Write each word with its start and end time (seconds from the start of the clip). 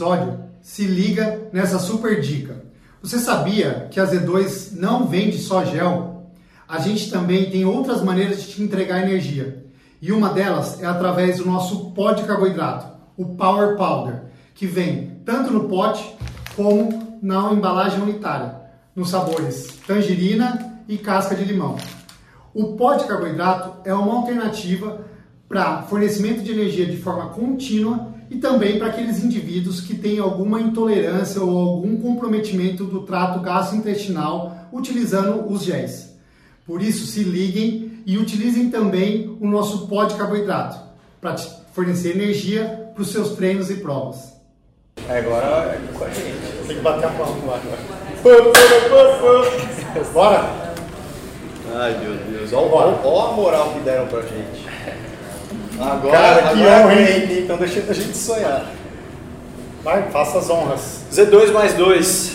episódio, 0.00 0.38
se 0.62 0.84
liga 0.84 1.48
nessa 1.52 1.78
super 1.78 2.22
dica. 2.22 2.64
Você 3.02 3.18
sabia 3.18 3.86
que 3.90 4.00
a 4.00 4.06
Z2 4.06 4.72
não 4.76 5.06
vende 5.06 5.36
só 5.36 5.62
gel? 5.62 6.32
A 6.66 6.78
gente 6.78 7.10
também 7.10 7.50
tem 7.50 7.66
outras 7.66 8.02
maneiras 8.02 8.42
de 8.42 8.48
te 8.48 8.62
entregar 8.62 9.02
energia. 9.02 9.66
E 10.00 10.10
uma 10.10 10.30
delas 10.30 10.82
é 10.82 10.86
através 10.86 11.36
do 11.36 11.44
nosso 11.44 11.90
pó 11.90 12.12
de 12.12 12.22
carboidrato, 12.22 12.86
o 13.14 13.34
Power 13.36 13.76
Powder, 13.76 14.22
que 14.54 14.66
vem 14.66 15.20
tanto 15.22 15.52
no 15.52 15.68
pote 15.68 16.16
como 16.56 17.18
na 17.22 17.52
embalagem 17.52 18.00
unitária, 18.00 18.54
nos 18.96 19.10
sabores 19.10 19.78
tangerina 19.86 20.80
e 20.88 20.96
casca 20.96 21.34
de 21.34 21.44
limão. 21.44 21.76
O 22.54 22.74
pó 22.74 22.94
de 22.94 23.04
carboidrato 23.04 23.86
é 23.86 23.92
uma 23.92 24.14
alternativa 24.14 25.04
para 25.46 25.82
fornecimento 25.82 26.42
de 26.42 26.52
energia 26.52 26.86
de 26.86 26.96
forma 26.96 27.28
contínua 27.28 28.14
e 28.30 28.38
também 28.38 28.78
para 28.78 28.86
aqueles 28.86 29.22
indivíduos 29.24 29.80
que 29.80 29.96
têm 29.96 30.20
alguma 30.20 30.60
intolerância 30.60 31.42
ou 31.42 31.58
algum 31.58 31.96
comprometimento 32.00 32.84
do 32.84 33.02
trato 33.02 33.40
gastrointestinal 33.40 34.68
utilizando 34.72 35.52
os 35.52 35.64
géis. 35.64 36.14
Por 36.64 36.80
isso, 36.80 37.06
se 37.06 37.24
liguem 37.24 38.02
e 38.06 38.16
utilizem 38.16 38.70
também 38.70 39.36
o 39.40 39.46
nosso 39.48 39.88
pó 39.88 40.04
de 40.04 40.14
carboidrato 40.14 40.78
para 41.20 41.36
fornecer 41.74 42.12
energia 42.12 42.92
para 42.94 43.02
os 43.02 43.10
seus 43.10 43.30
treinos 43.30 43.68
e 43.70 43.74
provas. 43.74 44.32
É, 45.08 45.18
agora 45.18 45.46
é 45.46 45.80
com 45.92 46.04
a 46.04 46.10
gente. 46.10 46.66
Tem 46.68 46.76
que 46.76 46.82
bater 46.82 47.06
a 47.06 47.10
palma 47.10 47.46
lá 47.46 47.60
agora. 47.60 48.00
Bora? 50.12 50.60
Ai 51.74 51.98
meu 51.98 52.14
Deus, 52.16 52.52
olha 52.52 52.96
a 52.96 53.32
moral 53.32 53.72
que 53.72 53.80
deram 53.80 54.06
pra 54.06 54.22
gente. 54.22 54.69
Agora, 55.80 56.12
Cara, 56.12 56.42
que 56.42 56.62
agora 56.62 56.82
honra, 56.86 56.94
hein? 57.00 57.38
então 57.44 57.56
deixa 57.56 57.80
a 57.88 57.94
gente 57.94 58.16
sonhar. 58.16 58.66
Vai, 59.82 60.02
faça 60.10 60.38
as 60.38 60.50
honras. 60.50 61.00
Z2 61.12 61.52
mais 61.52 61.74
2. 61.74 62.32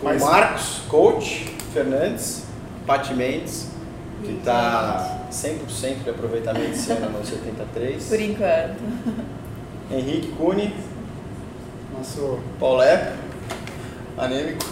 Com 0.00 0.06
Mais- 0.06 0.22
Marcos, 0.22 0.80
coach, 0.88 1.52
Fernandes, 1.74 2.44
Pati 2.86 3.12
Mendes, 3.14 3.66
que 4.24 4.32
está 4.32 5.18
100% 5.30 6.04
de 6.04 6.10
aproveitamento 6.10 6.70
esse 6.70 6.90
ano 6.92 7.10
no 7.18 7.24
73. 7.24 8.04
Por 8.04 8.20
enquanto. 8.20 8.76
Henrique 9.90 10.28
Cune, 10.32 10.74
Nosso. 11.96 12.38
Paulé, 12.60 13.12
anêmico. 14.16 14.64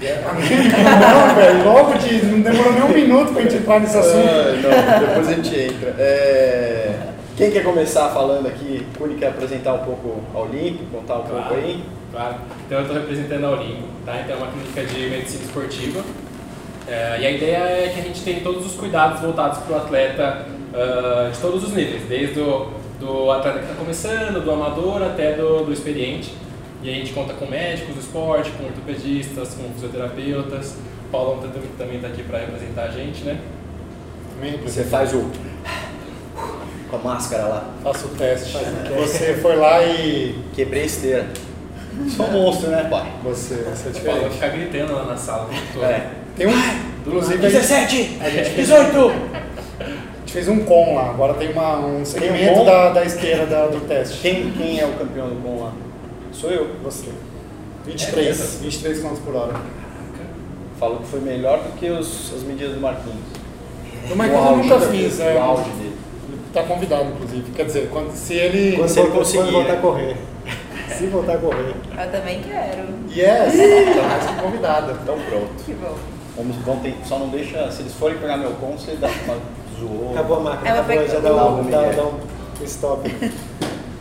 Não, 0.00 1.34
velho, 1.34 1.64
logo 1.64 1.94
de. 1.94 2.26
Não 2.26 2.40
demorou 2.40 2.72
nem 2.74 2.82
um 2.82 2.88
minuto 2.88 3.32
pra 3.32 3.42
gente 3.42 3.56
entrar 3.56 3.80
nesse 3.80 3.96
assunto. 3.96 4.26
Não, 4.26 5.06
depois 5.08 5.28
a 5.28 5.32
gente 5.32 5.56
entra. 5.58 5.94
É, 5.98 6.92
Quem 7.36 7.50
quer 7.50 7.64
começar 7.64 8.10
falando 8.10 8.46
aqui? 8.46 8.86
Cune 8.96 9.16
quer 9.16 9.28
apresentar 9.28 9.74
um 9.74 9.78
pouco 9.84 10.20
a 10.34 10.38
Olimpo, 10.38 10.84
contar 10.92 11.14
um 11.16 11.22
pouco 11.22 11.32
Claro. 11.48 11.54
aí? 11.56 11.84
Claro. 12.12 12.34
Então 12.66 12.78
eu 12.78 12.82
estou 12.84 13.00
representando 13.00 13.44
a 13.44 13.50
Olimpo, 13.50 13.82
tá? 14.06 14.20
Então 14.20 14.36
é 14.36 14.38
uma 14.38 14.46
clínica 14.52 14.84
de 14.84 15.10
medicina 15.10 15.44
esportiva. 15.44 16.04
É, 16.86 17.18
e 17.20 17.26
a 17.26 17.30
ideia 17.30 17.56
é 17.56 17.90
que 17.92 18.00
a 18.00 18.02
gente 18.04 18.22
tem 18.22 18.40
todos 18.40 18.64
os 18.66 18.74
cuidados 18.74 19.20
voltados 19.20 19.58
para 19.60 19.74
o 19.74 19.78
atleta 19.78 20.46
ah, 20.74 21.30
de 21.32 21.38
todos 21.40 21.64
os 21.64 21.72
níveis, 21.72 22.02
desde 22.08 22.38
o 22.40 22.68
do 23.00 23.30
atleta 23.32 23.58
que 23.58 23.64
está 23.64 23.74
começando, 23.76 24.42
do 24.44 24.50
amador 24.52 25.02
até 25.02 25.32
do, 25.32 25.64
do 25.64 25.72
experiente. 25.72 26.32
E 26.82 26.90
a 26.90 26.92
gente 26.92 27.12
conta 27.12 27.32
com 27.34 27.46
médicos 27.46 27.94
do 27.94 28.00
esporte, 28.00 28.50
com 28.52 28.64
ortopedistas, 28.66 29.54
com 29.54 29.72
fisioterapeutas. 29.72 30.76
O 31.08 31.10
Paulão 31.10 31.38
tá- 31.38 31.48
também 31.78 31.96
está 31.96 32.08
aqui 32.08 32.22
para 32.22 32.38
representar 32.38 32.82
a 32.84 32.88
gente, 32.90 33.24
né? 33.24 33.38
Você 34.64 34.84
faz 34.84 35.12
o. 35.14 35.30
com 36.90 36.96
a 36.96 36.98
máscara 37.00 37.44
lá. 37.46 37.70
Faça 37.82 38.06
o 38.06 38.10
teste. 38.10 38.56
Você 38.96 39.34
foi 39.34 39.56
lá 39.56 39.82
e. 39.82 40.38
Quebrei 40.54 40.82
a 40.82 40.86
esteira. 40.86 41.26
Sou 42.16 42.26
um 42.26 42.32
monstro, 42.32 42.70
né, 42.70 42.86
pai? 42.90 43.12
Você, 43.22 43.54
você 43.54 43.86
é 43.86 43.90
O 43.90 43.92
diferente. 43.92 44.30
fica 44.34 44.48
gritando 44.48 44.94
lá 44.94 45.04
na 45.04 45.16
sala. 45.16 45.48
o. 45.76 45.84
É. 45.84 46.08
Tem 46.36 46.46
um. 46.46 46.52
Inclusive, 47.06 47.46
a 47.46 47.50
gente, 47.50 47.60
17! 47.60 48.18
a 48.20 48.30
gente 48.30 48.50
fez, 48.50 48.68
18! 48.68 48.98
a 49.80 49.84
gente 50.20 50.32
fez 50.32 50.48
um 50.48 50.60
com 50.64 50.94
lá. 50.94 51.10
Agora 51.10 51.34
tem 51.34 51.52
uma, 51.52 51.78
um 51.78 52.04
segmento 52.04 52.54
com? 52.60 52.64
da, 52.64 52.88
da 52.90 53.04
esteira 53.04 53.46
da- 53.46 53.66
do 53.66 53.80
teste. 53.86 54.18
Quem, 54.20 54.50
quem 54.52 54.80
é 54.80 54.86
o 54.86 54.92
campeão 54.94 55.28
do 55.28 55.34
bom 55.36 55.62
lá? 55.64 55.72
Sou 56.32 56.50
eu. 56.50 56.68
Você. 56.82 57.06
É 57.08 57.90
23. 57.90 58.26
mesmo? 58.38 58.58
23 58.60 58.98
km 59.00 59.08
por 59.24 59.34
hora. 59.36 59.52
Falou 60.80 60.98
que 60.98 61.06
foi 61.06 61.20
melhor 61.20 61.58
do 61.58 61.72
que 61.78 61.88
os, 61.90 62.32
as 62.34 62.42
medidas 62.42 62.74
do 62.74 62.80
Marquinhos. 62.80 63.18
Do 64.08 64.14
O 64.14 64.16
Michael 64.18 64.44
eu 64.44 64.56
nunca 64.56 64.80
fiz, 64.80 65.18
O 65.18 65.22
é. 65.22 65.38
auge 65.38 65.70
dele. 65.70 65.93
Tá 66.54 66.62
convidado, 66.62 67.06
inclusive. 67.10 67.50
Quer 67.50 67.66
dizer, 67.66 67.90
quando, 67.90 68.14
se 68.14 68.34
ele. 68.34 68.76
Quando, 68.76 68.88
Se 68.88 69.00
ele 69.00 69.08
voltar, 69.08 69.18
conseguir, 69.18 69.42
quando 69.42 69.52
voltar 69.52 69.72
a 69.72 69.76
correr. 69.76 70.16
Se 70.96 71.06
voltar 71.08 71.34
a 71.34 71.38
correr. 71.38 71.74
Eu 71.98 72.12
também 72.12 72.40
quero. 72.42 72.88
Yes! 73.10 73.96
Tá 73.96 74.02
mais 74.08 74.26
que 74.26 74.40
convidada. 74.40 74.92
Então 75.02 75.18
pronto. 75.28 75.64
Que 75.66 75.72
bom. 75.72 75.96
Vamos, 76.36 76.56
vamos 76.64 76.82
ter, 76.82 76.94
só 77.04 77.18
não 77.18 77.28
deixa. 77.28 77.70
Se 77.72 77.82
eles 77.82 77.92
forem 77.94 78.18
pegar 78.18 78.36
meu 78.36 78.52
com, 78.52 78.78
você 78.78 78.92
dá 78.94 79.08
uma 79.08 79.38
zoou. 79.80 80.12
Acabou 80.12 80.36
a 80.36 80.40
máquina, 80.40 80.70
Ela 80.70 80.80
acabou, 80.80 81.08
já 81.08 81.18
dá 81.18 81.34
um, 81.34 81.60
um 81.60 81.70
dá, 81.70 81.82
dá 81.90 82.04
um 82.04 82.20
stop. 82.64 83.10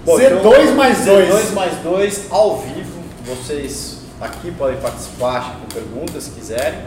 Bom, 0.05 0.17
Z2 0.17 0.71
mais 0.75 0.97
Z2 0.99 1.29
2. 1.29 1.51
mais 1.53 1.75
2 1.77 2.27
ao 2.29 2.57
vivo. 2.57 3.01
Vocês 3.25 4.01
aqui 4.21 4.51
podem 4.51 4.77
participar 4.77 5.59
com 5.59 5.73
perguntas 5.73 6.25
se 6.25 6.29
quiserem. 6.29 6.79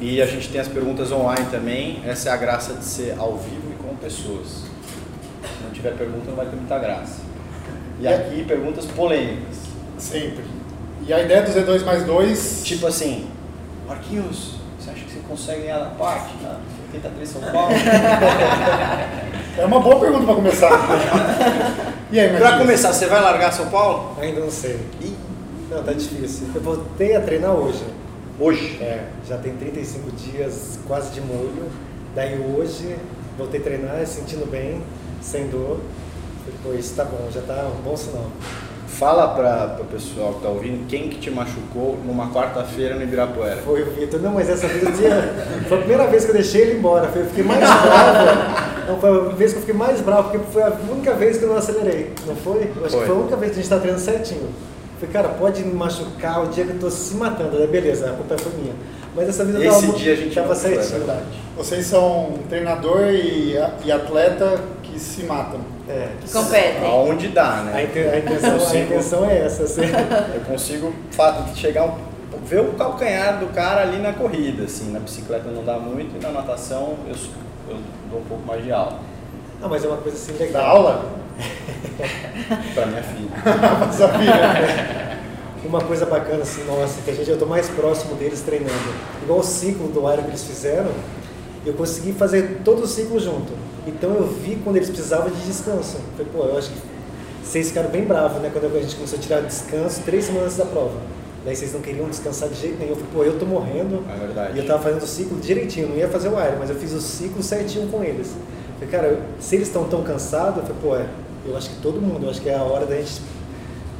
E 0.00 0.22
a 0.22 0.26
gente 0.26 0.48
tem 0.48 0.60
as 0.60 0.68
perguntas 0.68 1.12
online 1.12 1.46
também. 1.50 2.02
Essa 2.06 2.30
é 2.30 2.32
a 2.32 2.36
graça 2.36 2.72
de 2.72 2.84
ser 2.84 3.14
ao 3.18 3.36
vivo 3.36 3.61
pessoas. 4.02 4.46
Se 5.42 5.64
não 5.64 5.70
tiver 5.70 5.92
pergunta, 5.96 6.28
não 6.28 6.36
vai 6.36 6.46
ter 6.46 6.56
muita 6.56 6.78
graça. 6.78 7.20
E 8.00 8.06
aqui, 8.08 8.44
perguntas 8.44 8.84
polêmicas. 8.86 9.56
Sempre. 9.98 10.44
E 11.06 11.12
a 11.12 11.22
ideia 11.22 11.42
do 11.42 11.50
Z2 11.50 11.84
mais 11.84 12.04
2. 12.04 12.62
Tipo 12.64 12.86
assim, 12.88 13.28
Marquinhos, 13.86 14.56
você 14.78 14.90
acha 14.90 15.04
que 15.04 15.12
você 15.12 15.20
consegue 15.28 15.62
ganhar 15.62 15.78
na 15.80 15.90
parte? 15.90 16.34
Na 16.42 16.58
83 16.92 17.28
São 17.28 17.40
Paulo? 17.40 17.74
É 19.58 19.66
uma 19.66 19.80
boa 19.80 20.00
pergunta 20.00 20.24
pra 20.24 20.34
começar. 20.34 20.70
e 22.10 22.18
aí, 22.18 22.34
pra 22.38 22.56
começar, 22.58 22.90
você 22.90 23.04
vai 23.04 23.20
largar 23.20 23.52
São 23.52 23.68
Paulo? 23.68 24.16
Ainda 24.18 24.40
não 24.40 24.50
sei. 24.50 24.80
Ih, 24.98 25.14
Não, 25.70 25.82
tá 25.82 25.92
difícil. 25.92 26.46
Eu 26.54 26.62
voltei 26.62 27.14
a 27.14 27.20
treinar 27.20 27.50
hoje. 27.52 27.84
hoje. 28.40 28.78
É, 28.80 29.04
já 29.28 29.36
tem 29.36 29.54
35 29.54 30.10
dias 30.12 30.78
quase 30.88 31.10
de 31.12 31.20
molho. 31.20 31.70
Daí 32.14 32.38
hoje 32.38 32.96
voltei 33.38 33.60
a 33.60 33.62
treinar, 33.62 34.06
sentindo 34.06 34.48
bem, 34.50 34.80
sem 35.20 35.48
dor. 35.48 35.78
Isso 36.78 36.94
tá 36.94 37.04
bom, 37.04 37.28
já 37.32 37.40
tá 37.42 37.68
um 37.78 37.82
bom 37.82 37.96
sinal. 37.96 38.26
Fala 38.88 39.28
para 39.28 39.78
o 39.80 39.84
pessoal 39.86 40.34
que 40.34 40.42
tá 40.42 40.48
ouvindo 40.48 40.86
quem 40.86 41.08
que 41.08 41.18
te 41.18 41.30
machucou 41.30 41.98
numa 42.04 42.30
quarta-feira 42.30 42.94
no 42.94 43.02
Ibirapuera. 43.02 43.56
Foi 43.64 43.82
o 43.82 43.86
Vitor. 43.90 44.20
Não, 44.20 44.32
mas 44.32 44.50
essa 44.50 44.66
vez 44.68 44.82
eu 44.82 44.92
tinha... 44.92 45.34
Foi 45.68 45.78
a 45.78 45.80
primeira 45.80 46.06
vez 46.08 46.24
que 46.24 46.30
eu 46.30 46.34
deixei 46.34 46.60
ele 46.62 46.78
embora. 46.78 47.08
Foi- 47.08 47.22
Eu 47.22 47.26
fiquei 47.26 47.42
mais 47.44 47.60
bravo. 47.60 48.86
Não, 48.88 49.00
foi 49.00 49.10
a 49.10 49.34
vez 49.34 49.52
que 49.52 49.56
eu 49.58 49.60
fiquei 49.62 49.74
mais 49.74 50.00
bravo, 50.00 50.30
porque 50.30 50.44
foi 50.52 50.62
a 50.62 50.72
única 50.90 51.14
vez 51.14 51.38
que 51.38 51.44
eu 51.44 51.48
não 51.48 51.56
acelerei. 51.56 52.12
Não 52.26 52.36
foi? 52.36 52.70
Eu 52.76 52.84
acho 52.84 52.90
Foi. 52.96 53.00
que 53.00 53.06
foi 53.06 53.16
a 53.16 53.18
única 53.18 53.36
vez 53.36 53.52
que 53.52 53.58
a 53.58 53.62
gente 53.62 53.70
tá 53.70 53.78
treinando 53.78 54.02
certinho. 54.04 54.48
Falei, 55.00 55.12
cara, 55.12 55.28
pode 55.30 55.64
me 55.64 55.72
machucar 55.72 56.42
o 56.44 56.48
dia 56.48 56.64
que 56.64 56.72
eu 56.72 56.78
tô 56.78 56.90
se 56.90 57.14
matando. 57.14 57.56
Daí 57.58 57.66
beleza, 57.66 58.10
a 58.10 58.12
culpa 58.12 58.36
foi 58.38 58.52
minha. 58.60 58.74
Mas 59.14 59.26
dessa 59.26 59.44
vez 59.44 59.56
eu 59.56 59.70
Esse 59.70 59.86
tava, 59.86 59.98
dia 59.98 60.12
a 60.12 60.16
gente 60.16 60.34
tava 60.34 60.52
é 60.52 60.54
certinho. 60.56 60.98
verdade. 60.98 61.20
Vocês 61.56 61.84
são 61.86 62.32
treinador 62.48 63.10
e, 63.10 63.54
e 63.84 63.92
atleta 63.92 64.58
que 64.82 64.98
se 64.98 65.24
matam. 65.24 65.60
É. 65.88 66.08
Competem. 66.32 66.86
Aonde 66.86 67.28
dá, 67.28 67.58
A, 67.58 67.62
né? 67.64 67.84
inten- 67.84 68.08
a 68.08 68.18
intenção, 68.18 68.50
a 68.50 68.58
Consigo. 68.58 68.82
intenção 68.84 69.30
é 69.30 69.38
essa. 69.40 69.64
Assim. 69.64 69.82
Eu 70.34 70.40
consigo 70.42 70.94
chegar 71.54 71.84
um, 71.84 71.94
ver 72.46 72.60
o 72.60 72.72
calcanhar 72.72 73.38
do 73.38 73.46
cara 73.52 73.82
ali 73.82 73.98
na 74.00 74.12
corrida, 74.14 74.64
assim, 74.64 74.90
na 74.90 74.98
bicicleta 75.00 75.48
não 75.50 75.62
dá 75.64 75.74
muito 75.78 76.16
e 76.16 76.22
na 76.22 76.30
natação 76.32 76.94
eu, 77.06 77.14
eu 77.70 77.76
dou 78.10 78.20
um 78.20 78.24
pouco 78.24 78.44
mais 78.46 78.64
de 78.64 78.72
aula 78.72 78.98
Ah, 79.62 79.68
mas 79.68 79.84
é 79.84 79.88
uma 79.88 79.98
coisa 79.98 80.16
assim 80.16 80.32
Da 80.38 80.44
legal. 80.44 80.64
aula? 80.76 81.04
para 82.74 82.86
minha 82.86 83.02
filha. 83.02 83.30
Sabia? 83.92 85.21
Uma 85.64 85.80
coisa 85.80 86.04
bacana 86.04 86.42
assim, 86.42 86.64
nossa, 86.64 87.00
que 87.02 87.10
a 87.10 87.14
gente 87.14 87.30
eu 87.30 87.38
tô 87.38 87.46
mais 87.46 87.68
próximo 87.68 88.14
deles 88.16 88.40
treinando. 88.40 88.72
Igual 89.22 89.38
o 89.40 89.42
ciclo 89.44 89.88
do 89.88 90.00
Iron 90.12 90.22
que 90.24 90.30
eles 90.30 90.42
fizeram, 90.44 90.90
eu 91.64 91.72
consegui 91.74 92.12
fazer 92.12 92.60
todo 92.64 92.82
o 92.82 92.86
ciclo 92.86 93.20
junto. 93.20 93.52
Então 93.86 94.10
eu 94.14 94.26
vi 94.26 94.56
quando 94.64 94.76
eles 94.76 94.88
precisavam 94.90 95.30
de 95.30 95.40
descanso. 95.42 95.98
Falei, 96.16 96.32
pô, 96.32 96.44
eu 96.44 96.58
acho 96.58 96.70
que 96.70 96.78
vocês 97.44 97.68
ficaram 97.68 97.90
bem 97.90 98.04
bravos, 98.04 98.42
né? 98.42 98.50
Quando 98.52 98.76
a 98.76 98.80
gente 98.80 98.96
começou 98.96 99.18
a 99.18 99.22
tirar 99.22 99.40
descanso 99.42 100.00
três 100.04 100.24
semanas 100.24 100.46
antes 100.46 100.56
da 100.58 100.64
prova. 100.66 100.94
Daí 101.44 101.54
vocês 101.56 101.72
não 101.72 101.80
queriam 101.80 102.08
descansar 102.08 102.48
de 102.48 102.54
jeito 102.60 102.78
nenhum. 102.78 102.90
Eu 102.92 102.96
falei, 102.96 103.10
pô, 103.14 103.24
eu 103.24 103.38
tô 103.38 103.46
morrendo. 103.46 104.02
É 104.12 104.18
verdade. 104.18 104.56
E 104.56 104.58
eu 104.60 104.66
tava 104.66 104.82
fazendo 104.82 105.02
o 105.02 105.06
ciclo 105.06 105.38
direitinho, 105.38 105.88
não 105.88 105.96
ia 105.96 106.08
fazer 106.08 106.28
o 106.28 106.32
Iron, 106.32 106.56
mas 106.58 106.70
eu 106.70 106.76
fiz 106.76 106.92
o 106.92 107.00
ciclo 107.00 107.42
certinho 107.42 107.86
com 107.88 108.02
eles. 108.02 108.28
Falei, 108.78 108.88
cara, 108.90 109.06
eu- 109.08 109.22
se 109.40 109.54
eles 109.56 109.68
estão 109.68 109.84
tão 109.84 110.02
cansados, 110.02 110.56
eu 110.58 110.62
falei, 110.62 110.76
pô, 110.82 110.96
é, 110.96 111.06
eu 111.48 111.56
acho 111.56 111.70
que 111.70 111.76
todo 111.82 112.00
mundo, 112.00 112.24
eu 112.26 112.30
acho 112.30 112.40
que 112.40 112.48
é 112.48 112.56
a 112.56 112.62
hora 112.62 112.86
da 112.86 112.96
gente 112.96 113.20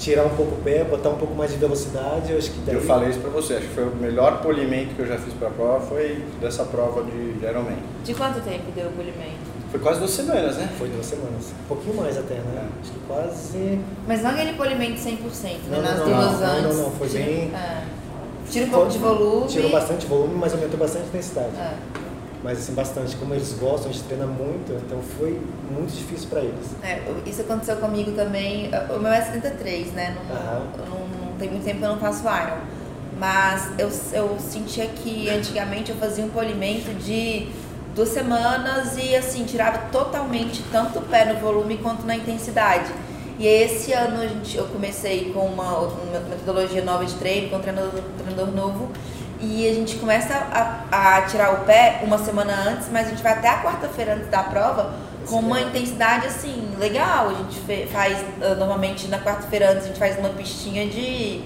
tirar 0.02 0.24
um 0.26 0.30
pouco 0.30 0.56
o 0.56 0.58
pé, 0.62 0.82
botar 0.82 1.10
um 1.10 1.16
pouco 1.16 1.32
mais 1.34 1.52
de 1.52 1.56
velocidade, 1.58 2.32
eu 2.32 2.38
acho 2.38 2.50
que 2.50 2.58
daí... 2.66 2.74
Eu 2.74 2.80
falei 2.82 3.08
isso 3.10 3.20
pra 3.20 3.30
você, 3.30 3.54
acho 3.54 3.68
que 3.68 3.74
foi 3.74 3.84
o 3.84 3.94
melhor 3.94 4.42
polimento 4.42 4.94
que 4.96 5.00
eu 5.02 5.06
já 5.06 5.16
fiz 5.16 5.32
pra 5.34 5.48
prova, 5.48 5.78
foi 5.86 6.24
dessa 6.40 6.64
prova 6.64 7.04
de, 7.04 7.34
de 7.34 7.44
Ironman. 7.46 7.76
De 8.04 8.12
quanto 8.12 8.40
tempo 8.40 8.64
deu 8.74 8.88
o 8.88 8.92
polimento? 8.92 9.52
Foi 9.70 9.78
quase 9.80 10.00
duas 10.00 10.10
semanas, 10.10 10.56
né? 10.56 10.68
Foi 10.76 10.88
duas 10.88 11.06
semanas. 11.06 11.52
Um 11.64 11.68
pouquinho 11.68 11.94
mais 11.96 12.18
até, 12.18 12.34
né? 12.34 12.42
É. 12.56 12.80
Acho 12.82 12.92
que 12.92 12.98
quase. 13.06 13.80
Mas 14.06 14.22
não 14.22 14.30
aquele 14.30 14.52
polimento 14.54 15.00
100%, 15.00 15.08
né? 15.08 15.58
Não, 15.70 15.82
Nas 15.82 15.98
não, 15.98 16.04
duas 16.06 16.40
não, 16.40 16.46
antes. 16.48 16.76
não, 16.76 16.82
não, 16.84 16.90
foi 16.90 17.08
Tira- 17.08 17.24
bem- 17.24 17.50
é. 17.54 17.82
Tira 18.50 18.66
um 18.66 18.70
pouco 18.70 18.90
de 18.90 18.98
volume. 18.98 19.46
Tirou 19.46 19.70
bastante 19.70 20.06
volume, 20.06 20.34
mas 20.34 20.52
aumentou 20.52 20.78
bastante 20.78 21.04
a 21.04 21.08
intensidade. 21.08 21.56
É. 21.56 21.74
Mas 22.42 22.58
assim, 22.58 22.74
bastante. 22.74 23.16
Como 23.16 23.34
eles 23.34 23.52
gostam, 23.54 23.90
a 23.90 23.92
gente 23.92 24.04
treina 24.04 24.26
muito, 24.26 24.72
então 24.72 25.00
foi 25.16 25.40
muito 25.70 25.92
difícil 25.92 26.28
pra 26.28 26.40
eles. 26.40 26.66
É, 26.82 27.02
isso 27.24 27.42
aconteceu 27.42 27.76
comigo 27.76 28.12
também. 28.12 28.70
O 28.94 28.98
meu 28.98 29.12
é 29.12 29.22
73, 29.22 29.92
né? 29.92 30.16
Não, 30.28 30.84
eu 30.84 30.90
não, 30.90 31.26
não 31.26 31.36
tem 31.38 31.50
muito 31.50 31.64
tempo 31.64 31.78
que 31.78 31.84
eu 31.84 31.90
não 31.90 31.98
faço 31.98 32.22
Iron. 32.22 32.58
Mas 33.18 33.70
eu, 33.78 33.90
eu 34.12 34.36
sentia 34.40 34.86
que 34.86 35.28
antigamente 35.28 35.90
eu 35.90 35.96
fazia 35.96 36.24
um 36.24 36.30
polimento 36.30 36.92
de 36.94 37.48
duas 37.94 38.08
semanas 38.08 38.96
e 38.96 39.14
assim, 39.14 39.44
tirava 39.44 39.78
totalmente 39.92 40.62
tanto 40.72 40.98
o 40.98 41.02
pé 41.02 41.26
no 41.26 41.38
volume 41.38 41.78
quanto 41.78 42.04
na 42.04 42.16
intensidade. 42.16 42.90
E 43.38 43.46
esse 43.46 43.92
ano 43.92 44.20
a 44.20 44.26
gente, 44.26 44.56
eu 44.56 44.66
comecei 44.66 45.32
com 45.32 45.40
uma, 45.46 45.78
uma 45.78 46.20
metodologia 46.28 46.84
nova 46.84 47.04
de 47.04 47.14
treino, 47.14 47.50
com 47.50 47.56
um 47.56 47.60
treinador, 47.60 47.92
treinador 48.18 48.54
novo. 48.54 48.88
E 49.42 49.68
a 49.68 49.74
gente 49.74 49.96
começa 49.96 50.34
a, 50.90 51.16
a 51.16 51.22
tirar 51.22 51.52
o 51.52 51.64
pé 51.64 52.00
uma 52.04 52.16
semana 52.16 52.54
antes, 52.70 52.88
mas 52.92 53.08
a 53.08 53.10
gente 53.10 53.22
vai 53.22 53.32
até 53.32 53.48
a 53.48 53.60
quarta-feira 53.60 54.14
antes 54.14 54.28
da 54.28 54.42
prova 54.44 54.94
com 55.28 55.36
uma 55.40 55.60
intensidade 55.60 56.26
assim, 56.26 56.74
legal. 56.78 57.28
A 57.30 57.34
gente 57.34 57.88
faz, 57.88 58.24
ah, 58.40 58.54
normalmente 58.54 59.08
na 59.08 59.18
quarta-feira 59.18 59.70
antes, 59.72 59.84
a 59.84 59.86
gente 59.88 59.98
faz 59.98 60.16
uma 60.18 60.28
pistinha 60.30 60.86
de, 60.86 61.42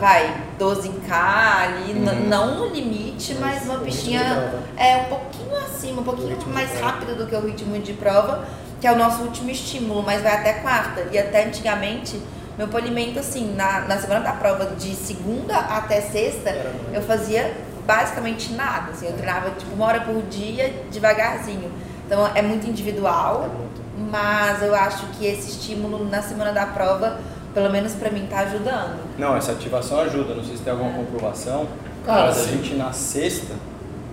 vai, 0.00 0.34
12K 0.58 1.10
ali, 1.12 1.92
Uhum. 1.92 2.28
não 2.28 2.54
no 2.56 2.66
limite, 2.74 3.34
mas, 3.34 3.56
Mas 3.56 3.64
uma 3.64 3.78
pistinha 3.80 4.52
é 4.76 4.96
um 4.96 5.04
pouquinho 5.04 5.56
acima, 5.56 6.00
um 6.00 6.04
pouquinho 6.04 6.38
mais 6.48 6.80
rápido 6.80 7.16
do 7.16 7.26
que 7.26 7.34
o 7.34 7.40
ritmo 7.46 7.78
de 7.78 7.92
prova, 7.92 8.46
que 8.80 8.86
é 8.86 8.92
o 8.92 8.96
nosso 8.96 9.22
último 9.22 9.50
estímulo, 9.50 10.02
mas 10.02 10.22
vai 10.22 10.34
até 10.34 10.54
quarta. 10.54 11.06
E 11.12 11.18
até 11.18 11.44
antigamente, 11.44 12.20
meu 12.56 12.68
polimento, 12.68 13.18
assim, 13.18 13.54
na, 13.54 13.80
na 13.80 13.98
semana 13.98 14.20
da 14.20 14.32
prova, 14.32 14.66
de 14.76 14.94
segunda 14.94 15.56
até 15.56 16.00
sexta, 16.00 16.50
eu 16.92 17.02
fazia 17.02 17.54
basicamente 17.86 18.52
nada. 18.54 18.92
Assim, 18.92 19.06
eu 19.06 19.12
treinava 19.12 19.50
tipo 19.50 19.74
uma 19.74 19.86
hora 19.86 20.00
por 20.00 20.22
dia, 20.22 20.72
devagarzinho. 20.90 21.70
Então 22.06 22.26
é 22.34 22.40
muito 22.40 22.66
individual, 22.66 23.44
É 23.44 23.76
mas 23.98 24.62
eu 24.62 24.74
acho 24.74 25.06
que 25.18 25.26
esse 25.26 25.50
estímulo 25.50 26.04
na 26.08 26.22
semana 26.22 26.52
da 26.52 26.66
prova, 26.66 27.18
pelo 27.54 27.70
menos 27.70 27.94
pra 27.94 28.10
mim, 28.10 28.26
tá 28.28 28.40
ajudando. 28.40 29.00
Não, 29.18 29.36
essa 29.36 29.52
ativação 29.52 30.00
ajuda. 30.00 30.34
Não 30.34 30.44
sei 30.44 30.56
se 30.56 30.62
tem 30.62 30.72
alguma 30.72 30.92
comprovação. 30.92 31.66
Cara, 32.04 32.26
mas 32.26 32.38
a 32.38 32.44
gente 32.44 32.74
na 32.74 32.92
sexta 32.92 33.54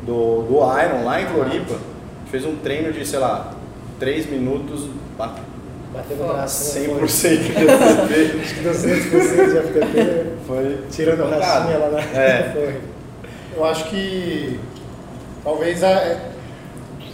do, 0.03 0.41
do 0.43 0.55
Iron, 0.79 1.05
lá 1.05 1.21
em 1.21 1.27
Floripa, 1.27 1.75
fez 2.31 2.45
um 2.45 2.55
treino 2.57 2.91
de, 2.91 3.05
sei 3.05 3.19
lá, 3.19 3.51
3 3.99 4.29
minutos, 4.29 4.89
Bateu 5.93 6.17
no 6.17 6.23
Foi. 6.25 6.33
braço. 6.33 6.79
né? 6.79 6.87
100% 6.87 7.37
de 7.37 7.53
FTP. 7.53 8.39
Acho 8.41 8.55
que 8.55 8.61
200% 8.61 9.49
de 9.49 9.59
FTP. 9.67 10.25
Foi 10.47 10.77
Tirando 10.91 11.23
a 11.23 11.27
rachinha 11.27 11.77
lá 11.77 11.89
na. 11.91 11.99
É. 11.99 12.49
Foi. 12.53 12.75
Eu 13.55 13.65
acho 13.65 13.85
que 13.89 14.59
talvez 15.43 15.83
a, 15.83 16.17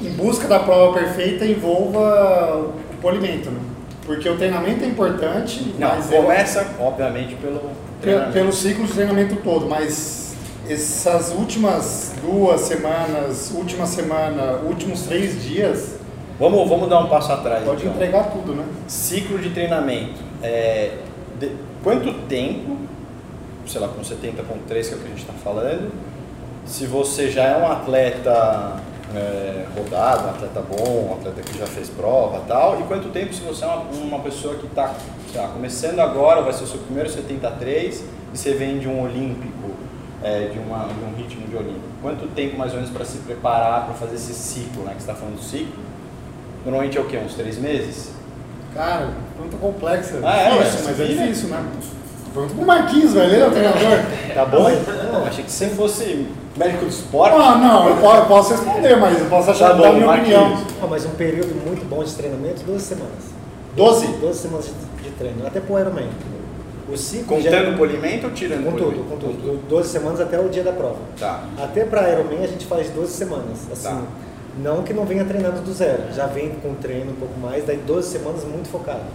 em 0.02 0.12
busca 0.12 0.48
da 0.48 0.60
prova 0.60 0.94
perfeita 0.98 1.46
envolva 1.46 2.72
o 2.94 2.98
polimento, 3.02 3.50
né? 3.52 3.60
Porque 4.06 4.28
o 4.30 4.38
treinamento 4.38 4.84
é 4.84 4.88
importante, 4.88 5.76
Não, 5.78 5.90
mas 5.90 6.12
eu- 6.12 6.24
começa, 6.24 6.66
obviamente, 6.80 7.36
pelo 7.36 7.60
Pe- 7.60 7.66
treinamento. 8.02 8.34
pelo 8.34 8.52
ciclo 8.54 8.86
de 8.88 8.94
treinamento 8.94 9.36
todo, 9.44 9.68
mas 9.68 10.34
essas 10.68 11.32
últimas 11.34 12.14
duas 12.22 12.62
semanas, 12.62 13.52
última 13.54 13.86
semana, 13.86 14.54
últimos 14.64 15.02
três 15.04 15.44
dias, 15.44 15.99
Vamos, 16.40 16.70
vamos 16.70 16.88
dar 16.90 17.00
um 17.00 17.08
passo 17.08 17.32
atrás. 17.34 17.64
pode 17.66 17.82
então. 17.82 17.94
entregar 17.94 18.32
tudo, 18.32 18.54
né? 18.54 18.66
Ciclo 18.88 19.38
de 19.38 19.50
treinamento. 19.50 20.22
É, 20.42 20.98
de- 21.38 21.52
quanto 21.84 22.14
tempo, 22.28 22.78
sei 23.68 23.82
lá, 23.82 23.90
com 23.90 24.02
70.3 24.02 24.88
que 24.88 24.94
é 24.94 24.98
o 24.98 25.00
que 25.00 25.06
a 25.06 25.10
gente 25.10 25.20
está 25.22 25.34
falando, 25.34 25.92
se 26.66 26.86
você 26.86 27.30
já 27.30 27.44
é 27.44 27.58
um 27.58 27.70
atleta 27.70 28.78
é, 29.14 29.66
rodado, 29.76 30.28
um 30.28 30.30
atleta 30.30 30.62
bom, 30.62 31.10
um 31.10 31.14
atleta 31.16 31.42
que 31.42 31.58
já 31.58 31.66
fez 31.66 31.90
prova 31.90 32.38
e 32.46 32.48
tal, 32.48 32.80
e 32.80 32.84
quanto 32.84 33.10
tempo 33.10 33.34
se 33.34 33.42
você 33.42 33.66
é 33.66 33.68
uma, 33.68 33.84
uma 33.92 34.20
pessoa 34.20 34.56
que 34.56 34.66
está 34.66 34.94
começando 35.54 36.00
agora, 36.00 36.42
vai 36.42 36.54
ser 36.54 36.64
o 36.64 36.68
seu 36.68 36.80
primeiro 36.80 37.10
73 37.10 38.04
e 38.34 38.38
você 38.38 38.54
vem 38.54 38.80
de 38.80 38.88
um 38.88 39.02
olímpico, 39.04 39.72
é, 40.24 40.48
de, 40.48 40.60
uma, 40.60 40.88
de 40.88 41.04
um 41.04 41.16
ritmo 41.18 41.48
de 41.48 41.56
olímpico. 41.56 41.86
Quanto 42.02 42.28
tempo 42.34 42.58
mais 42.58 42.72
ou 42.72 42.78
menos 42.78 42.92
para 42.92 43.04
se 43.04 43.18
preparar 43.20 43.86
para 43.86 43.96
fazer 43.96 44.16
esse 44.16 44.34
ciclo, 44.34 44.84
né, 44.84 44.94
que 44.96 45.02
você 45.02 45.10
está 45.12 45.16
falando 45.16 45.36
do 45.38 45.44
ciclo? 45.44 45.89
Normalmente 46.66 46.98
é 46.98 47.02
o 47.02 47.06
quê? 47.06 47.18
Uns 47.18 47.34
três 47.36 47.58
meses? 47.58 48.12
Cara, 48.74 49.10
pergunta 49.36 49.58
complexa, 49.58 50.20
Ah, 50.24 50.38
é, 50.42 50.58
difícil, 50.58 50.80
mas 50.86 51.00
é 51.00 51.06
difícil, 51.06 51.50
né? 51.50 51.64
Pergunta 52.34 52.56
pro 52.56 52.66
Marquinhos, 52.66 53.14
velho, 53.14 53.34
ele 53.34 53.44
é 53.44 53.48
o 53.48 53.52
treinador. 53.52 54.00
Tá 54.34 54.46
bom? 54.46 54.70
Não, 55.12 55.26
achei 55.26 55.44
que 55.44 55.52
você 55.52 55.68
fosse 55.70 56.28
médico 56.56 56.86
do 56.86 56.90
esporte. 56.92 57.36
Ah, 57.36 57.56
não, 57.58 57.90
eu 57.90 57.96
posso, 57.98 58.18
eu 58.18 58.26
posso 58.28 58.52
responder, 58.52 58.96
mas 58.98 59.20
eu 59.20 59.26
posso 59.26 59.50
achar 59.52 59.70
Tá 59.70 59.74
bom, 59.74 59.94
minha 59.94 60.06
Marquinhos. 60.06 60.40
opinião. 60.40 60.64
Ah, 60.84 60.88
mas 60.90 61.06
um 61.06 61.10
período 61.12 61.56
muito 61.66 61.84
bom 61.90 62.04
de 62.04 62.14
treinamento, 62.14 62.64
12 62.64 62.86
semanas. 62.86 63.34
12? 63.76 64.08
12 64.08 64.40
semanas 64.40 64.66
de, 64.68 65.04
de 65.04 65.10
treino, 65.16 65.48
até 65.48 65.60
pro 65.60 65.80
Ironman. 65.80 66.08
O 66.92 66.96
ciclo 66.98 67.40
já- 67.42 67.52
Contando 67.52 67.78
polimento 67.78 68.28
ou 68.28 68.34
tirando 68.34 68.66
Com 68.66 68.72
tudo, 68.72 68.84
polimento? 68.84 69.10
com 69.10 69.18
tudo. 69.18 69.60
12 69.68 69.90
semanas 69.90 70.20
até 70.22 70.40
o 70.40 70.48
dia 70.50 70.64
da 70.64 70.72
prova. 70.72 70.98
Tá. 71.20 71.44
Até 71.58 71.84
para 71.86 72.10
Ironman 72.12 72.44
a 72.44 72.48
gente 72.48 72.66
faz 72.66 72.90
12 72.92 73.12
semanas. 73.14 73.68
Assim, 73.72 73.84
Tá. 73.90 74.02
Não 74.58 74.84
que 74.84 74.94
não 74.94 75.06
venha 75.06 75.24
treinando 75.24 75.62
do 75.62 75.74
zero, 75.74 76.12
já 76.14 76.26
vem 76.26 76.50
com 76.52 76.74
treino 76.76 77.12
um 77.12 77.16
pouco 77.16 77.40
mais, 77.40 77.66
daí 77.66 77.78
12 77.78 78.10
semanas 78.10 78.44
muito 78.44 78.68
focado. 78.70 79.06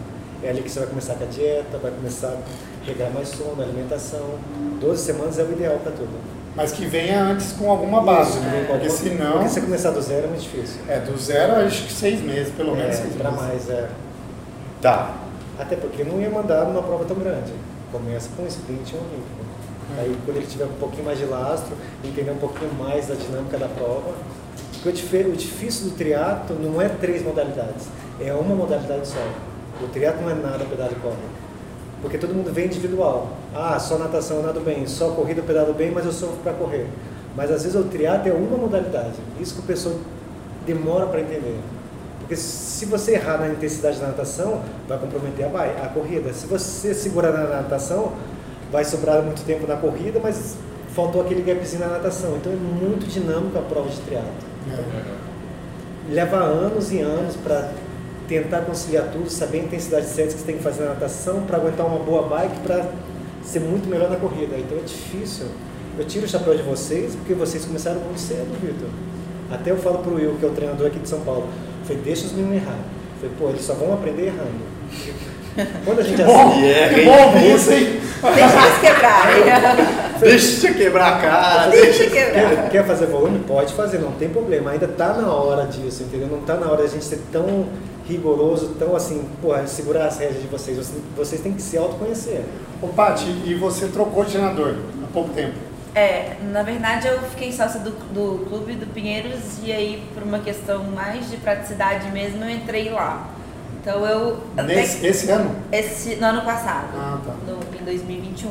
É 0.43 0.51
ali 0.51 0.63
que 0.63 0.71
você 0.71 0.79
vai 0.81 0.89
começar 0.89 1.15
com 1.15 1.25
a 1.25 1.27
dieta, 1.27 1.79
vai 1.79 1.91
começar 1.91 2.29
a 2.29 2.87
pegar 2.87 3.11
mais 3.11 3.29
sono, 3.29 3.63
alimentação. 3.63 4.39
12 4.81 5.03
semanas 5.03 5.39
é 5.39 5.43
o 5.43 5.53
ideal 5.53 5.79
para 5.83 5.93
tudo. 5.93 6.11
Mas 6.55 6.71
que 6.71 6.87
venha 6.87 7.21
antes 7.25 7.53
com 7.53 7.71
alguma 7.71 8.03
base, 8.03 8.39
Isso, 8.39 8.41
né? 8.41 8.67
Porque 8.69 8.89
senão. 8.91 9.33
Porque 9.33 9.49
se 9.49 9.55
você 9.55 9.61
começar 9.63 9.91
do 9.91 10.01
zero 10.01 10.25
é 10.25 10.29
muito 10.29 10.43
difícil. 10.43 10.81
É, 10.89 11.01
do 11.01 11.17
zero 11.19 11.57
acho 11.57 11.87
que 11.87 11.93
seis 11.93 12.21
meses, 12.21 12.53
pelo 12.55 12.77
menos 12.77 12.95
É, 12.97 13.07
para 13.19 13.31
mais, 13.31 13.69
é. 13.69 13.89
Tá. 14.81 15.15
Até 15.59 15.77
porque 15.77 16.05
não 16.05 16.21
ia 16.21 16.31
mandar 16.31 16.67
numa 16.67 16.83
prova 16.83 17.05
tão 17.05 17.17
grande. 17.17 17.53
Começa 17.91 18.29
com 18.37 18.43
um 18.43 18.47
sprint 18.47 18.93
e 18.93 18.97
um 18.97 19.01
olímpico. 19.01 19.45
Aí 19.99 20.17
quando 20.25 20.37
ele 20.37 20.47
tiver 20.47 20.65
um 20.65 20.79
pouquinho 20.79 21.05
mais 21.05 21.19
de 21.19 21.25
lastro, 21.25 21.75
entender 22.05 22.31
um 22.31 22.39
pouquinho 22.39 22.73
mais 22.75 23.07
da 23.07 23.15
dinâmica 23.15 23.57
da 23.59 23.69
prova. 23.69 24.13
O 24.85 24.93
dif- 24.93 25.27
o 25.27 25.33
difícil 25.33 25.89
do 25.91 25.97
triatlo 25.97 26.57
não 26.61 26.81
é 26.81 26.89
três 26.89 27.23
modalidades, 27.23 27.87
é 28.21 28.33
uma 28.35 28.55
modalidade 28.55 29.07
só. 29.09 29.19
O 29.83 29.89
triatlo 29.89 30.23
não 30.23 30.31
é 30.31 30.35
nada 30.35 30.65
pedal 30.65 30.89
e 30.93 30.95
corre. 30.97 31.17
Porque 32.03 32.19
todo 32.19 32.35
mundo 32.35 32.53
vem 32.53 32.67
individual. 32.67 33.31
Ah, 33.55 33.79
só 33.79 33.97
natação 33.97 34.37
eu 34.39 34.43
nado 34.43 34.61
bem, 34.61 34.87
só 34.87 35.11
corrida 35.13 35.41
eu 35.41 35.45
pedalo 35.45 35.73
bem, 35.73 35.91
mas 35.91 36.05
eu 36.05 36.13
sofro 36.13 36.37
para 36.43 36.53
correr. 36.53 36.87
Mas 37.35 37.51
às 37.51 37.63
vezes 37.63 37.79
o 37.81 37.85
triatlo 37.85 38.31
é 38.31 38.35
uma 38.35 38.59
modalidade. 38.59 39.15
Isso 39.41 39.55
que 39.55 39.61
o 39.61 39.65
pessoal 39.65 39.95
demora 40.67 41.07
para 41.07 41.21
entender. 41.21 41.59
Porque 42.21 42.37
se 42.37 42.85
você 42.87 43.13
errar 43.13 43.39
na 43.39 43.49
intensidade 43.49 43.99
da 43.99 44.09
natação, 44.09 44.61
vai 44.87 44.99
comprometer 44.99 45.47
a, 45.47 45.85
a 45.87 45.89
corrida. 45.89 46.33
Se 46.33 46.47
você 46.47 46.93
segurar 46.93 47.33
na 47.33 47.45
natação, 47.63 48.13
vai 48.71 48.85
sobrar 48.85 49.23
muito 49.23 49.45
tempo 49.47 49.67
na 49.67 49.77
corrida, 49.77 50.21
mas 50.23 50.57
faltou 50.95 51.23
aquele 51.23 51.43
gapzinho 51.43 51.81
na 51.81 51.89
natação. 51.89 52.37
Então 52.37 52.53
é 52.53 52.57
muito 52.57 53.07
dinâmico 53.07 53.59
a 53.59 53.63
prova 53.63 53.89
de 53.89 53.99
triatlo. 54.03 54.54
É. 54.71 56.13
Leva 56.13 56.37
anos 56.37 56.93
e 56.93 57.01
anos 57.01 57.37
para 57.37 57.71
tentar 58.29 58.63
conciliar 58.63 59.11
tudo, 59.11 59.29
saber 59.31 59.61
a 59.61 59.65
intensidade 59.65 60.07
certa 60.07 60.33
que 60.33 60.41
você 60.41 60.47
tem 60.47 60.57
que 60.57 60.63
fazer 60.63 60.85
na 60.85 60.91
natação, 60.91 61.43
para 61.43 61.57
aguentar 61.57 61.87
uma 61.87 61.99
boa 61.99 62.23
bike, 62.29 62.61
para 62.61 62.91
ser 63.43 63.61
muito 63.61 63.89
melhor 63.89 64.11
na 64.11 64.17
corrida. 64.17 64.57
Então 64.59 64.79
é 64.79 64.83
difícil. 64.83 65.47
Eu 65.99 66.05
tiro 66.05 66.25
o 66.27 66.29
chapéu 66.29 66.57
de 66.57 66.63
vocês, 66.63 67.15
porque 67.15 67.35
vocês 67.35 67.65
começaram 67.65 68.01
muito 68.01 68.19
cedo, 68.19 68.53
Vitor. 68.61 68.89
Até 69.51 69.71
eu 69.71 69.77
falo 69.77 69.99
pro 69.99 70.15
Will, 70.15 70.37
que 70.39 70.45
é 70.45 70.49
o 70.49 70.53
treinador 70.53 70.89
aqui 70.89 70.99
de 70.99 71.09
São 71.09 71.21
Paulo, 71.21 71.47
foi 71.85 71.97
deixa 71.97 72.27
os 72.27 72.33
meninos 72.33 72.57
errar. 72.57 72.79
Foi, 73.21 73.29
pô, 73.39 73.51
eles 73.51 73.63
só 73.63 73.75
vão 73.75 73.93
aprender 73.93 74.27
errando. 74.27 74.75
Quando 75.85 76.01
a 76.01 76.03
gente 76.03 76.17
Que 76.17 76.23
bom, 76.25 76.49
assim, 76.49 76.95
que 76.95 77.05
bom 77.05 77.27
ouvir 77.27 77.55
isso, 77.55 77.73
hein? 77.73 78.01
Deixa 78.35 78.57
eles 78.57 78.79
quebrarem. 78.81 79.43
Deixa 80.19 80.69
eu 80.69 80.75
quebrar 80.75 81.09
a 81.09 81.19
cara. 81.19 81.71
Deixa 81.71 82.07
quebrar. 82.07 82.33
Quer, 82.33 82.71
quer 82.71 82.87
fazer 82.87 83.07
volume? 83.07 83.41
Pode 83.41 83.75
fazer, 83.75 83.99
não 83.99 84.13
tem 84.13 84.31
problema. 84.31 84.71
Ainda 84.71 84.89
tá 84.89 85.13
na 85.13 85.33
hora 85.33 85.67
disso, 85.67 86.03
entendeu? 86.03 86.29
Não 86.29 86.41
tá 86.41 86.55
na 86.55 86.67
hora 86.67 86.83
da 86.83 86.89
gente 86.89 87.05
ser 87.05 87.21
tão 87.31 87.67
rigoroso, 88.07 88.75
tão 88.79 88.97
assim, 88.97 89.29
porra, 89.41 89.67
segurar 89.67 90.07
as 90.07 90.19
rédeas 90.19 90.41
de 90.41 90.49
vocês. 90.49 90.77
Vocês, 90.77 91.03
vocês 91.17 91.41
têm 91.41 91.53
que 91.53 91.63
se 91.63 91.77
autoconhecer. 91.77 92.43
Ô, 92.83 92.89
Paty, 92.89 93.27
e 93.45 93.55
você 93.55 93.89
trocou 93.89 94.25
de 94.25 94.33
treinador 94.33 94.77
há 95.03 95.07
pouco 95.13 95.31
tempo. 95.31 95.55
É, 95.95 96.37
na 96.53 96.65
verdade 96.65 97.07
eu 97.07 97.21
fiquei 97.21 97.53
sócia 97.53 97.79
do, 97.79 97.91
do 98.13 98.45
clube 98.47 98.73
do 98.73 98.87
Pinheiros 98.87 99.61
e 99.63 99.71
aí 99.71 100.03
por 100.13 100.25
uma 100.25 100.41
questão 100.41 100.83
mais 100.83 101.31
de 101.31 101.37
praticidade 101.37 102.11
mesmo 102.11 102.43
eu 102.43 102.51
entrei 102.51 102.91
lá. 102.91 103.34
Então 103.85 104.07
eu 104.07 104.39
até 104.57 104.77
Nesse, 104.77 105.05
esse 105.07 105.31
ano? 105.31 105.55
esse 105.71 106.17
no 106.17 106.27
ano 106.27 106.41
passado, 106.41 106.89
Ah, 106.97 107.19
tá. 107.23 107.35
no, 107.47 107.59
em 107.79 107.85
2021. 107.85 108.51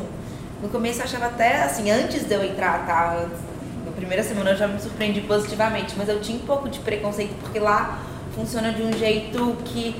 No 0.62 0.70
começo 0.70 1.00
eu 1.00 1.06
achava 1.06 1.26
até 1.26 1.64
assim, 1.64 1.90
antes 1.90 2.24
de 2.28 2.36
eu 2.36 2.44
entrar, 2.46 2.86
tá? 2.86 3.18
Antes, 3.18 3.40
na 3.84 3.92
primeira 3.94 4.22
semana 4.22 4.52
eu 4.52 4.56
já 4.56 4.68
me 4.68 4.80
surpreendi 4.80 5.22
positivamente, 5.22 5.96
mas 5.98 6.08
eu 6.08 6.22
tinha 6.22 6.38
um 6.38 6.46
pouco 6.46 6.70
de 6.70 6.78
preconceito 6.80 7.34
porque 7.42 7.58
lá 7.58 7.98
funciona 8.36 8.72
de 8.72 8.84
um 8.84 8.94
jeito 8.94 9.58
que 9.66 9.96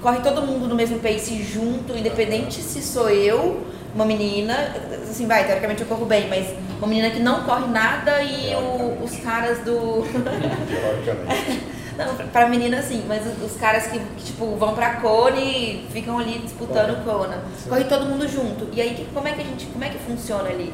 corre 0.00 0.20
todo 0.20 0.40
mundo 0.40 0.66
no 0.66 0.74
mesmo 0.74 0.98
pace 1.00 1.42
junto, 1.42 1.94
independente 1.94 2.62
se 2.62 2.80
sou 2.80 3.10
eu, 3.10 3.62
uma 3.94 4.06
menina, 4.06 4.54
assim, 5.02 5.26
vai, 5.26 5.44
teoricamente 5.44 5.82
eu 5.82 5.86
corro 5.88 6.06
bem, 6.06 6.28
mas 6.30 6.46
uma 6.78 6.86
menina 6.86 7.10
que 7.10 7.20
não 7.20 7.42
corre 7.42 7.66
nada 7.66 8.22
e 8.22 8.54
o, 8.54 9.04
os 9.04 9.16
caras 9.18 9.58
do. 9.58 10.02
Teoricamente. 10.66 11.77
Não, 11.98 12.14
pra 12.28 12.48
menina 12.48 12.80
sim, 12.82 13.04
mas 13.08 13.22
os, 13.26 13.52
os 13.52 13.58
caras 13.58 13.88
que, 13.88 13.98
que, 13.98 14.24
tipo, 14.24 14.54
vão 14.56 14.74
pra 14.74 14.96
Cone 14.96 15.40
e 15.40 15.86
ficam 15.92 16.18
ali 16.18 16.38
disputando 16.38 17.04
Kona. 17.04 17.42
Corre 17.68 17.84
todo 17.84 18.06
mundo 18.06 18.28
junto. 18.28 18.68
E 18.72 18.80
aí, 18.80 18.94
que- 18.94 19.04
como 19.12 19.26
é 19.26 19.32
que 19.32 19.40
a 19.40 19.44
gente, 19.44 19.66
como 19.66 19.84
é 19.84 19.88
que 19.88 19.98
funciona 19.98 20.48
ali? 20.48 20.72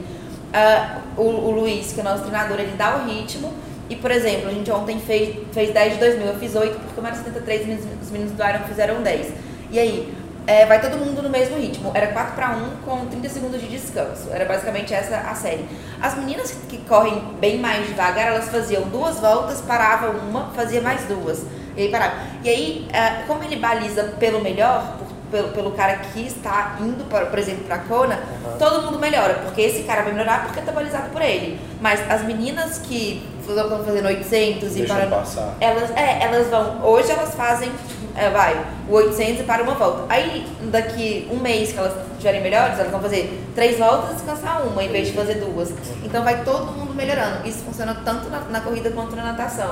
Ah, 0.52 0.98
o, 1.16 1.22
o 1.22 1.50
Luiz, 1.50 1.92
que 1.92 2.00
é 2.00 2.02
o 2.02 2.04
nosso 2.04 2.22
treinador, 2.24 2.60
ele 2.60 2.76
dá 2.76 2.96
o 2.96 3.06
ritmo. 3.06 3.52
E, 3.90 3.96
por 3.96 4.10
exemplo, 4.10 4.48
a 4.48 4.52
gente 4.52 4.70
ontem 4.70 4.98
fez, 4.98 5.36
fez 5.52 5.72
10 5.72 5.94
de 5.94 5.98
2 6.00 6.18
mil, 6.18 6.26
eu 6.28 6.38
fiz 6.38 6.54
8, 6.54 6.72
porque 6.78 6.94
como 6.94 7.06
era 7.06 7.16
73, 7.16 7.60
os 7.62 7.66
meninos- 7.66 7.86
os 8.02 8.10
meninos 8.10 8.32
do 8.32 8.42
Iron 8.48 8.60
fizeram 8.68 9.02
10. 9.02 9.32
E 9.70 9.78
aí, 9.78 10.14
é, 10.46 10.66
vai 10.66 10.80
todo 10.80 10.96
mundo 10.96 11.22
no 11.22 11.30
mesmo 11.30 11.56
ritmo. 11.56 11.90
Era 11.94 12.08
4 12.08 12.34
para 12.34 12.50
1 12.50 12.76
com 12.84 13.06
30 13.06 13.28
segundos 13.28 13.60
de 13.60 13.66
descanso. 13.68 14.28
Era 14.30 14.44
basicamente 14.44 14.92
essa 14.92 15.16
a 15.16 15.34
série. 15.34 15.66
As 16.00 16.16
meninas 16.16 16.52
que 16.68 16.78
correm 16.78 17.18
bem 17.40 17.58
mais 17.58 17.86
devagar, 17.86 18.28
elas 18.28 18.48
faziam 18.48 18.82
duas 18.82 19.18
voltas, 19.18 19.60
paravam 19.60 20.10
uma, 20.10 20.50
fazia 20.50 20.80
mais 20.80 21.02
duas. 21.04 21.44
E 21.76 21.82
aí 21.82 21.88
parava. 21.90 22.14
E 22.42 22.48
aí, 22.48 22.88
é, 22.92 23.24
como 23.26 23.42
ele 23.42 23.56
baliza 23.56 24.04
pelo 24.18 24.40
melhor, 24.40 24.98
pelo, 25.30 25.48
pelo 25.48 25.72
cara 25.72 25.96
que 25.96 26.26
está 26.26 26.76
indo, 26.80 27.04
para, 27.08 27.26
por 27.26 27.38
exemplo, 27.38 27.64
para 27.64 27.78
Kona, 27.78 28.20
todo 28.58 28.82
mundo 28.82 28.98
melhora, 28.98 29.34
porque 29.34 29.62
esse 29.62 29.82
cara 29.82 30.02
vai 30.02 30.12
melhorar 30.12 30.44
porque 30.44 30.60
está 30.60 30.70
balizado 30.70 31.10
por 31.10 31.22
ele. 31.22 31.58
Mas 31.80 32.00
as 32.08 32.22
meninas 32.22 32.78
que 32.78 33.26
estão 33.40 33.84
fazendo 33.84 34.06
800 34.06 34.62
e 34.70 34.78
Deixam 34.78 34.96
parando, 34.96 35.16
passar. 35.16 35.54
elas, 35.60 35.90
é, 35.96 36.22
elas 36.22 36.46
vão. 36.48 36.84
Hoje 36.84 37.10
elas 37.10 37.34
fazem, 37.34 37.70
é, 38.16 38.30
vai, 38.30 38.64
o 38.88 38.92
800 38.92 39.40
e 39.40 39.44
para 39.44 39.62
uma 39.62 39.74
volta. 39.74 40.04
Aí, 40.08 40.46
daqui 40.70 41.28
um 41.30 41.36
mês 41.36 41.72
que 41.72 41.78
elas 41.78 41.94
estiverem 42.12 42.42
melhores, 42.42 42.78
elas 42.78 42.90
vão 42.90 43.00
fazer 43.00 43.42
três 43.54 43.78
voltas 43.78 44.10
e 44.10 44.14
descansar 44.14 44.66
uma, 44.66 44.82
em 44.82 44.88
vez 44.88 45.08
de 45.08 45.14
fazer 45.14 45.34
duas. 45.34 45.72
Então 46.04 46.22
vai 46.22 46.44
todo 46.44 46.72
mundo 46.72 46.94
melhorando. 46.94 47.46
Isso 47.46 47.64
funciona 47.64 47.94
tanto 48.04 48.30
na, 48.30 48.40
na 48.40 48.60
corrida 48.60 48.90
quanto 48.90 49.16
na 49.16 49.24
natação. 49.24 49.70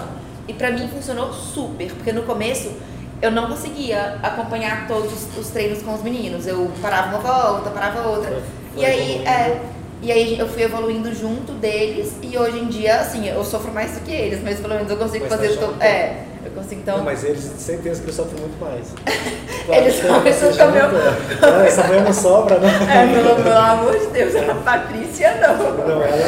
E 0.48 0.52
pra 0.52 0.70
mim 0.70 0.88
funcionou 0.88 1.32
super, 1.32 1.92
porque 1.92 2.12
no 2.12 2.22
começo 2.22 2.72
eu 3.20 3.30
não 3.30 3.46
conseguia 3.46 4.18
acompanhar 4.22 4.88
todos 4.88 5.12
os 5.38 5.48
treinos 5.48 5.80
com 5.82 5.94
os 5.94 6.02
meninos. 6.02 6.46
Eu 6.46 6.70
parava 6.82 7.16
uma 7.16 7.18
volta, 7.20 7.70
parava 7.70 8.08
outra. 8.08 8.42
E 8.76 8.84
aí, 8.84 9.24
é, 9.24 9.60
e 10.02 10.10
aí 10.10 10.36
eu 10.36 10.48
fui 10.48 10.64
evoluindo 10.64 11.14
junto 11.14 11.52
deles 11.52 12.16
e 12.20 12.36
hoje 12.36 12.58
em 12.58 12.66
dia, 12.66 12.96
assim, 12.96 13.28
eu 13.28 13.44
sofro 13.44 13.72
mais 13.72 13.92
do 13.92 14.00
que 14.00 14.10
eles, 14.10 14.42
mas 14.42 14.58
pelo 14.58 14.74
menos 14.74 14.90
eu 14.90 14.96
consigo 14.96 15.26
Mas 15.28 15.32
tá 15.32 15.38
fazer 15.38 15.56
todo. 15.56 15.80
É, 15.80 16.24
consigo 16.62 16.80
então. 16.80 16.96
Não, 16.98 17.04
mas 17.04 17.24
eles, 17.24 17.42
certeza 17.58 18.00
que 18.00 18.06
eles 18.06 18.16
sofrem 18.16 18.40
muito 18.40 18.58
mais. 18.60 18.86
Eles 19.68 19.94
você 20.00 20.52
são 20.52 20.70
meu- 20.72 20.90
junta. 20.90 21.46
Não, 21.50 21.60
essa 21.64 21.86
manhã 21.86 22.02
não 22.02 22.12
sobra, 22.12 22.58
né? 22.58 22.68
É, 22.90 23.14
pelo, 23.14 23.36
pelo 23.42 23.56
amor 23.56 23.96
de 23.96 24.06
Deus, 24.08 24.34
a 24.34 24.54
Patrícia 24.56 25.34
não. 25.40 25.86
Não, 25.86 26.02
ela, 26.02 26.26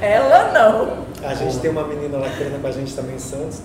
Ela 0.00 0.50
não. 0.52 1.28
a 1.28 1.34
gente 1.34 1.58
tem 1.58 1.70
uma 1.70 1.86
menina 1.86 2.16
lá 2.16 2.28
que 2.30 2.36
treina 2.38 2.58
com 2.58 2.66
a 2.66 2.70
gente 2.72 2.94
também 2.96 3.16
em 3.16 3.18
Santos. 3.18 3.58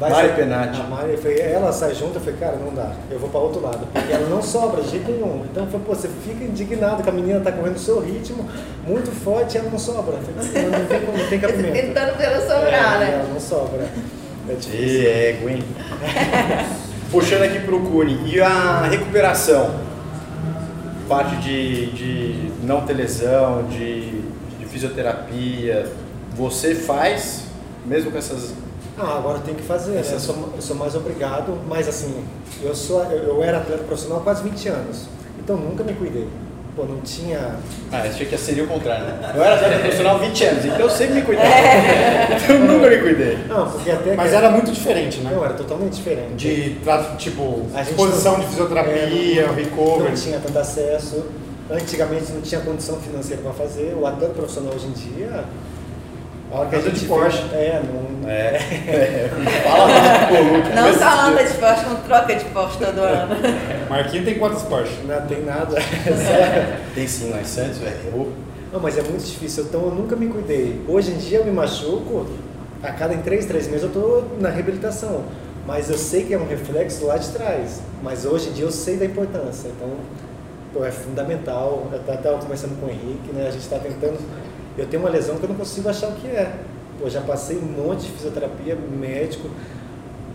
Mari 0.00 0.14
sair- 0.14 0.34
Penati. 0.34 0.80
A 0.80 0.84
Mari, 0.84 1.16
foi, 1.16 1.38
ela 1.38 1.70
sai 1.72 1.94
junto, 1.94 2.16
eu 2.16 2.20
falei, 2.20 2.34
cara, 2.40 2.56
não 2.56 2.74
dá, 2.74 2.90
eu 3.08 3.20
vou 3.20 3.28
para 3.28 3.38
outro 3.38 3.60
lado, 3.62 3.86
porque 3.92 4.12
ela 4.12 4.28
não 4.28 4.42
sobra 4.42 4.82
de 4.82 4.90
jeito 4.90 5.08
nenhum. 5.12 5.44
Então, 5.48 5.62
eu 5.64 5.70
falei, 5.70 5.86
pô, 5.86 5.94
você 5.94 6.08
fica 6.26 6.42
indignado 6.42 7.00
que 7.04 7.08
a 7.08 7.12
menina 7.12 7.38
tá 7.38 7.52
correndo 7.52 7.76
o 7.76 7.78
seu 7.78 8.00
ritmo, 8.00 8.48
muito 8.84 9.12
forte, 9.22 9.54
e 9.54 9.58
ela 9.60 9.70
não 9.70 9.78
sobra. 9.78 10.14
Eu 10.16 10.22
falei, 10.22 10.68
não, 10.68 10.78
não 10.80 10.86
tem, 10.86 11.00
como, 11.02 11.16
não 11.18 11.28
tem 11.28 11.38
cabimento. 11.38 11.72
Tentando 11.74 12.16
pra 12.16 12.24
ela 12.26 12.40
sobrar, 12.40 12.94
É, 12.96 12.98
né? 12.98 13.10
Ela 13.20 13.28
não 13.32 13.38
sobra. 13.40 13.86
É 14.48 14.54
difícil. 14.54 15.02
E 15.02 15.06
é, 15.06 15.38
Gwen. 15.40 15.62
Puxando 17.10 17.42
aqui 17.42 17.60
pro 17.60 17.80
Cune. 17.80 18.18
E 18.32 18.40
a 18.40 18.82
recuperação? 18.82 19.80
Parte 21.08 21.36
de, 21.36 21.86
de 21.92 22.52
não 22.62 22.86
ter 22.86 22.94
lesão, 22.94 23.64
de, 23.64 24.22
de 24.58 24.66
fisioterapia. 24.66 25.86
Você 26.34 26.74
faz, 26.74 27.44
mesmo 27.84 28.10
com 28.10 28.18
essas. 28.18 28.54
Ah, 28.98 29.18
agora 29.18 29.40
tem 29.40 29.54
que 29.54 29.62
fazer, 29.62 29.92
né? 29.92 30.02
Eu 30.10 30.20
sou, 30.20 30.52
eu 30.54 30.62
sou 30.62 30.76
mais 30.76 30.94
obrigado, 30.94 31.58
mas 31.68 31.88
assim, 31.88 32.24
eu 32.62 32.74
sou 32.74 33.02
eu, 33.04 33.24
eu 33.24 33.42
era 33.42 33.58
atleta 33.58 33.84
profissional 33.84 34.20
há 34.20 34.22
quase 34.22 34.42
20 34.42 34.68
anos, 34.68 35.08
então 35.38 35.56
nunca 35.56 35.82
me 35.82 35.94
cuidei. 35.94 36.28
Pô, 36.74 36.84
não 36.84 37.00
tinha. 37.02 37.56
Ah, 37.92 37.98
achei 37.98 38.24
que 38.26 38.38
seria 38.38 38.64
o 38.64 38.66
contrário, 38.66 39.04
né? 39.04 39.32
Eu 39.34 39.42
era 39.42 39.56
atleta 39.56 39.78
profissional 39.80 40.16
há 40.16 40.18
20 40.20 40.44
anos, 40.44 40.64
então 40.64 40.78
eu 40.80 40.88
sempre 40.90 41.14
me 41.16 41.22
cuidei. 41.22 41.44
Então 41.44 42.56
eu 42.56 42.64
nunca 42.64 42.88
me 42.88 42.96
cuidei. 42.98 43.38
Não, 43.46 43.70
porque 43.70 43.90
até. 43.90 44.14
Mas 44.16 44.30
que- 44.30 44.36
era 44.36 44.50
muito 44.50 44.72
diferente, 44.72 45.18
né? 45.20 45.32
Não, 45.34 45.44
era 45.44 45.52
totalmente 45.52 45.92
diferente. 45.96 46.34
De, 46.34 46.76
tipo, 47.18 47.66
A 47.74 47.82
gente 47.82 47.94
posição 47.94 48.32
não- 48.32 48.40
de 48.40 48.46
fisioterapia, 48.46 49.42
é, 49.42 49.46
não- 49.46 49.54
recovery. 49.54 50.08
Não 50.10 50.14
tinha 50.16 50.40
tanto 50.40 50.58
acesso. 50.58 51.22
Antigamente 51.70 52.32
não 52.32 52.40
tinha 52.40 52.60
condição 52.62 52.96
financeira 52.96 53.42
para 53.42 53.52
fazer. 53.52 53.94
O 53.94 54.06
atleta 54.06 54.32
profissional 54.32 54.72
hoje 54.74 54.86
em 54.86 54.92
dia. 54.92 55.44
A 56.52 56.58
hora 56.58 56.68
que 56.68 56.76
a 56.76 56.80
gente 56.80 57.00
de 57.00 57.06
Porsche. 57.06 57.42
vê- 57.48 57.56
É, 57.56 57.82
não. 57.82 58.28
É, 58.28 58.56
é. 58.56 59.30
Fala 59.64 59.86
muito 59.86 60.28
Coluque. 60.28 60.74
Não 60.76 60.94
só 60.98 61.20
anda 61.28 61.44
de 61.44 61.54
Porsche, 61.54 61.84
não 61.86 61.96
troca 61.96 62.34
de 62.36 62.44
Porsche 62.46 62.78
todo 62.78 62.98
ano. 63.00 63.36
Marquinhos 63.88 64.24
tem 64.26 64.38
quantos 64.38 64.62
Porsche? 64.64 64.98
Não 65.06 65.20
tem 65.26 65.42
nada. 65.44 65.76
Tem 66.94 67.06
sim 67.08 67.30
lá 67.30 67.40
em 67.40 67.44
Santos, 67.44 67.78
velho. 67.78 68.32
Não, 68.72 68.80
mas 68.80 68.96
é 68.98 69.02
muito 69.02 69.24
difícil, 69.24 69.64
então 69.64 69.82
eu 69.84 69.90
nunca 69.90 70.14
me 70.16 70.26
cuidei. 70.28 70.80
Hoje 70.88 71.10
em 71.12 71.16
dia 71.16 71.38
eu 71.38 71.44
me 71.44 71.50
machuco, 71.50 72.26
a 72.82 72.90
cada 72.92 73.12
em 73.14 73.18
três, 73.22 73.44
três 73.46 73.66
meses 73.68 73.82
eu 73.84 73.90
tô 73.90 74.22
na 74.40 74.48
reabilitação. 74.50 75.22
Mas 75.66 75.88
eu 75.90 75.96
sei 75.98 76.24
que 76.24 76.34
é 76.34 76.38
um 76.38 76.46
reflexo 76.46 77.06
lá 77.06 77.16
de 77.16 77.28
trás. 77.30 77.80
Mas 78.02 78.24
hoje 78.26 78.48
em 78.50 78.52
dia 78.52 78.64
eu 78.64 78.70
sei 78.72 78.96
da 78.96 79.04
importância. 79.04 79.68
Então, 79.68 79.88
pô, 80.72 80.84
é 80.84 80.90
fundamental. 80.90 81.86
Eu 81.92 81.98
até 81.98 82.14
estava 82.14 82.38
conversando 82.38 82.78
com 82.80 82.86
o 82.86 82.90
Henrique, 82.90 83.32
né? 83.32 83.46
A 83.46 83.50
gente 83.50 83.62
está 83.62 83.78
tentando. 83.78 84.18
Eu 84.76 84.86
tenho 84.86 85.02
uma 85.02 85.10
lesão 85.10 85.36
que 85.36 85.44
eu 85.44 85.48
não 85.48 85.56
consigo 85.56 85.88
achar 85.88 86.08
o 86.08 86.12
que 86.12 86.26
é. 86.26 86.54
Pô, 87.00 87.08
já 87.08 87.20
passei 87.20 87.56
um 87.56 87.62
monte 87.62 88.02
de 88.02 88.12
fisioterapia, 88.12 88.76
médico. 88.76 89.48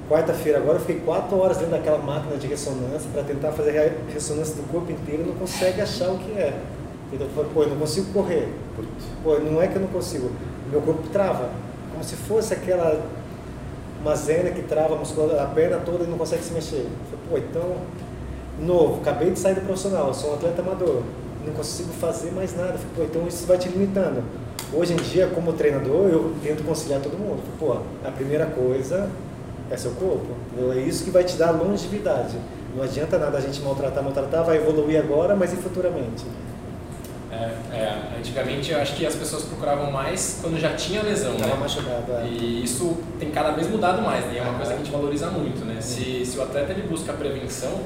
Quarta-feira 0.09 0.59
agora 0.59 0.77
eu 0.77 0.81
fiquei 0.81 1.01
quatro 1.01 1.37
horas 1.37 1.57
dentro 1.57 1.71
daquela 1.71 1.97
máquina 1.97 2.37
de 2.37 2.47
ressonância 2.47 3.09
para 3.11 3.23
tentar 3.23 3.51
fazer 3.51 3.77
a 3.77 4.13
ressonância 4.13 4.55
do 4.55 4.71
corpo 4.71 4.91
inteiro 4.91 5.23
e 5.23 5.27
não 5.27 5.35
consegue 5.35 5.81
achar 5.81 6.09
o 6.09 6.17
que 6.17 6.31
é. 6.31 6.57
Então 7.11 7.27
eu 7.27 7.33
falo, 7.33 7.49
pô, 7.53 7.63
eu 7.63 7.69
não 7.69 7.77
consigo 7.77 8.11
correr. 8.13 8.47
Pô, 9.23 9.37
não 9.39 9.61
é 9.61 9.67
que 9.67 9.75
eu 9.75 9.81
não 9.81 9.89
consigo. 9.89 10.31
Meu 10.71 10.81
corpo 10.81 11.03
trava. 11.09 11.49
Como 11.91 12.03
se 12.03 12.15
fosse 12.15 12.53
aquela 12.53 13.05
uma 14.01 14.15
zena 14.15 14.51
que 14.51 14.61
trava 14.61 14.95
a, 14.95 14.97
musculatura, 14.97 15.43
a 15.43 15.47
perna 15.47 15.77
toda 15.77 16.03
e 16.03 16.07
não 16.07 16.17
consegue 16.17 16.43
se 16.43 16.53
mexer. 16.53 16.85
Eu 17.11 17.17
pô, 17.29 17.37
então, 17.37 17.75
novo, 18.59 19.01
acabei 19.01 19.31
de 19.31 19.39
sair 19.39 19.55
do 19.55 19.61
profissional, 19.61 20.13
sou 20.13 20.31
um 20.31 20.33
atleta 20.35 20.61
amador, 20.61 21.03
não 21.47 21.53
consigo 21.53 21.89
fazer 21.93 22.31
mais 22.31 22.55
nada. 22.55 22.73
Falei, 22.73 22.87
pô, 22.95 23.03
então 23.03 23.27
isso 23.27 23.45
vai 23.47 23.57
te 23.57 23.67
limitando. 23.69 24.23
Hoje 24.73 24.93
em 24.93 24.97
dia, 24.97 25.27
como 25.27 25.53
treinador, 25.53 26.09
eu 26.09 26.33
tento 26.43 26.63
conciliar 26.63 27.01
todo 27.01 27.17
mundo. 27.17 27.41
Falei, 27.59 27.75
pô, 27.77 28.07
a 28.07 28.11
primeira 28.11 28.45
coisa 28.45 29.09
é 29.71 29.77
seu 29.77 29.91
corpo. 29.91 30.27
É 30.75 30.79
isso 30.79 31.03
que 31.03 31.09
vai 31.09 31.23
te 31.23 31.35
dar 31.37 31.51
longevidade. 31.51 32.37
Não 32.75 32.83
adianta 32.83 33.17
nada 33.17 33.37
a 33.37 33.41
gente 33.41 33.59
maltratar, 33.61 34.03
maltratar, 34.03 34.43
vai 34.43 34.57
evoluir 34.57 34.99
agora, 34.99 35.35
mas 35.35 35.53
e 35.53 35.55
futuramente? 35.55 36.25
É, 37.31 37.75
é, 37.75 38.17
antigamente 38.17 38.71
eu 38.71 38.79
acho 38.79 38.95
que 38.95 39.05
as 39.05 39.15
pessoas 39.15 39.43
procuravam 39.43 39.91
mais 39.91 40.39
quando 40.41 40.59
já 40.59 40.73
tinha 40.75 41.01
lesão, 41.03 41.33
Estava 41.33 41.55
né? 41.55 41.59
machucado. 41.59 42.11
é. 42.13 42.25
E 42.27 42.63
isso 42.63 42.97
tem 43.19 43.29
cada 43.31 43.51
vez 43.51 43.69
mudado 43.69 44.01
mais, 44.01 44.25
né? 44.25 44.37
É 44.37 44.41
uma 44.41 44.53
coisa 44.53 44.73
que 44.73 44.81
a 44.81 44.83
gente 44.83 44.91
valoriza 44.91 45.29
muito, 45.29 45.65
né? 45.65 45.77
Se, 45.81 46.25
se 46.25 46.37
o 46.37 46.41
atleta 46.41 46.71
ele 46.71 46.87
busca 46.87 47.11
a 47.11 47.15
prevenção, 47.15 47.81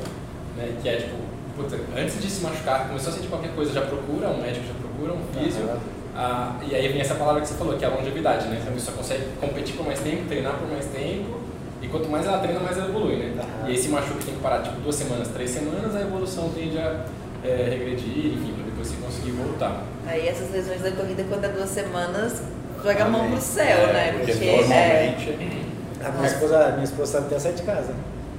né? 0.56 0.76
Que 0.82 0.90
é 0.90 0.98
tipo, 0.98 1.16
puta, 1.56 1.78
antes 1.98 2.22
de 2.22 2.30
se 2.30 2.42
machucar, 2.42 2.88
começou 2.88 3.12
a 3.12 3.16
sentir 3.16 3.28
qualquer 3.28 3.54
coisa, 3.54 3.74
já 3.74 3.82
procura 3.82 4.30
um 4.30 4.42
médico, 4.42 4.66
já 4.68 4.74
procura 4.74 5.14
um 5.14 5.22
físio. 5.34 5.64
Aham. 5.64 5.78
Ah, 6.14 6.56
e 6.70 6.76
aí 6.76 6.88
vem 6.90 7.00
essa 7.00 7.16
palavra 7.16 7.42
que 7.42 7.48
você 7.48 7.54
falou, 7.56 7.78
que 7.78 7.86
é 7.86 7.88
a 7.88 7.92
longevidade, 7.92 8.48
né? 8.50 8.62
A 8.68 8.72
pessoa 8.72 8.98
consegue 8.98 9.24
competir 9.40 9.76
por 9.76 9.86
mais 9.86 10.00
tempo, 10.00 10.28
treinar 10.28 10.56
por 10.56 10.70
mais 10.70 10.86
tempo, 10.88 11.40
e 11.82 11.88
quanto 11.88 12.10
mais 12.10 12.26
ela 12.26 12.40
treina, 12.40 12.60
mais 12.60 12.78
ela 12.78 12.90
evolui, 12.90 13.16
né? 13.16 13.34
E 13.66 13.72
aí 13.72 13.78
se 13.78 13.88
machuca 13.88 14.20
tem 14.26 14.36
que 14.36 14.42
parar 14.42 14.62
tipo 14.62 14.80
duas 14.82 14.96
semanas, 14.96 15.30
três 15.30 15.50
semanas, 15.50 15.96
a 15.96 16.02
evolução 16.02 16.50
tende 16.50 16.78
a 16.78 17.06
é, 17.44 17.68
regredir, 17.70 18.34
enfim, 18.34 18.54
pra 18.54 18.66
depois 18.66 18.88
você 18.88 18.96
conseguir 18.98 19.32
voltar. 19.32 19.84
Aí 20.06 20.28
essas 20.28 20.52
lesões 20.52 20.82
da 20.82 20.92
corrida, 20.92 21.24
quando 21.30 21.46
é 21.46 21.50
duas 21.50 21.70
semanas, 21.70 22.44
joga 22.84 23.06
a 23.06 23.10
mão 23.10 23.32
pro 23.32 23.42
céu, 23.42 23.66
É, 23.66 23.94
né? 23.94 24.12
Porque 24.18 24.32
Porque 24.34 24.48
é, 24.48 24.58
normalmente. 24.58 25.62
A 26.04 26.10
minha 26.12 26.28
esposa, 26.28 26.72
minha 26.72 26.84
esposa 26.84 27.12
sabe 27.12 27.26
até 27.28 27.40
sair 27.40 27.54
de 27.54 27.64
casa. 27.64 27.94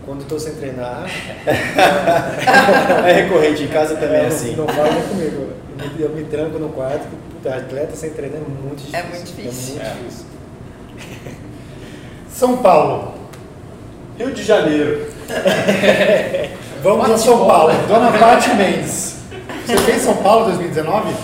Quando 0.04 0.26
tô 0.26 0.38
sem 0.38 0.54
treinar, 0.54 1.04
É 3.06 3.12
recorrente, 3.12 3.62
em 3.64 3.68
casa 3.68 3.94
também 3.96 4.22
é 4.22 4.26
assim. 4.26 4.56
não 4.56 4.66
fala 4.66 4.90
nem 4.90 5.02
comigo. 5.02 5.48
Eu 5.78 5.88
me, 5.90 6.02
eu 6.02 6.08
me 6.10 6.24
tranco 6.24 6.58
no 6.58 6.68
quarto, 6.70 7.06
puta, 7.32 7.54
atleta 7.54 7.94
sem 7.94 8.10
treinar 8.10 8.38
é 8.40 8.44
muito 8.44 8.76
difícil. 8.78 8.98
É 8.98 9.02
muito 9.04 9.24
difícil. 9.24 9.80
É 9.80 9.84
muito 9.84 9.86
É. 9.86 9.94
difícil. 10.02 10.26
São 12.30 12.56
Paulo. 12.58 13.14
Rio 14.18 14.32
de 14.32 14.42
Janeiro. 14.42 15.06
Vamos 16.82 17.10
a 17.10 17.16
São 17.18 17.46
Paulo. 17.46 17.72
Dona 17.86 18.10
Paty 18.18 18.54
Mendes. 18.54 19.16
Você 19.64 19.76
fez 19.78 20.02
São 20.02 20.16
Paulo 20.16 20.46
2019? 20.46 21.14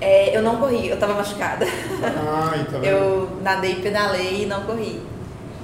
é, 0.00 0.36
eu 0.36 0.42
não 0.42 0.56
corri, 0.56 0.88
eu 0.88 0.96
tava 0.96 1.14
machucada. 1.14 1.64
Ah, 2.02 2.56
então. 2.60 2.82
Eu 2.82 3.28
nadei, 3.42 3.76
pedalei 3.76 4.42
e 4.42 4.46
não 4.46 4.62
corri. 4.62 5.00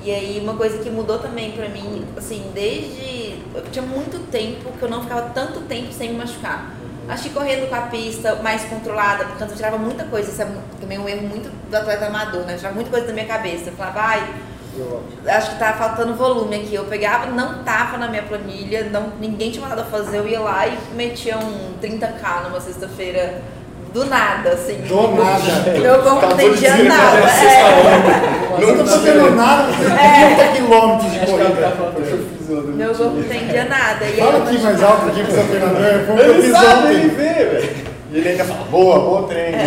E 0.08 0.10
aí 0.10 0.40
uma 0.42 0.54
coisa 0.54 0.78
que 0.78 0.88
mudou 0.88 1.18
também 1.18 1.52
pra 1.52 1.68
mim, 1.68 2.02
assim, 2.16 2.50
desde. 2.54 3.42
Eu 3.54 3.62
tinha 3.70 3.84
muito 3.84 4.18
tempo 4.30 4.72
que 4.72 4.82
eu 4.82 4.88
não 4.88 5.02
ficava 5.02 5.28
tanto 5.34 5.60
tempo 5.60 5.92
sem 5.92 6.12
me 6.12 6.16
machucar. 6.16 6.70
Acho 7.06 7.24
que 7.24 7.28
correndo 7.28 7.68
com 7.68 7.74
a 7.74 7.82
pista 7.82 8.36
mais 8.36 8.64
controlada, 8.64 9.26
portanto 9.26 9.50
eu 9.50 9.56
tirava 9.56 9.76
muita 9.76 10.04
coisa, 10.04 10.30
isso 10.30 10.40
é 10.40 10.48
também 10.80 10.98
um 10.98 11.06
erro 11.06 11.28
muito 11.28 11.50
do 11.50 11.76
atleta 11.76 12.06
amador, 12.06 12.46
né? 12.46 12.54
Eu 12.54 12.56
tirava 12.56 12.74
muita 12.74 12.88
coisa 12.88 13.06
da 13.06 13.12
minha 13.12 13.26
cabeça. 13.26 13.68
Eu 13.68 13.74
falava, 13.74 14.00
ai, 14.00 14.34
acho 15.26 15.50
que 15.50 15.58
tá 15.58 15.74
faltando 15.74 16.14
volume 16.14 16.56
aqui. 16.56 16.74
Eu 16.74 16.86
pegava, 16.86 17.26
não 17.26 17.62
tava 17.62 17.98
na 17.98 18.08
minha 18.08 18.22
planilha, 18.22 18.84
não, 18.84 19.12
ninguém 19.20 19.50
tinha 19.50 19.62
mandado 19.62 19.90
fazer, 19.90 20.20
eu 20.20 20.26
ia 20.26 20.40
lá 20.40 20.66
e 20.66 20.78
metia 20.94 21.36
um 21.36 21.74
30k 21.82 22.44
numa 22.44 22.62
sexta-feira 22.62 23.42
do 23.92 24.04
nada, 24.06 24.50
assim. 24.50 24.76
Do 24.82 25.08
nada. 25.14 25.78
Meu 25.78 25.98
corpo 26.02 26.26
não 26.26 26.36
de 26.36 26.44
entendia 26.44 26.70
dizer, 26.72 26.88
nada. 26.88 27.16
né? 27.20 28.56
É. 28.58 28.62
Eu 28.62 28.66
não 28.76 28.84
tô 28.84 28.90
fazendo 28.90 29.30
nada, 29.36 29.72
você 29.72 29.84
tem 29.84 30.36
30 30.36 30.52
quilômetros 30.52 31.12
de 31.12 31.18
tá 31.20 31.26
corrida. 31.26 31.72
Meu 32.74 32.94
corpo 32.94 33.12
não 33.14 33.20
entendia 33.20 33.64
nada. 33.64 34.04
E 34.04 34.12
Fala 34.16 34.32
eu 34.38 34.42
aqui 34.42 34.58
mais 34.58 34.82
alto 34.82 35.06
aqui 35.06 35.22
pro 35.22 35.32
seu 35.32 35.44
treinador, 35.48 35.80
eu 35.80 36.18
Ele 36.34 36.42
fiz 36.42 36.52
sabe, 36.52 36.94
ele 36.94 37.08
vê, 37.08 37.32
velho. 37.44 37.76
E 38.10 38.16
ele 38.18 38.28
ainda 38.30 38.44
fala, 38.44 38.64
boa, 38.70 38.98
bom 39.00 39.22
treino. 39.24 39.58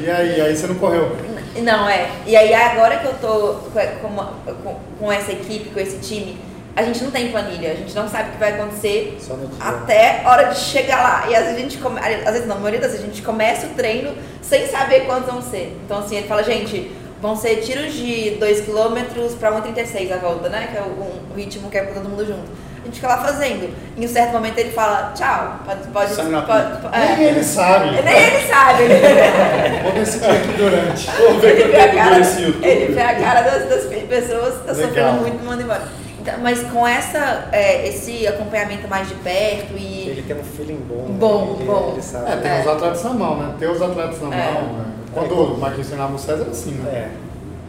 E 0.00 0.10
aí, 0.10 0.40
aí 0.40 0.56
você 0.56 0.66
não 0.66 0.74
correu? 0.74 1.16
Não, 1.62 1.88
é. 1.88 2.08
E 2.26 2.36
aí 2.36 2.52
agora 2.52 2.96
que 2.96 3.06
eu 3.06 3.14
tô 3.14 3.54
com- 4.00 4.76
com 4.98 5.12
essa 5.12 5.30
equipe, 5.32 5.70
com 5.70 5.78
esse 5.80 5.98
time, 5.98 6.36
a 6.76 6.82
gente 6.82 7.04
não 7.04 7.10
tem 7.10 7.30
planilha, 7.30 7.72
a 7.72 7.74
gente 7.74 7.94
não 7.94 8.08
sabe 8.08 8.30
o 8.30 8.32
que 8.32 8.38
vai 8.38 8.52
acontecer 8.54 9.16
até 9.60 10.22
a 10.24 10.30
hora 10.30 10.44
de 10.48 10.58
chegar 10.58 11.02
lá. 11.02 11.30
E 11.30 11.34
às 11.34 11.44
vezes 11.44 11.56
a 11.56 11.60
gente 11.60 11.78
come, 11.78 12.00
às 12.00 12.32
vezes 12.32 12.46
não, 12.48 12.56
a 12.56 12.58
maioria 12.58 12.80
das 12.80 12.90
vezes 12.92 13.06
a 13.06 13.08
gente 13.08 13.22
começa 13.22 13.66
o 13.66 13.70
treino 13.70 14.12
sem 14.42 14.66
saber 14.66 15.06
quantos 15.06 15.32
vão 15.32 15.40
ser. 15.40 15.76
Então 15.84 15.98
assim, 15.98 16.16
ele 16.16 16.26
fala, 16.26 16.42
gente, 16.42 16.90
vão 17.22 17.36
ser 17.36 17.56
tiros 17.56 17.94
de 17.94 18.32
2 18.40 18.60
km 18.62 18.98
para 19.38 19.52
1,36 19.52 20.12
a 20.12 20.16
volta, 20.16 20.48
né? 20.48 20.68
Que 20.72 20.78
é 20.78 20.82
o, 20.82 21.36
ritmo 21.36 21.70
que 21.70 21.78
é 21.78 21.82
pra 21.82 21.94
todo 21.94 22.08
mundo 22.08 22.26
junto. 22.26 22.42
A 22.82 22.86
gente 22.86 22.96
fica 22.96 23.06
lá 23.08 23.18
fazendo. 23.18 23.72
Em 23.96 24.04
um 24.04 24.08
certo 24.08 24.32
momento 24.32 24.58
ele 24.58 24.72
fala, 24.72 25.12
tchau, 25.14 25.60
pode. 25.64 25.88
pode, 25.88 26.14
pode, 26.14 26.82
pode 26.82 26.96
é. 26.96 27.16
Nem 27.16 27.26
ele 27.28 27.44
sabe. 27.44 28.02
Nem 28.02 28.16
ele 28.16 28.48
sabe. 28.48 28.82
Ele... 28.82 28.94
Vou 29.82 29.92
decidir 29.92 30.30
aqui 30.30 30.52
durante. 30.58 31.10
Vamos 31.10 31.40
ver 31.40 31.60
Ele 31.60 31.72
vê 31.72 31.80
a 31.80 31.94
cara, 31.94 32.16
ele 32.62 32.92
vê 32.92 33.00
a 33.00 33.14
cara 33.14 33.42
das, 33.42 33.68
das 33.68 33.84
pessoas, 33.84 34.54
tá 34.66 34.72
Legal. 34.72 34.88
sofrendo 34.88 35.20
muito 35.22 35.42
e 35.42 35.46
manda 35.46 35.62
embora. 35.62 36.03
Então, 36.24 36.38
mas 36.40 36.62
com 36.70 36.86
essa, 36.88 37.48
é, 37.52 37.86
esse 37.86 38.26
acompanhamento 38.26 38.88
mais 38.88 39.06
de 39.06 39.14
perto 39.16 39.76
e. 39.76 40.08
Ele 40.08 40.22
tem 40.22 40.34
um 40.34 40.42
feeling 40.42 40.80
bom. 40.88 41.02
né? 41.06 41.16
Bom, 41.18 41.56
ele, 41.60 41.64
bom. 41.66 41.90
Ele 41.92 42.02
sabe. 42.02 42.32
É, 42.32 42.36
tem 42.36 42.50
É. 42.50 42.60
os 42.62 42.66
atletas 42.66 43.04
na 43.04 43.10
mão, 43.10 43.36
né? 43.36 43.54
Ter 43.58 43.68
os 43.68 43.82
atletas 43.82 44.22
na 44.22 44.34
É. 44.34 44.52
mão. 44.54 44.62
né? 44.72 44.84
Quando 45.12 45.34
o 45.34 45.58
Marquinhos 45.58 45.86
treinava 45.88 46.14
o 46.14 46.18
César 46.18 46.40
era 46.44 46.50
assim, 46.50 46.70
né? 46.70 46.90
É. 46.90 47.10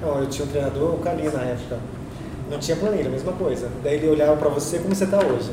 Não, 0.01 0.19
eu 0.19 0.27
tinha 0.27 0.45
um 0.45 0.49
treinador, 0.49 0.93
o 0.95 0.99
Cali 0.99 1.23
na 1.23 1.41
época. 1.41 1.77
Não 2.49 2.57
tinha 2.57 2.77
planilha, 2.77 3.09
mesma 3.09 3.33
coisa. 3.33 3.67
Daí 3.83 3.95
ele 3.95 4.07
olhava 4.07 4.37
pra 4.37 4.47
você 4.47 4.77
como 4.79 4.95
você 4.95 5.05
tá 5.05 5.17
hoje. 5.17 5.51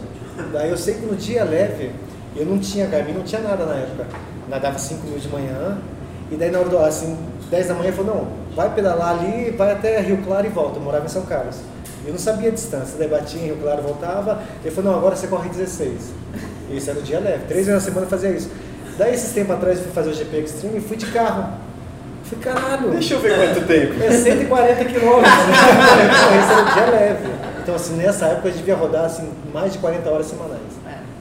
Daí 0.52 0.70
eu 0.70 0.76
sei 0.76 0.94
que 0.94 1.00
no 1.04 1.16
dia 1.16 1.42
leve, 1.42 1.90
eu 2.36 2.46
não 2.46 2.58
tinha 2.60 2.86
Garmin, 2.86 3.14
não 3.14 3.22
tinha 3.24 3.40
nada 3.40 3.66
na 3.66 3.74
época. 3.74 4.06
Nadava 4.48 4.78
5 4.78 5.04
mil 5.08 5.18
de 5.18 5.28
manhã. 5.28 5.78
E 6.30 6.36
daí 6.36 6.52
na 6.52 6.60
hora 6.60 6.68
do, 6.68 6.78
assim, 6.78 7.18
10 7.50 7.66
da 7.66 7.74
manhã 7.74 7.88
ele 7.88 7.96
falou, 7.96 8.14
não, 8.14 8.54
vai 8.54 8.72
pedalar 8.72 9.18
ali, 9.18 9.50
vai 9.50 9.72
até 9.72 9.98
Rio 10.00 10.18
Claro 10.18 10.46
e 10.46 10.50
volta. 10.50 10.78
Eu 10.78 10.82
morava 10.82 11.04
em 11.04 11.08
São 11.08 11.22
Carlos. 11.22 11.56
Eu 12.04 12.12
não 12.12 12.18
sabia 12.18 12.48
a 12.48 12.52
distância, 12.52 12.96
daí 12.98 13.08
batia 13.08 13.40
em 13.40 13.46
Rio 13.46 13.58
Claro 13.62 13.80
e 13.80 13.82
voltava. 13.84 14.42
Ele 14.64 14.74
falou, 14.74 14.92
não, 14.92 14.98
agora 14.98 15.14
você 15.14 15.26
corre 15.26 15.48
16. 15.48 15.92
E 16.70 16.76
isso 16.76 16.90
era 16.90 16.98
no 16.98 17.04
dia 17.04 17.20
leve. 17.20 17.44
Três 17.46 17.66
vezes 17.66 17.74
na 17.74 17.80
semana 17.80 18.06
eu 18.06 18.10
fazia 18.10 18.30
isso. 18.30 18.50
Daí 18.98 19.14
esses 19.14 19.32
tempos 19.32 19.56
atrás 19.56 19.78
eu 19.78 19.84
fui 19.84 19.92
fazer 19.92 20.10
o 20.10 20.14
GP 20.14 20.36
Extreme 20.38 20.78
e 20.78 20.80
fui 20.80 20.96
de 20.96 21.06
carro. 21.06 21.54
Falei, 22.24 22.44
caralho. 22.44 22.90
Deixa 22.90 23.14
eu 23.14 23.20
ver 23.20 23.36
quanto 23.36 23.66
tempo. 23.66 24.02
É 24.02 24.10
140 24.10 24.84
quilômetros. 24.84 25.32
Então, 25.32 26.40
Esse 26.40 26.52
era 26.52 26.62
o 26.62 26.74
dia 26.74 26.98
leve. 26.98 27.28
Então, 27.62 27.74
assim, 27.74 27.94
nessa 27.94 28.26
época 28.26 28.48
eu 28.48 28.52
devia 28.52 28.74
rodar 28.74 29.04
assim, 29.04 29.30
mais 29.52 29.72
de 29.72 29.78
40 29.78 30.10
horas 30.10 30.26
semanais. 30.26 30.60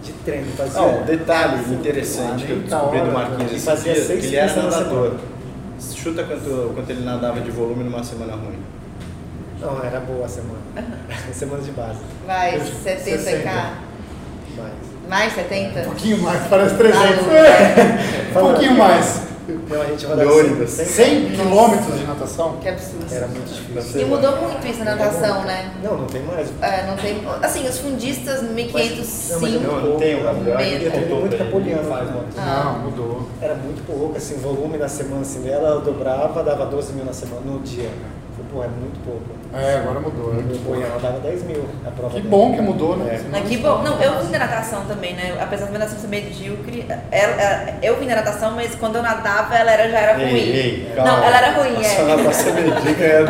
De 0.04 0.12
treino, 0.14 0.48
fazia. 0.58 0.82
Não, 0.82 1.02
um 1.02 1.06
detalhe 1.06 1.74
interessante 1.74 2.46
que 2.46 2.52
eu 2.52 2.64
40 2.64 2.76
descobri 2.76 3.02
do 3.02 3.12
Marquinhos 3.12 3.52
né? 3.52 3.60
Fazia 3.60 3.96
seis 3.96 4.26
ele 4.26 4.36
era 4.36 4.56
nadador. 4.56 5.16
Chuta 5.96 6.24
quanto, 6.24 6.72
quanto 6.74 6.90
ele 6.90 7.06
nadava 7.06 7.40
de 7.40 7.52
volume 7.52 7.84
numa 7.84 8.04
semana 8.04 8.34
ruim. 8.34 8.60
Não, 9.62 9.84
era 9.84 10.00
boa 10.00 10.26
a 10.26 10.30
semana. 10.30 10.60
semana 11.34 11.62
de 11.62 11.72
base. 11.72 12.00
Vai, 12.26 12.60
60. 12.60 13.22
70k. 13.22 13.70
Mas. 14.58 14.92
Mais 15.08 15.34
Um 15.34 15.36
70? 15.36 15.82
pouquinho 15.82 16.22
mais, 16.22 16.48
parece 16.48 16.76
300. 16.76 17.02
Ah, 17.04 18.40
um 18.40 18.42
pouquinho 18.42 18.78
mais. 18.78 19.32
Não, 19.70 19.82
a 19.82 19.86
gente 19.86 20.06
rodava 20.06 20.30
Leônidas. 20.30 20.70
100. 20.70 20.86
100 20.86 21.30
quilômetros 21.32 22.00
de 22.00 22.06
natação? 22.06 22.58
Que 22.58 22.70
absurdo. 22.70 23.06
Era 23.12 23.28
muito 23.28 23.54
difícil. 23.54 24.02
E 24.02 24.06
mudou 24.06 24.38
muito 24.38 24.68
isso 24.68 24.80
na 24.84 24.96
natação, 24.96 25.44
né? 25.44 25.74
Não, 25.84 25.98
não 25.98 26.08
tem 26.08 26.22
mais. 26.24 26.48
É, 26.62 26.86
não 26.88 26.96
tem. 26.96 27.22
Assim, 27.42 27.68
os 27.68 27.80
fundistas 27.80 28.44
1500 28.44 29.30
Não. 29.30 29.40
Não, 29.40 29.90
não 29.92 29.98
tem 29.98 30.16
o 30.16 30.20
Eu 30.20 30.92
contou 30.92 31.20
muito 31.22 31.38
capoliano. 31.38 31.90
faz 31.90 32.08
né? 32.08 32.14
muito. 32.14 32.36
Ah. 32.38 32.64
Não, 32.66 32.80
mudou. 32.80 33.30
Era 33.42 33.56
muito 33.56 33.86
pouco, 33.86 34.16
assim, 34.16 34.36
volume 34.36 34.78
na 34.78 34.88
semana 34.88 35.22
assim 35.22 35.42
dela, 35.42 35.70
eu 35.70 35.82
dobrava, 35.82 36.44
dava 36.44 36.66
12 36.68 36.94
mil 36.94 37.04
na 37.06 37.14
semana, 37.14 37.42
no 37.46 37.60
dia. 37.60 37.90
Pô, 38.52 38.62
é 38.64 38.68
muito 38.68 39.00
pouco. 39.06 39.22
É, 39.54 39.78
agora 39.78 40.00
mudou. 40.02 40.34
né? 40.34 40.44
O 40.54 40.58
Goiânia 40.60 41.00
dava 41.02 41.20
10 41.20 41.44
mil 41.44 41.66
a 41.88 41.92
prova 41.92 42.16
Que 42.16 42.22
dela. 42.22 42.30
bom 42.30 42.54
que 42.54 42.62
mudou, 42.62 42.98
né? 42.98 43.22
É. 43.34 43.42
Que 43.42 43.58
bom. 43.58 43.82
Não, 43.82 44.02
eu 44.02 44.20
vim 44.22 44.30
da 44.32 44.40
natação 44.40 44.86
também, 44.86 45.14
né? 45.14 45.38
Apesar 45.42 45.66
da 45.66 45.72
minha 45.72 45.80
natação 45.80 46.00
ser 46.02 46.08
medíocre, 46.08 46.86
ela- 46.90 47.02
ela- 47.42 47.74
eu 47.82 47.98
vim 47.98 48.08
da 48.08 48.16
natação, 48.16 48.52
mas 48.52 48.76
quando 48.76 48.98
eu 48.98 49.04
nadava, 49.04 49.56
ela 49.56 49.72
era, 49.72 49.90
já 49.90 50.00
era 50.00 50.22
Ei, 50.22 50.30
ruim. 50.30 50.40
ei, 50.40 50.92
calma. 50.96 51.12
não, 51.12 51.24
ela 51.24 51.38
era 51.38 51.52
ruim, 51.62 51.78
A 51.80 51.84
sua 51.84 52.04
é. 52.12 52.16
natação 52.18 52.54
medica 52.54 53.04
é... 53.04 53.26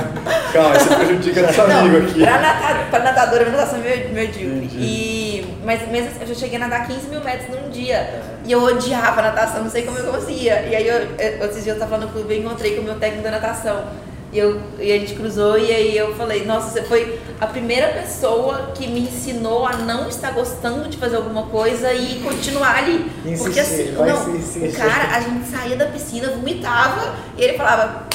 Calma, 0.54 0.80
você 0.80 0.96
prejudica 0.96 1.42
nosso 1.44 1.62
amigo 1.62 1.98
aqui. 1.98 2.20
pra, 2.24 2.40
nata- 2.40 2.86
pra 2.90 3.00
nadadora, 3.00 3.46
minha 3.46 3.58
natação 3.58 3.80
é 3.80 4.08
medíocre. 4.08 4.58
Entendi. 4.58 4.78
E, 4.80 5.56
mas 5.64 5.88
mesmo 5.88 6.10
assim, 6.10 6.18
eu 6.22 6.28
já 6.28 6.36
cheguei 6.36 6.58
a 6.58 6.60
nadar 6.68 6.88
15 6.88 7.08
mil 7.10 7.22
metros 7.24 7.56
num 7.62 7.70
dia. 7.70 8.22
E 8.44 8.52
eu 8.52 8.64
odiava 8.64 9.20
a 9.22 9.24
natação, 9.26 9.64
não 9.64 9.70
sei 9.70 9.84
como 9.84 10.00
eu 10.00 10.12
conseguia. 10.12 10.62
E 10.64 10.76
aí, 10.76 10.88
eu, 10.88 10.96
eu, 11.20 11.46
esses 11.48 11.64
dias 11.64 11.76
eu 11.76 11.80
tava 11.80 11.98
no 12.00 12.08
clube 12.10 12.34
e 12.34 12.40
encontrei 12.40 12.76
com 12.76 12.82
o 12.82 12.86
meu 12.86 12.96
técnico 12.96 13.24
da 13.24 13.32
natação. 13.32 13.84
E, 14.32 14.40
eu, 14.40 14.62
e 14.80 14.92
a 14.92 14.98
gente 14.98 15.14
cruzou 15.14 15.58
e 15.58 15.70
aí 15.72 15.98
eu 15.98 16.16
falei, 16.16 16.46
nossa, 16.46 16.70
você 16.70 16.84
foi 16.84 17.20
a 17.40 17.46
primeira 17.48 17.90
pessoa 17.90 18.72
que 18.74 18.88
me 18.88 19.02
ensinou 19.02 19.66
a 19.68 19.74
não 19.74 20.08
estar 20.08 20.32
gostando 20.32 20.88
de 20.88 20.96
fazer 20.98 21.18
alguma 21.18 21.44
coisa 21.48 21.94
e 21.94 22.22
continuar 22.22 22.78
ali. 22.78 23.12
Insistir, 23.26 23.44
Porque 23.44 23.60
assim, 23.60 23.92
vai 23.94 24.10
não, 24.10 24.36
insistir. 24.36 24.70
o 24.70 24.74
cara, 24.88 25.16
a 25.18 25.20
gente 25.20 25.48
saía 25.48 25.76
da 25.76 25.88
piscina, 25.88 26.30
vomitava, 26.30 27.14
e 27.38 27.44
ele 27.44 27.58
falava, 27.58 28.08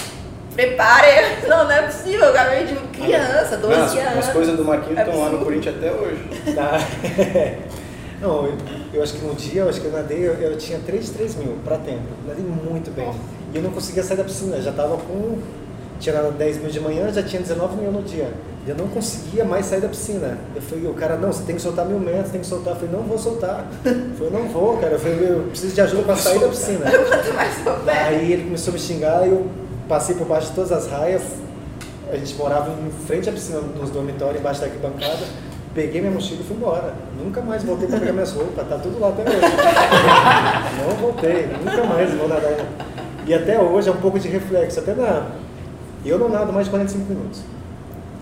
prepare. 0.55 1.07
Não, 1.47 1.65
não 1.65 1.71
é 1.71 1.83
possível, 1.83 2.25
eu 2.25 2.31
acabei 2.31 2.65
de 2.65 2.75
criança, 2.99 3.59
12 3.59 3.77
Não, 3.77 3.85
as, 3.85 3.93
anos. 3.95 4.27
as 4.27 4.33
coisas 4.33 4.57
do 4.57 4.65
Marquinhos 4.65 4.99
É 4.99 5.03
estão 5.03 5.21
lá 5.21 5.29
no. 5.29 5.39
Corinthians 5.45 5.77
até 5.77 5.93
hoje. 5.93 6.25
Tá. 6.55 6.81
Não, 8.21 8.47
eu, 8.47 8.57
eu 8.95 9.03
acho 9.03 9.13
que 9.13 9.25
no 9.25 9.35
dia, 9.35 9.61
eu 9.63 9.69
acho 9.69 9.81
que 9.81 9.87
eu 9.87 9.93
nadei, 9.93 10.27
eu, 10.27 10.33
eu 10.33 10.57
tinha 10.57 10.79
3 10.79 11.11
3 11.11 11.35
mil 11.37 11.59
para 11.63 11.77
tempo. 11.77 12.05
Nadei 12.27 12.43
muito 12.43 12.91
bem. 12.91 13.13
E 13.53 13.57
eu 13.59 13.63
não 13.63 13.71
conseguia 13.71 14.03
sair 14.03 14.17
da 14.17 14.25
piscina, 14.25 14.61
já 14.63 14.73
tava 14.73 14.97
com. 14.97 15.39
Tinha 15.99 16.15
nadado 16.15 16.35
10 16.35 16.59
mil 16.59 16.71
de 16.71 16.81
manhã, 16.81 17.13
já 17.13 17.23
tinha 17.23 17.41
19 17.41 17.77
mil 17.77 17.91
no 17.91 18.03
dia. 18.03 18.31
E 18.67 18.71
eu 18.71 18.77
não 18.77 18.89
conseguia 18.89 19.45
mais 19.45 19.67
sair 19.67 19.81
da 19.81 19.89
piscina. 19.89 20.39
Eu 20.55 20.61
falei, 20.61 20.87
o 20.87 20.95
cara, 20.95 21.17
não, 21.17 21.33
você 21.33 21.45
tem 21.45 21.55
que 21.55 21.63
soltar 21.63 21.87
mil 21.87 22.01
metros, 22.01 22.31
tem 22.31 22.41
que 22.41 22.47
soltar. 22.47 22.75
Eu 22.75 22.81
falei, 22.81 22.95
não 22.95 23.03
vou 23.05 23.19
soltar. 23.19 23.65
Eu 23.85 23.93
falei, 24.19 24.33
não 24.33 24.49
vou, 24.49 24.77
cara. 24.79 24.95
Eu 24.95 24.99
falei, 24.99 25.19
eu 25.31 25.45
preciso 25.51 25.75
de 25.75 25.81
ajuda 25.81 26.03
para 26.03 26.17
sair 26.17 26.41
da 26.41 26.49
piscina. 26.49 26.85
Aí 28.07 28.33
ele 28.33 28.45
começou 28.45 28.73
a 28.73 28.75
me 28.75 28.81
xingar 28.81 29.27
e 29.27 29.31
eu 29.31 29.47
passei 29.89 30.17
por 30.17 30.27
baixo 30.27 30.49
de 30.49 30.55
todas 30.55 30.73
as 30.73 30.89
raias. 30.89 31.23
A 32.11 32.17
gente 32.17 32.35
morava 32.35 32.71
em 32.71 32.91
frente 33.07 33.29
à 33.29 33.33
piscina, 33.33 33.61
nos 33.61 33.91
dormitórios, 33.91 34.41
embaixo 34.41 34.61
da 34.61 34.67
arquibancada. 34.67 35.25
Peguei 35.77 36.01
minha 36.01 36.13
mochila 36.13 36.41
e 36.41 36.45
fui 36.45 36.57
embora. 36.57 36.95
Nunca 37.23 37.41
mais 37.43 37.63
voltei 37.63 37.87
para 37.87 38.01
pegar 38.01 38.13
minhas 38.13 38.33
roupas, 38.33 38.67
tá 38.67 38.79
tudo 38.79 38.99
lá 38.99 39.11
até 39.11 39.23
hoje. 39.23 39.39
Não 40.83 40.97
voltei, 40.97 41.47
nunca 41.63 41.85
mais 41.85 42.15
vou 42.15 42.27
nadar. 42.27 42.67
E 43.27 43.35
até 43.35 43.61
hoje 43.61 43.89
é 43.89 43.93
um 43.93 43.97
pouco 43.97 44.19
de 44.19 44.27
reflexo, 44.27 44.81
até 44.81 44.95
na. 44.95 45.27
Eu 46.07 46.19
não 46.19 46.29
nado 46.29 46.53
mais 46.53 46.67
de 46.67 46.71
45 46.71 47.05
minutos. 47.13 47.41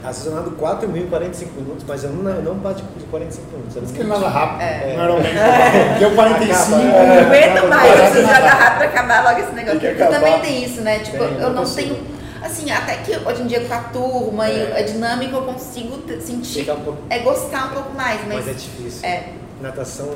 Às 0.03 0.16
vezes 0.18 0.27
eu 0.27 0.35
nado 0.35 0.51
4 0.53 0.88
mil 0.88 1.05
em 1.05 1.09
45 1.09 1.53
minutos, 1.61 1.85
mas 1.88 2.05
eu 2.05 2.11
não, 2.11 2.31
eu 2.31 2.42
não 2.42 2.55
bato 2.57 2.83
de 2.99 3.05
45 3.05 3.47
minutos. 3.53 3.75
Por 3.75 3.83
isso 3.83 3.92
não- 3.92 3.94
que 3.97 4.01
ele 4.03 4.09
nada 4.11 4.29
rápido. 4.29 4.61
É. 4.61 5.97
Deu 5.99 6.11
45. 6.14 6.53
Acaba, 6.55 6.77
Não 6.77 7.12
é. 7.14 7.20
aguento 7.20 7.68
mais, 7.68 7.90
eu 7.90 7.97
preciso 8.05 8.23
Nada. 8.27 8.37
jogar 8.37 8.51
rápido 8.55 8.77
pra 8.79 8.87
acabar 8.88 9.25
logo 9.25 9.40
esse 9.40 9.53
negócio. 9.55 9.81
Porque 9.81 10.05
também 10.05 10.40
tem 10.40 10.64
isso, 10.64 10.81
né? 10.83 10.99
Tipo, 10.99 11.18
Tem, 11.18 11.27
eu 11.35 11.40
não 11.40 11.51
não 11.51 11.57
consigo. 11.62 11.94
tenho. 11.94 12.14
Assim, 12.42 12.70
até 12.70 12.97
que 12.97 13.16
hoje 13.16 13.42
em 13.42 13.47
dia 13.47 13.61
com 13.61 13.73
a 13.73 13.79
turma 13.79 14.51
e 14.51 14.73
a 14.77 14.83
dinâmica 14.83 15.35
eu 15.35 15.42
consigo 15.42 15.99
sentir. 16.20 16.70
Um 16.70 16.77
pouco- 16.81 16.99
É 17.09 17.20
gostar 17.20 17.66
um 17.66 17.70
pouco 17.70 17.94
mais, 17.97 18.20
mas. 18.29 18.37
Mas 18.44 18.49
é 18.49 18.53
difícil. 18.53 19.09
É. 19.09 19.29
Natação. 19.62 20.11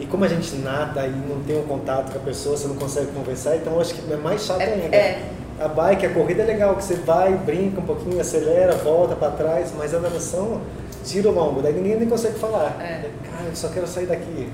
E 0.00 0.06
como 0.06 0.24
a 0.24 0.28
gente 0.28 0.56
nada 0.56 1.06
e 1.06 1.10
não 1.10 1.40
tem 1.46 1.56
um 1.56 1.62
contato 1.62 2.10
com 2.10 2.18
a 2.18 2.22
pessoa, 2.22 2.56
você 2.56 2.66
não 2.66 2.74
consegue 2.74 3.12
conversar, 3.12 3.54
então 3.54 3.74
eu 3.74 3.80
acho 3.80 3.94
que 3.94 4.12
é 4.12 4.16
mais 4.16 4.44
chato 4.44 4.60
É- 4.60 4.64
ainda. 4.64 4.96
é. 4.96 5.22
A 5.60 5.68
bike, 5.68 6.06
a 6.06 6.10
corrida 6.10 6.42
é 6.42 6.46
legal, 6.46 6.74
que 6.76 6.82
você 6.84 6.94
vai, 6.96 7.32
brinca 7.32 7.80
um 7.80 7.84
pouquinho, 7.84 8.20
acelera, 8.20 8.74
volta 8.76 9.14
pra 9.14 9.30
trás, 9.30 9.72
mas 9.76 9.94
a 9.94 10.00
natação, 10.00 10.60
tiro 11.04 11.30
longo, 11.30 11.62
daí 11.62 11.72
ninguém 11.72 11.96
nem 11.96 12.08
consegue 12.08 12.38
falar. 12.38 12.76
É. 12.80 13.08
Cara, 13.30 13.44
eu 13.48 13.54
só 13.54 13.68
quero 13.68 13.86
sair 13.86 14.06
daqui. 14.06 14.50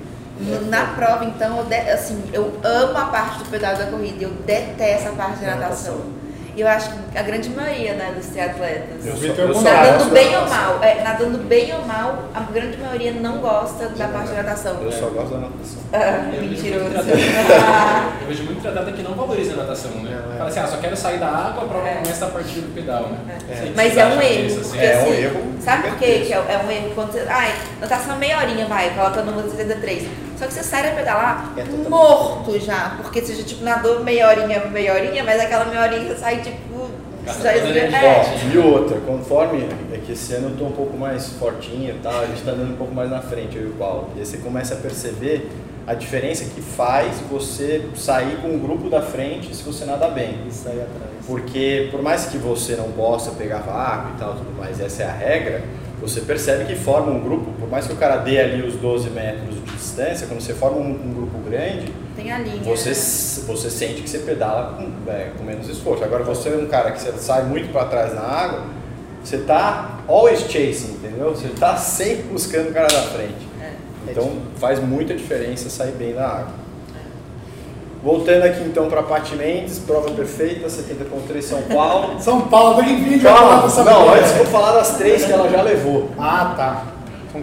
Na 0.69 0.85
prova, 0.95 1.25
então, 1.25 1.57
eu 1.57 1.65
de- 1.65 1.75
assim, 1.91 2.23
eu 2.33 2.51
amo 2.63 2.97
a 2.97 3.05
parte 3.05 3.39
do 3.39 3.49
pedal 3.49 3.75
da 3.75 3.85
corrida, 3.87 4.23
eu 4.23 4.29
detesto 4.45 5.09
a 5.09 5.11
parte 5.13 5.39
da 5.43 5.51
Da 5.51 5.55
natação. 5.55 5.93
natação. 5.95 6.20
E 6.53 6.59
eu 6.61 6.67
acho 6.67 6.89
que 7.11 7.17
a 7.17 7.21
grande 7.21 7.49
maioria 7.49 7.93
né, 7.93 8.13
dos 8.15 8.25
triatletas. 8.27 9.05
Eu 9.05 9.15
só- 9.15 9.25
eu 9.25 9.61
Nadando 9.61 9.97
gosto 9.99 10.09
bem 10.11 10.35
ou 10.37 10.47
mal, 10.49 10.83
é, 10.83 11.01
nadando 11.01 11.37
bem 11.47 11.73
ou 11.73 11.85
mal, 11.85 12.25
a 12.35 12.39
grande 12.41 12.77
maioria 12.77 13.13
não 13.13 13.37
gosta 13.37 13.87
da 13.87 14.07
parte 14.09 14.29
de 14.31 14.35
natação. 14.35 14.81
Eu 14.81 14.91
só 14.91 15.05
gosto 15.07 15.31
da 15.31 15.37
natação. 15.39 15.81
Ah, 15.93 16.29
Eu 16.35 16.41
mentiroso. 16.43 16.91
Eu 18.21 18.27
vejo 18.27 18.43
muito 18.43 18.59
triatleta 18.59 18.91
que 18.91 19.01
não 19.01 19.13
valoriza 19.13 19.53
a 19.53 19.57
natação, 19.57 19.91
né? 19.91 20.21
Não, 20.25 20.33
é. 20.33 20.37
Fala 20.37 20.49
assim, 20.49 20.59
ah, 20.59 20.67
só 20.67 20.77
quero 20.77 20.97
sair 20.97 21.19
da 21.19 21.27
água, 21.27 21.63
a 21.63 21.67
prova 21.67 21.87
É. 21.87 21.93
começa 21.95 22.25
a 22.25 22.29
partir 22.29 22.59
do 22.59 22.73
pedal, 22.73 23.03
né? 23.09 23.37
É. 23.49 23.71
Mas 23.75 23.97
é 23.97 24.05
um 24.05 24.21
erro, 24.21 24.59
assim. 24.61 24.79
É 24.79 24.97
um 24.97 25.01
assim, 25.01 25.21
erro 25.23 25.51
sabe 25.61 25.83
por 25.89 25.97
que 25.99 26.05
é, 26.05 26.31
é 26.33 26.61
um 26.65 26.71
erro? 26.71 26.91
Quando 26.95 27.11
você, 27.13 27.25
ai, 27.29 27.53
natação 27.79 28.17
meia 28.17 28.37
horinha, 28.39 28.65
vai, 28.65 28.89
coloca 28.91 29.21
no 29.21 29.49
63. 29.49 30.03
Só 30.41 30.47
que 30.47 30.53
você 30.53 30.63
sai 30.63 30.81
pra 30.81 30.91
pedalar 30.95 31.53
É 31.55 31.63
morto 31.87 32.59
já, 32.59 32.97
porque 32.99 33.21
você 33.21 33.35
já 33.35 33.43
tipo 33.43 33.63
nadou 33.63 34.03
meia 34.03 34.27
horinha, 34.27 34.65
meia 34.65 34.95
horinha, 34.95 35.23
mas 35.23 35.39
aquela 35.39 35.65
meia 35.65 35.83
horinha 35.83 36.07
você 36.07 36.15
sai 36.15 36.41
tipo... 36.41 36.89
Já 37.23 37.49
a 37.49 37.55
é, 37.55 38.01
Ó, 38.03 38.51
e 38.51 38.57
outra, 38.57 38.99
conforme 39.01 39.67
é 39.93 39.97
que 40.03 40.13
esse 40.13 40.33
ano 40.33 40.49
eu 40.49 40.57
tô 40.57 40.65
um 40.65 40.71
pouco 40.71 40.97
mais 40.97 41.33
fortinho 41.33 41.91
e 41.91 41.99
tal, 42.01 42.21
a 42.21 42.25
gente 42.25 42.41
tá 42.41 42.53
andando 42.53 42.73
um 42.73 42.75
pouco 42.75 42.91
mais 42.91 43.11
na 43.11 43.21
frente, 43.21 43.55
eu 43.55 43.67
e 43.67 43.69
o 43.69 43.73
Paulo. 43.73 44.09
E 44.15 44.19
aí 44.19 44.25
você 44.25 44.37
começa 44.37 44.73
a 44.73 44.77
perceber 44.77 45.47
a 45.85 45.93
diferença 45.93 46.45
que 46.45 46.59
faz 46.59 47.19
você 47.29 47.87
sair 47.95 48.37
com 48.37 48.55
o 48.55 48.57
grupo 48.57 48.89
da 48.89 49.03
frente 49.03 49.55
se 49.55 49.61
você 49.61 49.85
nada 49.85 50.07
bem. 50.07 50.39
E 50.47 50.51
sair 50.51 50.81
atrás. 50.81 51.11
Porque 51.27 51.89
por 51.91 52.01
mais 52.01 52.25
que 52.25 52.39
você 52.39 52.75
não 52.75 52.91
possa 52.91 53.29
pegar 53.29 53.59
vácuo 53.59 54.15
e 54.15 54.19
tal, 54.19 54.33
tudo 54.33 54.57
mais, 54.57 54.79
essa 54.79 55.03
é 55.03 55.05
a 55.05 55.11
regra, 55.11 55.61
você 56.01 56.21
percebe 56.21 56.65
que 56.65 56.75
forma 56.75 57.11
um 57.11 57.19
grupo, 57.19 57.51
por 57.59 57.69
mais 57.69 57.85
que 57.85 57.93
o 57.93 57.95
cara 57.95 58.17
dê 58.17 58.39
ali 58.39 58.67
os 58.67 58.75
12 58.75 59.11
metros 59.11 59.53
de 59.53 59.61
distância, 59.75 60.25
quando 60.25 60.41
você 60.41 60.53
forma 60.53 60.77
um, 60.77 60.89
um 60.89 61.13
grupo 61.13 61.37
grande, 61.47 61.93
linha. 62.39 62.63
você, 62.63 62.89
né? 62.89 63.45
você 63.47 63.69
sente 63.69 64.01
que 64.01 64.09
você 64.09 64.17
pedala 64.19 64.73
com, 64.73 65.11
é, 65.11 65.29
com 65.37 65.43
menos 65.43 65.69
esforço. 65.69 66.03
Agora 66.03 66.23
você 66.23 66.49
é 66.49 66.57
um 66.57 66.65
cara 66.65 66.91
que 66.91 66.99
sai 66.99 67.43
muito 67.43 67.71
para 67.71 67.85
trás 67.85 68.15
na 68.15 68.21
água, 68.21 68.65
você 69.23 69.37
tá 69.37 69.99
always 70.07 70.39
chasing, 70.41 70.93
entendeu? 70.93 71.29
Você 71.35 71.49
tá 71.49 71.77
sempre 71.77 72.23
buscando 72.23 72.69
o 72.69 72.73
cara 72.73 72.87
da 72.87 73.03
frente. 73.03 73.47
É. 73.61 73.73
Então 74.09 74.37
faz 74.57 74.79
muita 74.79 75.13
diferença 75.13 75.69
sair 75.69 75.91
bem 75.91 76.15
da 76.15 76.27
água. 76.27 76.60
Voltando 78.03 78.43
aqui 78.45 78.63
então 78.63 78.89
para 78.89 79.03
Pati 79.03 79.35
Mendes, 79.35 79.77
prova 79.77 80.09
perfeita, 80.11 80.67
70.3 80.67 81.41
São 81.43 81.61
Paulo. 81.61 82.15
São 82.19 82.41
Paulo, 82.41 82.81
bem-vindo 82.81 83.23
Calma, 83.23 83.61
dessa 83.61 83.83
não, 83.83 84.11
antes 84.11 84.31
vou 84.31 84.45
falar 84.47 84.71
das 84.71 84.97
três 84.97 85.23
que 85.23 85.31
ela 85.31 85.47
já 85.47 85.61
levou. 85.61 86.09
Ah, 86.17 86.53
tá. 86.57 86.83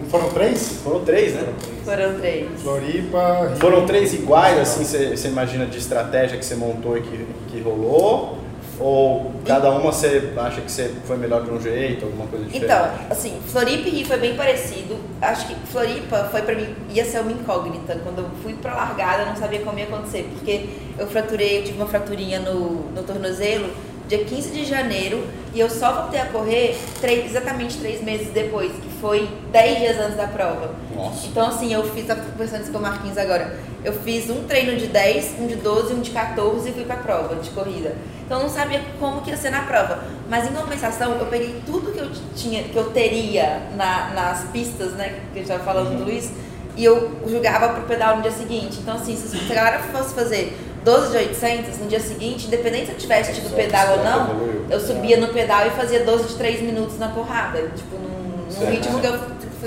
Foram 0.09 0.29
três? 0.29 0.81
Foram 0.83 0.99
três, 1.05 1.33
né? 1.33 1.47
Foram 1.85 2.19
três. 2.19 2.61
Floripa, 2.61 3.47
Rio. 3.47 3.57
Foram 3.57 3.85
três 3.85 4.13
iguais, 4.13 4.59
assim, 4.59 4.83
você 4.83 5.15
você 5.15 5.29
imagina 5.29 5.65
de 5.65 5.77
estratégia 5.77 6.37
que 6.37 6.45
você 6.45 6.55
montou 6.55 6.97
e 6.97 7.01
que, 7.01 7.27
que 7.47 7.61
rolou? 7.61 8.38
Ou 8.79 9.33
cada 9.45 9.69
uma 9.71 9.91
você 9.91 10.31
acha 10.37 10.61
que 10.61 10.71
você 10.71 10.93
foi 11.05 11.17
melhor 11.17 11.43
de 11.43 11.51
um 11.51 11.61
jeito, 11.61 12.05
alguma 12.05 12.27
coisa 12.27 12.45
diferente? 12.45 12.65
Então, 12.65 12.89
assim, 13.09 13.37
Floripa 13.47 13.87
e 13.89 13.91
Rio 13.91 14.05
foi 14.05 14.17
bem 14.17 14.35
parecido. 14.35 14.97
Acho 15.21 15.47
que 15.47 15.55
Floripa 15.67 16.29
foi 16.31 16.41
pra 16.43 16.55
mim, 16.55 16.73
ia 16.89 17.03
ser 17.03 17.19
uma 17.19 17.31
incógnita. 17.31 17.99
Quando 18.03 18.19
eu 18.19 18.29
fui 18.41 18.53
pra 18.53 18.73
largada, 18.73 19.23
eu 19.23 19.27
não 19.27 19.35
sabia 19.35 19.59
como 19.59 19.77
ia 19.77 19.85
acontecer, 19.85 20.29
porque 20.33 20.69
eu 20.97 21.07
fraturei, 21.07 21.59
eu 21.59 21.63
tive 21.65 21.77
uma 21.77 21.87
fraturinha 21.87 22.39
no, 22.39 22.89
no 22.91 23.03
tornozelo 23.03 23.69
dia 24.09 24.25
15 24.25 24.49
de 24.49 24.65
janeiro 24.65 25.23
e 25.53 25.59
eu 25.59 25.69
só 25.69 25.93
voltei 26.01 26.19
a 26.19 26.25
correr 26.27 26.77
três, 27.01 27.25
exatamente 27.31 27.77
três 27.77 28.03
meses 28.03 28.27
depois, 28.33 28.71
que 28.71 28.89
foi 29.01 29.27
10 29.51 29.79
dias 29.79 29.97
antes 29.99 30.15
da 30.17 30.27
prova. 30.27 30.71
Nossa. 30.95 31.27
Então, 31.27 31.47
assim, 31.47 31.73
eu 31.73 31.83
fiz, 31.91 32.05
tava 32.05 32.21
conversando 32.21 32.61
isso 32.63 32.71
com 32.71 32.77
o 32.77 32.81
Marquinhos 32.81 33.17
agora. 33.17 33.57
Eu 33.83 33.93
fiz 33.93 34.29
um 34.29 34.43
treino 34.43 34.75
de 34.77 34.87
10, 34.87 35.35
um 35.39 35.47
de 35.47 35.55
12, 35.55 35.93
um 35.93 36.01
de 36.01 36.11
14 36.11 36.69
e 36.69 36.73
fui 36.73 36.83
pra 36.83 36.97
prova 36.97 37.35
de 37.35 37.49
corrida. 37.51 37.95
Então, 38.25 38.37
eu 38.37 38.43
não 38.43 38.49
sabia 38.53 38.81
como 38.99 39.21
que 39.21 39.31
ia 39.31 39.37
ser 39.37 39.49
na 39.49 39.61
prova. 39.61 40.03
Mas, 40.29 40.47
em 40.47 40.53
compensação, 40.53 41.13
eu 41.17 41.25
peguei 41.25 41.61
tudo 41.65 41.91
que 41.93 41.99
eu 41.99 42.11
tinha, 42.35 42.63
que 42.63 42.75
eu 42.75 42.91
teria 42.91 43.61
na- 43.75 44.09
nas 44.13 44.43
pistas, 44.51 44.91
né, 44.93 45.19
que 45.33 45.39
a 45.39 45.41
gente 45.41 45.47
tava 45.47 45.63
falando 45.63 45.97
do 45.97 46.03
Luiz, 46.03 46.29
e 46.75 46.85
eu 46.85 47.11
jogava 47.27 47.69
pro 47.69 47.83
pedal 47.83 48.17
no 48.17 48.21
dia 48.21 48.31
seguinte. 48.31 48.77
Então, 48.81 48.95
assim, 48.95 49.15
se 49.15 49.51
a 49.51 49.55
galera 49.55 49.79
fosse 49.79 50.13
fazer 50.13 50.55
12 50.83 51.11
de 51.11 51.17
800 51.17 51.77
no 51.79 51.87
dia 51.87 51.99
seguinte, 51.99 52.47
independente 52.47 52.85
se 52.87 52.91
eu 52.93 52.97
tivesse 52.97 53.33
tido 53.33 53.53
pedal 53.55 53.97
ou 53.97 54.03
não, 54.03 54.49
eu 54.69 54.79
subia 54.79 55.17
no 55.17 55.27
pedal 55.29 55.67
e 55.67 55.71
fazia 55.71 56.01
12 56.03 56.29
de 56.29 56.35
3 56.35 56.61
minutos 56.61 56.97
na 56.97 57.09
porrada. 57.09 57.59
Tipo, 57.75 57.97
num, 57.97 58.45
num 58.65 58.71
ritmo 58.71 58.99
que 58.99 59.07
eu, 59.07 59.19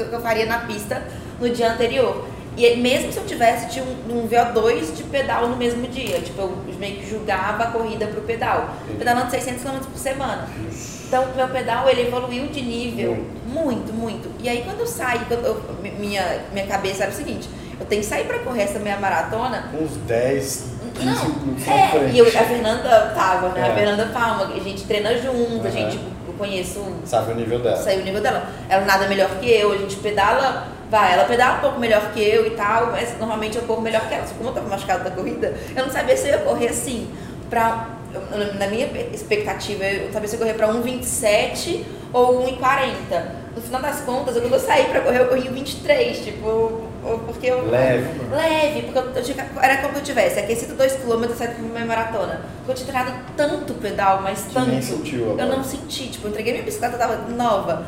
que 0.08 0.14
eu 0.14 0.20
faria 0.20 0.46
na 0.46 0.60
pista 0.60 1.02
no 1.40 1.48
dia 1.50 1.72
anterior. 1.72 2.24
E 2.56 2.76
mesmo 2.76 3.10
se 3.10 3.18
eu 3.18 3.24
tivesse 3.24 3.70
tinha 3.70 3.82
um, 3.84 4.24
um 4.24 4.28
VO2 4.28 4.94
de 4.94 5.02
pedal 5.04 5.48
no 5.48 5.56
mesmo 5.56 5.86
dia, 5.88 6.20
tipo, 6.20 6.40
eu 6.42 6.58
meio 6.78 6.96
que 6.96 7.08
julgava 7.08 7.64
a 7.64 7.66
corrida 7.68 8.06
pro 8.06 8.20
pedal. 8.22 8.74
Pedalando 8.98 9.30
600 9.30 9.62
km 9.62 9.78
por 9.90 9.98
semana. 9.98 10.46
Então, 11.06 11.26
meu 11.34 11.48
pedal, 11.48 11.88
ele 11.88 12.02
evoluiu 12.08 12.46
de 12.48 12.60
nível 12.62 13.24
muito, 13.46 13.92
muito. 13.92 14.30
E 14.42 14.48
aí, 14.48 14.62
quando 14.64 14.80
eu 14.80 14.86
saí, 14.86 15.20
quando 15.28 15.44
eu- 15.46 15.62
minha, 15.98 16.40
minha 16.52 16.66
cabeça 16.66 17.04
era 17.04 17.12
o 17.12 17.14
seguinte, 17.14 17.48
eu 17.80 17.86
tenho 17.86 18.00
que 18.02 18.06
sair 18.08 18.24
pra 18.24 18.38
correr 18.38 18.62
essa 18.62 18.78
minha 18.78 18.96
maratona 18.98 19.70
Uns 19.74 19.96
10, 20.06 20.64
15 20.70 20.71
não, 21.00 21.74
é, 21.74 21.88
frente. 21.88 22.14
e 22.14 22.18
eu, 22.18 22.26
a 22.26 22.30
Fernanda 22.30 23.12
tava, 23.14 23.48
né? 23.50 23.60
É. 23.68 23.70
A 23.70 23.74
Fernanda 23.74 24.06
Palma, 24.12 24.52
a 24.54 24.58
gente 24.60 24.84
treina 24.84 25.16
junto, 25.18 25.34
Uhum. 25.62 25.66
a 25.66 25.70
gente, 25.70 25.98
eu 26.26 26.34
conheço, 26.38 26.84
Sabe 27.04 27.32
o 27.32 27.34
nível 27.34 27.58
dela. 27.60 27.76
saiu 27.76 28.00
o 28.00 28.04
nível 28.04 28.20
dela. 28.20 28.46
Ela 28.68 28.84
nada 28.84 29.06
melhor 29.08 29.28
que 29.40 29.50
eu, 29.50 29.72
a 29.72 29.76
gente 29.78 29.96
pedala, 29.96 30.66
vai, 30.90 31.14
ela 31.14 31.24
pedala 31.24 31.58
um 31.58 31.60
pouco 31.60 31.80
melhor 31.80 32.12
que 32.12 32.20
eu 32.22 32.46
e 32.46 32.50
tal, 32.50 32.86
mas 32.92 33.16
normalmente 33.18 33.56
eu 33.56 33.62
corro 33.62 33.80
melhor 33.80 34.02
que 34.08 34.14
ela. 34.14 34.26
Só 34.26 34.34
como 34.34 34.50
eu 34.50 34.54
tava 34.54 34.68
machucada 34.68 35.04
da 35.04 35.10
corrida, 35.10 35.54
eu 35.74 35.84
não 35.84 35.92
sabia 35.92 36.16
se 36.16 36.28
eu 36.28 36.32
ia 36.32 36.38
correr 36.38 36.68
assim, 36.68 37.08
pra, 37.48 37.88
na 38.58 38.66
minha 38.66 38.86
expectativa, 39.12 39.84
eu 39.84 40.06
não 40.06 40.12
sabia 40.12 40.28
se 40.28 40.36
eu 40.36 40.46
ia 40.46 40.54
correr 40.54 40.72
pra 40.72 40.74
1,27 40.80 41.84
ou 42.12 42.44
1,40. 42.46 43.22
No 43.54 43.60
final 43.60 43.82
das 43.82 44.00
contas, 44.00 44.34
eu, 44.36 44.42
quando 44.42 44.54
eu 44.54 44.60
saí 44.60 44.84
pra 44.86 45.00
correr, 45.00 45.20
eu 45.20 45.28
corri 45.28 45.42
1,23, 45.48 46.24
tipo, 46.24 46.82
porque 47.26 47.46
eu... 47.48 47.68
Leve. 47.68 48.08
Leve, 48.30 48.82
porque 48.82 48.98
eu, 48.98 49.10
eu 49.14 49.22
tinha, 49.22 49.46
era 49.60 49.76
como 49.78 49.94
se 49.94 50.00
eu 50.00 50.04
tivesse 50.04 50.38
aquecido 50.38 50.74
2km 50.76 51.30
e 51.30 51.34
saído 51.36 51.54
pra 51.54 51.62
minha 51.64 51.84
maratona. 51.84 52.40
Porque 52.58 52.70
eu 52.70 52.74
tinha 52.74 52.86
treinado 52.92 53.12
tanto 53.36 53.74
pedal, 53.74 54.20
mas 54.22 54.42
Que 54.42 54.54
tanto. 54.54 54.70
nem 54.70 54.80
sentiu 54.82 55.32
agora. 55.32 55.42
Eu 55.42 55.56
não 55.56 55.64
senti, 55.64 56.08
tipo, 56.08 56.26
eu 56.26 56.30
entreguei 56.30 56.52
minha 56.52 56.64
bicicleta, 56.64 56.96
tava 56.96 57.16
nova. 57.28 57.84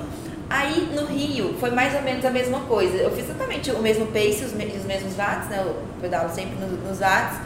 Aí 0.51 0.91
no 0.95 1.07
Rio 1.07 1.55
foi 1.59 1.71
mais 1.71 1.95
ou 1.95 2.03
menos 2.03 2.25
a 2.25 2.31
mesma 2.31 2.61
coisa. 2.61 2.97
Eu 2.97 3.11
fiz 3.11 3.25
exatamente 3.25 3.71
o 3.71 3.79
mesmo 3.81 4.07
pace, 4.07 4.45
os, 4.45 4.53
me- 4.53 4.67
os 4.77 4.85
mesmos 4.85 5.17
watts, 5.17 5.49
né? 5.49 5.63
Eu 5.65 5.77
pedalo 6.01 6.29
sempre 6.33 6.57
no- 6.61 6.67
nos 6.89 6.99
watts, 7.01 7.39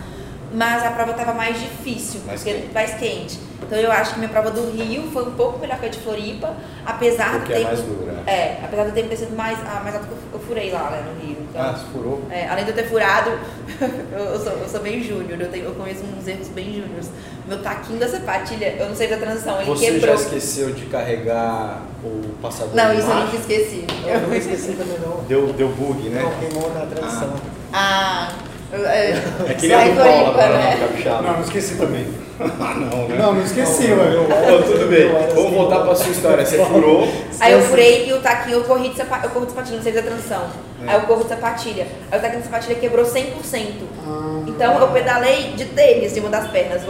mas 0.52 0.82
a 0.84 0.90
prova 0.90 1.12
tava 1.14 1.32
mais 1.34 1.58
difícil, 1.60 2.20
Mais 2.26 2.42
porque 2.42 2.58
quente. 2.60 2.72
mais 2.74 2.94
quente. 2.94 3.38
Então 3.60 3.76
eu 3.78 3.90
acho 3.92 4.12
que 4.14 4.18
minha 4.20 4.30
prova 4.30 4.50
do 4.50 4.70
Rio 4.70 5.10
foi 5.12 5.24
um 5.24 5.32
pouco 5.32 5.58
melhor 5.58 5.78
que 5.78 5.86
a 5.86 5.88
de 5.90 5.98
Floripa, 5.98 6.54
apesar 6.86 7.32
Porque 7.32 7.52
do 7.52 7.52
é 7.52 7.56
tempo. 7.56 7.66
mais 7.68 7.80
dura. 7.82 8.22
É, 8.26 8.58
apesar 8.64 8.84
do 8.84 8.92
tempo 8.92 9.08
ter 9.08 9.16
sido 9.16 9.36
mais, 9.36 9.58
ah, 9.66 9.80
mais 9.82 9.94
alto 9.96 10.06
que 10.06 10.12
eu, 10.12 10.18
eu 10.34 10.40
furei 10.40 10.70
lá, 10.70 10.90
né, 10.90 11.02
no 11.06 11.20
Rio. 11.26 11.36
Então, 11.50 11.60
Ah, 11.62 11.74
se 11.74 11.84
furou. 11.92 12.22
é, 12.30 12.46
além 12.48 12.64
de 12.64 12.70
eu 12.70 12.76
ter 12.76 12.84
furado, 12.88 13.30
eu, 14.12 14.18
eu 14.18 14.38
sou, 14.40 14.52
eu 14.52 14.68
sou 14.68 14.80
bem 14.80 15.02
júnior, 15.02 15.38
eu, 15.40 15.48
tenho- 15.50 15.64
eu 15.66 15.74
conheço 15.74 16.02
uns 16.04 16.26
erros 16.26 16.48
bem 16.48 16.66
júniors. 16.74 17.08
Meu 17.46 17.60
taquinho 17.62 17.98
da 17.98 18.08
sapatilha, 18.08 18.74
eu 18.78 18.88
não 18.88 18.94
sei 18.96 19.08
da 19.08 19.16
transição, 19.16 19.56
ele 19.60 19.70
Você 19.70 19.92
quebrou. 19.92 20.16
já 20.16 20.22
esqueceu 20.22 20.72
de 20.72 20.86
carregar 20.86 21.82
o 22.04 22.28
passador 22.40 22.74
Não, 22.74 22.92
isso 22.96 23.08
eu 23.08 23.14
nunca 23.16 23.36
esqueci. 23.36 23.84
Eu 24.06 24.20
não 24.20 24.34
esqueci 24.34 24.72
também 24.72 24.98
não. 25.00 25.24
Deu, 25.24 25.52
deu 25.54 25.68
bug, 25.70 26.08
né? 26.10 26.22
Não, 26.22 26.30
queimou 26.38 26.72
na 26.72 26.86
transição. 26.86 27.34
Ah, 27.72 28.28
eu- 28.32 28.48
é, 28.72 29.10
É 29.50 29.54
que 29.54 29.66
nem 29.68 29.76
sai 29.76 29.88
a 29.90 29.92
do 29.94 29.96
Paulo 29.96 30.12
Floripa, 30.12 30.30
agora, 30.44 30.58
né? 30.58 30.76
Capixaba. 30.80 31.22
Não, 31.22 31.32
não 31.34 31.40
esqueci 31.42 31.74
também. 31.76 32.06
Ah, 32.40 32.74
não, 32.74 33.08
né? 33.08 33.16
Não, 33.18 33.32
não 33.34 33.42
esqueci, 33.42 33.88
Não, 33.88 34.04
eu- 34.04 34.24
Pô, 34.24 34.62
tudo 34.62 34.88
bem. 34.88 35.00
eu 35.02 35.12
Vamos 35.12 35.36
assim, 35.46 35.54
voltar 35.54 35.78
pra 35.80 35.94
sua 35.94 36.10
história. 36.12 36.46
Você 36.46 36.58
furou. 36.64 37.08
Aí 37.40 37.52
eu 37.52 37.60
furei 37.62 38.08
e 38.08 38.12
o 38.12 38.20
taquinho, 38.20 38.58
eu 38.58 38.64
corri 38.64 38.90
de 38.90 38.96
sapatilha, 38.96 39.26
eu 39.26 39.30
corro 39.30 39.46
de 39.46 39.52
sapatilha, 39.52 39.76
não 39.76 39.82
sei 39.82 39.92
da 39.92 40.02
transição. 40.02 40.42
É. 40.86 40.90
Aí 40.90 40.94
eu 40.96 41.00
corro 41.02 41.22
de 41.24 41.30
sapatilha. 41.30 41.86
Aí 42.12 42.18
o 42.18 42.22
taquinho 42.22 42.40
de 42.42 42.46
sapatilha 42.46 42.74
quebrou 42.76 43.04
100%. 43.04 43.84
Ah. 44.06 44.42
Então 44.46 44.78
eu 44.80 44.88
pedalei 44.88 45.52
de 45.56 45.64
tênis 45.64 46.14
de 46.14 46.20
uma 46.20 46.28
das 46.28 46.48
pernas. 46.48 46.82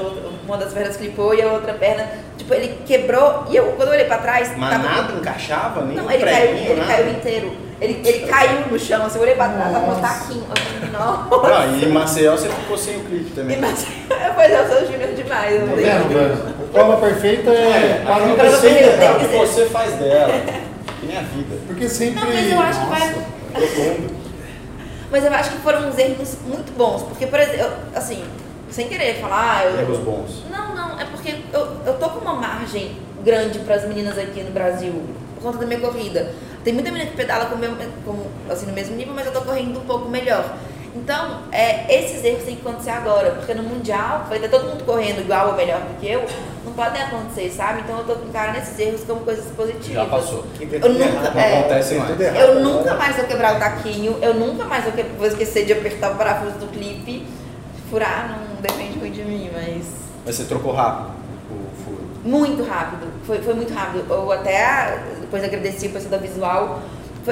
Uma 0.44 0.56
das 0.58 0.72
pernas 0.72 0.96
clipou 0.96 1.34
e 1.34 1.42
a 1.42 1.46
outra 1.52 1.74
perna, 1.74 2.06
tipo, 2.36 2.52
ele 2.54 2.78
quebrou 2.86 3.44
e 3.50 3.56
eu, 3.56 3.66
quando 3.76 3.88
eu 3.88 3.94
olhei 3.94 4.06
pra 4.06 4.16
trás, 4.18 4.50
Mas 4.56 4.70
tava- 4.70 4.82
nada 4.88 5.12
encaixava, 5.14 5.84
nem 5.84 5.94
Não, 5.96 6.10
ele 6.10 6.24
caiu, 6.24 6.50
ele 6.56 6.84
caiu 6.86 7.10
inteiro. 7.10 7.52
Ele, 7.80 8.00
ele 8.04 8.26
caiu 8.26 8.60
no 8.70 8.78
chão, 8.78 9.06
assim, 9.06 9.18
eu 9.18 9.22
olhei 9.22 9.34
pra 9.36 9.48
trás, 9.50 9.72
tava 9.72 9.92
um 9.92 10.00
taquinho. 10.00 10.44
Eu 10.50 10.56
falei, 10.56 10.77
nossa. 10.98 11.48
Não, 11.66 11.76
e 11.76 11.84
em 11.84 11.88
Maceió 11.88 12.32
você 12.36 12.48
ficou 12.48 12.76
sem 12.78 12.96
o 12.96 13.00
clipe 13.04 13.30
também. 13.30 13.58
Mas, 13.60 13.86
pois 14.34 14.50
eu 14.52 14.66
sou 14.68 14.86
júnior 14.86 15.12
demais. 15.14 15.54
Eu 15.54 15.60
Tá 15.60 15.66
não 15.66 15.76
vendo, 15.76 16.08
tenho- 16.08 16.08
velho? 16.08 16.58
A 16.68 16.72
prova 16.72 16.96
perfeita 16.98 17.50
é. 17.50 18.02
a 18.06 18.34
Pra 18.34 18.44
você, 18.50 18.50
você- 18.50 18.68
sempre 18.84 19.04
é 19.04 19.10
o 19.12 19.18
que 19.18 19.26
você 19.36 19.66
faz 19.66 19.92
dela. 19.94 20.32
Que 21.00 21.06
nem 21.06 21.16
a 21.16 21.22
vida. 21.22 21.56
Porque 21.66 21.88
sempre. 21.88 22.20
Não, 22.20 22.26
mas 22.28 22.52
eu 22.52 22.60
acho 22.60 22.80
que 22.80 22.86
vai. 22.86 23.08
Nossa. 23.08 24.18
Mas 25.10 25.24
eu 25.24 25.32
acho 25.32 25.50
que 25.52 25.58
foram 25.58 25.88
uns 25.88 25.98
erros 25.98 26.36
muito 26.46 26.76
bons. 26.76 27.02
Porque, 27.04 27.26
por 27.26 27.40
exemplo, 27.40 27.70
assim, 27.94 28.22
sem 28.70 28.88
querer 28.88 29.14
falar. 29.20 29.64
Eu, 29.66 29.80
Erros 29.80 29.98
bons. 29.98 30.44
Não, 30.50 30.74
não, 30.74 31.00
é 31.00 31.04
porque 31.06 31.36
eu, 31.52 31.76
eu 31.86 31.94
tô 31.94 32.10
com 32.10 32.20
uma 32.20 32.34
margem 32.34 32.96
grande 33.24 33.58
para 33.60 33.76
as 33.76 33.88
meninas 33.88 34.18
aqui 34.18 34.42
no 34.42 34.50
Brasil, 34.50 34.92
por 35.36 35.42
conta 35.44 35.58
da 35.58 35.66
minha 35.66 35.80
corrida. 35.80 36.30
Tem 36.62 36.74
muita 36.74 36.90
menina 36.90 37.10
que 37.10 37.16
pedala 37.16 37.46
com 37.46 37.54
o 37.54 37.58
meu, 37.58 37.70
com, 38.04 38.26
assim, 38.52 38.66
no 38.66 38.72
mesmo 38.74 38.94
nível, 38.96 39.14
mas 39.14 39.24
eu 39.26 39.32
tô 39.32 39.40
correndo 39.40 39.78
um 39.78 39.84
pouco 39.86 40.08
melhor. 40.10 40.56
Então, 41.02 41.40
é, 41.52 41.94
esses 42.02 42.24
erros 42.24 42.42
têm 42.44 42.56
que 42.56 42.66
acontecer 42.66 42.90
agora, 42.90 43.30
porque 43.32 43.54
no 43.54 43.62
Mundial, 43.62 44.26
vai 44.28 44.38
ter 44.40 44.48
todo 44.48 44.68
mundo 44.68 44.84
correndo 44.84 45.20
igual 45.20 45.48
ou 45.48 45.54
melhor 45.54 45.80
do 45.80 45.98
que 46.00 46.08
eu, 46.10 46.24
não 46.64 46.72
podem 46.72 47.00
acontecer, 47.02 47.50
sabe? 47.50 47.80
Então 47.82 47.98
eu 47.98 48.04
tô 48.04 48.24
encarando 48.26 48.58
esses 48.58 48.78
erros 48.78 49.02
como 49.04 49.20
coisas 49.20 49.46
positivas. 49.54 49.94
Já 49.94 50.04
passou. 50.06 50.44
Eu 50.60 50.88
nunca- 50.92 51.38
é. 51.40 51.58
Acontece 51.60 51.94
mais. 51.94 52.20
errado. 52.20 52.36
Eu 52.36 52.60
nunca 52.60 52.94
mais 52.94 53.16
vou 53.16 53.24
quebrar 53.26 53.56
o 53.56 53.58
taquinho, 53.58 54.18
eu 54.20 54.34
nunca 54.34 54.64
mais 54.64 54.84
vou, 54.84 54.92
que- 54.92 55.02
vou 55.16 55.26
esquecer 55.26 55.64
de 55.64 55.72
apertar 55.72 56.12
o 56.12 56.16
parafuso 56.16 56.58
do 56.58 56.66
clipe. 56.66 57.26
Furar 57.90 58.28
não 58.28 58.60
depende 58.60 58.98
muito 58.98 59.14
de 59.14 59.22
mim, 59.24 59.50
mas. 59.54 59.84
Mas 60.26 60.34
você 60.34 60.44
trocou 60.44 60.72
rápido 60.72 61.10
o 61.50 61.84
furo. 61.84 62.02
Muito 62.24 62.62
rápido, 62.64 63.06
foi, 63.24 63.38
foi 63.40 63.54
muito 63.54 63.72
rápido. 63.72 64.04
Eu 64.10 64.30
até 64.32 64.98
depois 65.20 65.42
agradeci 65.44 65.86
a 65.86 65.90
pessoa 65.90 66.10
da 66.10 66.18
visual. 66.18 66.80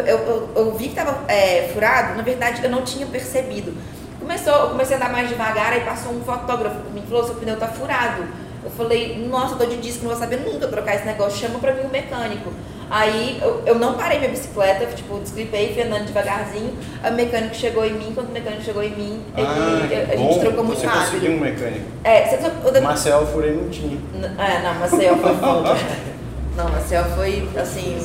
Eu, 0.01 0.17
eu, 0.19 0.49
eu 0.57 0.75
vi 0.75 0.89
que 0.89 0.95
tava 0.95 1.19
é, 1.29 1.71
furado, 1.73 2.17
na 2.17 2.23
verdade 2.23 2.63
eu 2.63 2.71
não 2.71 2.83
tinha 2.83 3.07
percebido. 3.07 3.73
Começou, 4.21 4.53
eu 4.55 4.69
comecei 4.71 4.95
a 4.97 4.99
andar 4.99 5.11
mais 5.13 5.29
devagar, 5.29 5.73
aí 5.73 5.81
passou 5.81 6.13
um 6.13 6.21
fotógrafo 6.23 6.77
me 6.93 7.03
falou: 7.03 7.25
seu 7.25 7.35
pneu 7.37 7.57
tá 7.57 7.69
furado. 7.69 8.25
Eu 8.65 8.71
falei, 8.73 9.25
nossa, 9.31 9.55
eu 9.55 9.59
tô 9.59 9.67
de 9.67 9.77
disco, 9.77 10.03
não 10.03 10.11
vou 10.11 10.19
saber 10.19 10.39
nunca 10.39 10.67
trocar 10.67 10.97
esse 10.97 11.07
negócio, 11.07 11.39
chama 11.39 11.61
pra 11.61 11.73
mim 11.73 11.83
o 11.83 11.89
mecânico. 11.89 12.51
Aí 12.91 13.39
eu, 13.41 13.63
eu 13.65 13.75
não 13.77 13.95
parei 13.95 14.19
minha 14.19 14.31
bicicleta, 14.31 14.87
tipo, 14.87 15.19
desclipei, 15.21 15.73
fui 15.73 15.83
andando 15.85 16.07
devagarzinho. 16.07 16.77
O 17.09 17.13
mecânico 17.13 17.55
chegou 17.55 17.85
em 17.85 17.93
mim, 17.93 18.11
quando 18.13 18.29
o 18.29 18.33
mecânico 18.33 18.63
chegou 18.65 18.83
em 18.83 18.91
mim, 18.91 19.23
ele- 19.37 19.47
Ah, 19.47 20.13
a 20.13 20.17
gente 20.17 20.41
trocou 20.41 20.65
muito 20.65 20.81
você 20.81 20.87
rápido. 20.87 21.05
conseguiu 21.05 21.33
um 21.33 21.41
mecânico. 21.41 21.85
É, 22.03 22.25
você 22.29 22.37
trocou- 22.39 22.83
Marcel 22.83 23.21
eu 23.21 23.27
furei 23.29 23.53
não 23.55 23.69
tinha. 23.69 23.99
É, 24.37 24.63
não, 24.63 24.75
Maceió 24.75 25.15
foi 25.17 25.37
foda. 25.37 25.77
Não, 26.57 26.71
Maceió 26.71 27.05
foi, 27.15 27.47
assim, 27.55 27.99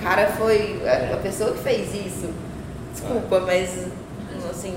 o, 0.00 0.02
cara 0.02 0.26
foi 0.28 0.80
a, 0.86 1.14
a 1.14 1.16
pessoa 1.18 1.52
que 1.52 1.58
fez 1.62 1.94
isso. 1.94 2.30
Desculpa, 2.92 3.40
mas, 3.40 3.86
assim, 4.50 4.74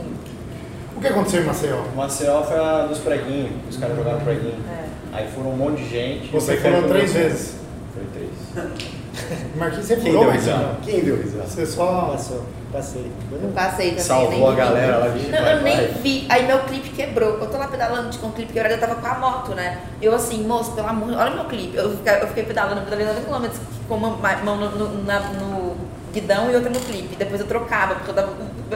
O 0.96 1.02
que 1.02 1.08
aconteceu 1.08 1.42
em 1.42 1.46
Maceió? 1.46 1.78
O 1.78 1.96
Marcel 1.96 2.44
foi 2.44 2.58
a 2.60 2.86
dos 2.86 3.00
preguinhos, 3.00 3.52
os 3.70 3.78
caras 3.78 3.96
jogaram 3.96 4.20
preguinho. 4.20 4.60
é. 4.70 4.84
Aí 5.14 5.28
foram 5.32 5.52
um 5.52 5.58
monte 5.58 5.84
de 5.84 5.90
gente. 5.90 6.32
Você 6.32 6.58
falou 6.58 6.88
três 6.88 7.14
vezes. 7.14 7.56
Foi 7.94 8.04
três. 8.14 8.84
Marquinhos, 9.56 9.86
você 9.88 9.96
Quem 9.96 10.06
furou, 10.12 10.24
deu 10.24 10.34
Marquinhos? 10.34 10.78
Quem 10.86 11.04
deu 11.04 11.18
risada? 11.18 11.44
Você 11.48 11.66
só... 11.66 12.02
Passou, 12.12 12.46
passei. 12.72 13.12
Eu 13.32 13.38
Eu 13.38 13.44
não- 13.44 13.52
passei 13.54 13.90
também. 13.90 14.04
Salvou 14.04 14.30
nem 14.32 14.46
a 14.48 14.50
vi. 14.52 14.56
galera 14.58 14.98
lá, 14.98 15.08
vixe, 15.08 15.30
Não, 15.32 15.42
vai, 15.42 15.54
eu 15.54 15.62
nem 15.62 15.76
vai. 15.78 15.88
vi. 15.88 16.26
Aí 16.30 16.48
meu 16.48 16.60
clipe 16.60 16.90
quebrou. 16.90 17.30
Eu 17.40 17.48
tô 17.48 17.58
lá 17.58 17.68
pedalando 17.68 18.18
com 18.18 18.28
o 18.28 18.32
clipe 18.32 18.54
quebrado, 18.54 18.76
eu 18.76 18.80
tava 18.80 18.96
com 18.96 19.08
a 19.08 19.20
moto, 19.20 19.52
né? 19.56 19.80
Eu 20.02 20.14
assim, 20.16 20.44
moço, 20.46 20.72
pelo 20.74 20.88
amor 20.88 21.10
de 21.10 21.16
olha 21.16 21.32
meu 21.36 21.46
clipe. 21.46 21.76
Eu 21.78 21.92
fiquei, 21.98 22.14
eu 22.22 22.28
fiquei 22.28 22.44
pedalando, 22.44 22.82
pedalando 22.90 23.30
90 23.30 23.50
km 23.54 23.64
com 23.88 23.96
uma 23.96 24.10
ma- 24.18 24.38
mão 24.44 24.58
no, 24.58 24.70
no, 24.72 25.04
na- 25.04 25.20
no 25.20 25.76
guidão 26.14 26.50
e 26.52 26.56
outra 26.56 26.70
no 26.70 26.80
clipe. 26.80 27.16
Depois 27.16 27.40
eu 27.42 27.48
trocava, 27.48 27.96
porque 27.96 28.12
eu 28.12 28.16
tava 28.16 28.34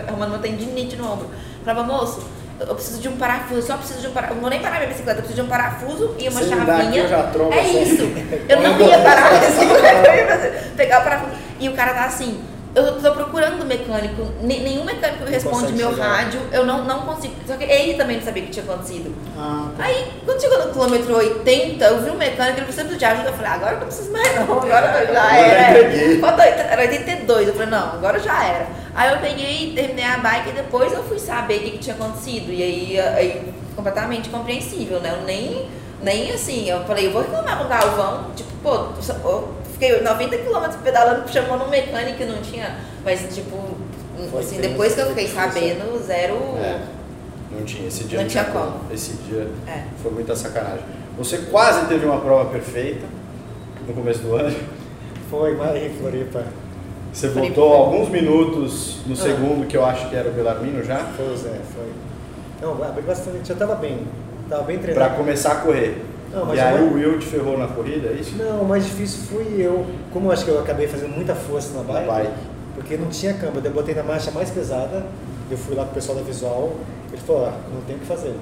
arrumando 0.08 0.30
uma 0.30 0.40
tendinite 0.40 0.96
no 0.96 1.12
ombro. 1.12 1.28
Falava, 1.64 1.86
moço, 1.88 2.22
eu 2.60 2.74
preciso 2.76 3.00
de 3.00 3.08
um 3.10 3.18
parafuso, 3.18 3.62
só 3.68 3.78
preciso 3.78 4.02
de 4.02 4.08
um 4.08 4.12
parafuso. 4.12 4.36
Não 4.36 4.42
vou 4.42 4.50
nem 4.50 4.60
parar 4.60 4.78
minha 4.78 4.88
bicicleta, 4.90 5.20
eu 5.20 5.24
preciso 5.24 5.42
de 5.42 5.48
um 5.48 5.50
parafuso 5.50 6.16
e 6.18 6.28
uma 6.30 6.42
Se 6.42 6.50
chavinha. 6.50 7.04
é 7.52 7.68
isso. 7.84 8.04
Eu 8.50 8.62
não 8.62 8.80
ia 8.80 8.98
parar 9.00 9.28
a 9.36 9.40
bicicleta, 9.40 10.10
eu 10.10 10.16
ia 10.16 10.72
pegar 10.76 11.02
o 11.02 11.04
parafuso. 11.04 11.32
E 11.60 11.70
o 11.70 11.74
cara 11.74 11.94
tá 11.94 12.06
assim, 12.06 12.40
eu 12.76 13.02
tô 13.02 13.12
procurando 13.12 13.66
mecânico, 13.66 14.28
ne- 14.42 14.60
nenhum 14.60 14.84
mecânico 14.84 15.24
me 15.24 15.32
responde 15.32 15.74
meu 15.74 15.92
chegar. 15.92 16.06
rádio, 16.08 16.40
eu 16.52 16.64
não, 16.66 16.84
não 16.84 17.02
consigo. 17.02 17.34
Só 17.48 17.56
que 17.56 17.64
ele 17.64 17.96
também 17.96 18.18
não 18.18 18.24
sabia 18.24 18.44
o 18.44 18.46
que 18.46 18.52
tinha 18.52 18.66
acontecido. 18.66 19.16
Ah, 19.38 19.70
tá. 19.78 19.84
Aí, 19.86 20.12
quando 20.26 20.40
chegou 20.42 20.64
no 20.66 20.72
quilômetro 20.72 21.16
80, 21.16 21.84
eu 21.86 22.02
vi 22.02 22.10
um 22.12 22.16
mecânico, 22.18 22.58
ele 22.60 22.66
precisava 22.66 22.96
de 22.96 23.04
ajuda. 23.06 23.30
Eu 23.30 23.34
falei, 23.34 23.52
ah, 23.52 23.56
agora 23.56 23.72
eu 23.74 23.80
não 23.80 23.88
preciso 23.88 24.12
mais 24.12 24.36
não, 24.36 24.44
agora 24.44 25.08
já 25.12 25.36
era. 25.38 26.20
Quando 26.20 26.40
era 26.42 26.82
82, 26.82 27.48
eu 27.48 27.54
falei, 27.54 27.70
não, 27.70 27.94
agora 27.94 28.20
já 28.20 28.44
era. 28.46 28.68
Aí 28.98 29.12
eu 29.14 29.20
peguei, 29.20 29.74
terminei 29.76 30.04
a 30.04 30.18
bike 30.18 30.50
e 30.50 30.54
depois 30.54 30.92
eu 30.92 31.04
fui 31.04 31.20
saber 31.20 31.58
o 31.58 31.60
que, 31.60 31.72
que 31.72 31.78
tinha 31.78 31.96
acontecido. 31.96 32.52
E 32.52 32.64
aí, 32.64 33.00
aí, 33.00 33.54
completamente 33.76 34.28
compreensível, 34.30 35.00
né? 35.00 35.16
Eu 35.16 35.24
nem, 35.24 35.68
nem 36.02 36.32
assim, 36.32 36.68
eu 36.68 36.84
falei, 36.84 37.06
eu 37.06 37.12
vou 37.12 37.22
reclamar 37.22 37.60
com 37.60 37.66
o 37.66 37.68
Galvão, 37.68 38.32
tipo, 38.36 38.50
pô, 38.64 38.88
eu 39.24 39.54
fiquei 39.72 40.02
90 40.02 40.38
quilômetros 40.40 40.82
pedalando, 40.82 41.30
chamando 41.32 41.66
um 41.66 41.70
mecânico 41.70 42.24
e 42.24 42.26
não 42.26 42.42
tinha. 42.42 42.76
Mas, 43.06 43.22
tipo, 43.36 43.56
Foi 44.32 44.42
assim, 44.42 44.60
depois 44.60 44.96
que 44.96 45.00
eu 45.02 45.06
fiquei 45.10 45.26
difícil. 45.28 45.44
sabendo, 45.52 46.04
zero. 46.04 46.34
É, 46.58 46.82
não 47.52 47.64
tinha. 47.64 47.88
Esse 47.88 48.04
dia 48.06 48.18
Não 48.18 48.24
não, 48.24 48.32
tinha 48.32 48.46
como. 48.46 48.80
Esse 48.92 49.14
dia 49.30 49.48
É. 49.68 49.84
foi 50.02 50.12
muita 50.12 50.36
sacanagem. 50.36 50.84
Você 51.20 51.38
quase 51.52 51.86
teve 51.86 52.04
uma 52.04 52.20
prova 52.20 52.50
perfeita 52.50 53.06
no 53.88 53.94
começo 53.94 54.22
do 54.22 54.36
ano. 54.36 54.58
Foi, 55.30 55.56
mas 55.56 55.84
em 55.84 55.90
Floripa. 55.92 56.44
Você 57.18 57.30
voltou 57.30 57.74
alguns 57.74 58.10
minutos 58.10 58.98
no 59.08 59.14
Ah. 59.14 59.16
segundo, 59.16 59.66
que 59.66 59.76
eu 59.76 59.84
acho 59.84 60.08
que 60.08 60.16
era 60.16 60.30
o 60.30 60.32
Belarmino 60.32 60.84
já, 60.84 60.98
Foi 60.98 61.34
o 61.34 61.36
Zé, 61.36 61.60
foi. 61.74 61.88
Não, 62.62 62.74
abri 62.84 63.02
bastante, 63.02 63.50
eu 63.50 63.56
tava 63.56 63.74
bem. 63.74 64.02
Tava 64.48 64.62
bem 64.62 64.78
pra 64.78 64.92
treinado. 64.94 65.16
começar 65.16 65.54
a 65.54 65.56
correr. 65.56 66.06
Não, 66.32 66.46
mas 66.46 66.58
e 66.58 66.62
aí 66.62 66.78
eu- 66.78 66.84
o 66.84 66.94
Will 66.94 67.18
te 67.18 67.26
ferrou 67.26 67.58
na 67.58 67.66
corrida, 67.66 68.10
é 68.10 68.12
isso? 68.22 68.36
Não, 68.38 68.62
o 68.62 68.66
mais 68.68 68.86
difícil 68.86 69.22
fui 69.24 69.56
eu. 69.58 69.84
Como 70.14 70.28
eu 70.28 70.32
acho 70.32 70.46
que 70.46 70.52
eu 70.52 70.60
acabei 70.60 70.88
fazendo 70.88 71.10
muita 71.16 71.34
força 71.34 71.70
na 71.76 71.82
Na 71.92 72.02
bike, 72.02 72.08
bike. 72.08 72.32
porque 72.76 72.98
não 72.98 73.08
tinha 73.08 73.34
câmbio, 73.34 73.62
eu 73.66 73.72
botei 73.72 73.96
na 73.96 74.04
marcha 74.04 74.30
mais 74.30 74.52
pesada, 74.52 75.04
eu 75.50 75.58
fui 75.58 75.76
lá 75.76 75.86
com 75.86 75.92
o 75.92 75.94
pessoal 75.96 76.20
da 76.20 76.24
visual, 76.24 76.72
ele 77.12 77.22
falou, 77.26 77.48
ó, 77.48 77.52
não 77.74 77.82
tem 77.88 77.96
o 77.96 78.00
que 78.00 78.06
fazer. 78.06 78.36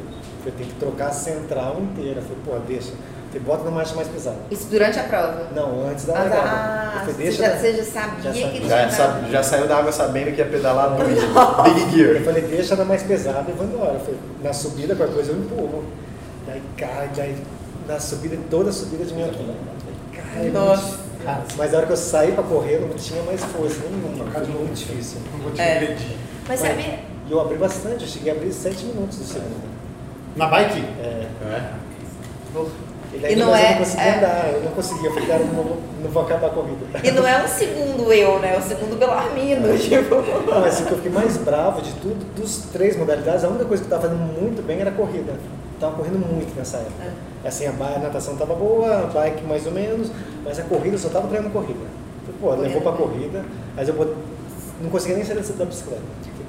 Eu 0.46 0.52
tenho 0.52 0.70
que 0.70 0.76
trocar 0.76 1.08
a 1.08 1.12
central 1.14 1.78
inteira. 1.82 2.20
Eu 2.20 2.24
falei, 2.24 2.38
pô, 2.46 2.52
deixa. 2.68 2.92
Você 3.36 3.40
bota 3.42 3.66
na 3.66 3.72
marcha 3.72 3.94
mais 3.96 4.08
pesada. 4.08 4.38
Isso 4.50 4.68
durante 4.70 4.98
a 4.98 5.04
prova. 5.04 5.48
Não, 5.54 5.90
antes 5.90 6.06
da 6.06 6.14
Ah, 6.14 6.20
largada. 6.20 6.42
tá. 6.42 6.94
Eu 6.94 7.00
falei, 7.00 7.14
você, 7.16 7.24
deixa. 7.24 7.44
já, 7.44 7.50
na- 7.50 7.56
você 7.60 7.74
já 7.74 7.84
sabia 7.84 8.22
Já 8.24 8.32
que 8.32 8.60
tinha. 8.60 8.70
Já, 8.70 8.90
sabe- 8.90 9.30
já 9.32 9.44
saiu 9.44 9.68
da 9.68 9.78
água 9.78 9.92
sabendo 9.92 10.32
que 10.34 10.38
ia 10.40 10.46
pedalar 10.46 10.92
no 10.92 10.96
Big 11.04 12.00
Eu 12.00 12.14
Gear. 12.14 12.24
falei, 12.24 12.44
deixa 12.44 12.76
na 12.78 12.86
mais 12.86 13.04
pesada 13.04 13.44
e 13.50 13.52
vou 13.52 13.66
embora. 13.66 13.96
Eu 13.96 14.00
falei, 14.00 14.20
na 14.42 14.54
subida, 14.54 14.96
qualquer 14.96 15.14
coisa 15.16 15.32
eu 15.34 15.38
empurro. 15.38 15.84
Daí 16.48 16.62
cai, 16.78 17.10
daí 17.14 17.36
na 17.86 18.00
subida, 18.00 18.38
toda 18.50 18.70
a 18.70 18.74
subida 18.74 19.04
de 19.04 19.14
minha 19.14 19.28
vida. 19.28 19.54
Cai, 20.14 20.46
Nossa. 20.52 20.98
Cara, 21.26 21.42
Mas 21.58 21.72
na 21.74 21.78
hora 21.80 21.88
que 21.88 21.92
eu 21.94 21.98
saí 21.98 22.32
pra 22.32 22.44
correr, 22.44 22.76
eu 22.76 22.82
não 22.88 22.96
tinha 22.96 23.22
mais 23.24 23.44
força 23.44 23.80
nenhuma. 23.90 24.32
Foi 24.32 24.46
muito 24.48 24.74
difícil. 24.76 25.20
não 25.34 25.40
vou 25.42 25.52
te 25.52 25.60
É. 25.60 25.76
agredir. 25.76 26.16
Mas 26.48 26.62
Foi. 26.62 26.70
sabe, 26.70 27.00
E 27.28 27.32
eu 27.34 27.42
abri 27.42 27.58
bastante, 27.58 28.02
eu 28.04 28.08
cheguei 28.08 28.32
a 28.32 28.36
abrir 28.36 28.54
7 28.54 28.86
minutos 28.86 29.18
do 29.18 29.26
segundo. 29.26 29.66
Na 30.38 30.46
bike? 30.48 30.80
É. 31.04 31.28
É. 31.52 31.70
E 32.54 32.58
E 33.30 33.36
não 33.36 33.56
é- 33.56 33.72
não 33.72 33.78
conseguia 33.80 34.04
é. 34.06 34.18
andar, 34.18 34.50
eu 34.54 34.62
não 34.64 34.72
conseguia. 34.72 35.10
Eu 35.10 35.14
falei, 35.14 35.28
cara, 35.30 35.42
eu 35.42 35.48
não, 35.48 35.54
vou- 35.56 35.78
não 36.04 36.10
vou 36.12 36.24
acabar 36.24 36.48
a 36.48 36.50
corrida. 36.52 36.86
e 37.04 37.12
não 37.12 37.28
é 37.28 37.44
um 37.44 37.48
segundo 37.48 38.12
eu, 38.14 38.40
né? 38.40 38.54
É 38.56 38.58
o 38.58 38.62
segundo 38.62 38.98
Belarmino, 39.00 39.78
tipo. 39.78 40.16
Não, 40.16 40.62
mas 40.62 40.74
assim, 40.74 40.84
o 40.84 40.88
que 40.88 40.92
eu 40.94 40.98
fiquei 40.98 41.12
mais 41.12 41.38
bravo 41.38 41.82
de 41.82 41.92
tudo, 41.94 42.24
dos 42.36 42.58
três 42.74 42.96
modalidades, 42.98 43.44
a 43.44 43.48
única 43.48 43.66
coisa 43.66 43.84
que 43.84 43.88
eu 43.92 43.98
tava 43.98 44.10
fazendo 44.10 44.20
muito 44.40 44.62
bem 44.66 44.80
era 44.82 44.90
a 44.90 44.94
corrida. 44.94 45.32
Eu 45.34 45.80
tava 45.80 45.96
correndo 45.96 46.18
muito 46.20 46.56
nessa 46.58 46.78
época. 46.78 47.14
Assim, 47.44 47.66
a, 47.68 47.70
a 47.72 48.00
natação 48.00 48.36
tava 48.38 48.56
boa, 48.56 49.00
a 49.00 49.06
bike 49.08 49.44
mais 49.44 49.66
ou 49.66 49.72
menos, 49.72 50.10
mas 50.44 50.58
a 50.60 50.64
corrida 50.64 50.96
eu 50.96 51.00
só 51.00 51.10
tava 51.10 51.28
treinando 51.28 51.52
corrida. 51.54 51.80
Falei, 52.40 52.40
Pô, 52.58 52.62
levou 52.62 52.82
pra 52.82 52.92
corrida, 52.94 53.44
mas 53.76 53.88
eu 53.88 53.94
bot- 53.94 54.14
não 54.82 54.90
conseguia 54.90 55.16
nem 55.18 55.26
sair 55.26 55.36
da- 55.42 55.66
bicicleta. 55.66 56.02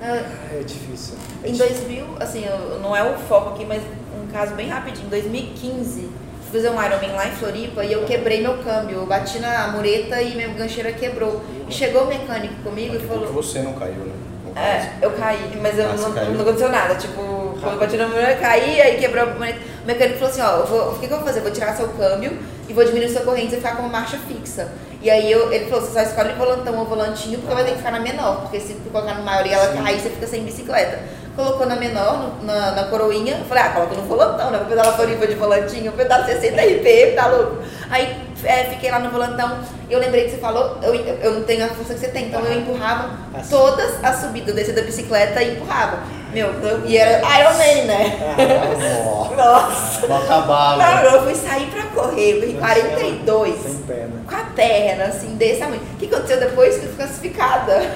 Ah, 0.02 0.22
é 0.52 0.62
difícil. 0.64 1.14
É 1.42 1.48
Em 1.48 1.52
difícil. 1.52 1.76
2000, 1.76 2.06
assim, 2.20 2.44
não 2.82 2.94
é 2.96 3.02
o 3.02 3.16
foco 3.18 3.50
aqui, 3.50 3.64
mas 3.66 3.82
um 3.82 4.26
caso 4.32 4.54
bem 4.54 4.68
rapidinho. 4.68 5.06
Em 5.06 5.10
2015, 5.10 6.00
fui 6.02 6.10
fazer 6.56 6.70
um 6.70 6.82
Ironman 6.82 7.12
lá 7.12 7.28
em 7.28 7.32
Floripa 7.32 7.84
e 7.84 7.92
eu 7.92 8.04
quebrei 8.04 8.40
meu 8.40 8.58
câmbio. 8.58 8.98
Eu 8.98 9.06
bati 9.06 9.38
na 9.38 9.68
mureta 9.68 10.20
e 10.20 10.34
minha 10.34 10.48
gancheira 10.48 10.92
quebrou. 10.92 11.42
E 11.68 11.72
chegou 11.72 12.04
o 12.04 12.06
mecânico 12.06 12.54
comigo 12.62 12.94
e 12.94 12.96
a 12.96 13.00
pouco 13.00 13.26
falou... 13.26 13.32
você 13.32 13.60
não 13.60 13.74
caiu, 13.74 14.04
né? 14.04 14.12
É, 14.56 15.04
eu 15.04 15.10
caí, 15.10 15.58
mas 15.60 15.78
eu 15.78 15.84
Ah, 15.84 15.92
não, 15.92 16.32
não 16.32 16.40
aconteceu 16.40 16.70
nada. 16.70 16.94
Tipo, 16.94 17.58
quando 17.60 17.74
eu 17.74 17.78
bati 17.78 17.96
na 17.98 18.08
mulher, 18.08 18.36
eu 18.36 18.40
caí, 18.40 18.80
aí 18.80 18.98
quebrou 18.98 19.24
a 19.24 19.26
mulher. 19.26 19.58
O 19.82 19.86
mecânico 19.86 20.18
falou 20.18 20.30
assim, 20.32 20.40
ó, 20.40 20.64
vou, 20.64 20.92
o 20.92 20.98
que, 20.98 21.06
que 21.06 21.12
eu 21.12 21.18
vou 21.18 21.26
fazer? 21.26 21.40
Eu 21.40 21.44
vou 21.44 21.52
tirar 21.52 21.76
seu 21.76 21.88
câmbio 21.88 22.38
e 22.66 22.72
vou 22.72 22.82
diminuir 22.82 23.10
sua 23.10 23.20
corrente 23.20 23.52
e 23.52 23.56
ficar 23.58 23.76
com 23.76 23.82
uma 23.82 23.90
marcha 23.90 24.18
fixa. 24.26 24.72
E 25.02 25.10
aí 25.10 25.30
eu, 25.30 25.52
ele 25.52 25.66
falou, 25.66 25.84
você 25.84 25.92
só 25.92 26.00
escolhe 26.00 26.32
volantão 26.32 26.78
ou 26.78 26.86
volantinho, 26.86 27.38
porque 27.38 27.54
vai 27.54 27.64
ter 27.64 27.72
que 27.72 27.76
ficar 27.78 27.92
na 27.92 28.00
menor, 28.00 28.40
porque 28.40 28.58
se 28.58 28.72
tu 28.74 28.90
colocar 28.90 29.14
no 29.14 29.22
maior 29.22 29.46
e 29.46 29.52
ela 29.52 29.82
cair, 29.82 30.00
você 30.00 30.08
fica 30.08 30.26
sem 30.26 30.42
bicicleta. 30.42 31.00
Colocou 31.36 31.66
na 31.66 31.76
menor, 31.76 32.18
no- 32.40 32.46
na, 32.46 32.70
na 32.72 32.84
coroinha, 32.84 33.36
eu 33.38 33.44
falei, 33.44 33.62
ah, 33.64 33.68
coloca 33.68 33.94
no 33.94 34.02
volantão, 34.04 34.50
né? 34.50 34.56
Vou 34.58 34.68
pedalar 34.68 34.96
Floripa 34.96 35.26
de 35.26 35.34
volantinho, 35.34 35.86
eu 35.86 35.92
pedalo 35.92 36.24
60 36.24 36.62
RP, 36.62 37.14
tá 37.14 37.26
louco? 37.26 37.58
Aí 37.90 38.16
é, 38.42 38.64
fiquei 38.64 38.90
lá 38.90 38.98
no 39.00 39.10
volantão, 39.10 39.58
eu 39.90 39.98
lembrei 39.98 40.24
que 40.24 40.30
você 40.30 40.38
falou, 40.38 40.78
eu, 40.82 40.94
eu 40.94 41.32
não 41.34 41.42
tenho 41.42 41.66
a 41.66 41.68
força 41.68 41.92
que 41.92 42.00
você 42.00 42.08
tem, 42.08 42.28
então 42.28 42.40
eu 42.40 42.58
empurrava 42.60 43.10
Assim. 43.34 43.50
todas 43.50 44.02
as 44.02 44.16
subidas, 44.16 44.48
eu 44.48 44.54
descia 44.54 44.72
da 44.74 44.80
bicicleta 44.82 45.42
e 45.42 45.52
empurrava. 45.56 45.98
Meu, 46.32 46.48
eu- 46.48 46.86
e 46.86 46.96
era 46.96 47.18
Iron 47.38 47.52
Man, 47.52 47.84
né? 47.84 48.18
Ah, 48.38 49.34
Nossa! 49.36 50.06
Não 50.06 50.16
acabava. 50.16 50.76
Não, 50.82 51.02
eu 51.12 51.22
fui 51.22 51.34
sair 51.34 51.66
pra 51.66 51.82
correr, 51.86 52.32
eu 52.36 52.40
corri 52.40 52.52
não 52.54 52.60
42, 52.60 53.62
Sem 53.62 53.74
perna. 53.86 54.12
com 54.26 54.34
a 54.34 54.44
perna, 54.54 55.04
assim, 55.04 55.34
desse 55.36 55.60
tamanho. 55.60 55.82
O 55.82 55.96
que 55.98 56.06
aconteceu 56.06 56.40
depois? 56.40 56.76
Que 56.78 56.84
eu 56.86 56.88
fui 56.88 56.96
classificada. 56.96 57.90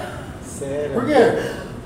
Sério. 0.59 0.91
Por 0.93 1.07
quê? 1.07 1.39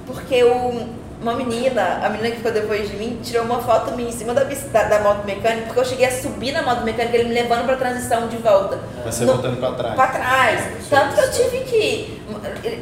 Porque 0.06 0.44
o- 0.44 1.03
uma 1.24 1.34
menina, 1.34 2.00
a 2.04 2.08
menina 2.10 2.30
que 2.30 2.36
ficou 2.36 2.52
depois 2.52 2.88
de 2.90 2.96
mim, 2.96 3.18
tirou 3.22 3.44
uma 3.44 3.60
foto 3.62 3.92
minha 3.96 4.08
em 4.10 4.12
cima 4.12 4.34
da, 4.34 4.44
da, 4.44 4.82
da 4.84 4.98
moto 5.00 5.24
mecânica, 5.24 5.64
porque 5.66 5.80
eu 5.80 5.84
cheguei 5.84 6.06
a 6.06 6.10
subir 6.12 6.52
na 6.52 6.62
moto 6.62 6.82
mecânica, 6.84 7.16
ele 7.16 7.28
me 7.28 7.34
levando 7.34 7.64
pra 7.64 7.76
transição 7.76 8.28
de 8.28 8.36
volta. 8.36 8.78
Mas 9.04 9.14
você 9.14 9.24
No- 9.24 9.32
voltando 9.32 9.56
pra 9.58 9.72
trás. 9.72 9.94
Pra 9.94 10.06
trás. 10.08 10.60
Tanto 10.90 11.14
que 11.14 11.20
eu 11.20 11.30
tive 11.32 11.58
que 11.64 12.22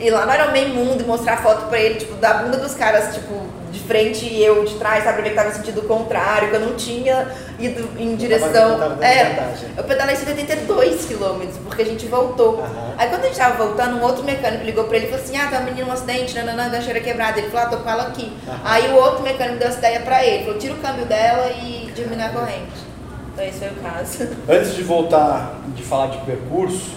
ir 0.00 0.10
lá 0.10 0.26
no 0.26 0.34
Ironman 0.34 0.68
Mundo 0.70 1.02
e 1.02 1.06
mostrar 1.06 1.36
foto 1.38 1.66
pra 1.68 1.78
ele, 1.78 1.94
tipo, 2.00 2.14
da 2.16 2.34
bunda 2.34 2.56
dos 2.58 2.74
caras, 2.74 3.14
tipo, 3.14 3.46
de 3.72 3.80
frente 3.80 4.26
e 4.26 4.44
eu 4.44 4.64
de 4.64 4.74
trás, 4.74 5.02
sabe? 5.02 5.14
Pra 5.14 5.24
ver 5.24 5.30
que 5.30 5.36
tava 5.36 5.48
no 5.48 5.54
sentido 5.54 5.82
contrário, 5.82 6.50
que 6.50 6.54
eu 6.54 6.60
não 6.60 6.74
tinha 6.74 7.26
ido 7.58 7.88
em 7.98 8.14
direção. 8.14 8.52
dando 8.78 9.02
é, 9.02 9.24
vantagem. 9.24 9.70
eu 9.76 9.84
pedalei 9.84 10.14
72 10.14 11.06
quilômetros, 11.06 11.56
porque 11.64 11.82
a 11.82 11.84
gente 11.84 12.06
voltou. 12.06 12.60
Aham. 12.60 12.94
Aí 12.98 13.08
quando 13.08 13.24
a 13.24 13.26
gente 13.26 13.38
tava 13.38 13.64
voltando, 13.64 13.96
um 13.96 14.02
outro 14.02 14.22
mecânico 14.22 14.64
ligou 14.64 14.84
pra 14.84 14.96
ele 14.98 15.06
e 15.06 15.08
falou 15.08 15.24
assim: 15.24 15.36
Ah, 15.36 15.48
tá 15.48 15.58
uma 15.58 15.70
menina 15.70 15.88
um 15.88 15.92
acidente, 15.92 16.34
nananã, 16.34 16.68
da 16.68 16.80
cheira 16.80 17.00
quebrada. 17.00 17.38
Ele 17.38 17.48
falou: 17.48 17.66
Ah, 17.66 17.70
tô 17.70 17.76
com 17.78 17.88
ela 17.88 18.02
aqui. 18.04 18.32
Aham. 18.46 18.60
Aí 18.62 18.92
o 18.92 18.96
outro 18.96 19.22
mecânico 19.22 19.58
deu 19.58 19.68
essa 19.68 19.78
ideia 19.78 20.00
pra 20.00 20.24
ele: 20.24 20.44
falou: 20.44 20.58
Tira 20.58 20.74
o 20.74 20.78
câmbio 20.78 21.06
dela 21.06 21.50
e 21.50 21.90
diminui 21.94 22.22
a 22.22 22.28
corrente. 22.28 22.92
Então 23.32 23.44
esse 23.44 23.58
foi 23.58 23.68
o 23.68 23.74
caso. 23.76 24.28
Antes 24.48 24.74
de 24.74 24.82
voltar, 24.82 25.56
de 25.74 25.82
falar 25.82 26.08
de 26.08 26.18
percurso, 26.18 26.90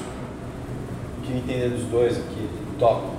queria 1.23 1.39
entender 1.41 1.69
dos 1.69 1.85
dois 1.85 2.17
aqui, 2.17 2.49
top, 2.77 3.15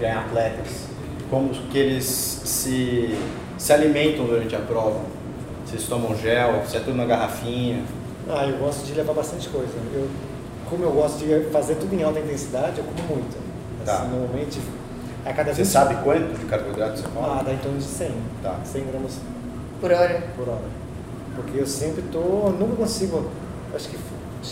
é 0.00 0.10
atletas, 0.10 0.88
como 1.32 1.48
que 1.48 1.78
eles 1.78 2.04
se, 2.04 3.18
se 3.56 3.72
alimentam 3.72 4.26
durante 4.26 4.54
a 4.54 4.58
prova. 4.58 5.00
Se 5.64 5.76
eles 5.76 5.86
tomam 5.88 6.14
gel, 6.14 6.62
se 6.66 6.76
é 6.76 6.80
tudo 6.80 6.94
na 6.94 7.06
garrafinha. 7.06 7.82
Ah, 8.28 8.46
eu 8.46 8.58
gosto 8.58 8.84
de 8.84 8.92
levar 8.92 9.14
bastante 9.14 9.48
coisa. 9.48 9.72
Eu, 9.94 10.10
como 10.68 10.84
eu 10.84 10.90
gosto 10.92 11.24
de 11.24 11.48
fazer 11.50 11.76
tudo 11.76 11.94
em 11.94 12.02
alta 12.02 12.20
intensidade, 12.20 12.76
eu 12.76 12.84
como 12.84 13.16
muito. 13.16 13.34
Tá. 13.82 13.94
Assim, 13.94 14.10
normalmente, 14.10 14.60
a 15.24 15.32
cada 15.32 15.54
Você 15.54 15.62
20 15.62 15.72
sabe 15.72 15.94
quanto 16.04 16.38
de 16.38 16.44
carboidrato 16.44 16.98
você 16.98 17.08
come? 17.08 17.26
Ah, 17.26 17.42
dá 17.42 17.54
em 17.54 17.58
torno 17.58 17.78
de 17.78 17.84
100. 17.84 18.10
Tá. 18.42 18.60
100 18.62 18.84
gramas 18.84 19.18
Por 19.80 19.90
hora. 19.90 20.22
por 20.36 20.48
hora. 20.50 20.82
Porque 21.34 21.58
eu 21.58 21.66
sempre 21.66 22.02
tô, 22.12 22.18
eu 22.18 22.56
nunca 22.60 22.76
consigo, 22.76 23.30
acho 23.74 23.88
que 23.88 23.96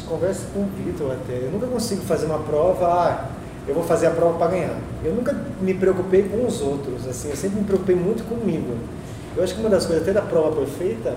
conversa 0.08 0.46
com 0.54 0.60
o 0.60 0.68
Vitor 0.82 1.12
até, 1.12 1.44
eu 1.44 1.50
nunca 1.50 1.66
consigo 1.66 2.00
fazer 2.02 2.24
uma 2.24 2.38
prova, 2.38 2.86
ah, 2.86 3.28
eu 3.70 3.74
vou 3.74 3.84
fazer 3.84 4.06
a 4.08 4.10
prova 4.10 4.36
para 4.36 4.48
ganhar. 4.48 4.76
Eu 5.04 5.14
nunca 5.14 5.32
me 5.60 5.72
preocupei 5.74 6.24
com 6.24 6.44
os 6.44 6.60
outros, 6.60 7.06
assim, 7.08 7.30
eu 7.30 7.36
sempre 7.36 7.60
me 7.60 7.64
preocupei 7.64 7.94
muito 7.94 8.24
comigo. 8.28 8.74
Eu 9.36 9.44
acho 9.44 9.54
que 9.54 9.60
uma 9.60 9.70
das 9.70 9.86
coisas 9.86 10.02
até 10.02 10.12
da 10.12 10.22
prova 10.22 10.56
perfeita, 10.56 11.14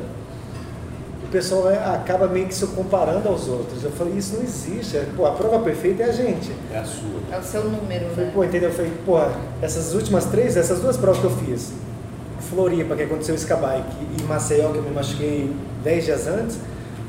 o 1.23 1.27
pessoal 1.31 1.69
é, 1.71 1.77
acaba 1.77 2.27
meio 2.27 2.45
que 2.47 2.53
se 2.53 2.65
comparando 2.67 3.27
aos 3.27 3.47
outros. 3.47 3.83
Eu 3.83 3.89
falei, 3.91 4.13
isso 4.13 4.35
não 4.35 4.43
existe. 4.43 4.97
É, 4.97 5.07
Pô, 5.15 5.25
a 5.25 5.31
prova 5.31 5.59
perfeita 5.59 6.03
é 6.03 6.09
a 6.09 6.11
gente. 6.11 6.51
É 6.71 6.77
a 6.77 6.85
sua. 6.85 7.19
É 7.31 7.39
o 7.39 7.43
seu 7.43 7.63
número, 7.63 8.05
Eu 8.05 8.09
falei, 8.11 8.25
né? 8.25 8.31
pô, 8.35 8.43
entendeu? 8.43 8.69
Eu 8.69 8.75
falei, 8.75 8.91
pô, 9.03 9.17
essas 9.61 9.95
últimas 9.95 10.25
três, 10.25 10.55
essas 10.55 10.79
duas 10.79 10.95
provas 10.95 11.19
que 11.19 11.25
eu 11.25 11.31
fiz, 11.31 11.73
Floripa, 12.39 12.95
que 12.95 13.01
aconteceu 13.03 13.33
o 13.33 13.37
Skabike, 13.37 13.95
e 14.19 14.23
Maceió, 14.23 14.69
que 14.71 14.77
eu 14.77 14.83
me 14.83 14.91
machuquei 14.91 15.51
10 15.83 16.05
dias 16.05 16.27
antes, 16.27 16.59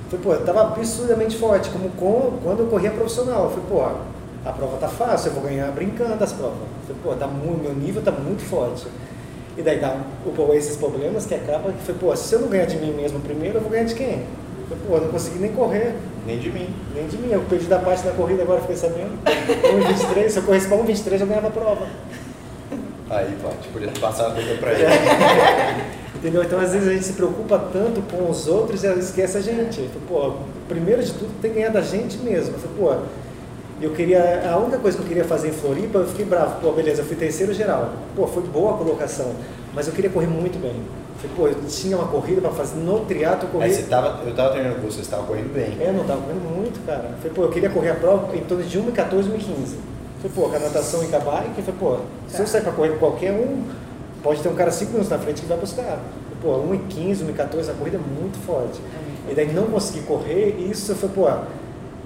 foi, 0.08 0.18
pô, 0.18 0.32
eu 0.32 0.42
tava 0.44 0.62
absurdamente 0.62 1.36
forte, 1.36 1.68
como 1.68 1.90
com, 1.90 2.38
quando 2.42 2.60
eu 2.60 2.66
corria 2.68 2.90
profissional. 2.92 3.44
Eu 3.44 3.50
falei, 3.50 3.64
pô, 3.68 4.13
a 4.44 4.52
prova 4.52 4.76
tá 4.76 4.88
fácil, 4.88 5.28
eu 5.28 5.34
vou 5.34 5.42
ganhar 5.44 5.70
brincando 5.72 6.22
as 6.22 6.32
provas. 6.32 6.58
Falei, 6.86 7.02
pô, 7.02 7.14
tá 7.14 7.26
muito, 7.26 7.62
meu 7.62 7.74
nível 7.74 8.02
tá 8.02 8.10
muito 8.12 8.42
forte. 8.42 8.86
E 9.56 9.62
daí 9.62 9.78
dá 9.78 9.96
pô, 10.36 10.52
esses 10.52 10.76
problemas 10.76 11.26
que 11.26 11.34
acaba 11.34 11.72
que 11.72 11.82
foi, 11.84 11.94
pô, 11.94 12.14
se 12.16 12.34
eu 12.34 12.40
não 12.40 12.48
ganhar 12.48 12.66
de 12.66 12.76
mim 12.76 12.92
mesmo 12.92 13.20
primeiro, 13.20 13.56
eu 13.58 13.60
vou 13.60 13.70
ganhar 13.70 13.84
de 13.84 13.94
quem? 13.94 14.22
Eu 14.70 14.76
falei, 14.76 14.84
pô, 14.88 14.94
eu 14.96 15.00
não 15.02 15.08
consegui 15.10 15.38
nem 15.38 15.52
correr, 15.52 15.94
Nem 16.26 16.38
de 16.38 16.50
mim. 16.50 16.68
nem 16.94 17.06
de 17.06 17.16
mim. 17.18 17.30
Eu 17.30 17.42
perdi 17.42 17.66
da 17.66 17.78
parte 17.78 18.02
da 18.02 18.10
corrida, 18.12 18.42
agora 18.42 18.60
fiquei 18.60 18.76
sabendo. 18.76 19.12
1,23, 19.24 20.28
se 20.30 20.38
eu 20.38 20.42
corresse 20.42 20.68
pra 20.68 20.78
1,23, 20.78 21.20
eu 21.20 21.26
ganhava 21.26 21.48
a 21.48 21.50
prova. 21.50 21.86
Aí, 23.10 23.36
Paty, 23.42 23.68
podia 23.72 23.88
ter 23.88 24.00
passado 24.00 24.30
a 24.32 24.34
coisa 24.34 24.54
pra 24.54 24.72
ele. 24.74 24.84
Entendeu? 26.16 26.42
Então, 26.42 26.58
às 26.58 26.72
vezes, 26.72 26.88
a 26.88 26.92
gente 26.92 27.04
se 27.04 27.12
preocupa 27.12 27.58
tanto 27.72 28.00
com 28.10 28.30
os 28.30 28.48
outros 28.48 28.82
e 28.82 28.86
esquece 28.98 29.36
a 29.36 29.40
gente. 29.42 29.76
Falei, 29.76 29.90
pô, 30.08 30.32
primeiro 30.66 31.02
de 31.02 31.12
tudo, 31.12 31.30
tem 31.42 31.50
que 31.52 31.58
ganhar 31.58 31.70
da 31.70 31.82
gente 31.82 32.16
mesmo. 32.18 32.54
Falei, 32.58 32.76
pô, 32.78 33.02
eu 33.80 33.90
queria, 33.90 34.50
a 34.50 34.56
única 34.56 34.78
coisa 34.78 34.96
que 34.96 35.02
eu 35.02 35.08
queria 35.08 35.24
fazer 35.24 35.48
em 35.48 35.52
Floripa, 35.52 35.98
eu 35.98 36.06
fiquei 36.06 36.24
bravo. 36.24 36.60
Pô, 36.60 36.72
beleza, 36.72 37.02
eu 37.02 37.04
fui 37.04 37.16
terceiro 37.16 37.52
geral. 37.52 37.92
Pô, 38.14 38.26
foi 38.26 38.42
boa 38.44 38.74
a 38.74 38.78
colocação, 38.78 39.32
mas 39.74 39.86
eu 39.86 39.92
queria 39.92 40.10
correr 40.10 40.26
muito 40.26 40.60
bem. 40.60 40.74
Eu 40.74 41.30
falei, 41.30 41.36
pô, 41.36 41.48
eu 41.48 41.68
tinha 41.68 41.96
uma 41.96 42.06
corrida 42.06 42.40
para 42.40 42.50
fazer 42.50 42.76
no 42.76 43.00
triatlo, 43.00 43.48
eu 43.54 43.60
Aí 43.60 43.72
você 43.72 43.82
tava, 43.82 44.22
eu 44.24 44.34
tava 44.34 44.50
treinando 44.50 44.76
com 44.76 44.82
você, 44.82 45.02
você 45.02 45.10
tava 45.10 45.24
correndo 45.24 45.52
bem. 45.52 45.76
É, 45.80 45.90
não 45.90 46.04
tava 46.04 46.20
correndo 46.20 46.42
muito, 46.56 46.84
cara. 46.86 47.10
Falei, 47.18 47.32
pô, 47.34 47.42
eu 47.42 47.50
queria 47.50 47.70
correr 47.70 47.90
a 47.90 47.94
prova 47.94 48.36
em 48.36 48.40
torno 48.42 48.62
de 48.64 48.78
1,14, 48.78 48.84
1,15. 48.84 49.74
Eu 50.24 50.30
falei, 50.30 50.32
pô, 50.34 50.48
com 50.48 50.56
a 50.56 50.58
natação 50.58 51.02
e 51.02 51.08
com 51.08 51.16
a 51.16 51.20
bike, 51.20 51.58
eu 51.58 51.64
falei, 51.64 51.80
pô, 51.80 51.96
se 52.28 52.40
eu 52.40 52.46
sair 52.46 52.62
para 52.62 52.72
correr 52.72 52.90
com 52.90 52.98
qualquer 52.98 53.32
um, 53.32 53.64
pode 54.22 54.40
ter 54.40 54.48
um 54.48 54.54
cara 54.54 54.70
5 54.70 54.90
minutos 54.90 55.10
na 55.10 55.18
frente 55.18 55.42
que 55.42 55.46
vai 55.46 55.58
buscar. 55.58 55.98
Pô, 56.40 56.58
1,15, 56.58 57.24
1,14, 57.34 57.70
a 57.70 57.74
corrida 57.74 57.96
é 57.96 58.20
muito 58.20 58.38
forte. 58.46 58.80
E 59.28 59.34
daí 59.34 59.52
não 59.52 59.66
consegui 59.66 60.02
correr, 60.02 60.56
e 60.58 60.70
isso 60.70 60.92
eu 60.92 60.96
falei, 60.96 61.14
pô, 61.14 61.28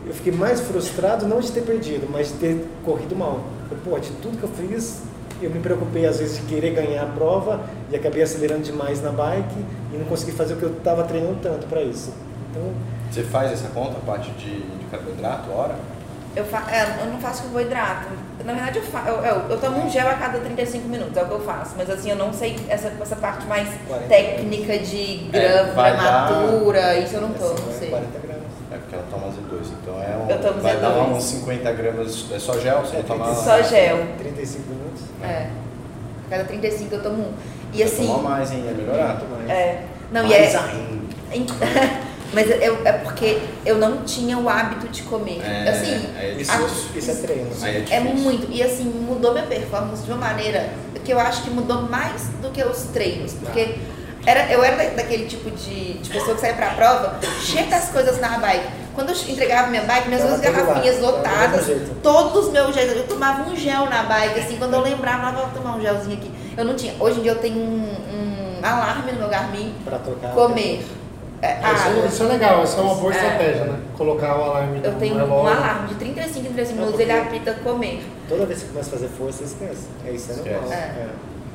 eu 0.09 0.15
fiquei 0.15 0.33
mais 0.33 0.61
frustrado 0.61 1.27
não 1.29 1.39
de 1.39 1.53
ter 1.53 1.61
perdido, 1.61 2.09
mas 2.11 2.29
de 2.29 2.35
ter 2.35 2.67
corrido 2.85 3.15
mal. 3.15 3.41
Eu 3.71 3.77
falei, 3.77 3.85
pô, 3.85 3.99
de 4.01 4.11
tudo 4.23 4.39
que 4.39 4.43
eu 4.43 4.49
fiz, 4.49 5.03
eu 5.43 5.51
me 5.51 5.61
preocupei 5.61 6.07
às 6.07 6.19
vezes 6.19 6.39
de 6.39 6.43
querer 6.45 6.71
ganhar 6.73 7.03
a 7.03 7.07
prova 7.07 7.61
e 7.91 7.97
acabei 7.97 8.23
acelerando 8.23 8.63
demais 8.63 9.03
na 9.03 9.11
bike 9.11 9.65
e 9.93 9.97
não 9.99 10.07
consegui 10.07 10.33
fazer 10.33 10.55
o 10.55 10.57
que 10.57 10.63
eu 10.63 10.73
estava 10.73 11.05
treinando 11.05 11.39
tanto 11.43 11.67
para 11.67 11.83
isso. 11.83 12.13
Então, 12.51 12.73
Você 13.11 13.23
faz 13.23 13.53
essa 13.53 13.69
conta, 13.69 13.97
Paty, 14.07 14.31
de, 14.33 14.61
de 14.63 14.85
carboidrato, 14.91 15.51
hora? 15.53 15.75
Eu, 16.35 16.45
fa 16.45 16.65
é, 16.71 17.03
eu 17.03 17.13
não 17.13 17.19
faço 17.21 17.43
carboidrato. 17.43 18.09
Na 18.45 18.53
verdade, 18.53 18.79
eu, 18.79 18.85
fa 18.85 19.05
eu, 19.07 19.17
eu, 19.17 19.51
eu 19.51 19.61
tomo 19.61 19.85
um 19.85 19.91
gel 19.91 20.09
a 20.09 20.15
cada 20.15 20.39
35 20.39 20.89
minutos, 20.89 21.17
é 21.17 21.23
o 21.23 21.27
que 21.27 21.33
eu 21.33 21.41
faço. 21.41 21.75
Mas 21.77 21.91
assim, 21.91 22.11
eu 22.11 22.17
não 22.17 22.33
sei 22.33 22.57
essa, 22.69 22.93
essa 23.01 23.17
parte 23.17 23.47
mais 23.47 23.69
40 23.89 24.09
técnica 24.09 24.79
de 24.79 25.29
É, 25.33 25.65
vai 25.75 25.97
gramatura, 25.97 26.99
isso 26.99 27.17
eu 27.17 27.21
não 27.23 27.33
tô, 27.33 27.45
assim, 27.45 27.63
não 27.63 27.73
é 27.73 27.75
sei. 27.75 27.91
40 28.89 28.89
gramas. 28.89 28.89
Porque 28.89 28.95
ela 28.95 29.05
toma 29.11 29.27
Z2, 29.29 29.67
então 29.83 30.03
é 30.03 30.17
um, 30.17 30.31
Eu 30.31 30.41
tomo 30.41 30.61
vai 30.63 30.77
dar 30.79 30.91
Z2. 30.93 31.17
uns 31.17 31.25
50 31.25 31.73
gramas, 31.73 32.25
é 32.33 32.39
só 32.39 32.59
gel, 32.59 32.81
você 32.81 32.97
É, 32.97 33.03
toma 33.03 33.35
Só 33.35 33.63
gel. 33.63 34.07
35 34.19 34.69
minutos. 34.71 35.03
É. 35.23 35.49
A 36.27 36.31
cada 36.31 36.45
35 36.45 36.95
eu 36.95 37.03
tomo 37.03 37.23
um. 37.23 37.33
E 37.73 37.83
assim. 37.83 38.07
toma 38.07 38.31
mais, 38.31 38.51
hein? 38.53 38.65
É 38.69 38.73
melhorar. 38.73 39.21
Mais. 39.31 39.51
É. 39.51 39.83
Não, 40.11 40.25
e 40.25 40.29
mais 40.29 40.55
é. 40.55 40.59
ainda. 41.31 41.53
Mas 42.31 42.51
eu, 42.63 42.79
é 42.85 42.93
porque 42.93 43.39
eu 43.65 43.79
não 43.79 44.03
tinha 44.05 44.37
o 44.39 44.47
hábito 44.51 44.87
de 44.89 45.03
comer. 45.05 45.41
É, 45.43 45.67
assim, 45.71 46.11
é 46.19 46.35
Isso, 46.39 46.53
a- 46.53 46.99
isso 46.99 47.11
é 47.11 47.15
treino. 47.15 47.49
Aí 47.63 47.85
é 47.91 47.97
É 47.97 48.01
muito. 48.01 48.53
E 48.53 48.63
assim, 48.63 48.85
mudou 48.85 49.33
minha 49.33 49.47
performance 49.47 50.03
de 50.03 50.11
uma 50.11 50.19
maneira 50.29 50.69
que 51.03 51.11
eu 51.11 51.19
acho 51.19 51.43
que 51.43 51.49
mudou 51.51 51.83
mais 51.83 52.25
do 52.43 52.51
que 52.51 52.63
os 52.63 52.83
treinos. 52.93 53.33
Porque 53.33 53.77
era, 54.29 54.53
eu 54.53 54.63
era 54.63 54.77
da- 54.77 54.95
daquele 54.97 55.27
tipo 55.27 55.51
de, 55.51 55.95
de 55.95 56.11
pessoa 56.11 56.35
que 56.35 56.41
saía 56.41 56.55
pra 56.55 56.71
prova, 56.71 57.19
cheia 57.41 57.67
das 57.67 57.89
coisas 57.89 58.21
na 58.21 58.39
bike. 58.39 58.67
Quando 58.95 59.11
eu 59.11 59.17
entregava 59.29 59.69
minha 59.69 59.83
bike, 59.83 60.09
minhas 60.09 60.23
duas 60.23 60.41
lá, 60.43 60.51
garrafinhas 60.51 61.01
lotadas, 61.01 61.67
todos 62.03 62.47
os 62.47 62.53
meus 62.53 62.75
gels. 62.75 62.93
Eu 62.97 63.07
tomava 63.07 63.49
um 63.49 63.55
gel 63.57 63.87
na 63.87 64.03
bike, 64.03 64.41
assim, 64.41 64.57
quando 64.57 64.75
eu 64.75 64.81
lembrava, 64.81 65.31
eu 65.39 65.47
vou 65.47 65.55
tomar 65.55 65.77
um 65.77 65.81
gelzinho 65.81 66.17
aqui. 66.17 66.31
Eu 66.57 66.65
não 66.65 66.75
tinha. 66.75 66.95
Hoje 66.99 67.21
em 67.21 67.23
dia 67.23 67.33
eu 67.33 67.39
tenho 67.39 67.59
um, 67.59 67.85
um 67.85 68.61
alarme 68.67 69.13
no 69.13 69.19
meu 69.21 69.29
Garmin, 69.29 69.73
Para 69.85 69.99
trocar. 69.99 70.33
comer. 70.33 70.85
É, 71.41 71.53
Isso, 71.73 71.89
água. 71.89 72.07
isso 72.07 72.23
é 72.25 72.27
legal, 72.27 72.65
isso 72.65 72.77
é 72.77 72.83
uma 72.83 72.95
boa 72.97 73.13
É. 73.13 73.17
estratégia, 73.17 73.65
né? 73.67 73.79
Colocar 73.97 74.37
o 74.37 74.43
alarme 74.43 74.81
Eu 74.83 74.95
tenho 74.95 75.15
um 75.15 75.19
relógio. 75.19 75.57
alarme 75.57 75.89
de 75.91 75.95
35 75.95 76.39
em 76.41 76.53
35 76.53 76.73
É 76.73 76.81
minutos, 76.83 77.01
ele 77.01 77.13
porque- 77.13 77.29
apita 77.37 77.55
comer. 77.63 78.03
Toda 78.29 78.45
vez 78.47 78.63
que 78.65 78.69
começa 78.71 78.89
a 78.89 78.93
fazer 78.99 79.09
força, 79.17 79.39
você 79.39 79.45
esquece. 79.45 79.87
É 80.05 80.11
isso, 80.11 80.33
é 80.33 80.51
normal. 80.51 80.73
É. 80.73 81.07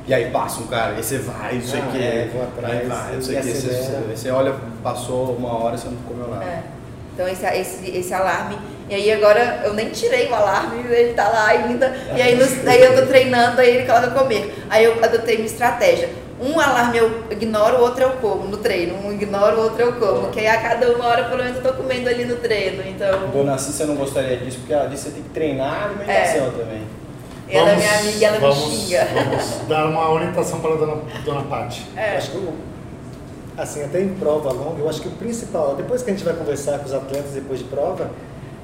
E 0.06 0.12
aí 0.12 0.30
passa 0.30 0.60
um 0.60 0.66
cara, 0.66 0.94
aí 0.96 1.02
você 1.02 1.18
vai, 1.18 1.54
não 1.54 1.62
sei 1.62 1.80
o 1.80 1.82
Ah, 1.82 1.92
que, 1.92 1.98
é, 1.98 2.30
vou 2.32 2.42
atrás, 2.42 2.78
aí 2.80 2.86
vai, 2.86 3.14
não 3.14 3.22
sei 3.22 3.38
o 3.38 3.42
que, 3.42 3.48
você, 3.48 4.00
você, 4.14 4.30
olha, 4.30 4.54
passou 4.82 5.34
uma 5.34 5.64
hora, 5.64 5.78
você 5.78 5.88
não 5.88 5.96
comeu 5.96 6.28
nada. 6.28 6.44
É. 6.44 6.62
Então 7.14 7.26
esse, 7.28 7.46
esse, 7.46 7.90
esse 7.96 8.12
alarme. 8.12 8.58
E 8.90 8.94
aí 8.94 9.10
agora 9.12 9.62
eu 9.64 9.72
nem 9.72 9.88
tirei 9.88 10.28
o 10.28 10.34
alarme, 10.34 10.84
ele 10.90 11.14
tá 11.14 11.28
lá 11.28 11.46
ainda. 11.46 11.86
E 12.14 12.20
aí 12.20 12.36
nos, 12.36 12.52
daí 12.62 12.82
eu 12.82 12.94
tô 13.00 13.06
treinando, 13.06 13.60
aí 13.60 13.76
ele 13.76 13.86
coloca 13.86 14.10
comer. 14.10 14.54
Aí 14.68 14.84
eu 14.84 15.02
adotei 15.02 15.36
uma 15.36 15.46
estratégia. 15.46 16.10
Um 16.38 16.58
alarme 16.60 16.98
eu 16.98 17.24
ignoro, 17.30 17.78
o 17.78 17.80
outro 17.82 18.02
eu 18.02 18.10
como 18.20 18.44
no 18.48 18.56
treino. 18.58 18.94
Um 19.06 19.12
ignoro, 19.12 19.56
o 19.56 19.62
outro 19.62 19.80
eu 19.80 19.92
como. 19.94 20.28
Que 20.30 20.40
aí 20.40 20.48
a 20.48 20.60
cada 20.60 20.90
uma 20.92 21.06
hora 21.06 21.24
pelo 21.24 21.42
menos 21.42 21.56
eu 21.56 21.62
tô 21.62 21.72
comendo 21.82 22.10
ali 22.10 22.24
no 22.26 22.36
treino. 22.36 22.82
Então. 22.86 23.30
Dona 23.32 23.56
Cissa 23.56 23.86
não 23.86 23.94
gostaria 23.94 24.36
disso, 24.36 24.58
porque 24.58 24.74
ela 24.74 24.86
disse 24.86 25.04
que 25.04 25.10
você 25.10 25.14
tem 25.14 25.22
que 25.22 25.30
treinar 25.30 25.72
a 25.72 25.84
alimentação 25.86 26.48
É. 26.48 26.50
também. 26.50 26.82
Ela 27.48 27.70
é 27.70 27.76
minha 27.76 27.98
amiga, 27.98 28.26
ela 28.26 28.38
vamos, 28.40 28.56
me 28.68 28.76
xinga. 28.76 29.06
Vamos 29.14 29.68
dar 29.68 29.86
uma 29.86 30.10
orientação 30.10 30.60
para 30.60 30.72
a 30.74 30.76
dona, 30.76 31.02
dona 31.24 31.42
Paty. 31.42 31.86
É. 31.96 32.16
acho 32.16 32.30
que, 32.30 32.48
assim, 33.56 33.82
até 33.84 34.00
em 34.00 34.14
prova 34.14 34.50
longa, 34.52 34.80
eu 34.80 34.88
acho 34.88 35.00
que 35.02 35.08
o 35.08 35.12
principal, 35.12 35.74
depois 35.76 36.02
que 36.02 36.10
a 36.10 36.14
gente 36.14 36.24
vai 36.24 36.34
conversar 36.34 36.78
com 36.78 36.86
os 36.86 36.94
atletas 36.94 37.32
depois 37.32 37.58
de 37.58 37.66
prova, 37.66 38.10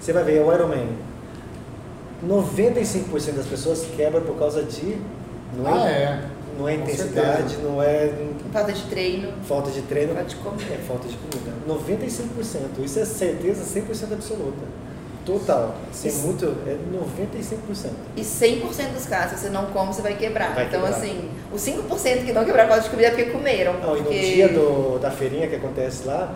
você 0.00 0.12
vai 0.12 0.24
ver, 0.24 0.38
é 0.38 0.42
o 0.42 0.52
Ironman. 0.52 0.88
95% 2.26 3.32
das 3.36 3.46
pessoas 3.46 3.86
quebram 3.96 4.22
por 4.22 4.36
causa 4.38 4.62
de. 4.62 4.96
Não 5.56 5.66
Ah, 5.66 5.88
é, 5.90 5.92
é. 6.02 6.20
não 6.58 6.68
é 6.68 6.74
intensidade, 6.74 7.56
não 7.58 7.82
é 7.82 8.12
Falta 8.52 8.72
de 8.72 8.82
treino. 8.84 9.32
falta 9.46 9.70
de 9.70 9.82
treino, 9.82 10.14
Falta 10.14 10.28
de 10.28 10.36
comer. 10.36 10.72
é 10.72 10.78
falta 10.86 11.08
de 11.08 11.16
comida. 11.16 11.52
95%. 11.68 12.84
Isso 12.84 12.98
é 12.98 13.04
certeza 13.04 13.64
100% 13.64 14.12
absoluta. 14.12 14.62
Total. 15.24 15.74
Sem 15.92 16.10
Isso. 16.10 16.26
muito, 16.26 16.46
é 16.66 16.76
95%. 16.92 17.90
E 18.16 18.22
100% 18.22 18.92
dos 18.94 19.06
casos, 19.06 19.38
se 19.38 19.44
você 19.44 19.50
não 19.50 19.66
come, 19.66 19.92
você 19.92 20.02
vai 20.02 20.14
quebrar. 20.14 20.54
Vai 20.54 20.66
então, 20.66 20.80
quebrar. 20.80 20.96
assim, 20.96 21.28
os 21.52 21.60
5% 21.60 22.24
que 22.24 22.32
não 22.32 22.44
quebraram 22.44 22.68
por 22.68 22.74
causa 22.74 22.84
de 22.84 22.90
comida 22.90 23.08
é 23.08 23.10
porque 23.10 23.30
comeram. 23.30 23.74
Não, 23.74 23.96
e 23.96 23.98
no 23.98 24.04
porque... 24.04 24.20
dia 24.20 24.48
do, 24.48 24.98
da 24.98 25.10
feirinha 25.10 25.46
que 25.46 25.56
acontece 25.56 26.06
lá, 26.06 26.32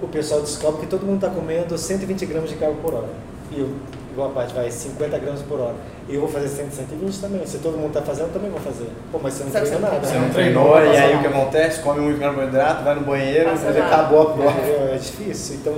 o 0.00 0.08
pessoal 0.08 0.40
descobre 0.40 0.80
que 0.82 0.86
todo 0.86 1.04
mundo 1.04 1.24
está 1.24 1.30
comendo 1.30 1.76
120 1.76 2.26
gramas 2.26 2.50
de 2.50 2.56
carbo 2.56 2.76
por 2.80 2.94
hora. 2.94 3.08
E 3.50 3.60
eu, 3.60 3.68
igual 4.12 4.30
a 4.30 4.32
parte, 4.32 4.54
vai 4.54 4.70
50 4.70 5.18
gramas 5.18 5.42
por 5.42 5.60
hora. 5.60 5.74
E 6.08 6.14
eu 6.14 6.20
vou 6.20 6.28
fazer 6.28 6.48
100, 6.48 6.70
120 6.70 7.20
também. 7.20 7.46
Se 7.46 7.58
todo 7.58 7.76
mundo 7.78 7.92
tá 7.92 8.02
fazendo, 8.02 8.26
eu 8.26 8.32
também 8.32 8.50
vou 8.50 8.60
fazer. 8.60 8.88
Pô, 9.10 9.18
mas 9.22 9.34
você 9.34 9.44
não 9.44 9.80
não 9.80 9.80
nada. 9.80 10.06
Você 10.06 10.14
né? 10.14 10.20
não 10.20 10.30
Treinou, 10.30 10.72
treinou, 10.72 10.94
e 10.94 10.96
aí 10.96 11.16
o 11.16 11.20
que 11.20 11.26
acontece? 11.26 11.80
Come 11.80 12.00
muito 12.00 12.20
carboidrato, 12.20 12.84
vai 12.84 12.94
no 12.94 13.00
banheiro, 13.02 13.50
mal. 13.50 13.86
acabou 13.86 14.22
a 14.22 14.26
prova. 14.32 14.50
Entendeu? 14.50 14.94
É 14.94 14.96
difícil. 14.96 15.56
Então, 15.56 15.74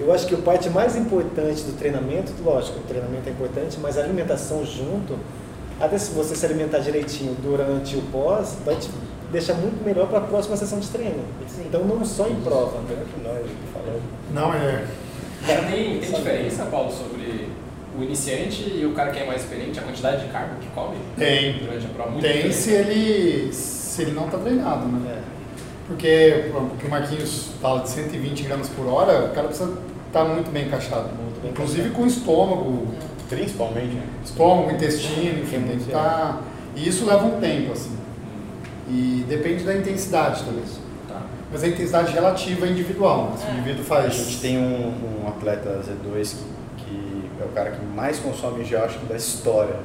eu 0.00 0.12
acho 0.12 0.26
que 0.26 0.34
a 0.34 0.38
parte 0.38 0.68
mais 0.70 0.96
importante 0.96 1.62
do 1.62 1.76
treinamento, 1.78 2.32
lógico, 2.44 2.78
o 2.78 2.82
treinamento 2.82 3.28
é 3.28 3.32
importante, 3.32 3.78
mas 3.80 3.98
a 3.98 4.02
alimentação 4.02 4.64
junto, 4.64 5.18
até 5.80 5.98
se 5.98 6.12
você 6.12 6.34
se 6.34 6.44
alimentar 6.44 6.78
direitinho 6.78 7.36
durante 7.42 7.96
o 7.96 8.02
pós, 8.10 8.56
vai 8.64 8.76
te 8.76 8.88
deixar 9.30 9.54
muito 9.54 9.84
melhor 9.84 10.08
para 10.08 10.18
a 10.18 10.22
próxima 10.22 10.56
sessão 10.56 10.78
de 10.78 10.88
treino. 10.88 11.24
Então, 11.58 11.84
não 11.84 12.04
só 12.04 12.28
em 12.28 12.36
prova. 12.36 12.80
Melhor 12.82 13.04
que 13.04 13.20
nós, 13.22 13.46
falando. 13.72 14.02
Não, 14.32 14.54
é. 14.54 14.84
Tem, 15.46 15.98
tem 15.98 16.10
diferença, 16.12 16.64
Paulo, 16.66 16.90
sobre 16.90 17.48
o 17.98 18.02
iniciante 18.02 18.70
e 18.74 18.86
o 18.86 18.92
cara 18.92 19.10
que 19.10 19.20
é 19.20 19.26
mais 19.26 19.42
experiente, 19.42 19.78
a 19.78 19.82
quantidade 19.82 20.24
de 20.24 20.32
carbo 20.32 20.54
que 20.60 20.68
come 20.68 20.96
Tem. 21.16 21.58
durante 21.58 21.86
a 21.86 21.88
prova? 21.90 22.10
Muito 22.10 22.22
Tem 22.22 22.48
diferente. 22.48 22.54
se 22.54 22.70
ele, 22.70 23.52
se 23.52 24.02
ele 24.02 24.12
não 24.12 24.28
tá 24.28 24.38
treinado, 24.38 24.86
né? 24.86 25.18
É. 25.18 25.31
Porque 25.92 26.50
o 26.54 26.76
que 26.76 26.86
o 26.86 26.90
Marquinhos 26.90 27.50
fala 27.60 27.80
de 27.80 27.90
120 27.90 28.42
gramas 28.44 28.68
por 28.70 28.86
hora, 28.86 29.26
o 29.26 29.34
cara 29.34 29.48
precisa 29.48 29.72
estar 30.06 30.24
muito 30.24 30.50
bem 30.50 30.66
encaixado. 30.66 31.08
Muito 31.08 31.40
bem 31.42 31.50
Inclusive 31.50 31.90
com 31.90 32.02
o 32.02 32.06
estômago, 32.06 32.88
Principalmente, 33.28 33.94
né? 33.94 34.06
estômago, 34.24 34.70
intestino, 34.72 35.42
enfim, 35.42 35.62
tem 35.62 35.76
que 35.78 35.84
estar. 35.84 36.42
E 36.76 36.88
isso 36.88 37.06
leva 37.06 37.24
um 37.24 37.40
tempo, 37.40 37.72
assim. 37.72 37.96
E 38.88 39.24
depende 39.28 39.64
da 39.64 39.74
intensidade 39.74 40.44
também. 40.44 40.64
Tá. 41.08 41.22
Mas 41.50 41.62
a 41.62 41.68
intensidade 41.68 42.12
relativa 42.12 42.66
é 42.66 42.70
individual. 42.70 43.30
né? 43.30 43.36
Se 43.38 43.46
o 43.46 43.52
indivíduo 43.52 43.82
A 43.82 43.84
faz. 43.86 44.14
gente 44.14 44.40
tem 44.40 44.58
um, 44.58 44.92
um 45.24 45.28
atleta 45.28 45.80
Z2 45.80 46.36
que, 46.76 46.84
que 46.84 47.42
é 47.42 47.44
o 47.44 47.48
cara 47.54 47.70
que 47.70 47.84
mais 47.86 48.18
consome 48.18 48.64
gel, 48.64 48.84
acho 48.84 48.98
que 48.98 49.06
da 49.06 49.16
história. 49.16 49.76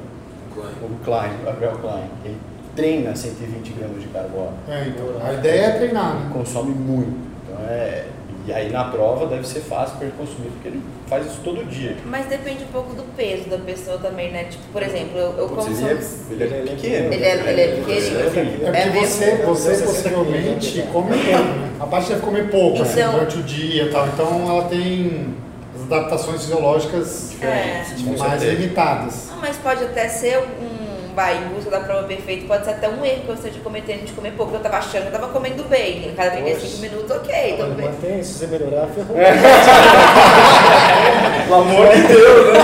O 0.82 1.04
Klein, 1.04 1.30
o 1.40 1.44
Gabriel 1.44 1.78
Klein. 1.78 2.04
Ele 2.24 2.36
treina 2.78 3.14
120 3.16 3.72
gramas 3.72 4.00
de 4.00 4.08
carboidrato. 4.08 4.54
É, 4.68 4.86
então, 4.86 5.06
a 5.26 5.32
ideia 5.34 5.62
é 5.66 5.70
treinar, 5.72 6.14
né? 6.14 6.30
Consome 6.32 6.72
muito. 6.74 7.12
Então 7.44 7.56
é, 7.68 8.04
e 8.46 8.52
aí 8.52 8.70
na 8.70 8.84
prova 8.84 9.26
deve 9.26 9.46
ser 9.46 9.60
fácil 9.60 9.96
para 9.96 10.06
ele 10.06 10.14
consumir, 10.16 10.48
porque 10.50 10.68
ele 10.68 10.82
faz 11.08 11.26
isso 11.26 11.40
todo 11.42 11.64
dia. 11.68 11.96
Mas 12.06 12.26
depende 12.26 12.62
um 12.64 12.68
pouco 12.68 12.94
do 12.94 13.02
peso 13.16 13.48
da 13.50 13.58
pessoa 13.58 13.98
também, 13.98 14.30
né? 14.30 14.44
Tipo, 14.44 14.62
por 14.72 14.82
exemplo, 14.82 15.18
eu, 15.18 15.32
eu 15.38 15.48
Putz, 15.48 15.66
consumo. 15.66 15.88
ele, 16.30 16.44
é, 16.44 16.46
ele 16.46 16.54
é 16.54 16.72
pequeno. 16.74 17.12
Ele 17.12 17.24
é- 17.24 17.50
ele 17.50 17.60
é 17.60 17.68
pequenininho. 17.76 18.18
É 18.20 18.68
É 18.68 18.84
porque 18.86 19.00
mesmo? 19.00 19.06
você, 19.06 19.36
você 19.36 19.70
Eu 19.72 19.74
sei 19.76 19.86
possivelmente 19.86 20.70
você 20.76 20.82
come 20.92 21.10
pouco, 21.16 21.42
né? 21.42 21.70
A 21.80 21.86
parte 21.86 22.08
deve 22.08 22.20
comer 22.20 22.50
pouco 22.50 22.82
assim, 22.82 23.00
Então- 23.00 23.12
durante 23.12 23.38
o 23.38 23.42
dia 23.42 23.82
e 23.84 23.90
tal. 23.90 24.06
Então 24.06 24.48
ela 24.50 24.64
tem 24.64 25.34
as 25.76 25.82
adaptações 25.92 26.40
fisiológicas 26.42 27.32
mais 28.18 28.42
limitadas. 28.42 29.28
Não, 29.30 29.40
mas 29.40 29.56
pode 29.56 29.84
até 29.84 30.08
ser 30.08 30.38
um. 30.38 30.77
Vai, 31.18 31.36
em 31.36 31.48
busca 31.52 31.68
da 31.68 31.80
prova 31.80 32.04
perfeita, 32.04 32.46
pode 32.46 32.64
ser 32.64 32.70
até 32.70 32.88
um 32.88 33.04
erro 33.04 33.22
que 33.22 33.28
eu 33.28 33.34
esteja 33.34 33.58
cometendo 33.58 34.04
de 34.04 34.12
comer 34.12 34.30
pouco. 34.34 34.54
Eu 34.54 34.60
tava 34.60 34.76
achando 34.76 35.02
que 35.02 35.08
eu 35.08 35.20
tava 35.20 35.32
comendo 35.32 35.64
bem. 35.64 36.14
Cada 36.16 36.30
35 36.30 36.60
Poxa. 36.60 36.80
minutos, 36.80 37.10
ok, 37.10 37.56
tudo 37.58 37.74
bem. 37.74 37.86
Mantém, 37.86 38.22
se 38.22 38.34
você 38.34 38.46
melhorar, 38.46 38.86
ferrou. 38.86 39.16
Pelo 41.42 41.60
amor 41.60 41.88
de 41.88 42.02
Deus, 42.02 42.52
né? 42.52 42.60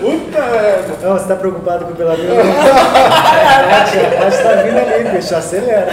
Puta 0.00 0.40
merda. 0.46 0.96
Não, 1.02 1.12
você 1.12 1.28
tá 1.28 1.36
preocupado 1.36 1.84
com 1.84 1.92
o 1.92 1.96
pelador? 1.96 2.24
Bate, 2.24 3.98
bate 4.18 4.42
tá 4.44 4.52
vindo 4.62 4.78
ali, 4.78 5.04
bicho, 5.10 5.36
acelera. 5.36 5.92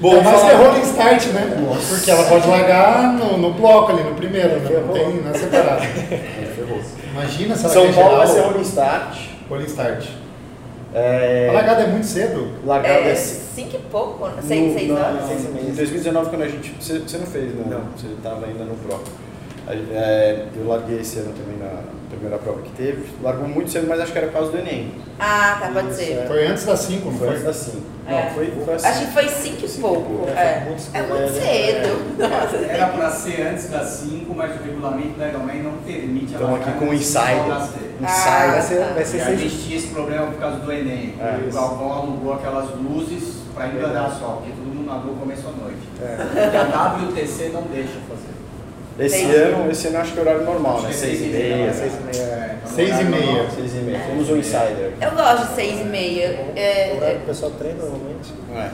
Bom, 0.00 0.22
mas 0.22 0.40
falar- 0.40 0.52
é 0.52 0.54
rolling 0.54 0.82
start, 0.84 1.26
né? 1.34 1.54
Porque 1.86 2.10
ela 2.10 2.24
pode 2.24 2.48
largar 2.48 3.12
no, 3.12 3.36
no 3.36 3.52
bloco 3.52 3.92
ali, 3.92 4.02
no 4.02 4.14
primeiro, 4.14 4.58
né? 4.58 4.70
Não 4.86 4.94
tem 4.94 5.20
não 5.20 5.30
é 5.32 5.34
separado. 5.34 5.82
Imagina 7.12 7.54
se 7.54 7.64
ela 7.66 7.74
São 7.74 7.92
Paulo 7.92 7.92
geral, 7.92 8.16
vai 8.16 8.26
ser 8.26 8.40
rolling 8.40 8.62
start. 8.62 9.16
rolling 9.50 9.66
start. 9.66 10.06
É, 10.98 11.48
A 11.50 11.52
largada 11.52 11.82
é 11.82 11.86
muito 11.88 12.06
cedo. 12.06 12.48
largada 12.64 12.94
É 13.00 13.10
é 13.10 13.14
5 13.14 13.76
e 13.76 13.78
pouco, 13.90 14.26
6, 14.40 14.72
6 14.72 14.88
No- 14.88 14.94
horas. 14.96 15.26
seis 15.26 15.44
e 15.44 15.48
meia. 15.48 15.66
Em 15.68 15.74
2019, 15.74 16.30
quando 16.30 16.42
a 16.42 16.48
gente. 16.48 16.74
Você, 16.80 17.00
você 17.00 17.18
não 17.18 17.26
fez, 17.26 17.54
né? 17.54 17.64
Não. 17.68 17.80
Você 17.94 18.06
estava 18.14 18.46
ainda 18.46 18.64
no 18.64 18.74
Pro. 18.76 18.98
É, 19.68 20.46
eu 20.56 20.66
larguei 20.68 21.00
esse 21.00 21.18
ano 21.18 21.32
também 21.34 21.58
na 21.58 21.80
primeira 22.08 22.38
prova 22.38 22.62
que 22.62 22.70
teve. 22.70 23.04
Largou 23.22 23.48
muito 23.48 23.70
cedo, 23.70 23.86
mas 23.88 24.00
acho 24.00 24.12
que 24.12 24.18
era 24.18 24.28
por 24.28 24.34
causa 24.34 24.52
do 24.52 24.58
Enem. 24.58 24.92
Ah, 25.18 25.58
tá, 25.60 25.70
pode 25.72 25.88
Isso, 25.88 25.96
ser. 25.98 26.12
é. 26.18 26.26
Foi 26.26 26.46
antes 26.46 26.64
das 26.64 26.78
5, 26.80 27.04
não 27.10 27.18
Foi 27.18 27.26
foi? 27.28 27.36
antes 27.36 27.44
da 27.44 27.52
5. 27.52 27.76
É. 28.06 28.12
Não, 28.24 28.30
foi, 28.34 28.52
foi 28.64 28.74
assim. 28.74 28.86
Acho 28.86 29.00
que 29.06 29.12
foi 29.12 29.28
5 29.28 29.64
e 29.64 29.68
Cinco 29.68 29.88
pouco. 29.88 30.02
pouco. 30.02 30.30
É, 30.30 30.60
Muito 30.68 30.82
é 30.94 31.02
muito 31.02 31.32
cedo. 31.32 32.18
Nossa, 32.18 32.56
Era 32.64 32.86
para 32.88 33.10
ser 33.10 33.42
antes 33.48 33.68
das 33.68 33.88
5, 33.88 34.34
mas 34.34 34.60
o 34.60 34.62
regulamento 34.62 35.18
da 35.18 35.28
Ironman 35.28 35.62
não 35.64 35.72
permite 35.78 36.34
a 36.36 36.38
Estamos 36.38 36.60
aqui 36.60 36.78
com 36.78 36.84
o 36.84 36.88
de 36.90 36.94
Insider. 36.96 37.36
só 37.38 37.48
das 37.48 37.68
três. 37.70 37.90
Ah, 38.02 38.04
Insider. 38.04 38.52
Vai 38.52 38.62
ser, 38.62 38.78
vai 38.94 39.02
E 39.02 39.06
ser 39.06 39.20
a 39.20 39.24
seis 39.26 39.40
gente 39.40 39.62
tinha 39.64 39.76
esse 39.78 39.86
problema 39.88 40.26
por 40.26 40.38
causa 40.38 40.56
do 40.58 40.72
Enem. 40.72 41.14
É, 41.18 41.48
o. 41.48 41.52
Galvão 41.52 41.92
alugou 41.92 42.34
aquelas 42.34 42.68
luzes 42.76 43.34
para 43.54 43.66
enganar 43.68 44.10
só, 44.10 44.26
porque 44.42 44.50
todo 44.50 44.66
mundo 44.72 44.86
nadou 44.86 45.14
começo 45.16 45.48
à 45.48 45.50
noite. 45.50 45.78
É. 46.00 46.52
E 46.54 46.56
a 46.56 46.94
WTC 46.94 47.48
não 47.52 47.62
deixa 47.62 47.94
fazer. 48.08 48.25
Esse 48.98 49.16
Seis. 49.18 49.34
ano, 49.36 49.70
esse 49.70 49.86
ano 49.88 49.98
acho 49.98 50.12
que 50.12 50.18
é 50.18 50.22
horário 50.22 50.44
normal, 50.44 50.80
né? 50.82 50.88
Acho 50.88 50.98
que 50.98 51.04
é 51.04 51.08
6 51.08 51.20
e 51.20 51.24
meia. 51.26 51.72
seis 51.74 51.92
e 51.92 52.02
meia. 52.02 52.22
É, 52.24 52.56
então 52.62 52.72
Seis 52.74 52.88
e 52.88 52.92
horário 52.92 53.10
meia. 53.10 53.26
normal. 53.26 53.46
6 53.56 53.72
e 53.72 53.76
meia. 53.78 53.98
Temos 54.06 54.30
um 54.30 54.36
Insider. 54.38 54.92
Eu 55.00 55.10
gosto 55.10 55.46
de 55.48 55.54
6 55.54 55.80
e 55.80 55.84
meia. 55.84 56.28
O 56.30 56.32
horário 56.32 56.56
É, 56.56 57.10
que 57.16 57.22
o 57.22 57.26
pessoal 57.26 57.52
treina 57.58 57.78
normalmente. 57.84 58.32
É. 58.54 58.70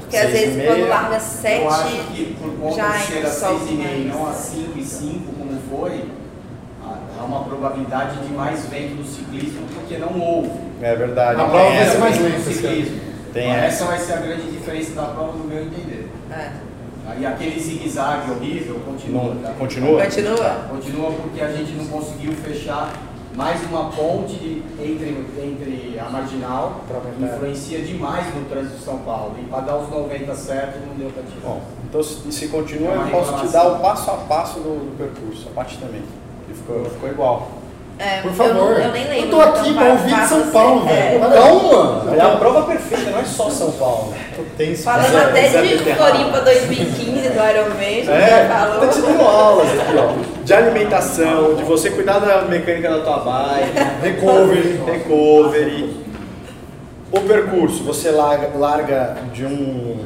porque 0.00 0.16
às 0.16 0.30
vezes 0.30 0.56
meia. 0.56 0.68
quando 0.74 0.88
larga 0.88 1.20
7. 1.20 1.62
Eu 1.62 1.70
acho 1.70 1.96
que 2.12 2.36
por 2.40 2.50
conta 2.60 2.76
já 2.76 2.88
de 2.96 3.02
ser 3.04 3.26
às 3.26 3.32
solta 3.34 3.58
6 3.58 3.70
e 3.70 3.74
meia 3.74 3.88
e 3.96 4.04
mais. 4.04 4.14
não 4.20 4.28
às 4.30 4.36
5 4.36 4.78
e 4.78 4.84
5 4.84 5.32
como 5.38 5.60
foi, 5.70 6.04
há- 6.84 6.98
há 7.20 7.24
uma 7.24 7.44
probabilidade 7.44 8.16
de 8.26 8.32
mais 8.32 8.66
vento 8.66 8.94
no 8.96 9.04
ciclismo 9.04 9.62
porque 9.74 9.96
não 9.98 10.18
houve. 10.20 10.50
É 10.82 10.94
verdade. 10.94 11.40
A 11.40 11.44
prova 11.44 11.70
vai 11.70 11.84
ser 11.86 11.98
mais 11.98 12.16
Vento 12.18 12.28
no 12.28 12.68
lenta. 12.68 13.08
Tem 13.34 13.50
Então, 13.50 13.62
essa. 13.64 13.66
essa 13.66 13.84
vai 13.84 13.98
ser 13.98 14.12
a 14.14 14.16
grande 14.16 14.50
diferença 14.50 14.92
da 14.92 15.02
prova, 15.02 15.32
no 15.36 15.44
meu 15.44 15.62
entender. 15.62 16.08
É. 16.30 16.50
Aí 17.08 17.24
aquele 17.24 17.58
zigue-zague 17.58 18.30
horrível 18.30 18.80
continua. 18.84 19.34
Não- 19.34 19.42
tá? 19.42 19.54
continua? 19.58 20.02
Continua? 20.02 20.50
Continua 20.70 21.12
porque 21.12 21.40
a 21.40 21.50
gente 21.50 21.72
não 21.72 21.86
conseguiu 21.86 22.32
fechar 22.34 22.92
mais 23.34 23.62
uma 23.70 23.90
ponte 23.90 24.34
de- 24.34 24.62
entre, 24.78 25.24
entre 25.42 25.98
a 25.98 26.10
marginal, 26.10 26.80
que 27.16 27.24
influencia 27.24 27.78
demais 27.80 28.26
no 28.34 28.44
trânsito 28.44 28.76
de 28.76 28.84
São 28.84 28.98
Paulo. 28.98 29.36
E 29.40 29.44
para 29.46 29.60
dar 29.60 29.76
os 29.78 29.88
90 29.88 30.34
certo 30.34 30.86
não 30.86 30.94
deu 30.96 31.10
para 31.10 31.22
tirar. 31.22 31.40
Bom, 31.48 31.62
então 31.88 32.02
se, 32.02 32.30
se 32.30 32.48
continua, 32.48 32.92
É 32.92 32.96
eu 32.96 33.06
posso 33.10 33.32
te 33.46 33.52
dar 33.52 33.68
o 33.68 33.78
passo 33.80 34.10
a 34.10 34.14
passo 34.16 34.60
do, 34.60 34.90
do 34.90 34.96
percurso, 34.98 35.48
a 35.48 35.54
parte 35.54 35.78
também. 35.78 36.02
E 36.50 36.52
ficou, 36.54 36.84
ficou 36.84 37.08
igual. 37.08 37.48
É, 37.98 38.20
Por 38.22 38.28
eu 38.28 38.34
favor. 38.34 38.54
não- 38.54 38.70
Eu, 38.78 38.92
nem 38.92 39.08
lembro. 39.08 39.24
Eu 39.26 39.30
tô 39.30 39.40
aqui 39.40 39.70
então 39.70 39.82
pra 39.82 39.92
ouvir 39.92 40.14
de 40.14 40.28
São 40.28 40.38
assim. 40.42 40.50
Paulo, 40.52 40.88
É. 40.88 40.92
velho. 41.18 41.20
Calma! 41.32 42.14
É 42.16 42.20
a 42.20 42.28
prova 42.36 42.62
perfeita, 42.62 43.10
não 43.10 43.18
é 43.18 43.24
só 43.24 43.50
São 43.50 43.72
Paulo. 43.72 44.14
Tem 44.56 44.72
isso. 44.72 44.84
Falando 44.84 45.10
Zé- 45.10 45.24
até 45.24 45.48
de. 45.62 45.78
Floripa 45.78 46.40
2015 46.42 47.28
do 47.28 47.34
Ironman, 47.34 48.04
já 48.04 48.12
É, 48.14 48.48
falou. 48.48 48.80
tá 48.80 48.86
te 48.88 49.00
dando 49.00 49.20
aulas 49.22 49.68
aqui, 49.68 49.96
ó. 49.98 50.44
De 50.44 50.54
alimentação, 50.54 51.54
de 51.56 51.64
você 51.64 51.90
cuidar 51.90 52.20
da 52.20 52.42
mecânica 52.42 52.88
da 52.88 53.00
tua 53.00 53.18
bike, 53.18 53.72
Recovery. 54.02 54.80
recovery. 54.86 55.96
O 57.10 57.20
percurso, 57.20 57.82
você 57.84 58.10
larga, 58.10 58.50
larga 58.56 59.16
de 59.32 59.44
um. 59.44 60.04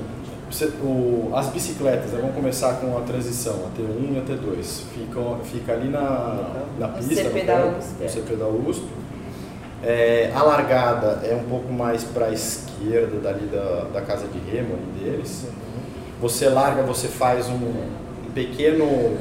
O- 0.83 1.31
as 1.35 1.49
bicicletas, 1.49 2.11
né, 2.13 2.19
vamos 2.21 2.35
começar 2.37 2.75
com 2.75 2.97
a 2.97 3.01
transição, 3.03 3.55
a 3.67 3.71
T1 3.79 4.15
e 4.15 4.19
a 4.19 4.23
T2. 4.23 4.83
Ficam, 4.95 5.39
fica 5.45 5.73
ali 5.73 5.89
na, 5.89 6.65
na 6.79 6.89
pista, 6.89 7.15
CP 7.15 7.43
da 7.45 7.67
USP, 7.67 8.03
é. 8.05 8.09
CP 8.09 8.37
da 8.37 8.47
USP. 8.49 8.85
É, 9.85 10.31
a 10.35 10.43
largada 10.43 11.27
é 11.27 11.35
um 11.35 11.49
pouco 11.49 11.73
mais 11.73 12.05
para 12.05 12.27
a 12.27 12.33
esquerda 12.33 13.19
dali 13.19 13.47
da, 13.47 13.87
da 13.93 14.01
casa 14.01 14.27
de 14.29 14.39
remo 14.39 14.75
ali 14.75 15.05
deles. 15.11 15.47
Você 16.21 16.49
larga, 16.49 16.83
você 16.83 17.09
faz 17.09 17.49
um, 17.49 17.55
um 17.55 18.31
pequeno 18.33 19.17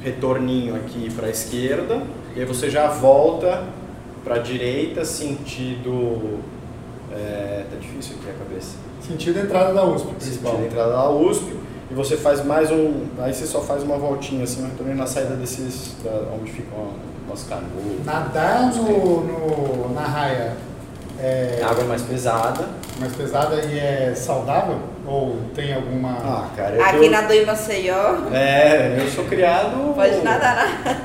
retorninho 0.00 0.76
aqui 0.76 1.10
para 1.12 1.26
a 1.26 1.30
esquerda 1.30 2.02
e 2.36 2.40
aí 2.40 2.46
você 2.46 2.70
já 2.70 2.86
volta 2.88 3.64
para 4.22 4.36
a 4.36 4.38
direita 4.38 5.04
sentido 5.04 6.38
é, 7.12 7.64
tá 7.70 7.76
difícil 7.80 8.16
aqui 8.20 8.30
a 8.30 8.44
cabeça 8.44 8.76
Sentido 9.06 9.34
da 9.34 9.40
entrada 9.42 9.74
da 9.74 9.84
USP, 9.84 10.06
principal. 10.14 10.52
sentido 10.52 10.66
entrada 10.72 10.92
da 10.92 11.10
USP 11.10 11.44
e 11.90 11.94
você 11.94 12.16
faz 12.16 12.44
mais 12.44 12.70
um 12.70 13.02
aí 13.18 13.34
você 13.34 13.44
só 13.46 13.60
faz 13.60 13.82
uma 13.82 13.96
voltinha 13.98 14.44
assim 14.44 14.62
um 14.62 14.66
retorno 14.66 14.94
na 14.94 15.06
saída 15.06 15.34
desses 15.34 15.94
da, 16.02 16.10
onde 16.34 16.50
ficam 16.50 16.88
as 17.32 17.42
canoas 17.42 18.04
Nadar 18.04 18.72
no, 18.74 19.20
no- 19.20 19.94
na 19.94 20.00
raia 20.02 20.52
é 21.20 21.60
a 21.62 21.68
água 21.70 21.84
é 21.84 21.86
mais 21.86 22.02
pesada 22.02 22.64
mais 22.98 23.12
pesada 23.14 23.56
e 23.56 23.78
é 23.78 24.14
saudável? 24.14 24.78
Ou 25.06 25.36
tem 25.54 25.74
alguma. 25.74 26.10
ah 26.24 26.48
cara 26.56 26.76
eu, 26.76 26.82
Aqui 26.84 27.04
eu- 27.06 27.10
na 27.10 27.20
do 27.22 27.46
Maceió, 27.46 28.14
é 28.32 28.96
eu 29.00 29.08
sou 29.10 29.24
criado 29.24 29.92
pode 29.94 30.16
nadar 30.22 30.56
na. 30.84 30.96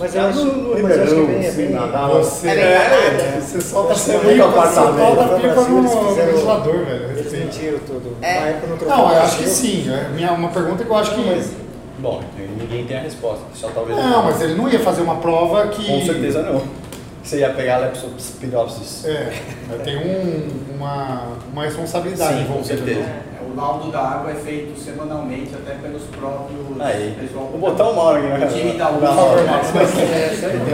Mas 0.00 0.14
eu 0.14 0.22
acho, 0.26 0.44
no, 0.46 0.74
no 0.76 0.82
mas 0.82 0.96
eu 0.96 1.02
acho 1.02 1.14
que 1.14 1.20
Ribeirão 1.20 1.42
é 1.42 1.48
assim, 1.48 1.68
nadar 1.68 2.08
Você, 2.10 2.48
É 2.48 2.52
é, 2.52 3.40
você 3.40 3.60
solta 3.60 3.94
Você 3.94 4.12
é 4.12 4.18
pipa, 4.20 4.66
solta 4.68 5.26
No 5.26 5.40
pipa 5.40 5.60
no 5.68 6.14
ventilador, 6.14 6.84
velho. 6.84 7.21
Mentiram 7.52 7.78
tudo. 7.86 8.16
É. 8.22 8.40
Na 8.40 8.46
época 8.48 8.66
não 8.68 8.76
trocou 8.78 8.96
Não, 8.96 9.12
eu 9.12 9.22
acho 9.22 9.36
que 9.38 9.48
sim. 9.48 9.90
É 9.92 10.08
minha, 10.14 10.32
uma 10.32 10.48
pergunta 10.48 10.84
que 10.84 10.90
eu 10.90 10.96
acho 10.96 11.14
que. 11.14 11.20
Mas 11.24 11.50
Bom, 11.98 12.20
ninguém 12.58 12.84
tem 12.84 12.96
a 12.96 13.00
resposta. 13.00 13.44
Só 13.54 13.68
talvez. 13.68 13.96
Não, 13.98 14.22
mas 14.24 14.40
ele 14.40 14.54
não 14.54 14.68
ia 14.68 14.80
fazer 14.80 15.02
uma 15.02 15.16
prova 15.16 15.68
que. 15.68 15.86
Com 15.86 16.04
certeza 16.04 16.42
não. 16.42 16.62
Você 17.22 17.38
ia 17.38 17.50
pegar 17.50 17.76
a 17.76 17.78
leptospirosis. 17.78 19.04
É, 19.04 19.32
tem 19.84 19.96
um, 19.96 20.74
uma, 20.76 21.28
uma 21.52 21.62
responsabilidade 21.62 22.38
Sim, 22.38 22.44
com 22.46 22.52
envolvida. 22.54 22.76
certeza. 22.76 23.00
né? 23.00 23.22
É, 23.40 23.44
O 23.52 23.54
laudo 23.56 23.92
da 23.92 24.00
água 24.00 24.32
é 24.32 24.34
feito 24.34 24.76
semanalmente, 24.80 25.54
até 25.54 25.74
pelos 25.76 26.02
próprios. 26.04 26.80
Aí, 26.80 27.16
pessoal- 27.20 27.46
vou 27.46 27.60
botar 27.60 27.90
uma 27.90 28.02
hora 28.02 28.18
aqui, 28.18 28.26
né? 28.26 28.44
O 28.44 28.48
time 28.52 28.72
da 28.76 28.90
USP. 28.90 29.00
favor, 29.06 29.44
Marcos. 29.44 29.70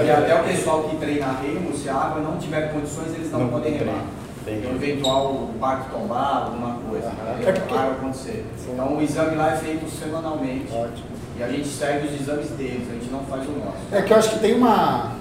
E 0.07 0.11
até 0.11 0.41
o 0.41 0.45
pessoal 0.45 0.83
que 0.85 0.97
treina 0.97 1.27
remo, 1.43 1.77
se 1.77 1.87
a 1.91 1.95
água 1.95 2.23
não 2.23 2.39
tiver 2.39 2.73
condições, 2.73 3.09
eles 3.15 3.31
não, 3.31 3.41
Não 3.41 3.49
podem 3.49 3.75
remar. 3.77 4.05
Entendi. 4.51 4.67
Um 4.67 4.77
eventual 4.77 5.51
barco 5.61 5.91
tombar, 5.91 6.45
alguma 6.47 6.75
coisa. 6.89 7.09
Né? 7.09 7.39
É 7.47 7.53
porque- 7.53 7.75
Raro 7.75 7.93
acontecer. 7.93 8.45
Então 8.69 8.97
o 8.97 9.03
exame 9.03 9.37
lá 9.37 9.53
é 9.55 9.57
feito 9.57 9.89
semanalmente. 9.91 10.67
Ótimo. 10.73 11.07
E 11.39 11.43
a 11.43 11.49
gente 11.49 11.69
segue 11.69 12.07
os 12.09 12.21
exames 12.21 12.49
deles, 12.51 12.89
a 12.91 12.95
gente 12.95 13.11
não 13.11 13.21
faz 13.21 13.43
o 13.47 13.53
nosso. 13.53 13.77
É 13.93 14.03
que 14.03 14.13
eu 14.13 14.17
acho 14.17 14.31
que 14.31 14.39
tem 14.41 14.55
uma. 14.55 15.13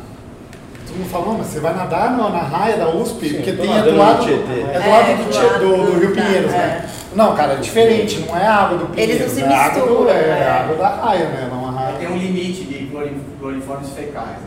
Todo 0.87 0.97
mundo 0.99 1.09
falou, 1.09 1.35
mas 1.37 1.47
você 1.47 1.59
vai 1.59 1.75
nadar 1.75 2.11
na, 2.17 2.29
na 2.29 2.39
raia 2.39 2.77
da 2.77 2.89
USP, 2.89 3.27
Sim, 3.27 3.35
porque 3.35 3.51
tem 3.53 3.77
é 3.77 3.81
do 3.81 3.97
lado, 3.97 4.19
no 4.19 4.23
Tietê. 4.25 4.61
é 4.61 4.79
do 4.79 4.89
lado 4.89 5.09
É, 5.11 5.15
do, 5.15 5.23
do 5.25 5.29
Tie- 5.29 5.43
lado 5.43 5.59
do- 5.59 5.77
do 5.85 5.91
do- 5.91 5.99
Rio 5.99 6.11
Pinheiros, 6.15 6.53
é. 6.53 6.57
né? 6.57 6.89
Não, 7.13 7.35
cara, 7.35 7.53
é 7.53 7.55
diferente, 7.57 8.19
não 8.21 8.37
é 8.37 8.47
a 8.47 8.55
água 8.55 8.77
do 8.77 8.83
Eles 8.99 9.19
não 9.19 9.27
Pinheiros, 9.29 9.31
se 9.33 9.41
é 9.41 9.47
água, 9.53 9.81
do, 9.81 9.87
misturam, 9.89 10.09
é, 10.11 10.21
né? 10.27 10.47
a 10.47 10.61
água 10.61 10.75
da 10.77 10.89
raia, 10.89 11.25
né? 11.25 11.49
Não 11.51 11.67
a 11.67 11.71
raia. 11.71 11.97
Tem 11.97 12.07
um 12.07 12.17
limite 12.17 12.63
de 12.63 12.85
clori- 12.87 13.17
cloriformes 13.39 13.89
fecais, 13.89 14.39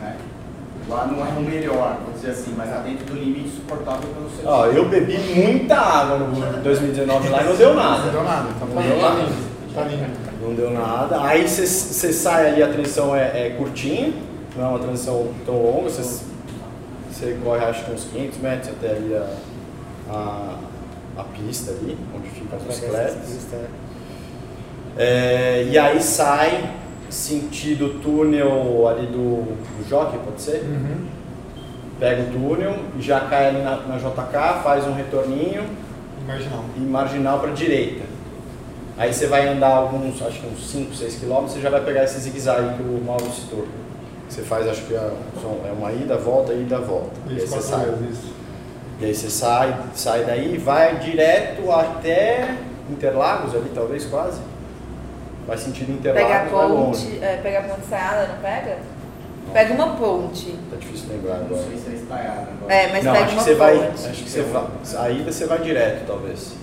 Lá 0.91 1.07
não 1.07 1.25
é 1.25 1.29
o 1.29 1.41
melhor, 1.41 1.97
vou 2.03 2.13
dizer 2.13 2.31
assim, 2.31 2.53
mas 2.57 2.67
está 2.67 2.81
dentro 2.81 3.05
do 3.05 3.13
limite 3.13 3.49
suportável 3.49 4.09
pelo 4.09 4.29
ser 4.29 4.45
Ó, 4.45 4.65
eu 4.67 4.89
bebi 4.89 5.17
muita 5.17 5.77
água 5.77 6.17
no 6.17 6.61
2019 6.61 7.29
lá 7.29 7.41
e 7.41 7.45
não 7.45 7.55
deu 7.55 7.69
Não 7.69 7.75
nada. 7.75 8.11
deu 8.11 8.23
nada, 8.23 8.49
então 8.55 8.67
Não 8.67 8.75
tá, 8.75 8.81
deu 8.81 8.99
tá 8.99 9.09
nada. 9.09 9.21
Tá. 9.73 10.31
Não 10.41 10.53
deu 10.53 10.71
nada. 10.71 11.23
Aí 11.23 11.47
você 11.47 12.11
sai 12.11 12.49
ali, 12.49 12.61
a 12.61 12.67
transição 12.67 13.15
é, 13.15 13.47
é 13.47 13.49
curtinha, 13.51 14.13
não 14.57 14.65
é 14.65 14.67
uma 14.67 14.79
transição 14.79 15.29
tão 15.45 15.55
longa. 15.55 15.89
Você 15.89 16.29
você 17.21 17.37
corre 17.43 17.63
acho 17.63 17.85
que 17.85 17.91
uns 17.91 18.05
500 18.05 18.37
metros 18.39 18.69
até 18.69 18.95
ali 18.95 19.15
a, 19.15 19.27
a, 20.09 20.55
a 21.17 21.23
pista 21.23 21.71
ali, 21.71 21.97
onde 22.15 22.29
ficam 22.29 22.57
as 22.57 22.63
bicicletas. 22.63 23.47
É, 24.97 25.67
e 25.69 25.77
aí 25.77 26.01
sai 26.01 26.69
sentido 27.11 27.99
túnel 28.01 28.87
ali 28.87 29.07
do, 29.07 29.43
do 29.43 29.89
Jockey, 29.89 30.17
pode 30.19 30.41
ser? 30.41 30.63
Uhum. 30.63 31.07
Pega 31.99 32.23
o 32.23 32.25
túnel 32.31 32.75
e 32.97 33.01
já 33.01 33.21
cai 33.21 33.49
ali 33.49 33.61
na, 33.61 33.75
na 33.77 33.97
JK, 33.97 34.63
faz 34.63 34.87
um 34.87 34.93
retorninho 34.93 35.63
Marginal. 36.25 36.65
e 36.75 36.79
marginal 36.79 37.39
para 37.39 37.51
direita. 37.51 38.03
Aí 38.97 39.13
você 39.13 39.27
vai 39.27 39.47
andar 39.47 39.75
alguns, 39.75 40.21
acho 40.21 40.39
que 40.39 40.47
uns 40.47 40.69
5, 40.69 40.95
6 40.95 41.15
quilômetros, 41.15 41.53
você 41.53 41.61
já 41.61 41.69
vai 41.69 41.81
pegar 41.81 42.03
esse 42.03 42.19
zigue-zague 42.19 42.75
que 42.77 42.83
o 42.83 43.03
Mauro 43.05 43.31
citou. 43.31 43.65
Você 44.27 44.41
faz, 44.41 44.67
acho 44.67 44.83
que 44.83 44.93
é 44.93 44.97
é 44.97 45.71
uma 45.77 45.91
ida, 45.91 46.17
volta, 46.17 46.53
ida, 46.53 46.79
volta. 46.79 47.11
E 47.27 47.31
aí 47.31 47.37
Isso, 47.37 47.47
você 47.47 47.61
sai. 47.61 47.93
isso. 48.09 48.33
E 48.99 49.05
aí 49.05 49.15
você 49.15 49.29
sai, 49.29 49.77
sai 49.95 50.23
daí 50.23 50.55
e 50.55 50.57
vai 50.57 50.97
direto 50.99 51.71
até 51.71 52.57
Interlagos 52.91 53.55
ali, 53.55 53.71
talvez 53.73 54.05
quase. 54.05 54.39
Vai 55.47 55.57
sentido 55.57 55.97
Pega 56.01 56.19
a 56.19 56.45
Interlagos, 56.45 56.51
vai 56.51 56.67
longe. 56.67 57.05
ponte, 57.07 57.23
é, 57.23 57.39
pega 57.41 57.59
a 57.59 57.61
ponte 57.63 57.79
ensaiada, 57.81 58.27
não 58.27 58.35
pega? 58.41 58.77
Pega 59.53 59.73
uma 59.73 59.95
ponte. 59.95 60.55
Tá 60.69 60.77
difícil 60.79 61.09
lembrar 61.09 61.37
Não 61.39 61.45
agora. 61.47 61.61
sei 61.63 61.77
se 61.77 61.89
é 61.89 61.93
estaiado 61.95 62.47
agora. 62.57 62.73
É, 62.73 62.87
mas 62.91 63.03
Não, 63.03 63.11
pega 63.11 63.25
acho 63.25 63.33
que 63.33 63.39
uma 63.39 63.43
você 63.43 63.55
vai. 63.55 63.75
ponte. 63.77 64.07
Acho 64.09 64.23
que 64.23 64.29
você 64.29 64.41
vai. 64.43 64.63
A 64.97 65.09
ida 65.09 65.31
você 65.31 65.45
vai 65.45 65.59
direto, 65.59 66.05
talvez. 66.07 66.53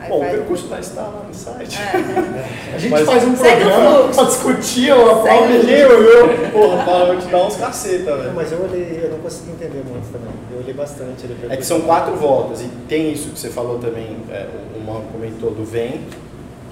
Aí 0.00 0.08
Bom, 0.10 0.18
o 0.18 0.20
faz- 0.20 0.32
percurso 0.32 0.66
vai 0.68 0.78
estar 0.80 1.02
lá 1.02 1.24
no 1.26 1.34
site. 1.34 1.76
É. 1.80 2.74
A 2.74 2.78
gente 2.78 2.90
Mas- 2.90 3.04
faz 3.06 3.24
um 3.24 3.34
programa 3.34 4.08
pra 4.14 4.24
discutir 4.24 4.92
o 4.92 5.26
e 5.26 5.58
Ninguém 5.58 5.84
olhou. 5.86 6.28
Porra, 6.52 6.84
Paulo, 6.84 7.00
eu 7.00 7.06
vou 7.14 7.16
te 7.16 7.26
dar 7.26 7.44
uns 7.46 7.56
caceta, 7.56 8.10
Não, 8.12 8.18
velho. 8.18 8.32
mas 8.34 8.52
eu 8.52 8.62
olhei, 8.62 9.00
eu 9.02 9.10
não 9.10 9.18
consegui 9.18 9.50
entender 9.50 9.82
muito 9.88 10.10
também. 10.12 10.30
Eu 10.52 10.58
olhei 10.60 10.72
bastante. 10.72 11.24
ele 11.24 11.36
É 11.52 11.56
que 11.56 11.66
são 11.66 11.80
quatro 11.80 12.14
voltas 12.16 12.60
e 12.62 12.68
tem 12.88 13.12
isso 13.12 13.30
que 13.30 13.38
você 13.40 13.50
falou 13.50 13.78
também, 13.80 14.16
é, 14.30 14.46
o 14.76 14.80
Marco 14.80 15.08
comentou 15.12 15.50
do 15.50 15.64
vento, 15.64 16.16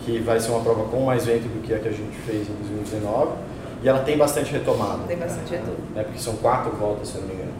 que 0.06 0.20
vai 0.20 0.38
ser 0.38 0.52
uma 0.52 0.60
prova 0.60 0.84
com 0.84 1.00
mais 1.04 1.26
vento 1.26 1.42
do 1.48 1.60
que 1.66 1.74
a 1.74 1.78
que 1.80 1.88
a 1.88 1.92
gente 1.92 2.16
fez 2.24 2.48
em 2.48 2.52
2019, 2.54 3.32
e 3.82 3.88
ela 3.88 3.98
tem 3.98 4.16
bastante 4.16 4.52
retomada, 4.52 5.00
Tem 5.06 5.18
bastante 5.18 5.50
retorno. 5.50 5.74
né, 5.94 6.04
porque 6.04 6.18
são 6.20 6.34
quatro 6.36 6.70
voltas, 6.76 7.08
se 7.08 7.16
eu 7.16 7.22
não 7.22 7.28
me 7.28 7.34
engano. 7.34 7.52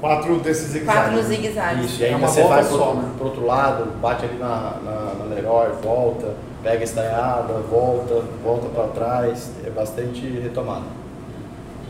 Quatro 0.00 0.38
desses 0.40 0.68
zigue 0.72 0.84
Quatro 0.86 1.12
no 1.12 1.22
zigue-zague. 1.22 1.84
Isso, 1.84 2.00
e 2.00 2.04
É 2.04 2.06
ainda 2.08 2.18
uma 2.18 2.28
você 2.28 2.40
volta 2.42 2.54
vai 2.56 2.64
só, 2.64 2.90
pro, 2.92 3.00
né? 3.02 3.10
pro 3.18 3.26
outro 3.26 3.46
lado, 3.46 3.92
bate 4.00 4.24
ali 4.24 4.36
na, 4.38 4.76
na, 4.84 5.14
na 5.18 5.24
Leroy, 5.34 5.68
volta, 5.82 6.34
pega 6.62 6.80
a 6.80 6.84
estaiada, 6.84 7.52
volta, 7.70 8.22
volta 8.42 8.68
para 8.68 8.88
trás, 8.88 9.50
é 9.64 9.70
bastante 9.70 10.20
retomada. 10.40 10.84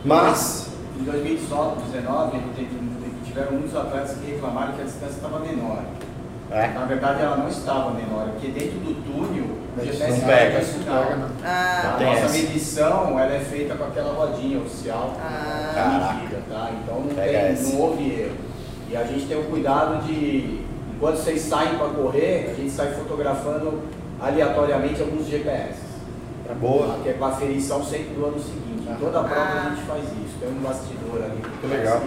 Mas, 0.05 0.69
Em 0.99 1.03
2019, 1.03 1.81
teve- 2.55 2.67
tiveram 3.25 3.51
muitos 3.53 3.75
atletas 3.75 4.15
que 4.17 4.31
reclamaram 4.31 4.73
que 4.73 4.81
a 4.81 4.85
distância 4.85 5.15
estava 5.15 5.39
menor. 5.39 5.79
é, 6.51 6.67
Na 6.69 6.85
verdade, 6.85 7.21
ela 7.21 7.37
não 7.37 7.47
estava 7.49 7.91
menor, 7.91 8.29
porque 8.31 8.47
dentro 8.47 8.79
do 8.79 8.93
túnel, 9.03 9.45
GPS 9.85 10.11
Não 10.19 10.27
pega, 10.27 10.57
não 10.59 10.65
sinal. 10.65 11.03
pega, 11.03 11.15
não. 11.15 11.29
Ah, 11.43 11.95
A 11.99 12.03
nossa 12.03 12.19
essa. 12.25 12.33
medição 12.37 13.19
ela 13.19 13.33
é 13.33 13.39
feita 13.39 13.75
com 13.75 13.83
aquela 13.85 14.13
rodinha 14.13 14.59
oficial 14.59 15.13
Ah. 15.21 15.71
da 15.75 16.13
medida, 16.13 16.41
tá? 16.49 16.71
Então 16.83 16.99
não, 17.01 17.15
Pega 17.15 17.27
tem, 17.27 17.35
essa. 17.37 17.69
não 17.73 17.81
houve 17.81 18.09
erro. 18.11 18.35
E 18.89 18.95
a 18.97 19.03
gente 19.03 19.25
tem 19.27 19.37
o 19.37 19.43
cuidado 19.43 20.03
de, 20.05 20.61
enquanto 20.95 21.17
vocês 21.17 21.41
saem 21.41 21.75
para 21.77 21.87
correr, 21.89 22.49
a 22.51 22.53
gente 22.53 22.71
sai 22.71 22.87
fotografando 22.93 23.81
aleatoriamente 24.21 25.01
alguns 25.01 25.27
GPS. 25.27 25.85
tá 26.47 26.53
boa. 26.53 26.97
Que 27.03 27.09
é 27.09 27.13
com 27.13 27.25
a 27.25 27.29
aferição 27.29 27.83
sempre 27.83 28.13
do 28.15 28.25
ano 28.25 28.39
seguinte. 28.39 28.87
Em 28.89 28.95
toda 28.95 29.19
a 29.19 29.23
prova 29.25 29.41
Ah. 29.41 29.65
a 29.65 29.69
gente 29.75 29.85
faz 29.85 30.03
isso. 30.03 30.37
Tem 30.39 30.49
um 30.49 30.61
bastidor 30.61 31.21
ali 31.23 31.41
Que 31.59 31.67
legal. 31.67 32.01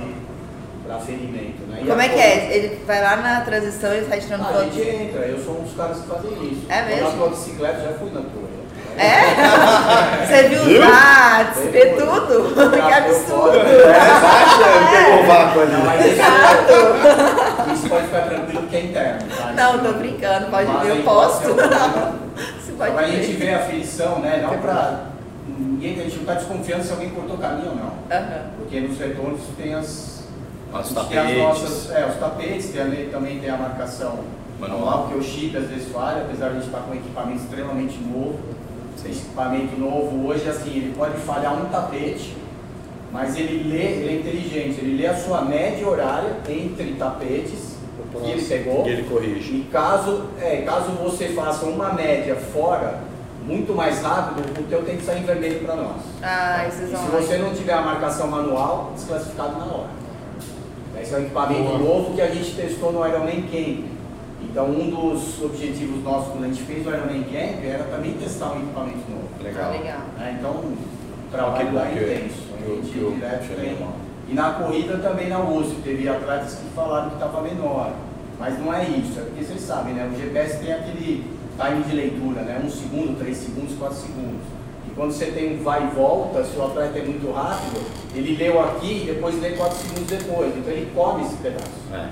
Para 0.90 0.96
aferimento. 0.96 1.62
Né? 1.68 1.78
E 1.82 1.86
Como 1.86 2.00
a 2.00 2.04
é 2.04 2.08
que 2.08 2.18
é? 2.20 2.56
Ele 2.56 2.80
vai 2.84 3.00
lá 3.02 3.16
na 3.16 3.40
transição 3.42 3.94
e 3.94 4.04
sai 4.04 4.18
tirando 4.20 4.42
Ah, 4.42 4.48
a 4.48 4.52
foto. 4.52 4.64
gente 4.72 4.88
entra, 4.88 5.20
eu 5.20 5.38
sou 5.44 5.60
um 5.60 5.62
dos 5.62 5.76
caras 5.76 5.98
que 5.98 6.08
fazem 6.08 6.32
isso. 6.52 6.66
É 6.68 6.82
mesmo? 6.82 7.06
Eu 7.06 7.10
na 7.10 7.16
motocicleta 7.16 7.80
já 7.80 7.92
fui 7.92 8.10
na 8.10 8.20
tua. 8.22 8.50
É? 8.98 9.20
Você 10.26 10.48
viu 10.48 10.62
os 10.62 10.80
dados, 10.90 11.62
vê 11.70 11.86
tudo? 11.86 12.54
Que 12.72 12.92
absurdo! 12.92 13.56
É, 13.56 15.04
pegou 15.04 15.20
o 15.22 15.26
vácuo 15.26 15.60
ali. 15.60 15.72
Não, 15.72 15.84
mas 15.84 16.06
isso, 17.78 17.88
pode 17.88 18.04
ficar 18.06 18.20
tranquilo 18.22 18.60
porque 18.62 18.76
é 18.76 18.80
interno, 18.80 19.18
tá? 19.36 19.52
Não, 19.52 19.78
tô 19.78 19.92
brincando, 19.92 20.46
pode 20.50 20.66
Mas 20.68 20.82
ver, 20.82 20.96
eu 20.98 21.02
posto. 21.04 21.48
Você 21.54 22.72
pode 22.76 22.92
pra 22.92 23.06
gente 23.06 23.32
ver. 23.32 23.46
ver 23.46 23.54
a 23.54 23.56
aferição, 23.58 24.18
né? 24.18 24.40
Não 24.42 24.58
pra. 24.58 25.00
Ninguém, 25.58 25.98
a 26.00 26.02
gente 26.04 26.16
não 26.18 26.24
tá 26.24 26.34
desconfiando 26.34 26.84
se 26.84 26.92
alguém 26.92 27.10
cortou 27.10 27.38
caminho 27.38 27.70
ou 27.70 27.76
não. 27.76 27.92
Porque 28.58 28.80
nos 28.80 28.98
retornos 28.98 29.40
tem 29.56 29.72
as. 29.74 30.19
Os 30.72 30.78
a 30.78 30.82
gente 30.82 30.94
tapetes. 30.94 31.08
Tem 31.08 31.46
as 31.46 31.48
nossas, 31.60 31.90
é, 31.90 32.06
os 32.06 32.16
tapetes, 32.16 32.70
tem 32.70 32.80
ali, 32.82 33.08
também 33.10 33.40
tem 33.40 33.50
a 33.50 33.56
marcação 33.56 34.18
Manual. 34.58 34.78
manual, 34.80 35.02
porque 35.04 35.18
o 35.18 35.22
chip 35.22 35.56
às 35.56 35.66
vezes 35.68 35.88
falha, 35.92 36.22
apesar 36.22 36.48
de 36.48 36.56
a 36.56 36.60
gente 36.60 36.66
estar 36.66 36.80
com 36.80 36.92
um 36.92 36.94
equipamento 36.94 37.42
extremamente 37.42 37.98
novo. 37.98 38.38
Sim. 38.96 39.10
Esse 39.10 39.20
equipamento 39.20 39.78
novo 39.80 40.28
hoje, 40.28 40.48
assim, 40.48 40.70
ele 40.70 40.94
pode 40.96 41.16
falhar 41.18 41.54
um 41.54 41.66
tapete, 41.66 42.36
mas 43.12 43.36
ele 43.36 43.68
lê, 43.68 43.82
ele 43.82 44.08
é 44.08 44.20
inteligente, 44.20 44.80
ele 44.80 44.96
lê 45.00 45.06
a 45.06 45.16
sua 45.16 45.42
média 45.42 45.88
horária 45.88 46.36
entre 46.48 46.94
tapetes 46.98 47.70
que 48.12 48.30
ele 48.30 48.42
pegou. 48.42 48.86
E 48.86 48.90
ele 48.90 49.02
corrige. 49.04 49.52
E 49.54 49.68
caso, 49.72 50.26
é, 50.40 50.58
caso 50.62 50.90
você 50.92 51.28
faça 51.28 51.64
uma 51.66 51.92
média 51.92 52.36
fora, 52.36 53.00
muito 53.44 53.74
mais 53.74 54.02
rápido, 54.02 54.42
o 54.60 54.62
teu 54.64 54.82
tem 54.82 54.96
que 54.96 55.04
sair 55.04 55.20
em 55.20 55.24
vermelho 55.24 55.60
para 55.64 55.76
nós. 55.76 55.96
Ah, 56.22 56.64
E 56.64 56.68
esses 56.68 56.90
se 56.90 57.06
você 57.06 57.38
não 57.38 57.54
tiver 57.54 57.72
a 57.72 57.80
marcação 57.80 58.28
manual, 58.28 58.92
desclassificado 58.94 59.58
na 59.58 59.64
hora. 59.64 59.99
Esse 61.00 61.14
é 61.14 61.18
um 61.18 61.20
equipamento 61.22 61.62
Boa. 61.62 61.78
novo 61.78 62.14
que 62.14 62.20
a 62.20 62.28
gente 62.28 62.54
testou 62.54 62.92
no 62.92 63.06
Ironman 63.06 63.42
Camp. 63.42 63.84
Então 64.42 64.66
um 64.66 64.90
dos 64.90 65.42
objetivos 65.42 66.02
nossos 66.02 66.32
quando 66.32 66.44
a 66.44 66.48
gente 66.48 66.62
fez 66.62 66.86
o 66.86 66.90
Ironman 66.90 67.22
Camp 67.24 67.64
era 67.64 67.84
também 67.84 68.12
testar 68.14 68.52
um 68.52 68.58
equipamento 68.62 68.98
novo. 69.10 69.28
Legal. 69.42 69.72
Legal. 69.72 70.00
né? 70.18 70.36
Então 70.38 70.50
o 70.50 70.76
Que 70.76 71.36
trabalho 71.36 71.74
lá 71.74 71.88
é 71.88 71.92
intenso. 71.92 72.40
A 72.58 72.68
eu- 72.68 72.76
gente 72.76 72.90
que 72.92 72.98
eu 72.98 73.10
direto 73.12 73.56
tem. 73.56 73.76
E 74.28 74.34
na 74.34 74.50
corrida 74.52 74.98
também 74.98 75.28
na 75.28 75.40
USP, 75.40 75.80
teve 75.82 76.08
atletas 76.08 76.54
que 76.54 76.68
falaram 76.74 77.08
que 77.08 77.14
estava 77.14 77.40
menor. 77.42 77.92
Mas 78.38 78.58
não 78.58 78.72
é 78.72 78.84
isso, 78.84 79.18
é 79.18 79.22
porque 79.22 79.44
vocês 79.44 79.60
sabem, 79.60 79.92
né? 79.94 80.08
O 80.12 80.18
GPS 80.18 80.58
tem 80.58 80.72
aquele 80.72 81.24
time 81.58 81.82
de 81.84 81.94
leitura, 81.96 82.40
né? 82.42 82.62
Um 82.64 82.70
segundo, 82.70 83.18
três 83.18 83.36
segundos, 83.36 83.76
quatro 83.78 83.96
segundos. 83.96 84.40
Quando 85.00 85.12
você 85.12 85.30
tem 85.30 85.54
um 85.54 85.62
vai 85.62 85.82
e 85.82 85.94
volta, 85.94 86.44
se 86.44 86.54
o 86.58 86.62
atleta 86.62 86.98
é 86.98 87.02
muito 87.02 87.32
rápido, 87.32 87.80
ele 88.14 88.36
leu 88.36 88.60
aqui 88.60 89.04
e 89.04 89.06
depois 89.06 89.40
lê 89.40 89.52
quatro 89.52 89.78
segundos 89.78 90.04
depois. 90.04 90.54
Então 90.54 90.70
ele 90.70 90.92
come 90.94 91.24
esse 91.24 91.36
pedaço. 91.36 91.70
É. 91.90 92.10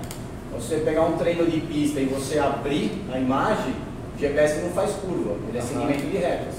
Então, 0.48 0.58
se 0.58 0.68
você 0.68 0.76
pegar 0.76 1.02
um 1.02 1.18
treino 1.18 1.44
de 1.44 1.60
pista 1.60 2.00
e 2.00 2.06
você 2.06 2.38
abrir 2.38 3.04
a 3.12 3.18
imagem, 3.18 3.74
o 4.16 4.18
GPS 4.18 4.62
não 4.62 4.70
faz 4.70 4.92
curva, 4.92 5.36
ele 5.50 5.58
é 5.58 5.60
Aham. 5.60 5.68
segmento 5.68 6.06
de 6.06 6.16
retas. 6.16 6.54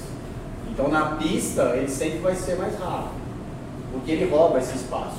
Então 0.70 0.86
na 0.86 1.16
pista 1.16 1.74
ele 1.74 1.88
sempre 1.88 2.20
vai 2.20 2.36
ser 2.36 2.56
mais 2.56 2.78
rápido, 2.78 3.10
porque 3.90 4.12
ele 4.12 4.30
rouba 4.30 4.60
esse 4.60 4.76
espaço. 4.76 5.18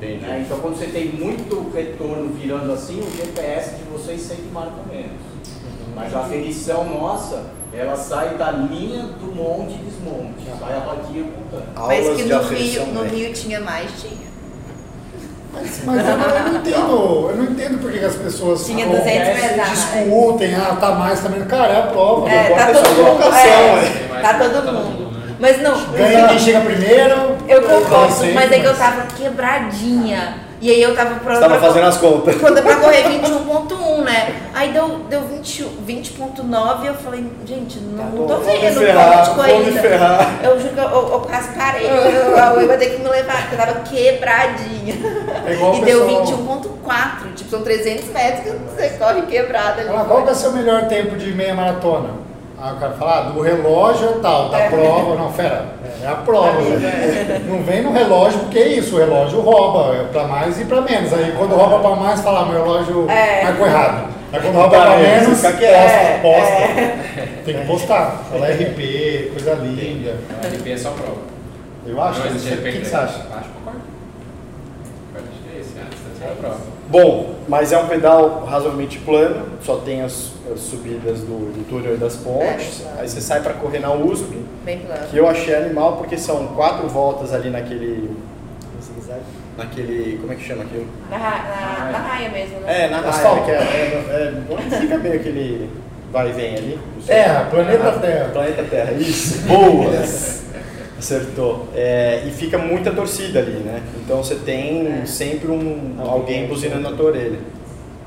Né? 0.00 0.42
Então 0.44 0.58
quando 0.58 0.76
você 0.76 0.86
tem 0.86 1.12
muito 1.12 1.70
retorno 1.72 2.30
virando 2.30 2.72
assim, 2.72 2.98
o 2.98 3.16
GPS 3.16 3.76
de 3.76 3.84
vocês 3.84 4.22
sempre 4.22 4.46
marca 4.52 4.82
menos. 4.90 5.20
Mas 5.94 6.12
a 6.12 6.22
aferição 6.22 6.84
nossa, 6.84 7.44
ela 7.72 7.96
sai 7.96 8.30
da 8.36 8.50
linha 8.50 9.02
do 9.20 9.34
monte 9.34 9.74
e 9.74 9.78
desmonte. 9.78 10.44
Sai 10.58 10.74
a 10.74 10.78
rodinha 10.78 11.24
apontando. 11.24 11.86
Mas 11.86 12.08
que 12.16 12.22
no 12.24 12.42
Rio, 12.42 12.86
no. 12.86 13.02
Rio 13.04 13.32
tinha 13.32 13.60
mais, 13.60 13.90
tinha. 14.00 14.28
Mas, 15.52 15.80
mas 15.84 16.06
eu, 16.06 16.16
não, 16.18 16.28
eu 16.28 16.44
não 16.44 16.56
entendo, 16.58 17.28
eu 17.30 17.36
não 17.36 17.44
entendo 17.44 17.80
por 17.80 17.90
que 17.90 17.98
que 17.98 18.04
as 18.04 18.14
pessoas 18.16 18.64
Tinha 18.66 18.84
ficam- 18.86 19.00
200 19.00 19.28
metros 19.40 19.52
a 19.52 19.56
mais. 19.56 19.70
discutem, 19.70 20.54
ah, 20.54 20.76
tá 20.78 20.90
mais 20.92 21.20
também. 21.20 21.40
Cara, 21.44 21.72
é 21.72 21.78
a 21.78 21.86
prova. 21.86 22.28
É, 22.28 22.50
tá 22.54 22.66
todo 22.66 22.88
mundo. 22.96 23.22
é, 23.34 23.76
né? 23.76 24.20
tá 24.22 24.34
todo 24.34 24.72
mundo. 24.72 25.08
Mas 25.40 25.62
não, 25.62 25.92
Ganha 25.92 26.28
quem 26.28 26.38
chega 26.38 26.60
primeiro. 26.60 27.36
eu 27.48 27.62
concordo, 27.62 28.26
mas 28.34 28.52
é 28.52 28.58
que 28.58 28.66
eu 28.66 28.76
tava 28.76 29.02
quebradinha. 29.16 30.47
E 30.60 30.70
aí 30.72 30.82
eu 30.82 30.94
tava 30.94 31.14
Você 31.14 31.20
pronta. 31.20 31.40
tava 31.40 31.56
pra- 31.58 31.68
fazendo 31.68 31.86
as 31.86 31.96
contas. 31.98 32.34
Quando 32.36 32.58
é 32.58 32.62
pra 32.62 32.76
correr 32.76 33.04
21.1, 33.20 34.02
né? 34.02 34.34
Aí 34.54 34.72
deu, 34.72 34.88
deu 35.08 35.20
20 35.22 35.62
20.9 35.86 36.82
e 36.84 36.86
eu 36.88 36.94
falei, 36.94 37.24
gente, 37.46 37.78
não, 37.78 37.96
Tá 37.98 38.04
não 38.04 38.10
bom, 38.10 38.26
tô 38.26 38.36
vou 38.38 38.44
vendo 38.60 38.78
ferrar, 38.80 39.24
como 39.30 39.36
vou 39.36 39.46
de 39.46 39.52
me 39.52 39.62
corrida. 39.64 39.80
ferrar. 39.80 40.40
Eu 40.42 40.60
juro 40.60 40.74
que 40.74 40.80
eu, 40.80 40.84
eu, 40.84 41.12
eu 41.12 41.20
quase 41.20 41.48
parei. 41.56 41.86
Eu, 41.86 41.94
eu, 41.94 42.36
eu 42.36 42.62
ia 42.70 42.76
ter 42.76 42.86
que 42.90 43.02
me 43.02 43.08
levar, 43.08 43.40
porque 43.42 43.54
eu 43.54 43.58
tava 43.58 43.80
quebradinha. 43.80 44.94
É 45.46 45.52
igual 45.52 45.74
e 45.78 45.80
deu 45.84 46.04
pessoal- 46.06 46.26
21.4, 46.26 47.34
tipo, 47.36 47.50
são 47.50 47.62
300 47.62 48.06
metros 48.08 48.40
que 48.44 48.50
você 48.50 48.88
corre 48.98 49.22
quebrada 49.22 49.80
ali. 49.82 49.90
Ah, 49.94 50.04
qual 50.06 50.22
que 50.24 50.28
é 50.28 50.32
o 50.32 50.34
seu 50.34 50.52
melhor 50.52 50.86
tempo 50.88 51.16
de 51.16 51.32
meia 51.34 51.54
maratona? 51.54 52.10
Aí 52.60 52.72
o 52.72 52.76
cara 52.76 52.92
fala, 52.94 53.18
ah, 53.18 53.20
do 53.30 53.40
relógio 53.40 54.08
é 54.08 54.12
tal, 54.20 54.48
da 54.48 54.58
É. 54.58 54.68
prova. 54.68 55.14
Não, 55.14 55.32
fera, 55.32 55.66
é 56.02 56.06
a 56.08 56.14
prova. 56.16 56.60
velho. 56.60 57.44
Não 57.48 57.62
vem 57.62 57.82
no 57.82 57.92
relógio, 57.92 58.40
porque 58.40 58.58
é 58.58 58.68
isso, 58.68 58.96
o 58.96 58.98
relógio 58.98 59.40
rouba, 59.40 59.94
é 59.94 60.04
pra 60.04 60.24
mais 60.24 60.60
e 60.60 60.64
pra 60.64 60.80
menos. 60.80 61.12
Aí 61.12 61.32
quando 61.38 61.54
rouba 61.54 61.78
pra 61.78 61.94
mais, 61.94 62.20
fala, 62.20 62.40
ah, 62.40 62.44
meu 62.46 62.64
relógio 62.64 63.08
É. 63.08 63.44
marcou 63.44 63.66
errado. 63.66 64.08
Aí 64.32 64.40
quando 64.40 64.54
rouba 64.56 64.70
Pra 64.70 64.80
pra 64.86 64.96
menos, 64.96 65.28
posta, 65.28 65.52
quieto. 65.52 66.22
posta. 66.22 67.44
Tem 67.44 67.58
que 67.60 67.66
postar. 67.66 68.22
Fala 68.30 68.46
RP, 68.48 69.30
coisa 69.32 69.54
linda. 69.54 70.16
A 70.42 70.46
LP 70.46 70.72
é 70.72 70.76
só 70.76 70.90
prova. 70.90 71.16
Eu 71.86 72.02
acho, 72.02 72.18
Não 72.20 72.26
existe 72.26 72.54
o 72.54 72.62
que, 72.62 72.72
que 72.72 72.84
você 72.84 72.96
acha? 72.96 73.20
Acho 73.34 73.44
que 73.44 73.54
concordo. 73.64 73.80
É. 75.14 76.50
Bom, 76.88 77.34
mas 77.48 77.72
é 77.72 77.78
um 77.78 77.86
pedal 77.86 78.44
razoavelmente 78.50 78.98
plano, 78.98 79.46
só 79.62 79.76
tem 79.76 80.02
as 80.02 80.32
subidas 80.56 81.20
do, 81.20 81.52
do 81.52 81.68
túnel 81.68 81.94
e 81.94 81.98
das 81.98 82.16
pontes. 82.16 82.84
É. 82.84 83.00
Aí 83.00 83.08
você 83.08 83.20
sai 83.20 83.42
para 83.42 83.54
correr 83.54 83.78
na 83.80 83.92
USP, 83.92 84.36
que 85.10 85.16
eu 85.16 85.28
achei 85.28 85.54
animal 85.54 85.96
porque 85.96 86.16
são 86.16 86.48
quatro 86.48 86.88
voltas 86.88 87.32
ali 87.32 87.50
naquele. 87.50 88.10
Naquele. 89.56 90.18
como 90.20 90.32
é 90.32 90.36
que 90.36 90.44
chama 90.44 90.62
aquilo? 90.62 90.86
Na, 91.10 91.18
na, 91.18 91.90
na 91.92 91.98
raia 91.98 92.30
mesmo, 92.30 92.60
né? 92.60 92.84
É, 92.84 92.88
na 92.88 92.98
raia, 92.98 93.08
Asfalto. 93.10 93.50
é, 93.50 93.54
é, 93.54 93.58
é, 93.58 94.54
onde 94.54 94.76
fica 94.76 94.98
bem 94.98 95.12
aquele 95.14 95.68
vai 96.12 96.30
e 96.30 96.32
vem 96.32 96.56
ali? 96.56 96.78
Terra, 97.06 97.48
planeta 97.50 97.88
Ah, 97.88 97.98
Terra. 97.98 98.28
Planeta 98.32 98.62
Terra, 98.64 98.92
isso. 98.92 99.38
Boa! 99.48 99.90
Acertou. 100.98 101.68
É, 101.74 102.22
e 102.26 102.30
fica 102.30 102.58
muita 102.58 102.90
torcida 102.90 103.38
ali, 103.38 103.52
né? 103.52 103.82
Então 104.04 104.22
você 104.22 104.34
tem 104.36 105.04
sempre 105.06 105.50
um, 105.50 105.96
alguém 105.98 106.46
buzinando 106.46 106.90
na 106.90 106.96
tua 106.96 107.06
orelha. 107.06 107.38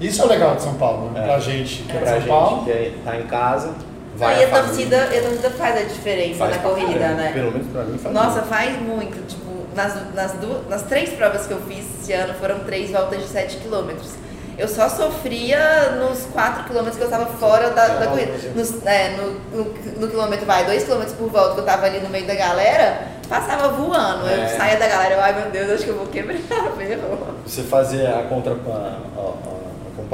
Isso 0.02 0.22
é 0.22 0.26
o 0.26 0.28
legal 0.28 0.56
de 0.56 0.64
São 0.64 0.74
Paulo, 0.76 1.12
né? 1.12 1.22
É. 1.22 1.28
Pra 1.28 1.39
gente 1.39 1.84
que 1.84 1.91
é 1.95 1.99
Pra 1.99 2.08
São 2.10 2.20
gente 2.20 2.28
Paulo. 2.30 2.64
que 2.66 2.72
é- 2.72 2.93
tá 3.06 3.16
em 3.18 3.24
casa, 3.28 3.72
vai 4.16 4.36
Aí 4.36 4.43
a 4.43 4.47
família. 4.49 4.68
torcida, 4.68 5.04
a 5.04 5.22
torcida 5.22 5.49
faz 5.52 5.78
a 5.78 5.84
diferença 5.84 6.39
Faz 6.39 6.52
na 6.58 6.62
corrida, 6.64 6.99
caramba. 6.99 7.22
né? 7.22 7.32
Pelo 7.34 7.52
menos 7.52 7.68
pra 7.68 7.84
mim 7.84 7.97
faz. 7.97 8.14
Nossa, 8.16 8.30
muito. 8.41 8.47
faz 8.47 8.82
muito. 8.82 9.28
Tipo, 9.28 9.52
nas, 9.76 10.14
nas, 10.14 10.32
duas, 10.34 10.68
nas 10.68 10.82
três 10.84 11.12
provas 11.12 11.45
que 11.47 11.54
eu 11.54 11.62
fiz 11.62 11.86
esse 12.02 12.12
ano 12.14 12.34
foram 12.34 12.60
três 12.60 12.91
voltas 12.91 13.20
de 13.22 13.28
7 13.28 13.58
quilômetros. 13.58 14.10
Eu 14.58 14.68
só 14.68 14.89
sofria 14.89 15.91
nos 15.91 16.24
4 16.34 16.66
quilômetros 16.66 16.97
que 16.97 17.02
eu 17.04 17.08
estava 17.10 17.26
fora 17.38 17.70
da, 17.72 17.88
da 17.88 18.08
corrida. 18.08 18.34
Nos, 18.54 18.86
é, 18.86 19.16
no, 19.16 19.32
no, 19.58 19.74
no 20.02 20.08
quilômetro, 20.08 20.45
vai, 20.45 20.66
2 20.66 20.84
quilômetros 20.84 21.16
por 21.16 21.30
volta 21.30 21.54
que 21.56 21.62
eu 21.62 21.66
tava 21.66 21.86
ali 21.86 21.99
no 22.02 22.10
meio 22.10 22.28
da 22.28 22.36
galera, 22.36 23.08
passava 23.30 23.70
voando. 23.70 24.28
Eu 24.28 24.43
É. 24.43 24.47
saía 24.49 24.78
da 24.78 24.88
galera, 24.88 25.16
eu, 25.16 25.22
ai 25.22 25.34
meu 25.41 25.49
Deus, 25.52 25.70
acho 25.72 25.84
que 25.86 25.89
eu 25.89 25.95
vou 25.97 26.06
quebrar, 26.08 26.38
ferrou. 26.78 27.28
Você 27.47 27.64
fazer 27.64 28.06
a, 28.08 28.24
contra, 28.24 28.52
a, 28.54 28.56
a- 29.18 29.34
a 29.47 29.61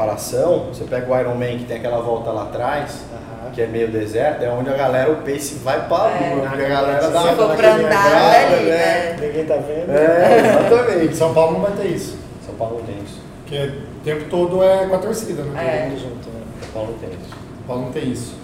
comparação, 0.01 0.67
você 0.71 0.83
pega 0.83 1.11
o 1.11 1.19
Iron 1.19 1.33
Man 1.33 1.57
que 1.57 1.65
tem 1.65 1.77
aquela 1.77 1.99
volta 1.99 2.29
lá 2.29 2.43
atrás, 2.43 3.01
Aham. 3.11 3.49
que 3.51 3.59
é 3.63 3.65
meio 3.65 3.91
deserto, 3.91 4.43
é 4.43 4.49
onde 4.49 4.69
a 4.69 4.73
galera, 4.77 5.11
o 5.11 5.15
pace 5.23 5.55
vai 5.63 5.87
pra 5.87 6.09
É. 6.11 6.35
porque 6.39 6.63
a 6.63 6.69
galera 6.69 7.09
dá 7.09 7.21
Se 7.23 7.35
for 7.35 7.45
uma 7.45 7.55
pra 7.55 7.73
andar 7.75 8.45
ali, 8.53 8.65
né? 8.65 8.69
né? 8.69 9.17
Ninguém 9.19 9.45
tá 9.45 9.55
vendo. 9.55 9.89
É, 9.91 10.67
exatamente. 10.69 11.15
São 11.17 11.33
Paulo 11.33 11.53
não 11.53 11.61
vai 11.61 11.71
ter 11.71 11.87
isso. 11.87 12.15
São 12.45 12.53
Paulo 12.53 12.83
tem 12.85 12.95
isso. 13.03 13.19
Porque 13.43 13.57
o 13.57 14.03
tempo 14.03 14.29
todo 14.29 14.63
é 14.63 14.85
com 14.85 14.95
a 14.95 14.99
torcida, 14.99 15.41
né? 15.41 15.65
É. 15.65 15.79
Todo 15.81 15.89
mundo 15.89 15.99
junto, 15.99 16.29
né? 16.29 16.41
São 16.61 16.69
Paulo 16.73 16.95
tem 17.01 17.09
isso. 17.09 17.29
São 17.29 17.65
Paulo 17.67 17.81
não 17.85 17.91
tem 17.91 18.11
isso. 18.11 18.35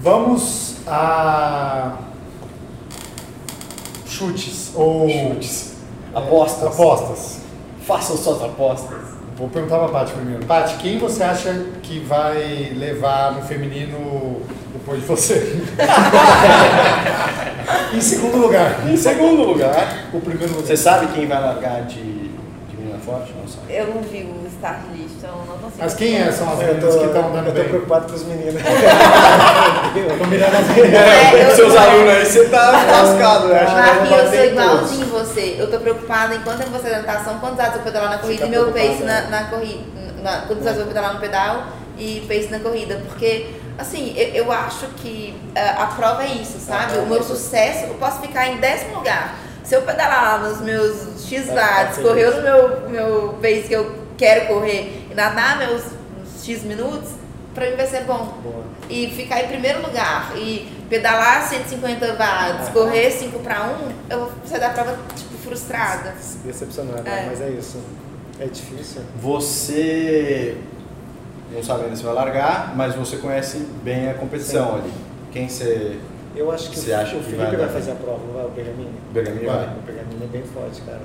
Vamos 0.00 0.76
a 0.86 1.92
chutes 4.06 4.72
ou 4.74 5.08
Chutes. 5.10 5.74
Apostas. 6.14 6.68
apostas. 6.72 7.38
Façam 7.86 8.16
suas 8.16 8.42
apostas. 8.42 9.11
Vou 9.42 9.50
perguntar 9.50 9.80
pra 9.80 9.88
Paty 9.88 10.12
primeiro. 10.12 10.46
Paty, 10.46 10.76
quem 10.76 10.98
você 11.00 11.24
acha 11.24 11.52
que 11.82 11.98
vai 11.98 12.72
levar 12.76 13.32
no 13.32 13.42
feminino 13.42 14.40
depois 14.72 15.00
de 15.00 15.06
você? 15.06 15.60
em 17.92 18.00
segundo 18.00 18.36
lugar. 18.36 18.88
Em 18.88 18.96
segundo 18.96 19.42
lugar, 19.42 20.06
O 20.12 20.20
primeiro 20.20 20.54
lugar. 20.54 20.64
você 20.64 20.76
sabe 20.76 21.08
quem 21.08 21.26
vai 21.26 21.40
largar 21.40 21.82
de, 21.86 22.00
de 22.00 22.76
mina 22.78 22.98
forte? 22.98 23.32
Não 23.36 23.48
sabe. 23.48 23.74
Eu 23.74 23.88
não 23.92 24.00
vi 24.02 24.22
o 24.22 24.46
start 24.62 24.78
list, 24.94 25.14
então 25.18 25.34
não 25.48 25.58
consigo. 25.58 25.78
Mas 25.82 25.94
quem 25.94 26.22
é? 26.22 26.30
São 26.30 26.52
as 26.52 26.60
Eu 26.60 26.66
meninas 26.68 26.94
tô, 26.94 27.00
que 27.00 27.06
estão 27.06 27.32
dando 27.32 27.46
eu 27.48 27.52
tô 27.52 27.60
bem. 27.60 27.68
preocupado 27.68 28.06
com 28.06 28.14
os 28.14 28.24
meninos. 28.24 28.62
Tô 28.62 30.26
mirando 30.26 30.56
as 30.56 30.68
meninas. 30.68 31.02
É, 31.02 31.50
eu- 31.50 31.56
seus 31.56 31.76
alunos 31.76 32.10
aí, 32.14 32.24
você 32.26 32.48
tá 32.48 32.70
lascado, 32.70 33.48
né? 33.48 33.60
Acho 33.60 34.06
que 34.08 34.14
eu 34.14 34.26
sou 34.28 34.34
em 34.44 34.48
igualzinho 34.52 35.06
você. 35.06 35.56
Eu 35.58 35.70
tô 35.70 35.78
preocupada 35.78 36.34
enquanto 36.34 36.60
eu 36.60 36.68
vou 36.68 36.80
fazer 36.80 36.94
a 36.94 36.98
natação, 36.98 37.38
quantos 37.40 37.58
anos 37.58 37.74
eu 37.76 37.82
pedalar 37.82 38.10
na 38.10 38.18
corrida 38.18 38.46
e 38.46 38.50
meu 38.50 38.72
pace 38.72 39.02
na, 39.02 39.22
na 39.22 39.44
corrida. 39.44 39.82
Na, 40.22 40.42
quantos 40.42 40.64
anos 40.66 40.78
eu 40.78 40.84
vou 40.84 40.94
pedalar 40.94 41.14
no 41.14 41.20
pedal 41.20 41.64
e 41.98 42.24
pace 42.28 42.48
na 42.50 42.60
corrida. 42.60 43.00
Porque, 43.08 43.48
assim, 43.76 44.14
eu, 44.16 44.44
eu 44.44 44.52
acho 44.52 44.86
que 44.96 45.34
ah, 45.56 45.82
a 45.82 45.86
prova 45.88 46.22
é 46.22 46.28
isso, 46.28 46.58
sabe? 46.60 46.98
O 46.98 47.06
meu 47.06 47.22
sucesso, 47.22 47.86
eu 47.86 47.94
posso 47.94 48.20
ficar 48.20 48.46
em 48.48 48.58
décimo 48.58 48.96
lugar. 48.96 49.34
Se 49.64 49.74
eu 49.76 49.82
pedalar 49.82 50.38
lá 50.40 50.48
nos 50.48 50.60
meus 50.60 51.24
X 51.26 51.46
watts, 51.48 51.98
É, 51.98 52.02
correr 52.02 52.30
no 52.30 52.42
meu, 52.42 52.80
meu 52.90 53.34
pace 53.40 53.64
que 53.68 53.74
eu 53.74 54.01
quero 54.22 54.46
correr 54.46 55.08
e 55.10 55.14
nadar 55.16 55.58
meus 55.58 55.82
X 56.44 56.62
minutos, 56.62 57.10
pra 57.52 57.68
mim 57.68 57.74
vai 57.74 57.88
ser 57.88 58.04
bom 58.04 58.38
Boa. 58.40 58.62
e 58.88 59.08
ficar 59.08 59.42
em 59.42 59.48
primeiro 59.48 59.82
lugar 59.84 60.32
e 60.36 60.70
pedalar 60.88 61.42
150 61.42 62.14
watts, 62.14 62.68
correr 62.68 63.10
5 63.10 63.40
para 63.40 63.64
1, 63.64 63.88
eu 64.10 64.18
vou 64.20 64.32
sair 64.44 64.60
da 64.60 64.70
prova 64.70 64.96
tipo 65.16 65.34
frustrada. 65.38 66.14
Decepcionado, 66.44 67.02
É. 67.08 67.26
mas 67.26 67.40
é 67.40 67.50
isso. 67.50 67.80
É 68.38 68.46
difícil. 68.46 69.02
Você 69.20 70.56
não 71.52 71.62
sabe 71.64 71.84
ainda 71.84 71.96
se 71.96 72.04
vai 72.04 72.14
largar, 72.14 72.76
mas 72.76 72.94
você 72.94 73.16
conhece 73.16 73.58
bem 73.82 74.08
a 74.08 74.14
competição 74.14 74.76
ali. 74.76 74.92
Quem 75.32 75.48
você. 75.48 75.98
Eu 76.36 76.50
acho 76.52 76.70
que 76.70 76.78
Você 76.78 76.92
o, 76.92 76.96
acha 76.96 77.16
o 77.16 77.18
que 77.18 77.24
Felipe 77.24 77.44
vai 77.44 77.56
vai, 77.56 77.68
fazer 77.68 77.90
a 77.90 77.94
prova, 77.96 78.20
não 78.24 78.34
vai? 78.34 78.44
O 78.46 78.50
Bergamini? 78.50 78.90
Bergamini 79.12 79.46
Vai. 79.46 79.56
vai. 79.56 79.66
O 79.66 79.80
Bergamini 79.82 80.24
é 80.24 80.26
bem 80.28 80.42
forte, 80.44 80.80
cara. 80.82 81.00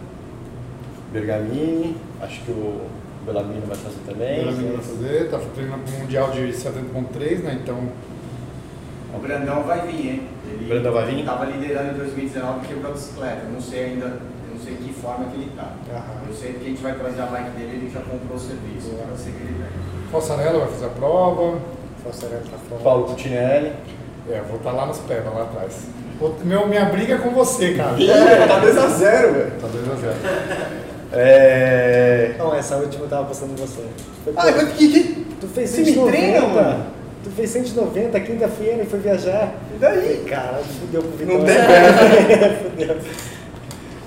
Bergamini, 1.11 1.97
acho 2.21 2.41
que 2.41 2.51
o 2.51 2.81
Bellamino 3.27 3.67
vai 3.67 3.75
fazer 3.75 3.99
também. 4.07 4.39
Ela 4.41 4.51
vai 4.51 4.77
fazer, 4.77 5.29
tá 5.29 5.39
treinando 5.53 5.83
pro 5.83 5.99
Mundial 5.99 6.31
de 6.31 6.39
70.3, 6.47 7.39
né? 7.43 7.59
Então, 7.61 7.77
O 9.13 9.19
Brandão 9.19 9.63
vai 9.63 9.85
vir, 9.85 10.07
hein? 10.11 10.27
Ele 10.49 10.63
O 10.65 10.67
Brandão 10.69 10.93
vai 10.93 11.05
vir? 11.07 11.25
Tava 11.25 11.45
liderando 11.45 11.91
em 11.91 11.97
2019 11.97 12.59
porque 12.59 12.73
quebrou 12.73 12.91
a 12.91 12.93
bicicleta. 12.93 13.41
Eu 13.45 13.51
não 13.51 13.61
sei 13.61 13.83
ainda, 13.83 14.05
eu 14.05 14.53
não 14.53 14.59
sei 14.63 14.75
que 14.75 14.93
forma 14.93 15.25
que 15.25 15.35
ele 15.35 15.51
tá. 15.57 15.73
Aham. 15.91 16.21
Eu 16.29 16.33
sei 16.33 16.53
que 16.53 16.65
a 16.65 16.69
gente 16.69 16.81
vai 16.81 16.93
trazer 16.93 17.21
a 17.21 17.25
bike 17.25 17.49
dele, 17.51 17.71
ele 17.81 17.91
já 17.93 17.99
comprou 17.99 18.37
o 18.37 18.39
serviço. 18.39 18.91
Eu 18.97 19.17
sei 19.17 19.33
que 19.33 19.39
ele 19.39 19.55
vem. 19.59 19.67
Falsarella 20.09 20.59
vai 20.59 20.67
fazer 20.69 20.85
a 20.85 20.89
prova. 20.89 21.59
Falsarello 22.03 22.43
tá 22.49 22.57
forte. 22.69 22.83
Paulo 22.83 23.05
Cutinelli. 23.07 23.73
É, 24.29 24.41
vou 24.47 24.57
estar 24.57 24.71
lá 24.71 24.85
nos 24.85 24.99
pés, 24.99 25.23
lá 25.25 25.43
atrás. 25.43 25.87
Meu, 26.43 26.67
minha 26.67 26.85
briga 26.85 27.15
é 27.15 27.17
com 27.17 27.29
você, 27.31 27.73
cara. 27.75 27.91
tá 28.47 28.61
2x0, 28.61 29.33
velho. 29.33 29.51
Tá 29.59 29.67
2 29.67 29.91
a 29.91 29.95
0. 29.95 30.86
É. 31.13 32.35
Não, 32.37 32.53
essa 32.55 32.75
última 32.77 33.05
eu 33.05 33.09
tava 33.09 33.25
postando 33.25 33.53
em 33.53 33.55
você. 33.55 33.81
Foi, 34.23 34.33
Ah, 34.35 34.51
mas 34.55 34.73
que, 34.73 34.87
que. 34.89 35.25
tu 35.39 35.47
fez 35.47 35.69
você 35.69 35.79
me 35.81 35.85
190, 35.93 36.11
treina, 36.17 36.47
mano? 36.47 36.85
Tu 37.23 37.29
fez 37.31 37.49
190 37.49 38.19
quinta-feira 38.21 38.83
e 38.83 38.85
foi 38.85 38.99
viajar. 38.99 39.53
E 39.75 39.77
daí? 39.79 40.25
Cara, 40.29 40.59
fudeu 40.79 41.01
com 41.03 41.07
o 41.09 41.25
Não 41.25 41.45
tem 41.45 41.55
fudeu. 42.71 42.97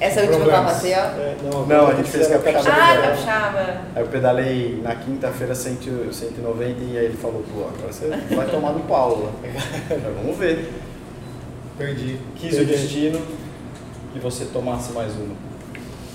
Essa 0.01 0.21
última 0.21 0.39
Problemas. 0.39 0.67
Copa 0.73 0.81
CL? 0.81 0.95
É, 0.95 1.37
não, 1.45 1.67
Não, 1.67 1.89
a 1.89 1.95
gente 1.95 2.11
fez 2.11 2.27
capixaba. 2.29 2.71
Ah, 2.71 3.03
Capixaba. 3.03 3.81
Aí 3.95 4.03
eu 4.03 4.07
pedalei 4.09 4.81
na 4.83 4.95
quinta-feira 4.95 5.55
100 5.55 5.79
190 6.11 6.81
e 6.85 6.99
aí 6.99 7.05
ele 7.05 7.17
falou, 7.19 7.45
pô, 7.53 7.65
agora 7.65 7.93
você 7.93 8.09
vai 8.35 8.47
tomar 8.47 8.73
no 8.73 8.81
Paulo 8.81 9.25
lá. 9.25 9.33
Vamos 10.23 10.39
ver. 10.39 10.71
Perdi. 11.77 12.19
Quis 12.37 12.59
o 12.59 12.65
destino 12.65 13.21
que 14.15 14.19
você 14.21 14.47
tomasse 14.47 14.93
mais 14.93 15.13
uma. 15.17 15.35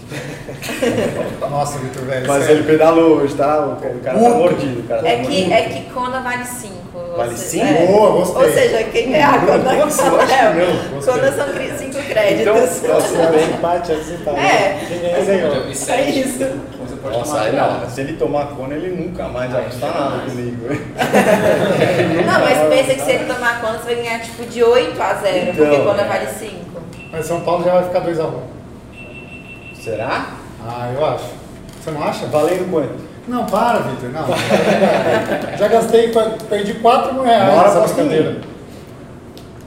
Nossa, 1.49 1.79
Vitor, 1.79 2.03
velho. 2.05 2.27
Mas 2.27 2.43
sério. 2.43 2.57
ele 2.59 2.67
pedalou 2.67 3.17
hoje, 3.17 3.33
tá? 3.35 3.65
O 3.65 3.75
cara, 3.81 3.93
o 3.95 3.99
cara 3.99 4.19
tá 4.19 4.29
mordido. 4.29 4.79
O 4.81 4.83
cara 4.83 5.01
tá 5.01 5.07
É 5.09 5.17
que, 5.19 5.51
é 5.53 5.61
que 5.63 5.81
Kona 5.93 6.19
vale 6.21 6.45
5. 6.45 6.73
Vale 7.17 7.37
cinco? 7.37 7.87
Boa, 7.87 8.11
gostei. 8.11 8.43
Ou 8.45 8.53
seja, 8.53 8.83
quem 8.85 9.11
ganhar 9.11 9.35
a 9.35 9.39
Kona 9.39 9.73
Nossa, 9.73 10.05
eu 10.05 10.19
acho 10.21 10.27
que 10.27 10.43
não. 10.43 11.01
Kona 11.01 11.31
são 11.31 11.47
5 11.47 11.83
Então, 11.83 12.01
créditos. 12.03 12.81
nossa, 12.83 13.07
tudo 13.07 13.31
bem. 13.31 13.45
Empate, 13.55 13.91
é. 13.91 13.95
É. 13.95 14.85
Quem 14.87 14.97
Eu 15.11 15.25
já 15.25 15.31
ganhou. 15.33 15.63
vi 15.65 15.71
É 15.71 15.75
sete. 15.75 16.19
isso. 16.19 16.43
Então 16.43 16.85
você 16.87 16.95
pode 16.97 17.17
Nossa, 17.17 17.45
tomar. 17.45 17.89
Se 17.89 18.01
ele 18.01 18.13
tomar 18.13 18.45
cona, 18.47 18.73
ele 18.75 18.95
nunca 19.03 19.27
mais 19.27 19.51
vai 19.51 19.63
custar 19.65 19.93
nada 19.93 20.19
comigo. 20.29 20.67
Não, 22.25 22.39
mas 22.39 22.69
pensa 22.69 22.93
que 22.95 23.01
se 23.01 23.11
ele 23.11 23.25
tomar 23.33 23.61
Kona, 23.61 23.77
você 23.79 23.95
vai 23.95 24.03
ganhar 24.03 24.19
tipo 24.21 24.43
de 24.45 24.63
8 24.63 25.01
a 25.01 25.13
0, 25.15 25.45
porque 25.47 25.61
Então, 25.63 25.85
Kona 25.85 26.01
é. 26.01 26.07
vale 26.07 26.27
5. 26.27 26.53
Mas 27.11 27.25
São 27.25 27.41
Paulo 27.41 27.63
já 27.63 27.73
vai 27.73 27.83
ficar 27.83 28.01
2x1. 28.01 28.54
Será? 29.85 30.31
Ah, 30.67 30.91
eu 30.95 31.05
acho. 31.05 31.25
Você 31.79 31.91
não 31.91 32.03
acha? 32.03 32.25
Valendo 32.25 32.71
quanto? 32.71 32.95
Não, 33.27 33.45
para, 33.45 33.81
Vitor. 33.81 34.09
Não. 34.09 34.25
já 35.59 35.67
gastei, 35.67 36.11
perdi 36.49 36.73
4 36.73 37.13
mil 37.13 37.21
reais 37.21 37.53
Bora 37.53 37.67
nessa 37.67 37.81
brincadeira. 37.81 38.41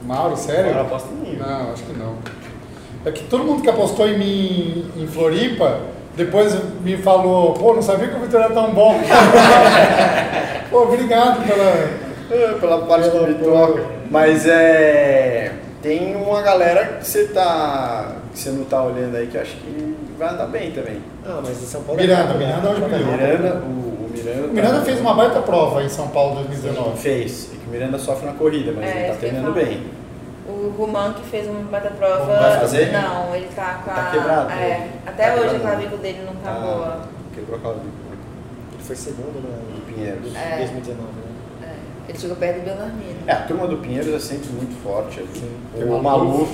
Mauro, 0.03 0.35
sério? 0.35 0.71
Agora 0.71 0.81
aposta 0.87 1.07
em 1.13 1.15
mim. 1.15 1.37
Não, 1.37 1.71
acho 1.71 1.83
que 1.83 1.97
não. 1.97 2.15
É 3.05 3.11
que 3.11 3.23
todo 3.29 3.45
mundo 3.45 3.61
que 3.61 3.69
apostou 3.69 4.09
em 4.09 4.19
mim 4.19 4.91
em 4.97 5.07
Floripa, 5.07 5.79
depois 6.17 6.53
me 6.81 6.97
falou, 6.97 7.53
pô, 7.53 7.73
não 7.73 7.81
sabia 7.81 8.09
que 8.09 8.17
o 8.17 8.19
Vitor 8.19 8.41
era 8.41 8.53
tão 8.53 8.73
bom. 8.73 8.99
pô, 10.69 10.81
obrigado 10.81 11.47
pela. 11.47 12.57
Pela 12.59 12.85
parte 12.85 13.09
que 13.09 13.17
me 13.19 13.35
toca. 13.35 13.85
Mas 14.11 14.45
é. 14.45 15.53
Tem 15.81 16.13
uma 16.17 16.41
galera 16.41 16.97
que 16.99 17.07
você 17.07 17.27
tá. 17.27 18.18
Que 18.31 18.39
você 18.39 18.49
não 18.51 18.63
tá 18.65 18.83
olhando 18.83 19.15
aí 19.15 19.27
que 19.27 19.35
eu 19.35 19.41
acho 19.41 19.55
que 19.57 19.95
vai 20.17 20.29
andar 20.29 20.47
bem 20.47 20.71
também. 20.71 21.01
Ah, 21.25 21.39
mas 21.43 21.61
em 21.61 21.65
São 21.65 21.83
Paulo 21.83 21.99
Miranda, 22.01 22.33
é 22.33 22.37
Miranda 22.37 22.69
hoje 22.69 22.81
O 22.81 22.85
brilhou. 22.87 23.11
Miranda, 23.11 23.55
o, 23.55 23.67
o 24.05 24.09
Miranda. 24.13 24.47
O 24.47 24.53
Miranda 24.53 24.79
tá- 24.79 24.85
fez 24.85 24.99
uma 25.01 25.13
baita 25.13 25.41
prova 25.41 25.83
em 25.83 25.89
São 25.89 26.07
Paulo 26.09 26.35
2019. 26.35 26.97
Fez. 26.97 27.49
É 27.53 27.57
que 27.57 27.67
o 27.67 27.69
Miranda 27.69 27.97
sofre 27.99 28.25
na 28.25 28.33
corrida, 28.33 28.71
mas 28.75 28.85
É, 28.85 28.89
ele 28.89 28.99
tá 29.01 29.07
ia 29.13 29.15
treinando 29.15 29.51
bem. 29.53 29.83
O 30.47 30.73
Roman 30.77 31.13
que 31.13 31.23
fez 31.29 31.47
uma 31.47 31.59
bata 31.61 31.91
prova. 31.91 32.25
Vai 32.25 32.59
fazer? 32.59 32.91
Não, 32.91 33.35
ele 33.35 33.47
tá 33.55 33.81
com 33.85 33.91
a. 33.91 33.93
Tá 33.93 34.11
quebrado? 34.11 34.51
É. 34.51 34.87
Até 35.05 35.29
Tá 35.29 35.33
hoje 35.35 35.49
quebrado. 35.51 35.65
a 35.67 35.69
clavícula 35.71 36.01
dele 36.01 36.19
não 36.25 36.35
tá 36.35 36.51
boa. 36.59 37.01
Quebrou 37.35 37.57
a 37.57 37.61
clavícula. 37.61 37.91
Ele 38.73 38.83
foi 38.83 38.95
segundo 38.95 39.35
no 39.35 39.75
Do 39.75 39.93
Pinheiros. 39.93 40.35
É. 40.35 40.57
2019, 40.57 41.03
né? 41.03 41.67
É. 41.67 42.09
Ele 42.11 42.17
chegou 42.17 42.35
perto 42.37 42.59
do 42.59 42.65
Bellarmino. 42.65 43.19
É, 43.27 43.31
a 43.31 43.41
turma 43.43 43.67
do 43.67 43.77
Pinheiros 43.77 44.11
é 44.13 44.19
sempre 44.19 44.49
muito 44.53 44.81
forte 44.83 45.19
ali. 45.19 45.29
Tem 45.75 45.83
O 45.83 45.95
o 45.97 46.03
Maluf. 46.03 46.49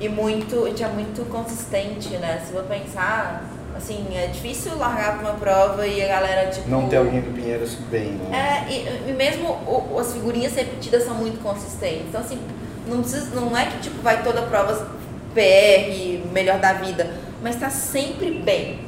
E 0.00 0.08
muito, 0.08 0.68
e 0.68 0.82
é 0.82 0.88
muito 0.88 1.28
consistente, 1.28 2.10
né? 2.18 2.40
Se 2.46 2.52
for 2.52 2.62
pensar, 2.64 3.42
assim, 3.76 4.06
é 4.16 4.28
difícil 4.28 4.76
largar 4.78 5.18
pra 5.18 5.30
uma 5.30 5.38
prova 5.38 5.86
e 5.86 6.02
a 6.04 6.06
galera, 6.08 6.50
tipo. 6.50 6.68
Não 6.70 6.88
tem 6.88 6.98
alguém 6.98 7.20
do 7.20 7.32
Pinheiros 7.34 7.74
bem, 7.90 8.12
né? 8.12 8.64
É, 8.68 8.72
e, 8.72 9.10
e 9.10 9.12
mesmo 9.12 9.48
o- 9.48 9.98
as 9.98 10.12
figurinhas 10.12 10.54
repetidas 10.54 11.04
são 11.04 11.14
muito 11.14 11.42
consistentes. 11.42 12.02
Então, 12.08 12.20
assim, 12.20 12.38
não, 12.86 13.00
precisa, 13.00 13.34
não 13.40 13.56
é 13.56 13.66
que 13.66 13.78
tipo, 13.80 14.00
vai 14.00 14.22
toda 14.22 14.42
prova 14.42 14.88
PR, 15.34 16.20
melhor 16.32 16.58
da 16.58 16.74
vida, 16.74 17.10
mas 17.42 17.56
tá 17.56 17.68
sempre 17.70 18.30
bem. 18.30 18.86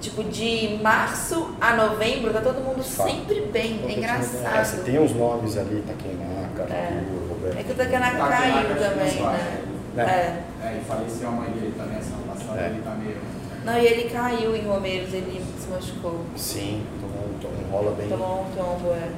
Tipo, 0.00 0.22
de 0.24 0.78
março 0.82 1.54
a 1.58 1.74
novembro, 1.74 2.30
tá 2.34 2.42
todo 2.42 2.60
mundo 2.60 2.82
Fato. 2.84 3.08
sempre 3.10 3.40
bem. 3.50 3.80
É 3.82 3.86
É, 3.86 3.88
você 3.88 3.92
engraçado. 3.98 4.84
tem 4.84 4.98
uns 4.98 5.14
nomes 5.14 5.56
ali, 5.56 5.82
Takenaka, 5.86 6.70
É. 6.74 6.88
Arthur, 6.98 7.28
Roberto. 7.30 7.58
É 7.58 7.62
que 7.62 7.72
o 7.72 7.74
Takanaka 7.74 8.28
caiu 8.28 8.76
também, 8.76 9.22
né? 9.22 9.62
Né? 9.94 10.04
É. 10.04 10.66
É, 10.66 10.80
e 10.80 10.84
faleceu 10.84 11.28
a 11.28 11.30
mãe 11.32 11.50
dele 11.50 11.74
também, 11.76 11.98
essa 11.98 12.16
passada, 12.26 12.60
É. 12.60 12.66
ele 12.70 12.82
tá 12.82 12.90
meio... 12.92 13.16
Não, 13.64 13.78
e 13.78 13.86
ele 13.86 14.10
caiu 14.10 14.54
em 14.54 14.66
Romeiros, 14.66 15.14
ele 15.14 15.42
se 15.58 15.68
machucou. 15.68 16.20
Sim, 16.36 16.84
tomou 17.00 17.24
um, 17.30 17.38
tomou 17.38 17.56
um 17.66 17.70
rola 17.72 17.96
bem, 17.96 18.08
Tomou 18.08 18.42
um 18.42 18.50
tombo, 18.54 18.90
é. 18.92 19.08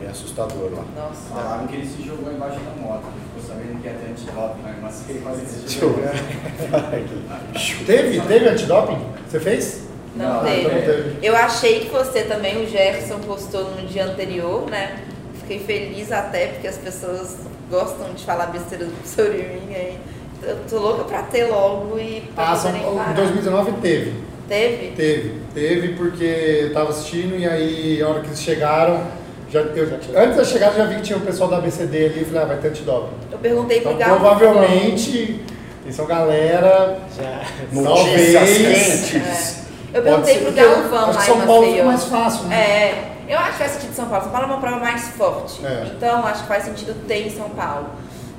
bem 0.00 0.08
assustador 0.08 0.70
lá. 0.72 0.84
Nossa. 0.96 1.28
Falaram 1.34 1.66
que 1.66 1.76
ele 1.76 1.86
se 1.86 2.02
jogou 2.02 2.32
embaixo 2.32 2.58
da 2.60 2.70
moto, 2.82 3.04
ele 3.08 3.20
ficou 3.42 3.54
sabendo 3.54 3.82
que 3.82 3.88
ia 3.88 3.92
ter 3.94 4.10
antidoping, 4.12 4.62
né? 4.62 4.78
mas 4.80 5.04
ele 5.10 5.18
quase 5.24 5.44
se 5.44 5.78
jogou. 5.78 6.02
Teve? 7.86 8.20
Teve 8.20 8.48
antidoping? 8.48 8.98
Você 9.28 9.40
fez? 9.40 9.82
Não, 10.16 10.34
Não, 10.36 10.44
teve. 10.44 10.62
não 10.62 10.80
teve. 10.82 11.26
Eu 11.26 11.36
achei 11.36 11.80
que 11.80 11.90
você 11.90 12.22
também, 12.22 12.62
o 12.64 12.68
Jefferson 12.68 13.18
postou 13.20 13.70
no 13.72 13.86
dia 13.86 14.04
anterior, 14.06 14.68
né? 14.70 15.02
Fiquei 15.42 15.58
feliz 15.60 16.10
até, 16.12 16.46
porque 16.48 16.66
as 16.68 16.76
pessoas 16.78 17.36
gostam 17.70 18.12
de 18.14 18.24
falar 18.24 18.46
besteira 18.46 18.86
sobre 19.04 19.38
mim 19.38 19.74
aí. 19.74 19.98
Eu 20.42 20.56
tô 20.68 20.78
louca 20.78 21.04
pra 21.04 21.22
ter 21.22 21.44
logo 21.44 21.98
e 21.98 22.22
pra 22.34 22.50
Ah, 22.50 22.56
São, 22.56 22.74
em 22.74 22.80
parar. 22.96 23.12
2019 23.14 23.72
teve. 23.80 24.14
Teve? 24.48 24.88
Teve. 24.96 25.34
Teve 25.54 25.88
porque 25.94 26.24
eu 26.64 26.72
tava 26.72 26.90
assistindo 26.90 27.38
e 27.38 27.46
aí 27.46 28.02
a 28.02 28.08
hora 28.08 28.20
que 28.20 28.26
eles 28.26 28.40
chegaram, 28.42 29.02
já, 29.50 29.60
eu, 29.60 29.88
antes 30.16 30.36
da 30.36 30.44
chegada 30.44 30.72
eu 30.72 30.78
já 30.78 30.84
vi 30.86 30.96
que 30.96 31.02
tinha 31.02 31.16
o 31.18 31.20
pessoal 31.22 31.48
da 31.48 31.58
ABCD 31.58 32.06
ali 32.06 32.22
e 32.22 32.24
falei, 32.24 32.42
ah, 32.42 32.46
vai 32.46 32.56
ter 32.58 32.68
antidoping. 32.68 33.14
Eu 33.30 33.38
perguntei 33.38 33.80
pro 33.80 33.92
Então 33.92 34.08
Galvão. 34.08 34.36
provavelmente 34.36 35.40
eles 35.84 35.94
são 35.96 36.06
galera. 36.06 36.98
Já. 37.16 37.42
Notícias 37.72 38.32
Talvez. 38.34 39.10
quentes. 39.10 39.56
Eu 39.94 40.02
perguntei 40.02 40.34
Pode 40.38 40.44
pro 40.46 40.54
ser, 40.54 40.68
Galvão 40.70 40.98
acho 41.10 41.18
lá 41.18 41.24
São 41.24 41.40
Paulo 41.42 41.84
mais 41.84 42.04
fácil, 42.04 42.44
né? 42.48 42.56
É, 42.56 43.11
eu 43.28 43.38
acho 43.38 43.52
que 43.52 43.58
faz 43.58 43.72
sentido 43.72 43.94
São 43.94 44.06
Paulo. 44.06 44.22
São 44.24 44.32
Paulo 44.32 44.46
é 44.46 44.50
uma 44.52 44.60
prova 44.60 44.76
mais 44.78 45.08
forte. 45.08 45.64
É. 45.64 45.92
Então, 45.96 46.26
acho 46.26 46.42
que 46.42 46.48
faz 46.48 46.64
sentido 46.64 46.94
ter 47.06 47.26
em 47.26 47.30
São 47.30 47.48
Paulo. 47.50 47.86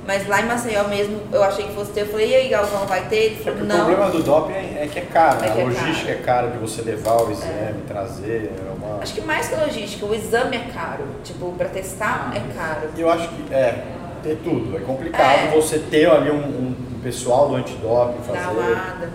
Mas 0.06 0.26
lá 0.28 0.42
em 0.42 0.44
Maceió 0.46 0.84
mesmo, 0.84 1.18
eu 1.32 1.42
achei 1.42 1.66
que 1.66 1.72
fosse 1.74 1.90
ter. 1.92 2.02
Eu 2.02 2.08
falei, 2.08 2.30
e 2.30 2.34
aí, 2.34 2.48
Galvão, 2.50 2.84
vai 2.86 3.06
ter? 3.08 3.16
Ele 3.16 3.36
É 3.40 3.44
falou, 3.44 3.60
o 3.60 3.64
não. 3.64 3.76
problema 3.86 4.10
do 4.10 4.22
doping 4.22 4.52
é 4.52 4.82
é 4.84 4.88
que 4.92 4.98
é 4.98 5.02
caro, 5.02 5.40
né? 5.40 5.48
É 5.48 5.50
que 5.50 5.58
é 5.58 5.62
a 5.62 5.64
logística 5.64 6.06
caro. 6.12 6.18
é 6.18 6.22
cara 6.22 6.46
de 6.48 6.58
você 6.58 6.82
levar 6.82 7.22
o 7.22 7.30
exame, 7.32 7.82
trazer, 7.88 8.52
é 8.58 8.70
uma... 8.84 8.98
Acho 9.02 9.14
que 9.14 9.22
mais 9.22 9.48
que 9.48 9.54
logística, 9.56 10.04
o 10.04 10.14
exame 10.14 10.56
é 10.56 10.70
caro. 10.74 11.04
Tipo, 11.24 11.52
pra 11.52 11.68
testar 11.70 12.32
é 12.34 12.40
caro. 12.54 12.90
Eu 12.98 13.10
acho 13.10 13.28
que 13.28 13.54
é, 13.54 13.82
ter 14.22 14.36
tudo. 14.44 14.76
É 14.76 14.80
complicado 14.80 15.48
É. 15.48 15.50
você 15.54 15.78
ter 15.78 16.06
ali 16.10 16.30
um, 16.30 16.34
um 16.36 17.00
pessoal 17.02 17.48
do 17.48 17.54
antidoping 17.56 18.22
fazer. 18.26 18.38
Amada. 18.40 19.08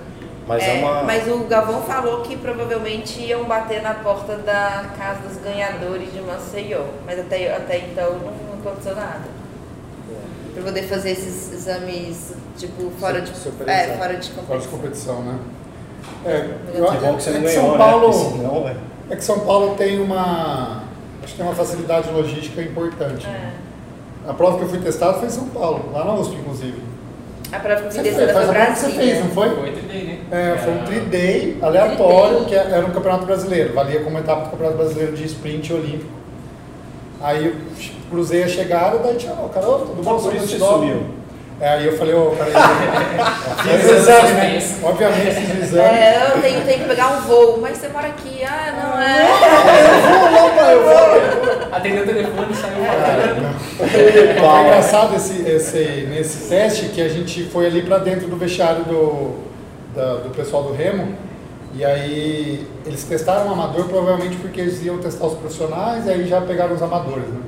Mas 0.50 0.64
é, 0.64 0.74
uma. 0.80 1.04
Mas 1.04 1.28
o 1.28 1.38
Galvão 1.46 1.82
falou 1.84 2.22
que 2.22 2.36
provavelmente 2.36 3.22
iam 3.22 3.44
bater 3.46 3.82
na 3.84 3.94
porta 3.94 4.36
da 4.38 4.86
casa 4.98 5.20
dos 5.28 5.38
ganhadores 5.38 6.12
de 6.12 6.20
Maceió. 6.22 6.82
Mas 7.06 7.20
até, 7.20 7.56
até 7.56 7.78
então 7.78 8.14
não 8.20 8.60
aconteceu 8.60 8.96
nada. 8.96 9.22
Pra 10.54 10.64
poder 10.64 10.84
fazer 10.84 11.12
esses 11.12 11.54
exames, 11.54 12.34
tipo, 12.58 12.90
fora 13.00 13.22
de, 13.22 13.32
é, 13.68 13.96
fora 13.96 14.16
de 14.18 14.32
Fora 14.32 14.60
de 14.60 14.68
competição. 14.68 14.72
competição, 14.72 15.22
né? 15.22 15.40
É, 16.26 16.56
eu 16.74 16.86
Que 16.86 16.90
acho 16.92 17.06
bom 17.06 17.16
que 17.16 17.24
você 17.24 17.30
é 17.30 17.34
não 17.34 17.40
que 17.42 17.46
ganhou, 17.48 17.62
São 17.64 17.72
né? 17.72 17.78
Paulo, 17.78 18.12
Porque 18.12 18.38
senão, 18.38 18.68
é- 18.68 18.76
é 19.12 19.16
que 19.16 19.24
São 19.24 19.40
Paulo 19.42 19.76
tem 19.76 20.02
uma, 20.02 20.84
acho 21.24 21.32
que 21.34 21.38
tem 21.38 21.46
uma 21.46 21.56
facilidade 21.56 22.10
logística 22.12 22.62
importante. 22.62 23.28
É. 23.28 23.52
A 24.28 24.34
prova 24.34 24.58
que 24.58 24.64
eu 24.64 24.70
fui 24.70 24.80
testado 24.80 25.20
foi 25.20 25.28
em 25.28 25.32
São 25.32 25.48
Paulo, 25.50 25.92
lá 25.94 26.04
na 26.04 26.14
USP, 26.16 26.36
inclusive. 26.36 26.82
A 27.52 27.60
prova 27.60 27.82
que 27.82 27.88
eu 27.88 27.92
Você 27.92 28.02
fez, 28.04 28.16
faz 28.16 28.32
foi 28.32 28.44
a 28.44 28.48
prova 28.48 28.66
que 28.72 28.80
você 28.80 28.90
fez, 28.92 29.20
não 29.20 29.30
foi? 29.32 29.50
Foi 29.50 29.70
3D, 29.72 29.94
né? 30.06 30.18
É, 30.32 30.58
foi 30.58 30.72
um 30.74 30.76
Era- 30.78 30.86
tri-day 30.86 31.58
aleatório, 31.62 32.46
que 32.46 32.56
era 32.56 32.86
um 32.86 32.92
campeonato 32.92 33.26
brasileiro, 33.26 33.74
valia 33.74 34.02
como 34.02 34.18
etapa 34.20 34.42
do 34.46 34.50
campeonato 34.52 34.78
brasileiro 34.78 35.14
de 35.14 35.26
sprint 35.26 35.74
olímpico. 35.74 36.12
Aí 37.22 37.48
eu 37.48 37.56
cruzei 38.10 38.44
a 38.44 38.48
chegada, 38.48 39.00
daí 39.00 39.16
tinha, 39.16 39.34
ó, 39.34 39.48
cara, 39.50 39.68
ô, 39.68 39.80
tudo 39.80 40.04
bom? 40.04 40.20
por 40.20 40.34
isso 40.36 40.48
você 40.48 40.58
sumiu. 40.60 41.04
É, 41.62 41.70
aí 41.72 41.86
eu 41.88 41.98
falei, 41.98 42.14
ô, 42.16 42.32
cara, 42.32 42.50
fiz 43.64 43.82
Fiz 43.82 43.92
o 43.92 43.96
exame, 43.96 44.32
né? 44.34 44.60
Obviamente 44.84 45.36
fiz 45.36 45.50
o 45.50 45.60
exame. 45.64 45.98
É, 45.98 46.28
eu 46.36 46.42
tenho, 46.42 46.62
tenho 46.66 46.80
que 46.80 46.86
pegar 46.88 47.08
um 47.18 47.22
voo, 47.22 47.58
mas 47.62 47.78
você 47.78 47.90
mora 47.90 48.08
aqui. 48.08 48.42
Ah, 48.46 48.74
não 48.82 49.02
é. 49.02 49.28
Atendeu 51.72 52.04
o 52.04 52.06
telefone 52.06 52.48
e 52.52 52.56
saiu 52.56 52.84
falando. 52.86 53.42
não. 53.42 53.54
Foi 53.88 54.62
engraçado 54.66 55.16
esse, 55.16 55.42
esse, 55.48 56.08
nesse 56.10 56.50
teste 56.50 56.86
que 56.90 57.02
a 57.02 57.10
gente 57.10 57.44
foi 57.46 57.66
ali 57.68 57.82
pra 57.82 57.98
dentro 58.00 58.28
do 58.28 58.36
vestiário 58.36 58.84
do, 58.86 59.36
da- 59.96 60.16
do 60.16 60.30
pessoal 60.30 60.64
do 60.64 60.74
Remo. 60.74 61.14
E 61.76 61.86
aí 61.86 62.66
eles 62.86 63.04
testaram 63.04 63.50
o 63.50 63.54
amador 63.54 63.86
provavelmente 63.86 64.36
porque 64.38 64.60
eles 64.60 64.84
iam 64.84 64.98
testar 64.98 65.28
os 65.28 65.36
profissionais 65.38 66.06
e 66.08 66.10
aí 66.10 66.28
já 66.28 66.42
pegaram 66.42 66.74
os 66.74 66.82
amadores, 66.82 67.28
né? 67.28 67.40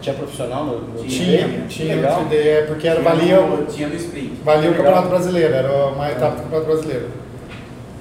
Tinha 0.00 0.14
profissional 0.14 0.64
no, 0.64 0.78
no 0.80 1.04
Tinha, 1.04 1.38
time? 1.46 1.66
tinha 1.68 1.94
Legal. 1.96 2.22
no 2.22 2.30
3D, 2.30 2.34
é 2.46 2.62
porque 2.62 2.88
era, 2.88 3.00
Tinha 3.02 3.10
valia, 3.14 3.40
no- 3.42 3.66
Tinha 3.66 3.86
no 3.88 3.94
sprint. 3.96 4.32
valia 4.42 4.70
o. 4.70 4.74
Campeonato 4.74 5.08
Brasileiro, 5.08 5.52
era 5.54 5.86
uma 5.88 6.10
etapa 6.10 6.36
do 6.36 6.42
Campeonato 6.44 6.66
Brasileiro. 6.70 7.06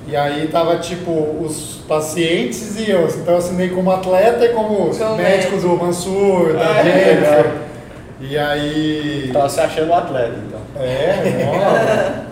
E 0.09 0.15
aí 0.15 0.47
tava 0.47 0.77
tipo 0.77 1.11
os 1.11 1.81
pacientes 1.87 2.77
e 2.79 2.89
eu, 2.89 3.07
então 3.07 3.33
eu 3.35 3.37
assinei 3.37 3.69
como 3.69 3.91
atleta 3.91 4.43
e 4.45 4.49
como, 4.49 4.89
Como 4.95 5.15
médico 5.17 5.57
do 5.57 5.77
Mansur, 5.77 6.53
da 6.53 6.61
Ah, 6.79 6.83
Jennifer. 6.83 7.15
legal. 7.15 7.45
E 8.21 8.37
aí. 8.37 9.29
Tava 9.31 9.47
se 9.49 9.59
achando 9.61 9.91
um 9.91 9.95
atleta, 9.95 10.33
então. 10.47 10.59
É, 10.81 12.25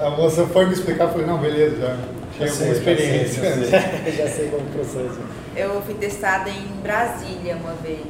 ó. 0.00 0.06
A 0.06 0.10
moça 0.10 0.46
foi 0.46 0.66
me 0.66 0.72
explicar, 0.72 1.08
falei, 1.08 1.26
não, 1.26 1.38
beleza, 1.38 1.96
já 2.38 2.46
tinha 2.46 2.48
alguma 2.48 2.48
já 2.48 2.50
sei, 2.50 2.70
experiência. 2.72 3.42
já 3.44 3.50
sei. 3.52 4.12
Já 4.16 4.28
sei 4.28 4.48
como 4.48 4.64
processo. 4.70 5.20
Eu 5.54 5.82
fui 5.82 5.94
testada 5.94 6.48
em 6.50 6.66
Brasília 6.82 7.56
uma 7.56 7.74
vez, 7.82 8.06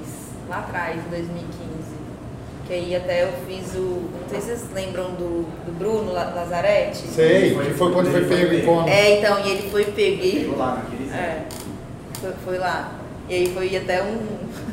lá 0.49 0.59
atrás, 0.59 0.97
em 0.97 1.11
2015. 1.11 1.72
Que 2.67 2.75
aí 2.75 2.95
até 2.97 3.25
eu 3.25 3.33
fiz 3.47 3.75
o. 3.75 4.09
Não 4.13 4.29
sei 4.31 4.41
se 4.41 4.47
vocês 4.47 4.63
lembram 4.75 5.11
do, 5.13 5.43
do 5.67 5.73
Bruno 5.79 6.13
La- 6.13 6.33
Lazarete. 6.35 6.99
Sei, 7.09 7.55
que 7.57 7.75
foi 7.75 7.93
quando 7.93 8.11
foi 8.11 8.25
pego 8.25 8.55
em 8.55 8.65
coma. 8.65 8.89
É, 8.89 9.19
então, 9.19 9.39
e 9.45 9.51
ele 9.51 9.71
foi 9.71 9.85
pego. 9.87 10.23
e- 10.25 10.31
Chegou 10.41 10.59
lá 10.59 10.77
naquele 10.77 11.11
É, 11.13 11.43
foi, 12.21 12.31
foi 12.45 12.59
lá. 12.59 12.93
E 13.29 13.35
aí 13.35 13.53
foi 13.55 13.77
até 13.77 14.03
um. 14.03 14.19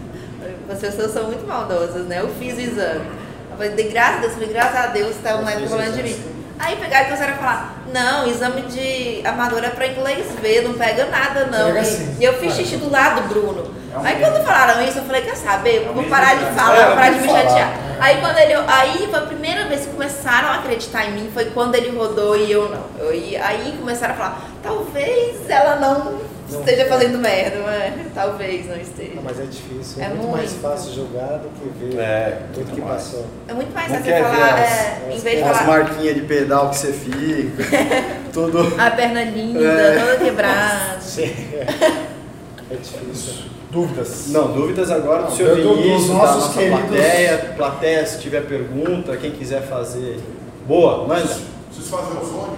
As 0.72 0.80
pessoas 0.80 1.12
são 1.12 1.26
muito 1.26 1.46
maldosas, 1.48 2.06
né? 2.08 2.20
Eu 2.22 2.30
fiz 2.40 2.56
o 2.56 2.62
exame. 2.62 3.06
Eu 3.52 3.58
falei, 3.58 3.72
de 3.72 3.84
graças 3.90 4.18
a 4.18 4.22
Deus, 4.22 4.34
falei, 4.34 4.50
graças 4.50 4.76
a 4.76 4.88
Deus, 4.88 5.10
estavam 5.16 5.44
lá 5.44 5.52
falando 5.52 5.96
de 5.96 6.04
mim. 6.04 6.16
Aí 6.60 6.76
pegaram 6.76 7.04
e 7.04 7.06
começaram 7.08 7.34
a 7.34 7.38
falar, 7.38 7.84
não, 7.94 8.28
exame 8.28 8.62
de 8.64 9.26
amador 9.26 9.64
é 9.64 9.70
pra 9.70 9.88
inglês 9.88 10.26
ver, 10.42 10.62
não 10.62 10.74
pega 10.74 11.06
nada 11.06 11.46
não. 11.46 11.68
Pega 11.68 11.82
E, 11.82 11.86
sim. 11.86 12.16
e 12.20 12.24
eu 12.24 12.34
fiz 12.34 12.54
xixi 12.54 12.76
do 12.78 12.90
lado 12.92 13.22
do 13.24 13.28
Bruno. 13.30 13.79
É 14.04 14.08
Aí 14.10 14.16
mesmo. 14.18 14.32
quando 14.34 14.46
falaram 14.46 14.84
isso, 14.84 14.98
eu 15.00 15.04
falei, 15.04 15.22
quer 15.22 15.36
saber, 15.36 15.86
É 15.86 15.90
um 15.90 15.94
vou 15.94 16.04
parar 16.06 16.36
de 16.36 16.46
falar, 16.56 16.78
É, 16.78 16.86
vou 16.86 16.96
parar 16.96 17.10
de 17.12 17.20
me 17.20 17.28
chatear. 17.28 17.74
Aí 18.00 18.20
quando 18.22 18.38
ele. 18.38 18.54
Aí 18.68 19.08
foi 19.10 19.20
a 19.20 19.24
primeira 19.24 19.66
vez 19.66 19.82
que 19.86 19.92
começaram 19.92 20.48
a 20.50 20.56
acreditar 20.56 21.06
em 21.06 21.12
mim, 21.14 21.30
foi 21.34 21.46
quando 21.46 21.76
ele 21.76 21.90
rodou 21.98 22.36
e 22.38 22.52
eu 22.52 22.70
não. 22.70 22.84
Eu, 22.98 23.14
e 23.14 23.36
aí 23.36 23.76
começaram 23.78 24.14
a 24.14 24.18
falar, 24.18 24.42
talvez 24.64 25.50
ela 25.50 25.76
não, 25.76 26.14
Não. 26.50 26.60
esteja 26.62 26.86
fazendo 26.86 27.18
merda, 27.18 27.58
mas 27.66 27.94
talvez 28.16 28.68
não 28.70 28.78
esteja. 28.78 29.12
Não, 29.16 29.24
mas 29.24 29.38
é 29.40 29.44
difícil, 29.44 30.02
é, 30.02 30.06
É 30.06 30.10
muito, 30.10 30.28
mais 30.30 30.50
muito. 30.52 30.62
fácil 30.62 30.94
julgar 30.94 31.40
do 31.40 31.50
que 31.50 31.86
ver 31.88 32.00
É, 32.00 32.38
tudo 32.54 32.72
que 32.72 32.80
mais. 32.82 33.04
passou. 33.04 33.26
É 33.50 33.54
muito 33.54 33.74
mais 33.74 33.88
fácil 33.92 34.24
falar, 34.24 34.54
as- 34.54 34.60
é, 34.72 35.02
em 35.12 35.20
vez 35.20 35.38
de 35.38 35.44
As 35.50 35.58
falar 35.58 35.68
marquinhas 35.80 36.16
de 36.16 36.22
pedal 36.22 36.70
que 36.70 36.78
você 36.78 36.94
fica, 36.94 37.64
tudo. 38.32 38.76
a 38.80 38.92
perna 38.92 39.24
linda, 39.26 39.60
É. 39.60 40.00
toda 40.00 40.16
quebrada. 40.24 41.00
Sim, 41.02 41.36
é, 41.54 41.66
é 42.72 42.76
difícil. 42.78 43.50
Dúvidas? 43.72 44.28
Não, 44.30 44.52
dúvidas 44.52 44.90
agora 44.90 45.24
do 45.24 45.38
do- 45.38 45.76
Vinícius, 45.76 46.08
dos 46.08 46.08
da 46.08 46.14
nossa 46.16 46.54
queridos- 46.60 46.80
plateia. 46.90 47.54
Plateia, 47.56 48.06
se 48.06 48.20
tiver 48.20 48.42
pergunta, 48.48 49.16
quem 49.18 49.32
quiser 49.32 49.62
fazer. 49.62 50.20
Boa, 50.68 51.08
manda. 51.08 51.22
Vocês 51.28 51.88
fazem 51.88 52.18
ozônio? 52.20 52.58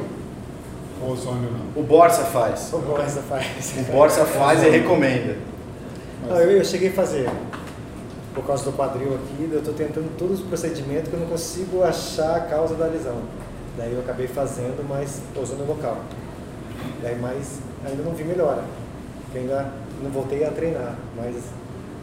Ou 1.03 1.11
ozônio 1.11 1.49
não? 1.51 1.81
O 1.81 1.85
Borsa 1.85 2.23
faz. 2.25 2.71
O 2.71 2.77
Borsa 2.79 3.21
faz. 3.27 3.45
O 3.77 3.91
Borsa 3.91 4.25
faz 4.25 4.63
e 4.63 4.69
recomenda. 4.69 5.35
Não, 6.29 6.37
eu, 6.39 6.51
eu 6.59 6.63
cheguei 6.63 6.89
a 6.89 6.93
fazer, 6.93 7.29
por 8.33 8.45
causa 8.45 8.63
do 8.63 8.71
quadril 8.71 9.15
aqui, 9.15 9.49
eu 9.51 9.59
estou 9.59 9.73
tentando 9.73 10.15
todos 10.17 10.39
os 10.39 10.45
procedimentos 10.45 11.09
que 11.09 11.15
eu 11.15 11.19
não 11.19 11.27
consigo 11.27 11.83
achar 11.83 12.37
a 12.37 12.41
causa 12.41 12.75
da 12.75 12.85
lesão. 12.85 13.17
Daí 13.77 13.91
eu 13.93 13.99
acabei 13.99 14.27
fazendo, 14.27 14.85
mas 14.87 15.19
usando 15.35 15.67
local. 15.67 15.97
Daí, 17.01 17.17
mas 17.19 17.59
ainda 17.85 18.03
não 18.03 18.13
vi 18.13 18.23
melhora. 18.23 18.63
Porque 19.31 19.39
ainda 19.39 19.65
não 20.03 20.11
voltei 20.11 20.43
a 20.43 20.51
treinar, 20.51 20.95
mas 21.15 21.35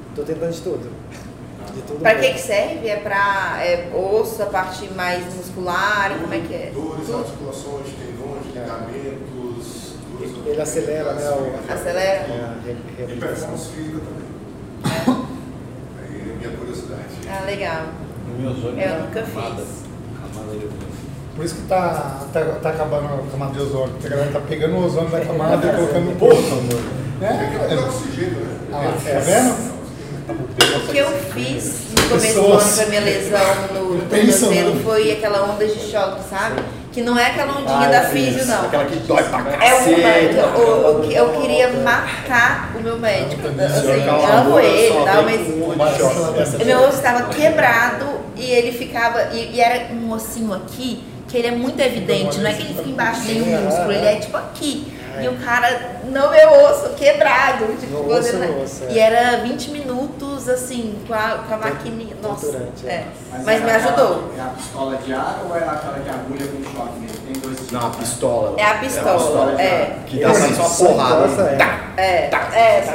estou 0.08 0.24
tentando 0.24 0.50
de 0.52 0.60
tudo. 0.62 0.90
De 1.74 1.82
tudo 1.82 2.00
Pra 2.00 2.14
que 2.14 2.32
que 2.32 2.38
serve? 2.40 2.88
É 2.88 2.96
pra 2.96 3.58
é, 3.62 3.90
osso, 3.94 4.42
a 4.42 4.46
parte 4.46 4.88
mais 4.94 5.22
muscular, 5.34 6.10
como 6.18 6.32
é 6.32 6.38
que 6.38 6.54
é? 6.54 6.70
Dores, 6.72 7.10
articulações, 7.12 7.86
tendões, 7.98 8.46
ligamentos. 8.46 9.92
dores 10.18 10.46
Ele 10.46 10.60
acelera, 10.62 11.12
né? 11.12 11.30
O, 11.30 11.72
Acelera? 11.72 12.00
É, 12.00 12.44
a 12.44 12.64
re- 12.64 13.12
E 13.14 13.20
performance 13.20 13.68
física 13.72 13.98
também. 13.98 15.24
Aí 16.00 16.30
é 16.30 16.34
minha 16.38 16.56
curiosidade. 16.56 17.02
Ah, 17.28 17.44
legal. 17.44 17.82
No 18.28 18.38
meu 18.38 18.50
ozônio 18.52 18.78
Eu 18.80 18.88
era 18.88 18.98
nunca 19.00 19.22
camada. 19.22 19.56
fiz. 19.62 19.84
Camada 20.34 20.56
de- 20.58 20.68
Por 21.36 21.44
isso 21.44 21.54
que 21.56 21.62
tá, 21.68 22.26
tá, 22.32 22.40
tá 22.62 22.70
acabando 22.70 23.04
a 23.06 23.30
camada 23.30 23.52
de 23.52 23.60
ozônio. 23.60 23.90
Porque 23.90 24.06
a 24.06 24.10
galera 24.10 24.32
tá 24.32 24.40
pegando 24.40 24.76
o 24.76 24.84
ozônio 24.86 25.10
da 25.10 25.20
camada 25.20 25.66
e 25.66 25.70
colocando 25.76 26.04
no 26.06 26.16
poço. 26.16 26.88
É 27.20 27.26
que 27.26 27.72
É, 27.72 27.74
não 27.74 27.82
dá 27.82 27.88
oxigênio, 27.88 28.40
né? 28.40 28.58
Ah 28.72 28.92
tá 29.12 29.18
vendo? 29.20 29.78
O 30.28 30.92
que 30.92 30.98
eu 30.98 31.08
fiz 31.32 31.86
no 31.96 32.08
começo 32.10 32.34
do 32.34 32.52
ano 32.52 32.72
pra 32.76 32.86
minha 32.86 33.00
lesão 33.00 33.40
no, 33.72 34.02
tornozelo 34.02 34.80
foi 34.82 35.12
aquela 35.12 35.50
onda 35.52 35.66
de 35.66 35.80
choque, 35.90 36.20
sabe? 36.28 36.62
Que 36.92 37.02
não 37.02 37.18
é 37.18 37.26
aquela 37.26 37.52
ondinha 37.58 37.78
Ah, 37.78 37.86
da 37.90 38.02
fiz. 38.04 38.34
físio, 38.34 38.46
não. 38.46 38.62
Aquela 38.66 38.84
que 38.84 38.96
dói 38.96 39.22
pra 39.22 39.38
É 39.40 39.70
cacete. 39.70 40.00
uma. 40.00 40.08
Eu, 40.08 41.04
eu, 41.04 41.10
eu 41.10 41.40
queria 41.40 41.68
matar 41.82 42.72
o 42.78 42.82
meu 42.82 42.98
médico. 42.98 43.42
Assim, 43.46 44.04
Cala 44.04 44.26
a 44.28 44.40
amo 44.40 44.58
ele, 44.60 45.04
tal, 45.04 45.24
vem 45.24 45.38
mas. 45.76 46.58
de 46.58 46.64
meu 46.64 46.80
osso 46.80 46.96
estava 46.96 47.22
quebrado 47.32 48.06
e 48.36 48.50
ele 48.50 48.72
ficava. 48.76 49.28
E, 49.32 49.54
e 49.56 49.60
era 49.60 49.92
um 49.94 50.12
ossinho 50.12 50.52
aqui 50.52 51.04
que 51.28 51.36
ele 51.36 51.48
é 51.48 51.52
muito 51.52 51.78
evidente, 51.80 52.38
não 52.38 52.48
é 52.50 52.54
que 52.54 52.62
ele 52.62 52.74
fica 52.74 52.88
embaixo 52.88 53.20
nem 53.26 53.42
o 53.42 53.46
músculo, 53.62 53.92
ele 53.92 54.06
é 54.06 54.16
tipo 54.16 54.36
aqui. 54.36 54.92
E 55.22 55.28
o 55.28 55.36
cara, 55.36 56.00
no 56.04 56.30
meu 56.30 56.50
osso, 56.64 56.90
quebrado. 56.96 57.66
Tipo, 57.80 58.02
No 58.02 58.12
osso, 58.14 58.36
no 58.36 58.62
osso, 58.62 58.84
é. 58.84 58.92
E 58.92 58.98
era 58.98 59.38
20 59.38 59.70
minutos 59.70 60.48
assim, 60.48 60.98
com 61.06 61.14
a, 61.14 61.44
com 61.46 61.54
a 61.54 61.56
maquininha. 61.58 62.16
Nossa. 62.22 62.46
Torturante, 62.46 62.86
é. 62.86 62.90
É. 62.90 63.06
Mas, 63.32 63.48
era 63.48 63.64
me 63.64 63.70
aquela- 63.70 63.76
ajudou. 63.76 64.32
É 64.36 64.40
a 64.40 64.44
pistola 64.46 64.96
de 64.96 65.12
ar 65.12 65.40
ou 65.48 65.56
é 65.56 65.58
aquela 65.60 65.98
de 65.98 66.10
agulha 66.10 66.46
com 66.46 66.62
choque 66.64 66.98
mesmo? 67.00 67.16
Tem 67.24 67.32
dois 67.42 67.56
tipos. 67.56 67.72
Não, 67.72 67.86
a 67.86 67.90
pistola. 67.90 68.54
É 68.60 68.64
a 68.64 68.74
pistola, 68.74 69.60
é. 69.62 69.98
Que 70.06 70.20
dá 70.20 70.34
só 70.34 70.46
uma 70.46 70.68
Só 70.68 70.86
porrada. 70.86 71.24
encosta, 71.26 71.42
é. 71.42 71.96
É, 72.02 72.78
essa. 72.78 72.92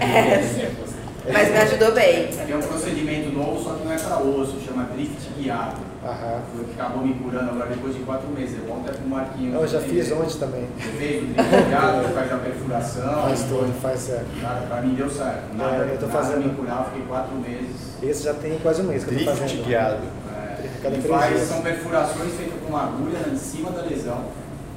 Essa. 0.00 0.84
Mas 1.32 1.48
me 1.50 1.56
ajudou 1.56 1.92
bem. 1.92 2.26
Tem 2.28 2.54
um 2.56 2.60
procedimento 2.60 3.30
novo, 3.30 3.62
só 3.64 3.74
que 3.76 3.84
não 3.84 3.92
é 3.92 3.96
para 3.96 4.18
osso, 4.18 4.58
chama 4.66 4.84
drift 4.94 5.16
guiado. 5.38 5.76
O 6.04 6.64
que 6.64 6.78
acabou 6.78 7.06
me 7.06 7.14
curando 7.14 7.50
agora 7.50 7.70
depois 7.70 7.94
de 7.96 8.02
quatro 8.02 8.28
meses. 8.28 8.58
Eu 8.58 8.64
é 8.64 8.92
com 8.92 9.04
o 9.04 9.08
Marquinhos. 9.08 9.54
Eu 9.54 9.66
já 9.66 9.80
fiz 9.80 10.10
Ele 10.10 10.20
ontem 10.20 10.38
também. 10.38 10.66
Fez 10.76 11.22
o 11.22 11.26
drift 11.26 11.64
guiado, 11.68 12.08
faz 12.14 12.32
a 12.32 12.36
perfuração. 12.36 13.22
Faz 13.22 13.42
tudo, 13.44 13.80
faz 13.80 14.00
certo. 14.00 14.26
Cara, 14.42 14.60
pra 14.66 14.82
mim 14.82 14.94
deu 14.94 15.08
certo. 15.08 15.56
Nada, 15.56 15.76
É, 15.86 15.94
eu 15.94 15.98
tô 15.98 16.06
nada 16.06 16.18
fazendo. 16.18 16.44
me 16.46 16.54
curar, 16.54 16.78
eu 16.80 16.84
fiquei 16.84 17.02
quatro 17.06 17.34
meses. 17.36 17.76
Esse 18.02 18.24
já 18.24 18.34
tem 18.34 18.58
quase 18.58 18.82
um 18.82 18.84
mês 18.84 19.04
que 19.04 19.14
eu 19.14 19.18
tô 19.18 19.24
Drift 19.24 19.40
fazendo. 19.40 19.64
guiado. 19.66 20.02
É, 20.30 20.68
Cada 20.82 20.96
três 20.96 21.06
faz, 21.06 21.34
dias. 21.36 21.48
são 21.48 21.62
perfurações 21.62 22.32
feitas 22.34 22.60
com 22.62 22.68
uma 22.68 22.82
agulha 22.84 23.18
em 23.32 23.36
cima 23.38 23.70
da 23.70 23.80
lesão, 23.80 24.24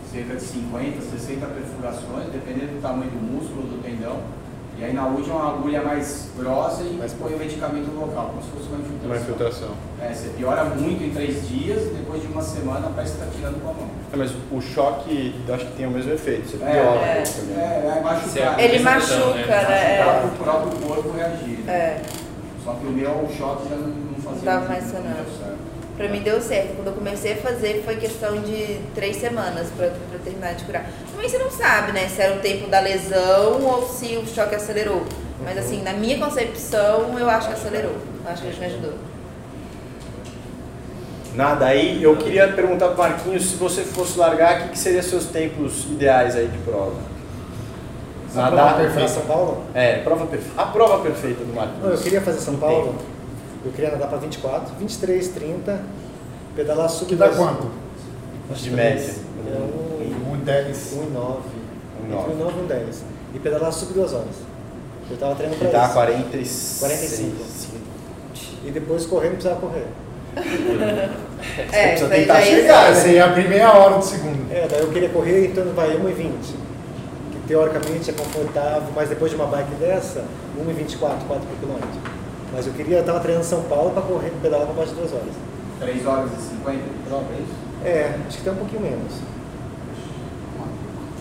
cerca 0.09 0.33
de 0.35 0.41
50, 0.41 1.01
60 1.01 1.45
perfurações, 1.45 2.27
dependendo 2.31 2.71
do 2.75 2.81
tamanho 2.81 3.11
do 3.11 3.19
músculo, 3.19 3.63
do 3.63 3.83
tendão. 3.83 4.17
E 4.79 4.83
aí 4.85 4.93
na 4.93 5.07
última 5.07 5.35
uma 5.35 5.53
agulha 5.53 5.81
mais 5.81 6.27
grossa 6.37 6.83
e 6.83 6.93
Mais 6.93 7.11
põe 7.13 7.33
o 7.33 7.37
medicamento 7.37 7.91
local, 7.95 8.27
como 8.27 8.43
se 8.43 8.49
fosse 8.49 8.67
uma 8.67 8.77
infiltração. 8.77 9.07
Uma 9.07 9.17
infiltração. 9.17 9.69
É, 9.99 10.13
você 10.13 10.29
piora 10.29 10.65
muito 10.65 11.03
em 11.03 11.09
três 11.09 11.47
dias 11.47 11.81
e 11.87 11.95
depois 11.95 12.21
de 12.21 12.27
uma 12.27 12.43
semana 12.43 12.91
parece 12.93 13.13
que 13.15 13.23
está 13.23 13.35
tirando 13.35 13.59
com 13.63 13.71
a 13.71 13.73
mão. 13.73 13.89
É, 14.13 14.15
mas 14.15 14.31
o 14.51 14.61
choque, 14.61 15.33
eu 15.47 15.55
acho 15.55 15.65
que 15.65 15.71
tem 15.77 15.87
o 15.87 15.91
mesmo 15.91 16.13
efeito. 16.13 16.47
Você 16.47 16.57
É, 16.57 16.71
piora 16.71 17.05
é, 17.05 17.23
também. 17.23 17.57
É, 17.57 17.97
é 17.97 18.01
machucar. 18.01 18.29
Certo. 18.29 18.59
Ele 18.59 18.75
Essa 18.75 18.83
machuca, 18.83 19.35
né? 19.35 19.67
né? 19.67 20.05
Machucar 20.05 20.21
pro 20.21 20.43
próprio 20.43 20.87
corpo 20.87 21.11
reagir. 21.17 21.59
É. 21.67 21.71
É. 21.71 22.01
Só 22.63 22.73
que 22.73 22.85
o 22.85 22.91
meu, 22.91 23.09
o 23.09 23.35
choque 23.35 23.69
já 23.69 23.75
não, 23.77 23.87
não 23.87 24.21
fazia 24.21 24.35
Não 24.35 24.43
tava 24.43 24.59
muito, 24.59 24.69
mais 24.69 24.83
não 24.93 25.25
funcionando. 25.25 25.57
Pra 25.97 26.09
mim 26.09 26.21
deu 26.21 26.39
certo. 26.39 26.75
Quando 26.75 26.87
eu 26.87 26.93
comecei 26.93 27.33
a 27.33 27.37
fazer 27.37 27.81
foi 27.83 27.95
questão 27.95 28.39
de 28.41 28.79
três 28.93 29.17
semanas 29.17 29.69
pra, 29.75 29.87
pra 29.87 30.19
terminar 30.23 30.53
de 30.53 30.63
curar. 30.65 30.85
Também 31.17 31.31
você 31.31 31.39
não 31.39 31.49
sabe, 31.49 31.93
né? 31.93 32.07
Se 32.07 32.21
era 32.21 32.35
o 32.35 32.39
tempo 32.41 32.69
da 32.69 32.79
lesão 32.79 33.59
ou 33.63 33.87
se 33.87 34.17
o 34.17 34.27
choque 34.27 34.53
acelerou. 34.53 35.03
Mas 35.43 35.57
assim, 35.57 35.81
na 35.81 35.93
minha 35.93 36.19
concepção, 36.19 37.17
eu 37.17 37.27
acho 37.27 37.47
que 37.47 37.53
acelerou. 37.55 37.95
Eu 38.23 38.31
acho 38.31 38.43
que 38.43 38.47
ele 38.49 38.59
me 38.59 38.65
ajudou. 38.67 38.93
Nada, 41.33 41.65
aí 41.65 42.03
eu 42.03 42.15
queria 42.17 42.47
perguntar 42.53 42.89
pro 42.89 42.99
Marquinhos 42.99 43.49
se 43.49 43.55
você 43.55 43.81
fosse 43.81 44.17
largar, 44.17 44.59
o 44.59 44.63
que, 44.63 44.69
que 44.69 44.77
seriam 44.77 45.01
seus 45.01 45.25
tempos 45.25 45.85
ideais 45.85 46.35
aí 46.35 46.47
de 46.47 46.57
prova? 46.59 46.99
A 48.35 48.37
Nadar 48.37 48.75
prova 48.75 48.83
perfeita. 48.83 49.09
São 49.09 49.23
Paulo? 49.23 49.63
É, 49.73 49.95
prova 50.03 50.25
perfeita. 50.27 50.61
A 50.61 50.65
prova 50.67 51.03
perfeita 51.03 51.43
do 51.43 51.51
Não, 51.53 51.61
eu 51.63 51.67
Marquinhos. 51.67 52.01
queria 52.03 52.21
fazer 52.21 52.39
São 52.41 52.57
Paulo. 52.57 52.93
Eu 53.65 53.71
queria 53.71 53.89
nadar 53.89 54.07
para 54.07 54.19
24, 54.19 54.75
23, 54.75 55.27
30, 55.29 55.81
pedalar 56.55 56.89
sub 56.89 57.07
Que 57.09 57.15
dá 57.15 57.29
quanto? 57.29 57.71
De 58.53 58.69
média. 58.69 59.15
É 59.47 59.57
Um 59.57 59.86
10. 60.47 60.93
um 60.93 61.03
e 61.03 61.09
9. 61.09 61.09
Um 61.09 62.09
e 62.09 62.13
Entre 62.13 62.15
nove. 62.15 62.31
um 62.31 62.35
e 62.35 62.43
9 62.43 62.59
e 62.59 62.63
um 62.63 62.67
10. 62.67 63.03
E 63.35 63.39
pedalar 63.39 63.71
sub 63.71 63.93
2 63.93 64.13
horas. 64.13 64.35
Eu 65.09 65.17
tava 65.17 65.35
treinando 65.35 65.59
pra 65.59 65.69
dá 65.69 65.85
isso. 65.85 65.93
45. 65.93 66.79
45. 66.79 67.77
E 68.65 68.71
depois 68.71 69.05
correr, 69.05 69.27
não 69.29 69.35
precisava 69.35 69.59
correr. 69.61 69.85
É, 71.71 71.89
precisa 71.89 71.93
isso 71.93 72.05
aí 72.13 72.21
tentar 72.21 72.41
chegar. 72.41 72.95
Você 72.95 73.11
ia 73.11 73.25
abrir 73.25 73.47
meia 73.47 73.71
hora 73.71 73.97
do 73.97 74.03
segundo. 74.03 74.51
É, 74.51 74.67
daí 74.67 74.81
eu 74.81 74.89
queria 74.89 75.09
correr, 75.09 75.47
então 75.47 75.63
vai 75.73 75.89
1,20. 75.89 76.31
Que 77.31 77.47
teoricamente 77.47 78.09
é 78.09 78.13
confortável, 78.13 78.89
mas 78.95 79.09
depois 79.09 79.31
de 79.31 79.37
uma 79.37 79.45
bike 79.45 79.75
dessa, 79.75 80.25
1,24, 80.59 80.97
4 80.99 81.25
por 81.27 81.59
quilômetro. 81.59 81.89
Mas 82.51 82.65
eu 82.65 82.73
queria, 82.73 82.97
eu 82.97 83.03
tava 83.05 83.19
treinando 83.19 83.45
em 83.45 83.49
São 83.49 83.61
Paulo 83.63 83.91
para 83.91 84.01
correr, 84.01 84.31
pedalar 84.41 84.65
para 84.65 84.75
mais 84.75 84.89
de 84.89 84.95
2 84.95 85.13
horas. 85.13 85.33
3 85.79 86.05
horas 86.05 86.31
e 86.31 86.41
50 86.55 86.77
de 86.77 86.83
prova, 87.07 87.25
é 87.31 87.41
isso? 87.41 87.55
É, 87.85 88.15
acho 88.27 88.37
que 88.37 88.43
tem 88.43 88.53
um 88.53 88.57
pouquinho 88.57 88.81
menos. 88.81 89.13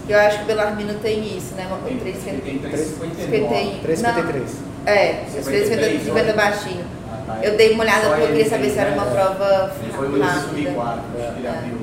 Eu 0.08 0.18
acho 0.20 0.38
que 0.38 0.44
o 0.44 0.46
Belarmino 0.46 0.94
tem 1.00 1.36
isso, 1.36 1.54
né? 1.56 1.66
Uma 1.66 1.78
Tem, 1.78 1.98
3, 1.98 2.16
tem, 2.22 2.38
tem 2.38 2.60
51. 2.60 3.80
3,53. 3.82 4.42
É, 4.86 5.24
os 5.26 5.32
53, 5.44 5.68
350 5.68 6.32
baixinho. 6.34 6.84
Ah, 7.10 7.22
tá. 7.26 7.38
Eu 7.42 7.56
dei 7.56 7.72
uma 7.72 7.82
olhada 7.82 8.06
porque 8.08 8.22
eu 8.22 8.26
queria 8.28 8.48
saber 8.48 8.70
se 8.70 8.78
era 8.78 8.90
né? 8.90 8.96
uma 8.96 9.06
prova 9.06 9.72
Ele 9.82 9.92
foi 9.92 10.06
o 10.06 10.10
único 10.12 10.24
rápida. 10.26 10.46
sub 10.48 10.74
4, 10.74 11.00
acho 11.00 11.32
que 11.32 11.38
ele 11.40 11.46
É. 11.46 11.50
abriu 11.50 11.78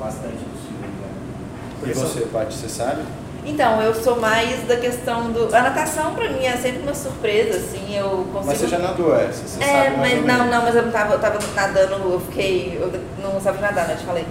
bastante 0.00 0.34
do 0.34 0.58
segundo. 0.60 1.02
né? 1.02 1.88
E 1.88 1.92
você, 1.92 2.20
Paty, 2.32 2.54
você 2.54 2.68
sabe? 2.68 3.02
Então, 3.44 3.82
eu 3.82 3.92
sou 3.92 4.20
mais 4.20 4.62
da 4.68 4.76
questão 4.76 5.32
do. 5.32 5.52
A 5.54 5.62
natação 5.62 6.14
pra 6.14 6.28
mim 6.30 6.44
é 6.44 6.56
sempre 6.56 6.82
uma 6.82 6.94
surpresa, 6.94 7.58
assim, 7.58 7.96
eu 7.96 8.08
consigo. 8.32 8.44
Mas 8.46 8.58
você 8.58 8.68
já 8.68 8.78
nadou 8.78 9.16
essa, 9.18 9.42
você 9.46 9.62
É, 9.62 9.90
mas 9.98 10.24
não, 10.24 10.46
não, 10.46 10.62
mas 10.62 10.76
eu 10.76 10.82
não 10.82 10.92
tava, 10.92 11.14
eu 11.14 11.18
tava 11.20 11.38
nadando, 11.54 11.92
eu 12.12 12.20
fiquei. 12.20 12.78
Eu 12.80 12.92
não 13.20 13.40
sabia 13.40 13.60
nadar, 13.62 13.88
né? 13.88 13.96
Te 13.96 14.04
falei. 14.06 14.24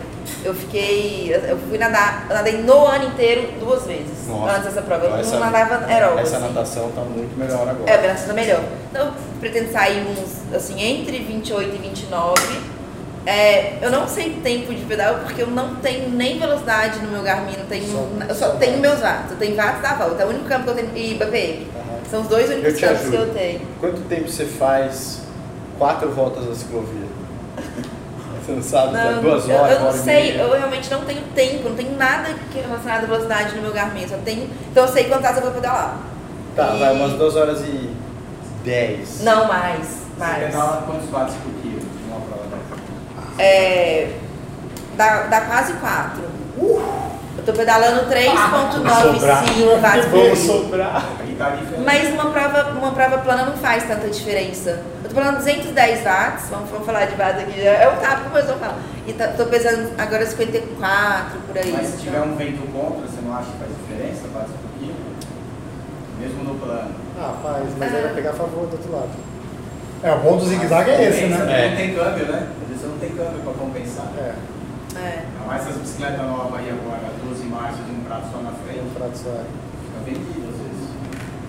Eu 0.44 0.54
fiquei. 0.56 1.34
Eu 1.48 1.58
fui 1.70 1.78
nadar, 1.78 2.26
eu 2.30 2.36
nadei 2.36 2.62
no 2.62 2.86
ano 2.86 3.06
inteiro 3.10 3.48
duas 3.60 3.86
vezes. 3.86 4.28
Nossa. 4.28 4.54
Antes 4.54 4.66
dessa 4.66 4.82
prova. 4.82 5.06
Eu 5.06 5.20
Então, 5.20 5.32
não 5.34 5.39
nadava 5.39 5.86
aeróbico. 5.86 6.20
Essa 6.20 6.38
assim. 6.38 6.48
natação 6.48 6.92
tá 6.92 7.02
muito 7.02 7.38
melhor 7.38 7.68
agora. 7.68 7.89
É, 7.89 7.94
a 7.96 7.98
minha 7.98 8.08
natação 8.10 8.28
tá 8.30 8.34
melhor. 8.34 8.64
Então, 8.89 9.08
eu 9.08 9.14
pretendo 9.39 9.72
sair 9.72 10.06
uns, 10.08 10.56
assim, 10.56 10.82
entre 10.82 11.20
28 11.20 11.76
e 11.76 11.78
29. 11.78 12.72
É, 13.24 13.78
eu 13.84 13.92
não 13.92 14.08
sei 14.08 14.32
tempo 14.44 14.74
de 14.74 14.84
pedal 14.84 15.20
porque 15.24 15.44
eu 15.44 15.48
não 15.48 15.76
tenho 15.76 16.10
nem 16.10 16.39
velocidade 16.39 17.00
no 17.02 17.12
meu 17.12 17.22
Garmin, 17.22 17.56
não 17.56 17.68
tenho, 17.68 17.86
Só- 17.86 18.08
eu 18.28 18.34
só 18.36 18.46
só 18.48 18.56
tenho 18.56 18.80
meus 18.80 19.00
watts. 19.00 19.30
Eu 19.32 19.38
tenho 19.38 19.56
watts 19.56 19.80
da 19.82 19.94
volta, 19.94 20.24
é 20.24 20.26
o 20.26 20.30
único 20.30 20.46
campo 20.46 20.64
que 20.64 20.70
eu 20.72 20.76
tenho, 20.76 20.89
e 20.98 21.14
BPM. 21.14 21.68
Aham. 21.76 22.00
São 22.10 22.22
os 22.22 22.28
dois 22.28 22.50
Eu 22.50 22.58
únicos 22.58 22.82
campos 22.82 23.10
que 23.10 23.16
eu 23.16 23.32
tenho. 23.32 23.62
Quanto 23.80 24.02
tempo 24.10 24.28
você 24.28 24.46
faz 24.46 25.20
quatro 25.78 26.10
voltas 26.10 26.46
da 26.46 26.56
ciclovia? 26.56 27.11
Você 28.46 28.52
não 28.54 28.62
sabe? 28.64 28.94
Tá 28.94 29.04
Não, 29.12 29.22
duas 29.22 29.48
eu, 29.48 29.56
horas, 29.56 29.72
eu 29.72 29.76
não 29.80 29.86
uma 29.86 29.89
hora 29.89 29.98
e 29.98 30.02
sei, 30.04 30.42
eu 30.42 30.52
realmente 30.52 30.89
não 30.92 31.02
tenho 31.06 31.22
tempo, 31.36 31.70
não 31.70 31.76
tenho 31.76 31.96
nada 31.96 32.34
que 32.52 32.60
é 32.60 32.62
relacionado 32.64 33.04
à 33.04 33.08
velocidade 33.08 33.56
no 33.56 33.62
meu 33.62 33.72
Garmin, 33.74 34.08
só 34.08 34.18
tenho. 34.26 34.50
Então 34.72 34.86
eu 34.86 34.92
sei 34.92 35.04
quantas 35.06 35.36
eu 35.36 35.44
vou 35.44 35.52
pedalar. 35.52 35.98
Tá, 36.56 36.74
E- 36.76 36.80
vai 36.80 36.94
umas 36.94 37.14
duas 37.14 37.36
horas 37.36 37.62
e 37.62 37.89
dez. 38.64 39.22
Não, 39.24 39.48
mais. 39.48 39.86
Você 39.88 40.20
Mais. 40.20 40.46
pedala 40.46 40.84
quantos 40.86 41.10
watts 41.10 41.36
por 41.36 41.52
quilo 41.62 41.82
numa 42.08 42.20
prova 42.22 42.44
dessa? 42.48 43.42
É, 43.42 44.12
dá, 44.98 45.24
dá 45.24 45.42
quase 45.42 45.74
4. 45.74 46.22
Eu 47.42 47.46
tô 47.46 47.54
pedalando 47.54 48.02
3.95 48.08 49.82
watts 49.82 50.06
por 50.06 50.38
sobrar. 50.38 51.06
Mas 51.84 52.14
uma 52.14 52.30
prova, 52.30 52.70
uma 52.78 52.92
prova 52.92 53.18
plana 53.18 53.46
não 53.46 53.58
faz 53.58 53.84
tanta 53.84 54.08
diferença. 54.08 54.84
Eu 55.04 55.10
tô 55.10 55.16
falando 55.16 55.38
210 55.38 56.04
watts, 56.04 56.50
vamos, 56.52 56.70
vamos 56.70 56.86
falar 56.86 57.06
de 57.06 57.16
watts 57.16 57.42
aqui, 57.42 57.60
é 57.62 57.88
o 57.88 57.98
que 57.98 58.38
eu 58.38 58.46
vou 58.46 58.58
falar. 58.60 58.78
E 59.08 59.14
tá, 59.14 59.30
tô 59.30 59.46
pesando 59.48 59.92
agora 59.98 60.24
54 60.24 61.39
por 61.48 61.58
aí. 61.58 61.72
Mas 61.72 61.88
se 61.88 61.94
então. 61.94 62.06
tiver 62.06 62.22
um 62.22 62.36
vento 62.36 62.62
contra, 62.72 63.08
você 63.08 63.22
não 63.26 63.36
acha 63.36 63.48
que 63.50 63.58
faz 63.58 63.72
diferença 63.72 64.22
watts 64.36 64.54
por 64.62 64.80
quilo? 64.80 64.96
Mesmo 66.20 66.44
no 66.44 66.56
plano. 66.60 66.92
Ah, 67.20 67.34
faz, 67.42 67.66
mas 67.80 67.96
aí 67.96 68.02
vai 68.04 68.14
pegar 68.14 68.30
a 68.30 68.34
favor 68.34 68.68
do 68.68 68.74
outro 68.74 68.92
lado. 68.92 69.10
É, 70.04 70.12
o 70.12 70.20
bom 70.20 70.38
do 70.38 70.46
zigue-zague 70.46 70.92
é 70.92 71.10
esse, 71.10 71.26
né? 71.26 71.38
É. 71.66 71.70
Não 71.70 71.78
tem 71.78 71.96
câmbio, 71.96 72.26
né? 72.28 72.48
Às 72.62 72.68
vezes 72.68 72.82
você 72.82 72.88
não 72.88 72.98
tem 73.00 73.10
câmbio 73.10 73.42
pra 73.44 73.54
compensar. 73.54 74.06
É, 74.18 74.34
É. 74.96 75.24
Ainda 75.26 75.48
mais 75.48 75.62
essas 75.62 75.78
bicicletas 75.78 76.26
novas 76.26 76.60
aí 76.60 76.70
agora, 76.70 77.02
12 77.20 77.20
marchas 77.52 77.86
de 77.86 77.91
um 77.91 77.99
prato 78.08 78.28
só 78.32 78.38
na 78.41 78.52
frente, 78.52 78.80
um 78.80 78.89
prato 78.95 79.18
só. 79.18 79.43
fica 79.84 79.99
vendido 80.06 80.47
às 80.49 80.58
vezes. 80.58 80.88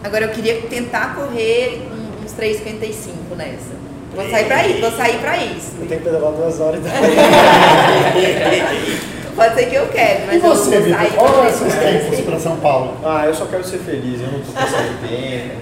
Agora 0.04 0.24
eu 0.24 0.30
queria 0.30 0.60
tentar 0.62 1.14
correr 1.14 1.88
uns 2.24 2.32
3,55 2.32 3.36
nessa. 3.36 3.80
Vou 4.14 4.28
sair 4.28 4.44
pra 4.44 4.66
isso, 4.66 4.80
vou 4.82 4.90
sair 4.92 5.18
pra 5.20 5.36
isso. 5.38 5.72
Eu 5.80 5.86
tenho 5.88 6.00
que 6.00 6.06
pedalar 6.06 6.32
duas 6.32 6.60
horas 6.60 6.80
então. 6.80 6.92
Pode 9.34 9.54
ser 9.54 9.66
que 9.70 9.74
eu 9.76 9.86
quero, 9.88 10.26
mas 10.26 10.36
E 10.36 10.38
você, 10.40 10.76
eu 10.76 10.80
vou 10.80 10.82
Vitor? 10.82 10.98
sair 11.00 11.12
Qual 11.14 11.32
pra 11.32 11.44
é 11.44 11.48
os 11.50 11.56
seus 11.56 11.72
tempos 11.72 12.20
para 12.20 12.38
São 12.38 12.56
Paulo? 12.58 12.96
Ah, 13.02 13.24
eu 13.26 13.34
só 13.34 13.46
quero 13.46 13.64
ser 13.64 13.78
feliz, 13.78 14.20
eu 14.20 14.26
não 14.26 14.40
tô 14.40 14.52
pensando 14.52 14.92
em 14.92 14.96
tempo. 15.08 15.54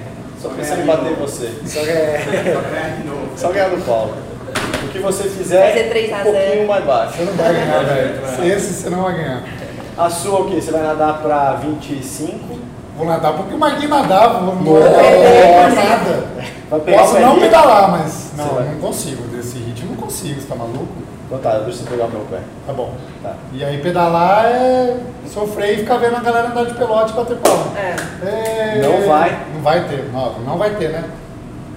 Só 0.42 0.48
pensando 0.48 0.82
em 0.82 0.86
bater 0.86 1.12
você. 1.14 1.52
Só 1.66 1.78
é. 1.80 2.20
Ganhar 2.70 2.96
de 3.00 3.06
novo. 3.06 3.28
Só 3.36 3.52
ganhar 3.52 3.68
do 3.68 3.80
Paulo. 3.84 4.14
O 4.84 4.88
que 4.88 4.98
você 4.98 5.22
fizer, 5.28 5.72
ser 5.72 5.88
3 5.90 6.12
a 6.12 6.16
um 6.16 6.22
pouquinho 6.22 6.44
0. 6.48 6.66
mais 6.66 6.84
baixo. 6.84 7.12
Você 7.16 7.22
não 7.24 7.32
vai 7.34 7.52
ganhar, 7.52 7.84
velho. 7.84 8.52
Esse 8.56 8.72
você 8.72 8.90
não 8.90 9.02
vai 9.04 9.14
ganhar. 9.14 9.42
A 10.00 10.08
sua 10.10 10.40
o 10.40 10.44
quê? 10.50 10.60
Você 10.60 10.70
vai 10.70 10.82
nadar 10.82 11.18
pra 11.20 11.52
25? 11.54 12.58
Vou 12.96 13.06
nadar 13.06 13.34
porque 13.34 13.54
o 13.54 13.58
Marquinhos 13.58 13.90
nadava, 13.90 14.40
vou 14.40 14.80
nadar 14.80 15.02
por 15.02 15.74
nada. 15.74 16.24
Vai 16.70 16.80
pegar 16.80 16.98
Posso 16.98 17.18
não 17.18 17.38
pedalar, 17.38 17.90
mas 17.90 18.32
não, 18.36 18.46
vai. 18.46 18.64
não 18.64 18.80
consigo. 18.80 19.22
Desse 19.28 19.58
ritmo 19.58 19.90
não 19.90 19.96
consigo, 19.96 20.40
você 20.40 20.46
tá 20.46 20.54
maluco? 20.54 20.86
Então 21.26 21.38
tá, 21.38 21.58
deixa 21.58 21.82
eu 21.82 21.86
pegar 21.86 22.06
o 22.06 22.10
meu 22.10 22.20
pé. 22.30 22.38
Tá 22.66 22.72
bom. 22.72 22.94
Tá. 23.22 23.34
E 23.52 23.62
aí 23.64 23.78
pedalar 23.82 24.46
é 24.46 24.96
sofrer 25.26 25.74
e 25.74 25.76
ficar 25.78 25.98
vendo 25.98 26.16
a 26.16 26.20
galera 26.20 26.48
andar 26.48 26.64
de 26.64 26.74
pelote 26.74 27.12
e 27.12 27.16
bater 27.16 27.36
palma. 27.36 27.66
É. 27.78 27.96
É, 28.26 28.82
Não 28.82 29.06
vai. 29.08 29.38
Não 29.54 29.60
vai 29.62 29.84
ter, 29.88 30.10
não, 30.12 30.38
não 30.40 30.58
vai 30.58 30.70
ter, 30.76 30.88
né? 30.90 31.04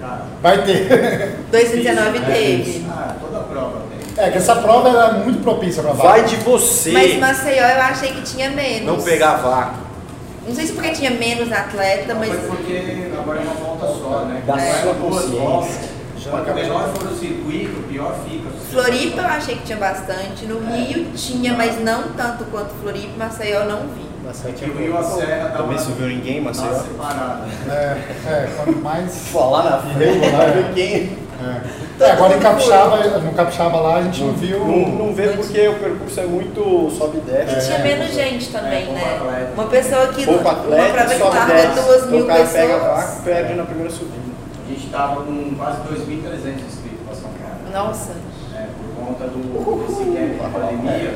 Cara, 0.00 0.22
Vai 0.42 0.62
ter. 0.64 1.38
2,19 1.52 1.88
É 2.16 2.32
teve. 2.32 2.86
ah, 2.90 3.14
toda 3.20 3.40
prova 3.44 3.78
tem. 3.78 3.83
É 4.16 4.30
que 4.30 4.38
essa 4.38 4.56
prova 4.56 4.88
ela 4.88 5.08
é 5.08 5.24
muito 5.24 5.42
propícia 5.42 5.82
pra 5.82 5.92
Vai 5.92 6.20
vaca. 6.22 6.28
de 6.28 6.36
você! 6.36 6.92
Mas 6.92 7.18
Maceió 7.18 7.66
eu 7.66 7.80
achei 7.82 8.12
que 8.12 8.22
tinha 8.22 8.50
menos. 8.50 8.86
Não 8.86 9.02
pegar 9.02 9.34
vácuo. 9.36 9.82
Não 10.46 10.54
sei 10.54 10.66
se 10.66 10.72
porque 10.72 10.90
tinha 10.90 11.10
menos 11.10 11.50
atleta, 11.50 12.12
Não 12.14 12.20
mas. 12.20 12.28
foi 12.30 12.38
porque 12.56 13.08
agora 13.18 13.40
é 13.40 13.42
uma 13.42 13.54
volta 13.54 13.86
só, 13.86 14.24
né? 14.26 14.42
Da 14.46 14.52
sua 14.58 14.90
é 14.90 14.94
duas 14.94 15.24
consciência. 15.24 15.94
Quanto 16.30 16.54
menor 16.54 16.88
for 16.94 17.08
o 17.12 17.16
circuito, 17.16 17.82
pior 17.88 18.14
fica. 18.28 18.48
Floripa 18.70 19.20
eu 19.20 19.26
achei 19.26 19.56
que 19.56 19.62
tinha 19.64 19.78
bastante. 19.78 20.46
No 20.46 20.58
Rio 20.74 21.06
tinha, 21.14 21.52
mas 21.54 21.82
não 21.82 22.04
tanto 22.16 22.44
quanto 22.46 22.70
Floripa. 22.82 23.12
Maceió 23.18 23.60
eu 23.62 23.68
não 23.68 23.80
vi. 23.88 24.04
Nossa, 24.24 24.48
Que 24.52 24.64
o 24.70 24.76
Rio 24.78 24.96
a 24.96 25.02
Serra 25.02 25.50
Também 25.50 25.76
se 25.76 25.92
viu 25.92 26.06
ninguém, 26.08 26.40
mas 26.40 26.56
separado. 26.56 27.42
É, 27.68 27.96
é, 28.26 28.48
quanto 28.56 28.78
mais. 28.78 29.28
Pô, 29.30 29.50
lá 29.50 29.62
na 29.64 29.78
frente, 29.92 30.16
Irregular. 30.16 30.46
vai 30.46 30.62
ver 30.62 30.72
quem. 30.74 31.23
É. 31.40 32.04
É, 32.04 32.10
agora 32.12 32.36
em 32.36 32.40
Capixaba, 32.40 32.96
no 33.18 33.32
Capixaba 33.32 33.76
lá 33.80 33.96
a 33.96 34.02
gente 34.02 34.22
não 34.22 34.32
viu. 34.34 34.58
Não, 34.60 34.88
não 35.06 35.14
vê 35.14 35.28
porque 35.28 35.68
o 35.68 35.74
percurso 35.78 36.20
é 36.20 36.26
muito 36.26 36.90
sobe 36.96 37.18
e 37.18 37.20
E 37.20 37.32
desce. 37.32 37.66
tinha 37.66 37.78
É. 37.78 37.82
menos 37.82 38.14
gente 38.14 38.48
também, 38.50 38.88
É, 38.88 38.92
né? 38.92 39.16
atleta. 39.20 39.52
Uma 39.54 39.66
pessoa 39.66 40.06
que. 40.08 40.24
Pouco 40.24 40.40
uma 40.40 40.50
atleta, 40.52 41.04
prova 41.16 41.46
que 41.46 41.52
e 41.52 41.54
desce. 41.54 41.74
duas 41.82 41.96
Então 41.98 42.10
mil 42.10 42.24
o 42.24 42.26
cara 42.26 42.44
pega 42.46 42.74
pessoas. 42.74 42.82
vácuo 42.82 43.18
e 43.18 43.22
perde 43.24 43.54
na 43.54 43.64
primeira 43.64 43.90
subida. 43.90 44.24
A 44.66 44.68
gente 44.70 44.86
tava 44.90 45.16
com 45.22 45.54
quase 45.56 45.78
2.300 45.82 46.66
inscritos 46.66 47.00
para 47.06 47.14
São 47.14 47.30
Paulo. 47.30 47.86
Nossa. 47.88 48.12
É, 48.56 48.66
por 48.78 49.04
conta 49.06 49.24
do, 49.24 49.86
desse 49.86 50.04
gap 50.04 50.42
da 50.52 50.58
pandemia, 50.58 51.14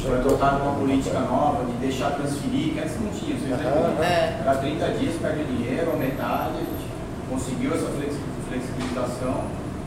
foi 0.00 0.16
adotada 0.18 0.62
uma 0.62 0.74
política 0.74 1.18
nova 1.20 1.64
de 1.64 1.72
deixar 1.86 2.10
transferir, 2.10 2.74
que 2.74 2.78
antes 2.80 3.00
não 3.00 3.08
tinha, 3.10 3.36
vocês 3.38 3.50
lembram? 3.50 4.04
É. 4.04 4.36
Era 4.44 4.54
30 4.56 4.86
dias, 5.00 5.14
perde 5.20 5.40
o 5.40 5.44
dinheiro, 5.46 5.90
a 5.92 5.96
metade, 5.96 6.52
a 6.56 6.60
gente 6.60 6.84
conseguiu 7.30 7.72
essa 7.74 7.86
flexi- 7.86 8.20
flexibilização. 8.54 9.44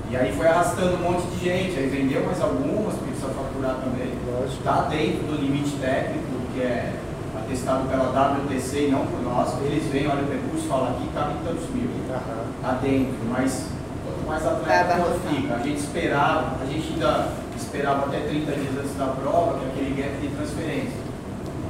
E 0.09 0.15
aí 0.15 0.33
foi 0.35 0.47
arrastando 0.47 0.95
um 0.95 1.11
monte 1.11 1.27
de 1.27 1.43
gente, 1.43 1.77
aí 1.77 1.87
vendeu 1.87 2.23
mais 2.25 2.41
algumas, 2.41 2.93
porque 2.95 3.11
precisa 3.11 3.33
faturar 3.33 3.75
também. 3.83 4.13
Está 4.47 4.83
dentro 4.83 5.27
do 5.27 5.41
limite 5.41 5.71
técnico, 5.81 6.27
que 6.53 6.61
é 6.61 6.93
atestado 7.35 7.89
pela 7.89 8.09
WTC 8.11 8.87
e 8.87 8.91
não 8.91 9.05
por 9.05 9.21
nós. 9.21 9.53
Eles 9.63 9.83
vêm, 9.91 10.07
olham 10.07 10.23
o 10.23 10.27
percurso 10.27 10.65
e 10.65 10.69
falam 10.69 10.89
aqui 10.91 11.09
cabe 11.13 11.33
tantos 11.43 11.69
mil. 11.75 11.89
Está 12.07 12.71
dentro, 12.81 13.17
mas 13.29 13.67
quanto 14.05 14.27
mais 14.27 14.45
atleta 14.45 14.93
abarrotar. 14.93 15.19
fica. 15.29 15.55
A 15.55 15.59
gente 15.59 15.79
esperava, 15.79 16.55
a 16.61 16.65
gente 16.65 16.93
ainda 16.93 17.27
esperava 17.57 18.05
até 18.05 18.19
30 18.21 18.51
dias 18.53 18.77
antes 18.79 18.95
da 18.95 19.07
prova, 19.07 19.59
que 19.59 19.65
é 19.65 19.67
aquele 19.67 20.01
gap 20.01 20.21
de 20.21 20.27
transferência. 20.29 20.99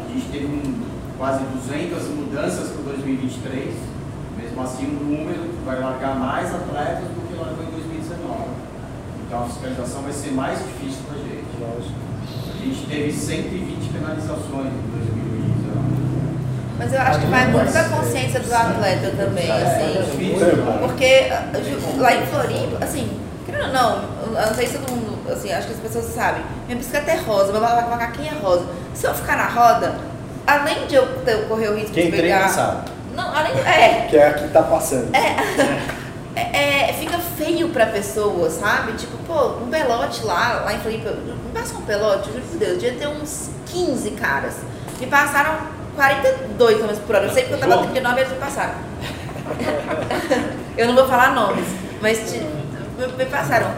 A 0.05 0.13
gente 0.13 0.29
teve 0.29 0.45
um, 0.45 0.85
quase 1.17 1.43
200 1.43 2.07
mudanças 2.09 2.69
para 2.69 2.93
2023, 2.93 3.96
mesmo 4.57 4.63
assim 4.63 4.85
o 4.85 5.03
número 5.03 5.49
vai 5.65 5.79
largar 5.79 6.15
mais 6.15 6.47
atletas 6.53 7.03
do 7.03 7.27
que 7.27 7.35
largou 7.39 7.63
em 7.63 7.71
2019. 7.71 8.37
Então 9.27 9.43
a 9.43 9.45
fiscalização 9.45 10.01
vai 10.01 10.11
ser 10.13 10.31
mais 10.31 10.57
difícil 10.59 11.01
para 11.07 11.15
a 11.15 11.19
gente. 11.21 11.45
Lógico. 11.59 12.07
A 12.49 12.65
gente 12.65 12.87
teve 12.87 13.11
120 13.13 13.89
penalizações 13.93 14.67
em 14.73 14.89
2019. 14.91 16.07
Mas 16.79 16.93
eu 16.93 17.01
acho 17.01 17.19
que 17.19 17.25
vai 17.27 17.47
muito 17.47 17.71
da 17.73 17.83
consciência 17.85 18.39
do 18.39 18.53
atleta 18.53 19.11
também, 19.17 19.49
É, 19.49 19.53
assim. 19.63 20.11
difícil. 20.11 20.47
Porque 20.81 21.27
ah, 21.31 21.45
ju- 21.63 22.01
lá 22.01 22.13
em 22.15 22.25
Floripa, 22.25 22.83
assim, 22.83 23.09
querendo 23.45 23.67
ou 23.67 23.73
não, 23.73 24.01
eu 24.39 24.47
não 24.47 24.53
sei 24.55 24.67
se 24.67 24.77
todo 24.77 24.91
mundo, 24.91 25.31
assim, 25.31 25.51
acho 25.51 25.67
que 25.67 25.73
as 25.73 25.79
pessoas 25.79 26.05
sabem. 26.05 26.43
Minha 26.67 26.77
bicicleta 26.77 27.11
é 27.11 27.15
rosa, 27.17 27.51
meu 27.51 27.61
macaquinho 27.61 28.31
é 28.33 28.39
rosa. 28.39 28.65
Se 28.93 29.05
eu 29.07 29.13
ficar 29.13 29.37
na 29.37 29.47
roda, 29.47 29.95
além 30.45 30.85
de 30.87 30.95
eu 30.95 31.07
correr 31.47 31.69
o 31.69 31.75
risco 31.75 31.91
Quem 31.93 32.05
de 32.05 32.11
pegar. 32.11 32.37
treina 32.37 32.49
sabe. 32.49 32.91
Não, 33.17 33.35
além 33.35 33.51
É. 33.65 34.07
Que 34.09 34.15
é 34.17 34.27
a 34.27 34.33
que 34.33 34.47
tá 34.49 34.63
passando. 34.63 35.09
É, 36.39 36.89
é, 36.91 36.93
fica 36.93 37.17
feio 37.17 37.69
pra 37.69 37.87
pessoa, 37.87 38.47
sabe? 38.51 38.91
Tipo, 38.93 39.17
pô, 39.25 39.63
um 39.63 39.71
pelote 39.71 40.23
lá, 40.23 40.61
lá 40.63 40.71
em 40.71 40.77
Floripa, 40.77 41.09
me 41.09 41.51
passa 41.51 41.75
um 41.75 41.81
pelote, 41.81 42.29
juro 42.29 42.43
por 42.43 42.59
Deus, 42.59 42.77
devia 42.77 42.93
ter 42.95 43.07
uns 43.07 43.49
15 43.65 44.11
caras. 44.11 44.53
Me 44.99 45.07
passaram 45.07 45.57
42 45.95 46.77
km 46.77 46.93
por 47.07 47.15
hora. 47.15 47.25
Eu 47.25 47.31
sei 47.31 47.41
porque 47.45 47.55
eu 47.55 47.67
tava 47.67 47.81
39 47.81 48.15
e 48.15 48.19
eles 48.21 48.33
me 48.33 48.39
passaram. 48.39 48.75
eu 50.77 50.87
não 50.87 50.93
vou 50.93 51.07
falar 51.07 51.33
nomes, 51.33 51.65
mas 52.03 52.19
te- 52.31 52.45
me, 53.17 53.25
passaram. 53.25 53.71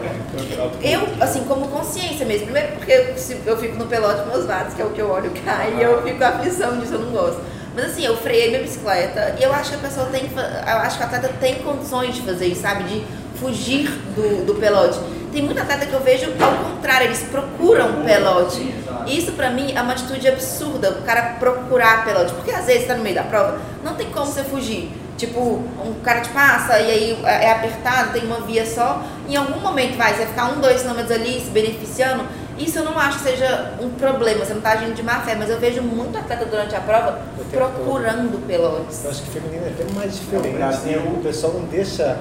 Eu, 0.82 1.08
assim, 1.18 1.44
como 1.44 1.66
consciência 1.68 2.26
mesmo. 2.26 2.44
Primeiro 2.44 2.72
porque 2.76 3.14
se 3.16 3.40
eu 3.46 3.56
fico 3.56 3.76
no 3.76 3.86
pelote, 3.86 4.28
meus 4.28 4.44
vados, 4.44 4.74
que 4.74 4.82
é 4.82 4.84
o 4.84 4.90
que 4.90 5.00
eu 5.00 5.10
olho, 5.10 5.32
cai, 5.46 5.76
e 5.78 5.82
eu 5.82 6.02
fico 6.02 6.18
com 6.18 6.24
aflição 6.24 6.78
disso, 6.78 6.92
eu 6.92 7.00
não 7.00 7.10
gosto. 7.10 7.40
Mas 7.80 7.92
assim, 7.92 8.04
eu 8.04 8.14
freiei 8.14 8.50
minha 8.50 8.60
bicicleta 8.60 9.36
e 9.40 9.42
eu 9.42 9.50
acho 9.54 9.70
que 9.70 9.76
a 9.76 9.78
pessoa 9.78 10.06
tem 10.08 10.24
eu 10.24 10.76
acho 10.76 10.98
que 10.98 11.02
o 11.02 11.06
atleta 11.06 11.30
tem 11.40 11.54
condições 11.62 12.14
de 12.14 12.20
fazer 12.20 12.48
isso, 12.48 12.60
sabe? 12.60 12.84
De 12.84 13.02
fugir 13.36 13.88
do, 14.14 14.44
do 14.44 14.54
pelote. 14.56 14.98
tem 15.32 15.40
muita 15.40 15.62
atleta 15.62 15.86
que 15.86 15.94
eu 15.94 16.00
vejo 16.00 16.30
ao 16.38 16.72
contrário, 16.72 17.06
eles 17.06 17.22
procuram 17.22 18.04
pelote. 18.04 18.74
Isso 19.06 19.32
pra 19.32 19.48
mim 19.48 19.72
é 19.74 19.80
uma 19.80 19.92
atitude 19.92 20.28
absurda, 20.28 20.90
o 20.90 21.02
cara 21.04 21.36
procurar 21.38 22.04
pelote. 22.04 22.34
Porque 22.34 22.50
às 22.50 22.66
vezes 22.66 22.86
tá 22.86 22.94
no 22.94 23.02
meio 23.02 23.14
da 23.14 23.22
prova, 23.22 23.58
não 23.82 23.94
tem 23.94 24.10
como 24.10 24.26
você 24.26 24.44
fugir. 24.44 24.92
Tipo, 25.16 25.40
um 25.40 25.94
cara 26.02 26.20
te 26.20 26.28
passa 26.30 26.78
e 26.80 26.90
aí 26.90 27.18
é 27.24 27.50
apertado, 27.50 28.12
tem 28.12 28.24
uma 28.24 28.42
via 28.42 28.66
só. 28.66 29.02
Em 29.26 29.36
algum 29.36 29.58
momento 29.60 29.96
vai, 29.96 30.12
você 30.12 30.18
vai 30.18 30.26
ficar 30.26 30.52
um, 30.52 30.60
dois 30.60 30.82
quilômetros 30.82 31.12
ali 31.12 31.40
se 31.40 31.48
beneficiando. 31.48 32.24
Isso 32.60 32.78
eu 32.78 32.84
não 32.84 32.98
acho 32.98 33.18
que 33.18 33.24
seja 33.30 33.72
um 33.80 33.88
problema, 33.90 34.44
você 34.44 34.52
não 34.52 34.60
tá 34.60 34.72
agindo 34.72 34.94
de 34.94 35.02
má 35.02 35.20
fé, 35.20 35.34
mas 35.34 35.48
eu 35.48 35.58
vejo 35.58 35.80
muito 35.80 36.16
atleta 36.18 36.44
durante 36.44 36.74
a 36.74 36.80
prova 36.80 37.18
procurando 37.50 38.46
pelotes. 38.46 39.04
Eu 39.04 39.10
acho 39.10 39.22
que 39.22 39.30
feminino 39.30 39.64
é 39.66 39.70
até 39.70 39.84
mais 39.94 40.14
diferente. 40.14 40.48
No 40.48 40.58
Brasil- 40.58 41.00
né? 41.00 41.12
O 41.16 41.22
pessoal 41.22 41.52
não 41.54 41.62
deixa. 41.64 42.18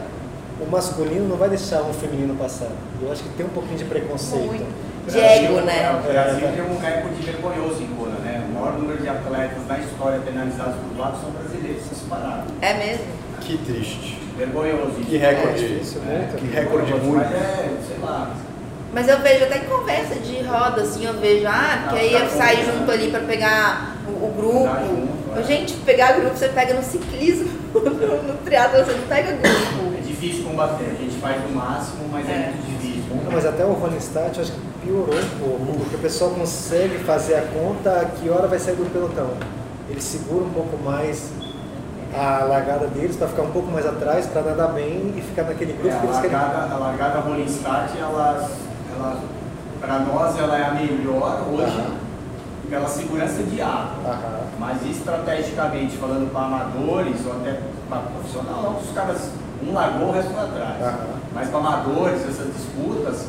O 0.61 0.69
masculino 0.69 1.27
não 1.27 1.37
vai 1.37 1.49
deixar 1.49 1.81
um 1.83 1.93
feminino 1.93 2.35
passar. 2.35 2.69
Eu 3.01 3.11
acho 3.11 3.23
que 3.23 3.29
tem 3.29 3.45
um 3.45 3.49
pouquinho 3.49 3.77
de 3.77 3.85
preconceito. 3.85 4.45
Muito. 4.45 4.89
De 5.05 5.11
Brasil- 5.11 5.45
ego, 5.45 5.59
é, 5.59 5.61
né? 5.63 5.99
O 5.99 6.11
Brasil 6.11 6.47
tem 6.53 6.61
um 6.61 6.79
recorde 6.79 7.21
vergonhoso 7.21 7.81
em 7.83 7.87
Kona, 7.87 8.19
né? 8.19 8.45
O 8.49 8.53
maior 8.53 8.73
número 8.77 9.01
de 9.01 9.09
atletas 9.09 9.65
na 9.67 9.77
história 9.79 10.19
penalizados 10.19 10.75
por 10.75 10.99
lado 10.99 11.17
são 11.21 11.31
brasileiros, 11.31 11.83
são 11.83 11.97
separados. 11.97 12.51
É 12.61 12.73
mesmo? 12.73 13.05
Que 13.41 13.57
triste. 13.57 14.19
Vergonhoso 14.37 14.99
isso. 14.99 15.09
Que 15.09 15.17
recorde. 15.17 15.65
É 15.65 15.67
difícil, 15.67 16.01
muito. 16.01 16.35
que 16.37 16.47
recorde 16.47 16.93
Mas 16.93 17.03
muito. 17.03 17.33
é, 17.33 17.69
sei 17.87 17.97
lá. 18.01 18.35
Mas 18.93 19.07
eu 19.07 19.19
vejo 19.19 19.43
até 19.45 19.57
em 19.59 19.65
conversa 19.65 20.15
de 20.15 20.41
roda, 20.43 20.81
assim, 20.81 21.05
eu 21.05 21.13
vejo, 21.13 21.45
ah, 21.47 21.81
porque 21.83 21.99
aí 21.99 22.13
eu 22.13 22.27
saio 22.29 22.65
junto 22.65 22.91
ali 22.91 23.11
pra 23.11 23.19
pegar 23.21 23.95
o, 24.07 24.11
o 24.25 24.33
grupo. 24.35 24.67
junto. 24.85 25.47
Gente, 25.47 25.73
pegar 25.85 26.13
grupo 26.13 26.35
você 26.35 26.49
pega 26.49 26.73
no 26.73 26.81
ciclismo, 26.83 27.47
no, 27.73 28.23
no 28.23 28.33
triatlo 28.43 28.83
você 28.83 28.93
não 28.93 29.07
pega 29.07 29.31
grupo. 29.33 29.95
É 29.97 30.01
difícil 30.01 30.43
combater. 30.43 30.85
A 30.85 31.01
gente 31.01 31.15
faz 31.21 31.37
o 31.45 31.53
máximo, 31.53 32.09
mas 32.11 32.27
é, 32.27 32.31
É. 32.31 32.53
muito 32.55 32.81
difícil. 32.81 33.03
Não, 33.23 33.31
mas 33.31 33.45
até 33.45 33.63
o 33.63 33.73
Rolling 33.73 33.97
Start 33.97 34.35
eu 34.37 34.41
acho 34.43 34.51
que 34.53 34.59
piorou 34.83 35.15
um 35.15 35.39
pouco, 35.39 35.79
porque 35.81 35.95
o 35.95 35.99
pessoal 35.99 36.31
consegue 36.31 36.97
fazer 36.99 37.35
a 37.35 37.41
conta 37.41 37.91
a 38.01 38.05
que 38.05 38.27
hora 38.29 38.47
vai 38.47 38.57
sair 38.57 38.75
do 38.75 38.91
pelotão. 38.91 39.29
Ele 39.87 40.01
segura 40.01 40.45
um 40.45 40.49
pouco 40.49 40.77
mais 40.83 41.29
a 42.15 42.43
largada 42.45 42.87
deles 42.87 43.15
para 43.15 43.27
ficar 43.27 43.43
um 43.43 43.51
pouco 43.51 43.71
mais 43.71 43.85
atrás, 43.85 44.25
para 44.25 44.41
nadar 44.41 44.69
bem 44.73 45.13
e 45.15 45.21
ficar 45.21 45.43
naquele 45.43 45.73
grupo 45.73 45.95
É, 45.95 45.99
que 45.99 46.05
eles 46.07 46.19
querem. 46.19 46.35
largada, 46.35 46.73
a 46.73 46.77
largada 46.77 47.19
rolling 47.19 47.45
start, 47.45 47.91
ela, 47.99 48.49
ela, 48.99 49.19
para 49.79 49.99
nós, 49.99 50.37
ela 50.37 50.57
é 50.57 50.65
a 50.65 50.71
melhor 50.71 51.43
hoje 51.51 51.77
Aham. 51.77 51.95
pela 52.69 52.87
segurança 52.87 53.41
de 53.43 53.61
água. 53.61 54.11
Aham. 54.11 54.39
Mas 54.59 54.85
estrategicamente, 54.85 55.97
falando 55.97 56.31
para 56.31 56.45
amadores 56.45 57.25
ou 57.25 57.33
até 57.33 57.59
para 57.87 57.99
profissional, 57.99 58.61
não, 58.63 58.77
os 58.77 58.91
caras, 58.91 59.31
um 59.65 59.73
largou, 59.73 60.09
o 60.09 60.11
resto 60.11 60.31
foi 60.31 60.43
atrás. 60.43 60.81
Aham. 60.81 61.07
Mas 61.33 61.49
para 61.49 61.59
amadores, 61.59 62.21
essas 62.27 62.53
disputas, 62.53 63.25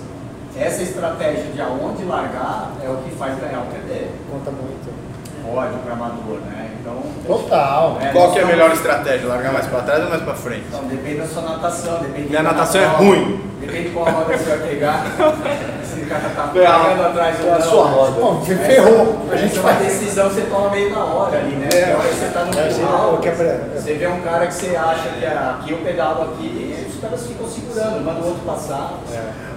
essa 0.56 0.82
estratégia 0.82 1.44
de 1.44 1.60
aonde 1.60 2.04
largar 2.04 2.72
é 2.82 2.88
o 2.88 2.96
que 2.96 3.10
faz 3.14 3.38
ganhar 3.38 3.60
ou 3.60 3.66
perder. 3.66 4.12
Conta 4.30 4.50
muito. 4.50 5.09
Pódio 5.50 5.78
para 5.84 5.92
amador, 5.94 6.38
né? 6.46 6.70
Então, 6.80 7.02
Total. 7.26 7.98
É, 8.00 8.06
Qual 8.12 8.32
que 8.32 8.38
é 8.38 8.42
a 8.42 8.46
melhor 8.46 8.70
estratégia? 8.72 9.26
Largar 9.28 9.52
mais 9.52 9.66
pra 9.66 9.80
trás 9.82 10.02
ou 10.04 10.08
mais 10.10 10.22
pra 10.22 10.34
frente? 10.34 10.64
Então, 10.68 10.84
depende 10.84 11.16
da 11.18 11.26
sua 11.26 11.42
natação, 11.42 11.98
depende 11.98 12.28
Minha 12.28 12.42
da 12.42 12.52
natação 12.52 12.80
é 12.80 12.86
ruim. 12.86 13.40
Depende 13.60 13.82
de 13.84 13.90
qual 13.90 14.06
roda 14.06 14.36
você 14.36 14.56
vai 14.56 14.68
pegar. 14.68 15.04
Se 15.84 16.00
o 16.00 16.06
cara 16.06 16.30
tá 16.34 16.48
pegando 16.52 17.02
atrás 17.06 17.36
ou 17.40 17.48
é 17.48 17.52
a 17.52 17.58
não. 17.58 17.64
sua 17.66 17.84
roda. 17.84 18.10
Bom, 18.20 18.34
você 18.40 18.52
Essa- 18.54 18.62
ferrou. 18.64 19.18
A 19.30 19.34
Essa 19.34 19.42
gente 19.46 19.56
é 19.58 19.60
uma 19.60 19.72
faz. 19.74 19.86
decisão 19.86 20.28
você 20.30 20.40
toma 20.42 20.70
meio 20.70 20.90
na 20.90 21.04
hora 21.04 21.38
ali, 21.38 21.56
né? 21.56 21.68
É. 21.72 21.86
Na 21.86 21.98
hora 21.98 22.08
que 22.08 22.14
você 22.14 22.26
tá 22.32 22.44
no 22.44 22.58
É, 22.58 22.70
final, 22.70 23.20
é 23.22 23.60
você 23.78 23.94
vê 23.94 24.06
um 24.08 24.20
cara 24.22 24.46
que 24.46 24.54
você 24.54 24.76
acha 24.76 25.08
que 25.10 25.26
ah, 25.26 25.58
aqui 25.60 25.72
eu 25.72 25.78
pedalo 25.78 26.22
aqui, 26.22 26.86
os 27.00 27.08
caras 27.08 27.26
ficam 27.26 27.48
segurando, 27.48 28.04
manda 28.04 28.20
o 28.20 28.26
outro 28.26 28.42
passar. 28.44 28.98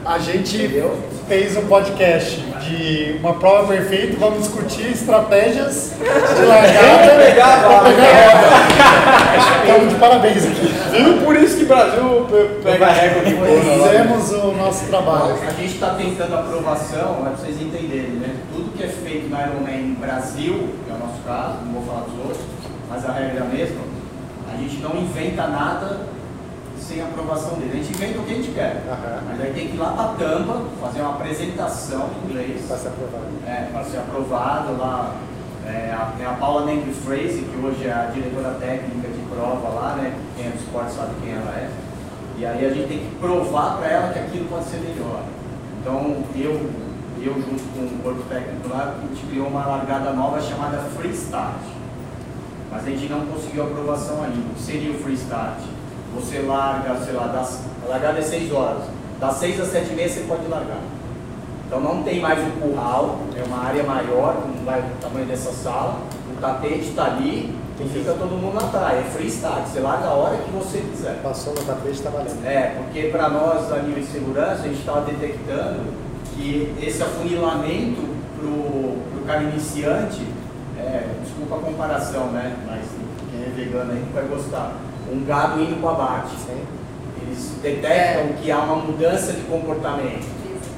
A 0.05 0.17
gente 0.17 0.55
Entendeu? 0.57 0.97
fez 1.27 1.57
um 1.57 1.65
podcast 1.67 2.39
de 2.39 3.17
uma 3.19 3.33
prova 3.33 3.73
perfeita, 3.73 4.15
vamos 4.17 4.39
discutir 4.47 4.91
estratégias 4.91 5.91
de 5.99 6.45
largada. 6.45 7.15
pegar 7.25 7.53
a 7.53 7.57
pra 7.59 7.79
pegar. 7.89 9.61
Estamos 9.61 9.93
de 9.93 9.99
parabéns 9.99 10.45
aqui. 10.45 10.73
Viu? 10.91 11.17
Por 11.25 11.35
isso 11.35 11.57
que 11.57 11.63
o 11.63 11.67
Brasil 11.67 12.27
pe- 12.29 12.61
pega 12.63 12.87
recorde 12.91 13.33
de. 13.33 13.35
Fizemos 13.37 14.31
o 14.31 14.51
nosso 14.53 14.85
trabalho. 14.87 15.35
A 15.45 15.51
gente 15.51 15.73
está 15.73 15.89
tentando 15.95 16.35
aprovação, 16.35 17.17
é 17.19 17.21
para 17.23 17.31
vocês 17.31 17.61
entenderem, 17.61 18.11
né? 18.11 18.35
Tudo 18.53 18.71
que 18.77 18.83
é 18.83 18.87
feito 18.87 19.29
no 19.29 19.37
Ironman 19.37 19.93
Brasil, 19.99 20.69
que 20.85 20.91
é 20.91 20.95
o 20.95 20.97
nosso 20.99 21.21
caso, 21.25 21.57
não 21.65 21.73
vou 21.73 21.83
falar 21.83 22.05
dos 22.05 22.19
outros, 22.19 22.41
mas 22.89 23.05
a 23.05 23.11
regra 23.11 23.39
é 23.39 23.41
a 23.41 23.45
mesma, 23.45 23.81
a 24.53 24.57
gente 24.57 24.77
não 24.77 24.95
inventa 25.01 25.47
nada 25.47 26.12
sem 26.83 27.01
aprovação 27.01 27.57
dele. 27.57 27.71
A 27.73 27.75
gente 27.75 27.93
inventa 27.93 28.19
o 28.19 28.23
que 28.23 28.31
a 28.31 28.35
gente 28.35 28.51
quer. 28.51 28.83
Aham. 28.87 29.23
Mas 29.27 29.41
aí 29.41 29.53
tem 29.53 29.67
que 29.69 29.75
ir 29.75 29.79
lá 29.79 29.91
para 29.93 30.03
a 30.03 30.13
tampa, 30.15 30.61
fazer 30.81 31.01
uma 31.01 31.15
apresentação 31.15 32.09
em 32.09 32.29
inglês. 32.29 32.65
Para 32.67 32.77
ser 32.77 32.87
aprovado. 32.89 33.25
É, 33.47 33.69
para 33.71 33.83
ser 33.83 33.97
aprovado 33.97 34.77
lá. 34.77 35.15
É, 35.65 35.93
a, 35.93 36.11
tem 36.17 36.25
a 36.25 36.33
Paula 36.33 36.65
Negri 36.65 36.93
Fraser, 36.93 37.43
que 37.43 37.65
hoje 37.65 37.87
é 37.87 37.93
a 37.93 38.11
diretora 38.13 38.55
técnica 38.59 39.07
de 39.07 39.19
prova 39.33 39.69
lá, 39.69 39.95
né? 39.95 40.13
Quem 40.35 40.47
é 40.47 40.49
do 40.49 40.57
esporte 40.57 40.91
sabe 40.91 41.13
quem 41.23 41.33
ela 41.33 41.51
é. 41.51 41.69
E 42.37 42.45
aí 42.45 42.65
a 42.65 42.69
gente 42.69 42.87
tem 42.87 42.99
que 42.99 43.15
provar 43.15 43.77
para 43.77 43.87
ela 43.87 44.11
que 44.11 44.19
aquilo 44.19 44.45
pode 44.49 44.65
ser 44.65 44.77
melhor. 44.77 45.23
Então 45.79 46.23
eu, 46.35 46.69
eu 47.21 47.33
junto 47.35 47.63
com 47.73 47.85
o 47.85 47.99
corpo 48.03 48.23
técnico 48.27 48.67
lá, 48.67 48.97
a 48.97 49.07
gente 49.07 49.25
criou 49.27 49.47
uma 49.47 49.65
largada 49.65 50.11
nova 50.11 50.41
chamada 50.41 50.77
Free 50.97 51.11
Start. 51.11 51.61
Mas 52.69 52.85
a 52.85 52.89
gente 52.89 53.07
não 53.07 53.25
conseguiu 53.27 53.63
aprovação 53.63 54.21
ainda. 54.23 54.39
O 54.51 54.55
que 54.55 54.61
seria 54.61 54.91
o 54.91 54.95
Free 54.95 55.13
Start? 55.13 55.59
Você 56.15 56.39
larga, 56.39 56.95
sei 57.03 57.13
lá, 57.13 57.27
das, 57.27 57.61
largada 57.87 58.19
é 58.19 58.21
6 58.21 58.51
horas. 58.51 58.83
Das 59.19 59.35
6 59.35 59.61
às 59.61 59.67
7 59.69 59.91
e 59.91 59.95
meia 59.95 60.09
você 60.09 60.21
pode 60.21 60.47
largar. 60.47 60.79
Então 61.65 61.79
não 61.79 62.03
tem 62.03 62.19
mais 62.19 62.39
o 62.39 62.51
curral, 62.59 63.19
é 63.35 63.43
uma 63.43 63.65
área 63.65 63.83
maior, 63.83 64.43
não 64.47 64.63
vai 64.65 64.79
o 64.79 65.01
tamanho 65.01 65.25
dessa 65.25 65.51
sala. 65.51 65.99
O 66.31 66.39
tapete 66.39 66.89
está 66.89 67.05
ali 67.05 67.55
e 67.79 67.89
fica 67.89 68.13
todo 68.13 68.39
mundo 68.39 68.53
na 68.53 68.67
praia. 68.67 68.99
É 68.99 69.03
freestyle, 69.03 69.65
você 69.65 69.79
larga 69.79 70.07
a 70.07 70.13
hora 70.13 70.37
que 70.37 70.51
você 70.51 70.79
quiser. 70.79 71.19
Passou 71.23 71.53
no 71.53 71.61
tapete, 71.63 71.95
está 71.95 72.09
valendo. 72.09 72.45
É, 72.45 72.75
porque 72.77 73.07
para 73.07 73.29
nós, 73.29 73.71
a 73.71 73.79
nível 73.79 74.03
de 74.03 74.09
segurança, 74.09 74.63
a 74.63 74.67
gente 74.67 74.79
estava 74.79 75.01
detectando 75.01 75.81
que 76.35 76.73
esse 76.81 77.01
afunilamento 77.01 78.13
para 78.37 78.47
o 78.47 79.25
cara 79.25 79.43
iniciante, 79.43 80.21
é, 80.77 81.07
desculpa 81.23 81.55
a 81.55 81.59
comparação, 81.59 82.27
né? 82.27 82.55
Mas 82.67 82.85
quem 83.31 83.41
é 83.41 83.49
vegano 83.55 83.91
aí 83.91 84.03
vai 84.13 84.25
gostar. 84.25 84.73
Um 85.13 85.23
gado 85.25 85.61
indo 85.61 85.79
para 85.81 85.91
abate. 85.91 86.35
Sim. 86.37 86.61
Eles 87.21 87.51
detectam 87.61 88.33
que 88.41 88.51
há 88.51 88.59
uma 88.59 88.77
mudança 88.77 89.33
de 89.33 89.41
comportamento 89.41 90.33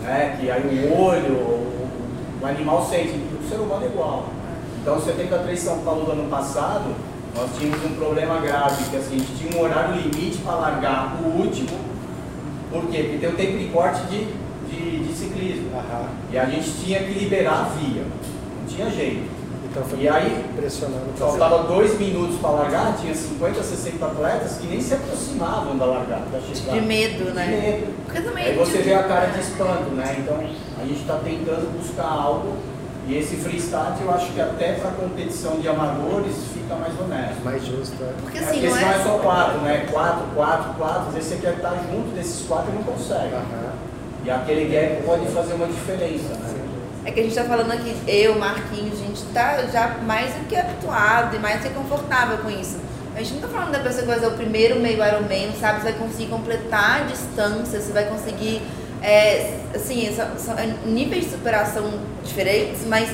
né? 0.06 0.38
que 0.40 0.50
aí 0.50 0.90
o 0.92 1.02
olho, 1.02 1.34
o, 1.34 1.90
o 2.42 2.46
animal 2.46 2.86
sente, 2.86 3.14
o 3.14 3.50
ser 3.50 3.56
humano 3.56 3.84
é 3.84 3.88
igual. 3.88 4.30
Então, 4.82 5.02
73 5.02 5.60
São 5.60 5.80
Paulo 5.80 6.06
do 6.06 6.12
ano 6.12 6.30
passado, 6.30 6.94
nós 7.36 7.50
tínhamos 7.58 7.84
um 7.84 7.96
problema 7.96 8.40
grave, 8.40 8.84
que 8.90 8.96
assim, 8.96 9.16
a 9.16 9.20
gente 9.20 9.36
tinha 9.36 9.60
um 9.60 9.64
horário 9.64 9.96
limite 9.96 10.38
para 10.38 10.56
largar 10.56 11.18
o 11.22 11.42
último, 11.42 11.78
por 12.72 12.88
quê? 12.88 13.04
Porque 13.04 13.18
tem 13.18 13.30
o 13.30 13.36
tempo 13.36 13.58
de 13.58 13.68
corte 13.70 14.02
de, 14.08 14.26
de, 14.70 15.08
de 15.08 15.14
ciclismo. 15.14 15.70
Aham. 15.76 16.10
E 16.32 16.38
a 16.38 16.46
gente 16.46 16.72
tinha 16.84 17.00
que 17.00 17.20
liberar 17.20 17.62
a 17.62 17.64
via, 17.64 18.04
não 18.04 18.68
tinha 18.68 18.90
jeito. 18.90 19.30
Então 19.76 19.84
foi 19.90 20.00
E 20.00 20.08
aí, 20.08 20.46
pressionando 20.56 21.04
pra 21.18 21.28
Faltava 21.28 21.64
dois 21.64 22.00
minutos 22.00 22.38
para 22.40 22.50
largar, 22.52 22.96
tinha 22.98 23.14
50, 23.14 23.62
60 23.62 24.06
atletas 24.06 24.58
que 24.58 24.68
nem 24.68 24.80
se 24.80 24.94
aproximavam 24.94 25.78
da 25.78 25.86
largada, 25.86 26.24
da 26.32 26.40
chegada. 26.40 26.80
De 26.80 26.86
medo, 26.86 27.34
né? 27.34 27.46
De 27.46 27.52
medo. 27.52 27.94
Porque 28.06 28.22
também. 28.22 28.46
Aí 28.46 28.56
você 28.56 28.78
vê 28.78 28.94
a 28.94 29.04
cara 29.04 29.26
de 29.28 29.40
espanto, 29.42 29.92
né? 29.92 30.16
Então 30.20 30.38
a 30.38 30.86
gente 30.86 31.02
está 31.02 31.16
tentando 31.18 31.78
buscar 31.78 32.06
algo 32.08 32.54
e 33.08 33.18
esse 33.18 33.36
freestyle 33.36 33.96
eu 34.02 34.12
acho 34.12 34.32
que 34.32 34.40
até 34.40 34.74
para 34.74 34.92
competição 34.92 35.60
de 35.60 35.68
amadores 35.68 36.36
fica 36.54 36.74
mais 36.76 36.98
honesto. 36.98 37.44
mais 37.44 37.66
justo. 37.66 37.96
É. 38.02 38.14
Porque 38.22 38.38
É, 38.38 38.42
assim, 38.42 38.62
porque 38.62 38.68
não 38.70 38.78
é 38.78 38.96
é. 38.96 39.04
só 39.04 39.18
quatro, 39.20 39.60
né? 39.60 39.88
Quatro, 39.92 40.24
quatro, 40.34 40.74
quatro. 40.76 41.08
Às 41.10 41.14
vezes 41.16 41.30
você 41.30 41.36
quer 41.36 41.54
estar 41.56 41.76
junto 41.92 42.16
desses 42.16 42.48
quatro 42.48 42.72
e 42.72 42.76
não 42.76 42.84
consegue. 42.84 43.34
Aham. 43.36 43.74
E 44.24 44.32
aquele 44.32 44.74
gap 44.74 45.04
pode 45.04 45.26
fazer 45.28 45.54
uma 45.54 45.68
diferença, 45.68 46.30
né? 46.34 46.62
É 47.08 47.12
que 47.12 47.20
a 47.20 47.24
gente 47.24 47.36
tá 47.36 47.44
falando 47.44 47.72
aqui, 47.72 47.96
eu, 48.08 48.34
Marquinhos, 48.40 49.00
gente 49.16 49.26
tá 49.34 49.58
já 49.72 49.96
mais 50.06 50.34
do 50.34 50.46
que 50.48 50.56
habituado 50.56 51.36
e 51.36 51.40
mais 51.40 51.62
do 51.62 51.68
que 51.70 51.74
confortável 51.74 52.38
com 52.40 52.50
isso. 52.50 52.78
A 53.16 53.20
gente 53.20 53.36
não 53.36 53.42
tá 53.42 53.48
falando 53.48 53.72
da 53.72 53.80
pessoa 53.80 54.02
que 54.02 54.08
vai 54.08 54.16
fazer 54.20 54.28
o 54.28 54.36
primeiro 54.38 54.80
meio 54.80 54.98
Ironman, 55.06 55.54
sabe 55.60 55.78
se 55.80 55.84
vai 55.86 55.94
conseguir 55.94 56.28
completar 56.28 57.02
a 57.02 57.04
distância, 57.06 57.80
se 57.80 57.92
vai 57.92 58.06
conseguir. 58.06 58.62
é, 59.02 59.58
assim, 59.76 60.12
são, 60.16 60.26
são 60.38 60.56
níveis 60.86 61.26
de 61.26 61.30
superação 61.32 61.84
diferentes, 62.24 62.86
mas 62.88 63.08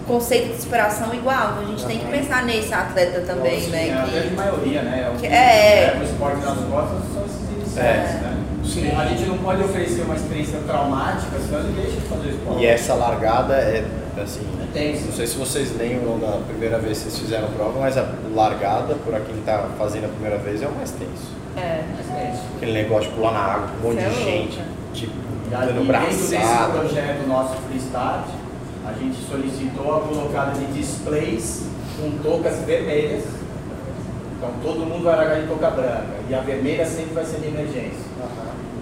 o 0.00 0.04
conceito 0.06 0.54
de 0.56 0.62
superação 0.62 1.12
é 1.12 1.16
igual. 1.16 1.50
Então 1.52 1.62
a 1.62 1.66
gente 1.66 1.84
tem 1.84 1.98
que 1.98 2.06
pensar 2.06 2.42
nesse 2.44 2.72
atleta 2.72 3.20
também, 3.20 3.60
Sim, 3.60 3.70
né? 3.70 3.88
É 3.88 3.92
a 3.92 4.06
grande 4.06 4.28
Que, 4.28 4.34
maioria, 4.34 4.82
né? 4.82 5.12
O 5.14 5.18
que- 5.20 5.26
é. 5.26 5.90
leva 5.92 6.00
o 6.00 6.04
esporte 6.06 6.36
nas 6.38 6.58
costas 6.58 6.98
são 7.12 7.24
esses 7.26 7.40
iniciantes, 7.50 7.78
É. 8.14 8.18
né? 8.22 8.36
Sim. 8.64 8.96
A 8.96 9.04
gente 9.06 9.26
não 9.26 9.38
pode 9.38 9.62
oferecer 9.62 10.02
uma 10.02 10.14
experiência 10.16 10.58
traumática, 10.66 11.38
senão 11.38 11.60
ele 11.60 11.80
deixa 11.82 12.00
de 12.00 12.06
fazer 12.06 12.28
esporte. 12.30 12.62
E 12.62 12.66
essa 12.66 12.94
largada 12.94 13.54
é 13.56 13.84
assim. 14.22 14.40
É 14.62 14.66
tenso. 14.72 15.06
Não 15.06 15.12
sei 15.12 15.26
se 15.26 15.36
vocês 15.36 15.76
lembram 15.76 16.18
da 16.18 16.38
primeira 16.46 16.78
vez 16.78 16.98
que 16.98 17.04
vocês 17.04 17.18
fizeram 17.18 17.48
prova, 17.48 17.78
mas 17.80 17.96
a 17.98 18.06
largada, 18.34 18.94
por 19.04 19.12
quem 19.20 19.36
tá 19.44 19.68
fazendo 19.78 20.06
a 20.06 20.08
primeira 20.08 20.38
vez, 20.38 20.62
é 20.62 20.66
o 20.66 20.72
mais 20.72 20.90
tenso. 20.92 21.32
é. 21.56 21.84
É 22.16 22.32
isso. 22.32 22.42
Aquele 22.56 22.72
negócio 22.72 23.10
de 23.10 23.16
pular 23.16 23.32
na 23.32 23.38
água, 23.40 23.68
com 23.80 23.88
um 23.88 23.90
monte 23.92 24.00
Você 24.02 24.06
é 24.06 24.08
de 24.10 24.14
louco. 24.16 24.30
gente. 24.30 24.60
Tipo, 24.94 25.12
dando 25.50 25.86
dentro 25.86 26.06
desse 26.06 26.36
projeto 26.72 27.26
nosso 27.28 27.54
Freestart, 27.68 28.26
a 28.86 28.92
gente 28.92 29.16
solicitou 29.28 29.96
a 29.96 30.00
colocada 30.00 30.52
de 30.52 30.66
displays 30.72 31.66
com 32.00 32.10
toucas 32.22 32.58
vermelhas. 32.64 33.24
Então 34.38 34.50
todo 34.62 34.80
mundo 34.86 35.04
vai 35.04 35.16
largar 35.16 35.40
de 35.40 35.46
touca 35.46 35.70
branca. 35.70 36.06
E 36.28 36.34
a 36.34 36.40
vermelha 36.40 36.86
sempre 36.86 37.14
vai 37.14 37.24
ser 37.24 37.40
de 37.40 37.48
emergência. 37.48 38.06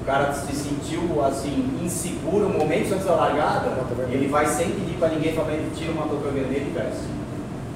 O 0.05 0.07
cara 0.07 0.31
se 0.35 0.55
sentiu 0.55 1.25
assim, 1.25 1.79
inseguro 1.83 2.51
momentos 2.51 2.93
antes 2.93 3.07
da 3.07 3.15
largada, 3.15 3.71
ele 4.13 4.29
vai 4.29 4.45
sem 4.45 4.67
pedir 4.67 4.99
para 5.01 5.09
ninguém 5.09 5.33
falar, 5.33 5.53
ele 5.55 5.71
tira 5.75 5.93
uma 5.93 6.07
touca 6.07 6.29
vermelha 6.29 6.59
e 6.67 6.79
veste. 6.79 7.05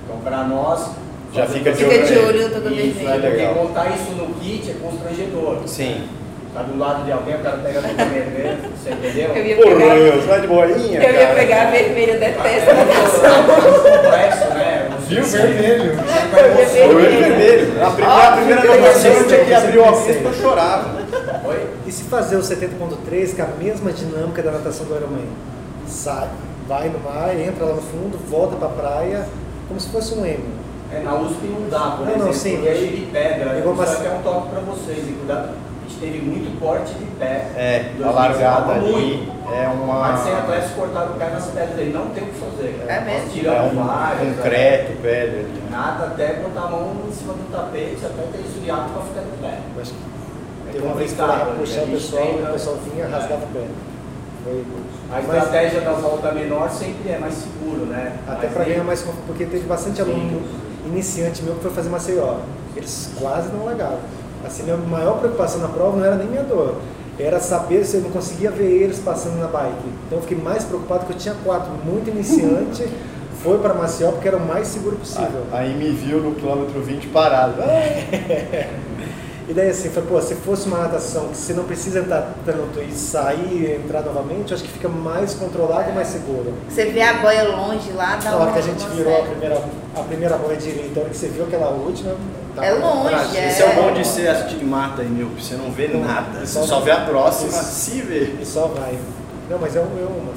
Então 0.04 0.20
para 0.22 0.44
nós. 0.44 0.90
Já 1.32 1.46
fica 1.46 1.72
de 1.72 1.78
Fica 1.78 1.90
olho 1.90 2.06
de 2.06 2.14
nele. 2.14 2.24
olho 2.28 2.50
porque 2.50 3.28
legal. 3.28 3.54
montar 3.54 3.86
isso 3.94 4.10
no 4.12 4.34
kit 4.34 4.70
é 4.70 4.74
constrangedor. 4.74 5.58
Sim. 5.66 6.06
Tá 6.52 6.62
do 6.62 6.78
lado 6.78 7.04
de 7.04 7.12
alguém, 7.12 7.34
o 7.34 7.38
cara 7.38 7.58
pega 7.58 7.78
a 7.78 7.82
vermelha, 7.82 8.58
você 8.76 8.90
entendeu? 8.90 9.34
Eu 9.34 9.46
ia 9.46 9.56
Porra, 9.56 9.76
pegar, 9.76 9.94
meu, 9.94 10.12
você 10.12 10.26
vai 10.28 10.40
de 10.40 10.46
bolinha, 10.46 10.98
eu 11.02 11.12
ia 11.12 11.20
cara. 11.20 11.34
pegar 11.34 11.62
a 11.62 11.70
vermelha, 11.70 12.12
eu 12.12 12.20
detesto 12.20 12.70
É 12.70 12.74
muito 12.74 14.02
complexo, 14.02 14.48
né? 14.54 14.88
Viu? 15.08 15.24
Vermelho. 15.24 15.96
Foi 15.96 16.94
o 16.94 16.96
olho 16.96 17.18
vermelho. 17.18 17.84
A 17.84 17.90
primeira, 17.90 18.28
a 18.28 18.32
primeira 18.36 18.60
que 18.60 18.66
eu 18.66 18.80
natação 18.80 19.10
ia 19.12 19.16
eu 19.18 19.28
tinha 19.28 19.44
que 19.44 19.54
abrir 19.54 19.78
o 19.78 19.82
óculos 19.82 20.16
porque 20.16 20.26
eu 20.26 20.34
chorava. 20.34 20.98
E 21.88 21.90
se 21.90 22.04
fazer 22.04 22.36
o 22.36 22.40
70.3 22.40 23.34
com 23.34 23.42
a 23.42 23.46
mesma 23.58 23.90
dinâmica 23.90 24.42
da 24.42 24.50
natação 24.52 24.84
do 24.84 24.94
Ironman? 24.94 25.24
Sai, 25.86 26.28
vai 26.68 26.90
no 26.90 26.98
mar, 27.00 27.34
entra 27.34 27.64
lá 27.64 27.76
no 27.76 27.80
fundo, 27.80 28.18
volta 28.28 28.56
pra 28.56 28.68
praia, 28.68 29.26
como 29.66 29.80
se 29.80 29.88
fosse 29.88 30.12
um 30.12 30.26
M. 30.26 30.44
É, 30.92 31.00
na 31.00 31.14
USP 31.14 31.46
não 31.46 31.66
dá, 31.70 31.96
por 31.96 32.00
Não, 32.04 32.08
exemplo, 32.10 32.26
não, 32.26 32.32
sim. 32.34 32.56
porque 32.56 32.68
é 32.68 32.74
cheio 32.74 32.96
de 32.96 33.06
pedra. 33.06 33.58
Igual 33.58 33.74
Isso 33.74 33.82
mas- 33.82 33.92
aqui 33.96 34.06
é 34.06 34.10
um 34.10 34.22
toque 34.22 34.48
pra 34.50 34.60
vocês, 34.60 34.98
e 35.08 35.12
cuidado, 35.12 35.48
a 35.48 35.88
gente 35.88 35.98
teve 36.00 36.18
muito 36.20 36.60
corte 36.60 36.92
de 36.92 37.04
pé. 37.18 37.46
É, 37.56 37.76
a 38.04 38.12
2019, 38.12 38.14
largada 38.14 38.72
ali 38.72 38.92
muito. 38.92 39.32
é 39.50 39.66
Mais 39.66 40.16
de 40.18 40.22
100 40.24 40.32
uma. 40.32 40.40
atletas 40.42 40.70
cortaram 40.72 41.12
o 41.12 41.14
pé 41.14 41.30
nas 41.30 41.46
pedras 41.46 41.78
aí, 41.78 41.90
não 41.90 42.06
tem 42.10 42.22
o 42.24 42.26
que 42.26 42.34
fazer. 42.38 42.84
É 42.86 43.00
mesmo? 43.00 43.28
É 43.28 43.32
tiramos 43.32 43.72
um 43.72 43.82
várias. 43.86 44.36
concreto, 44.36 44.92
pedra 45.00 45.38
ali. 45.40 45.62
Nada 45.70 46.04
até 46.04 46.34
botar 46.34 46.66
a 46.66 46.70
mão 46.70 46.92
em 47.08 47.12
cima 47.12 47.32
do 47.32 47.50
tapete, 47.50 48.04
até 48.04 48.22
ter 48.30 48.44
esfriado 48.46 48.90
pra 48.92 49.02
ficar 49.04 49.20
de 49.22 49.36
pé. 49.40 49.58
Eu 49.74 49.82
É 50.78 50.82
uma 50.82 50.94
vez 50.94 51.12
ia 51.12 51.26
né? 51.26 51.54
puxar 51.58 51.82
o 51.82 51.86
pessoal, 51.88 52.24
o 52.24 52.52
pessoal 52.52 52.76
vinha 52.90 53.04
é. 53.04 53.08
rasgava 53.08 53.44
o 53.44 53.48
pé. 53.48 53.66
Foi, 54.44 54.64
A 55.10 55.14
mas 55.14 55.24
estratégia 55.24 55.80
da 55.80 55.92
volta 55.92 56.32
menor 56.32 56.70
sempre 56.70 57.10
é 57.10 57.18
mais 57.18 57.34
seguro, 57.34 57.86
né? 57.86 58.16
até 58.26 58.46
para 58.46 58.64
ganhar 58.64 58.84
mais 58.84 59.00
confiança, 59.00 59.24
porque 59.26 59.44
teve 59.44 59.66
bastante 59.66 60.00
aluno 60.00 60.42
iniciante 60.86 61.42
meu 61.42 61.54
que 61.54 61.62
foi 61.62 61.70
fazer 61.72 61.88
Maceió. 61.88 62.36
Eles 62.76 63.10
quase 63.18 63.48
não 63.52 63.64
largavam. 63.64 63.98
Assim, 64.46 64.62
minha 64.62 64.76
maior 64.76 65.18
preocupação 65.18 65.60
na 65.60 65.68
prova 65.68 65.96
não 65.96 66.04
era 66.04 66.14
nem 66.14 66.28
minha 66.28 66.44
dor. 66.44 66.76
Era 67.18 67.40
saber 67.40 67.84
se 67.84 67.96
eu 67.96 68.02
não 68.02 68.10
conseguia 68.10 68.50
ver 68.50 68.70
eles 68.70 69.00
passando 69.00 69.38
na 69.40 69.48
bike. 69.48 69.88
Então 70.06 70.18
eu 70.18 70.22
fiquei 70.22 70.38
mais 70.38 70.64
preocupado 70.64 71.06
que 71.06 71.12
eu 71.12 71.16
tinha 71.16 71.34
quatro 71.44 71.72
muito 71.84 72.08
iniciante, 72.08 72.88
foi 73.42 73.58
para 73.58 73.74
Maceió 73.74 74.12
porque 74.12 74.28
era 74.28 74.36
o 74.36 74.46
mais 74.46 74.68
seguro 74.68 74.96
possível. 74.96 75.44
Aí 75.52 75.74
me 75.74 75.90
viu 75.90 76.20
no 76.20 76.34
quilômetro 76.34 76.80
20 76.80 77.08
parado. 77.08 77.60
E 79.48 79.54
daí 79.54 79.70
assim, 79.70 79.88
foi, 79.88 80.02
pô, 80.02 80.20
se 80.20 80.34
fosse 80.34 80.66
uma 80.68 80.78
natação 80.80 81.28
que 81.28 81.36
você 81.38 81.54
não 81.54 81.64
precisa 81.64 82.00
entrar 82.00 82.34
tanto 82.44 82.80
e 82.82 82.92
sair 82.92 83.50
e 83.50 83.82
entrar 83.82 84.02
novamente, 84.02 84.50
eu 84.50 84.54
acho 84.56 84.62
que 84.64 84.70
fica 84.70 84.88
mais 84.90 85.32
controlado 85.34 85.90
e 85.90 85.94
mais 85.94 86.08
seguro. 86.08 86.52
Você 86.68 86.84
vê 86.86 87.00
a 87.00 87.14
boia 87.14 87.44
longe 87.44 87.90
lá, 87.92 88.16
dá 88.22 88.36
uma- 88.36 88.52
que 88.52 88.58
a 88.58 88.62
gente 88.62 88.86
virou 88.88 89.22
a 89.22 89.24
primeira, 89.24 89.62
a 89.96 90.00
primeira 90.02 90.36
boia 90.36 90.56
direita, 90.56 91.00
a 91.00 91.02
hora 91.02 91.10
que 91.10 91.16
você 91.16 91.28
viu 91.28 91.44
aquela 91.44 91.70
última. 91.70 92.14
tava 92.54 92.66
É 92.66 92.72
longe, 92.72 93.36
é. 93.36 93.48
Esse 93.48 93.62
é 93.62 93.66
o 93.70 93.74
bom 93.82 93.92
de 93.94 94.04
ser 94.06 94.28
astigmata 94.28 95.00
aí, 95.02 95.08
meu. 95.08 95.28
Você 95.28 95.54
não 95.54 95.70
vê 95.70 95.88
nada. 95.88 96.44
Você 96.44 96.62
só 96.66 96.80
vê 96.80 96.90
a 96.90 97.00
próxima, 97.06 97.52
se 97.52 98.00
vê. 98.02 98.34
E 98.40 98.44
só 98.44 98.66
vai. 98.66 98.98
Não, 99.48 99.58
mas 99.58 99.76
é, 99.76 99.80
um- 99.80 99.84
é 99.84 100.04
uma. 100.06 100.32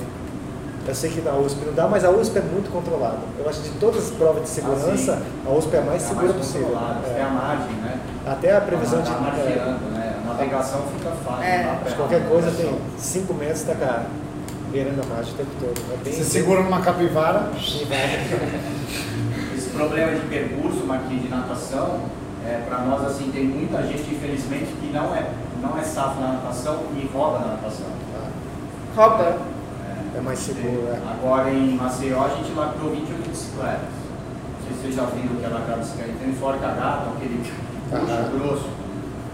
Eu 0.88 0.96
sei 0.96 1.10
que 1.12 1.22
na 1.22 1.34
USP 1.36 1.66
não 1.66 1.74
dá, 1.74 1.88
mas 1.88 2.04
a 2.06 2.10
USP 2.10 2.38
é 2.40 2.42
muito 2.42 2.72
controlada. 2.72 3.18
Eu 3.40 3.48
acho 3.50 3.60
que 3.62 3.70
de 3.70 3.78
todas 3.80 4.04
as 4.06 4.10
provas 4.12 4.44
de 4.44 4.50
segurança, 4.50 5.16
sim. 5.18 5.22
a 5.46 5.50
USP 5.52 5.76
é 5.76 5.80
a 5.80 5.82
mais 5.84 6.04
É 6.04 6.08
segura 6.08 6.34
possível. 6.34 6.68
controlado, 6.70 7.00
É. 7.08 7.22
A 7.22 7.30
margem, 7.30 7.76
né? 7.76 7.91
Até 8.26 8.56
a 8.56 8.62
previsão 8.62 9.02
de. 9.02 9.10
Tá 9.10 9.16
é, 9.16 9.20
margeando, 9.20 9.86
né? 9.92 10.16
A 10.24 10.28
navegação 10.28 10.82
fica 10.98 11.12
fácil. 11.12 11.44
É. 11.44 11.62
errar 11.62 11.96
qualquer 11.96 12.28
coisa 12.28 12.52
tem 12.52 12.80
5 12.98 13.34
metros, 13.34 13.64
tá 13.64 13.76
cá, 13.76 14.04
beirando 14.72 15.02
a 15.02 15.06
margem 15.06 15.34
o 15.34 15.38
tempo 15.38 15.50
todo. 15.60 15.82
É 15.92 16.04
bem 16.04 16.14
Você 16.14 16.24
segura 16.24 16.62
numa 16.62 16.82
capivara. 16.82 17.50
E 17.56 17.86
vai. 17.86 19.56
Esse 19.56 19.70
problema 19.72 20.14
de 20.14 20.28
percurso, 20.28 20.86
Marquinhos, 20.86 21.24
de 21.24 21.30
natação, 21.30 22.02
é, 22.46 22.64
para 22.68 22.80
nós, 22.80 23.06
assim, 23.06 23.32
tem 23.32 23.46
muita 23.46 23.82
gente, 23.84 24.14
infelizmente, 24.14 24.72
que 24.80 24.92
não 24.94 25.16
é, 25.16 25.32
não 25.62 25.78
é 25.78 25.82
safo 25.82 26.22
na 26.22 26.34
natação 26.34 26.84
e 26.96 27.10
rouba 27.12 27.40
na 27.40 27.48
natação. 27.48 27.88
Rouba. 28.96 29.52
É 30.14 30.20
mais 30.20 30.40
seguro, 30.40 30.90
é. 30.90 31.00
Agora, 31.10 31.50
em 31.50 31.76
Maceió, 31.76 32.26
a 32.26 32.30
gente 32.30 32.52
lacrou 32.52 32.92
28 32.92 33.30
bicicletas. 33.30 33.80
Não 33.80 34.68
sei 34.68 34.76
se 34.76 34.82
vocês 34.82 34.96
já 34.96 35.06
viram 35.06 35.36
o 35.36 35.40
que 35.40 35.46
é 35.46 35.48
lacrar 35.48 35.78
bicicleta. 35.78 36.12
Tem 36.20 36.34
fora 36.34 36.58
cagado, 36.58 37.12
aquele 37.16 37.42
puxa 38.00 38.14
Aham. 38.14 38.40
grosso. 38.40 38.66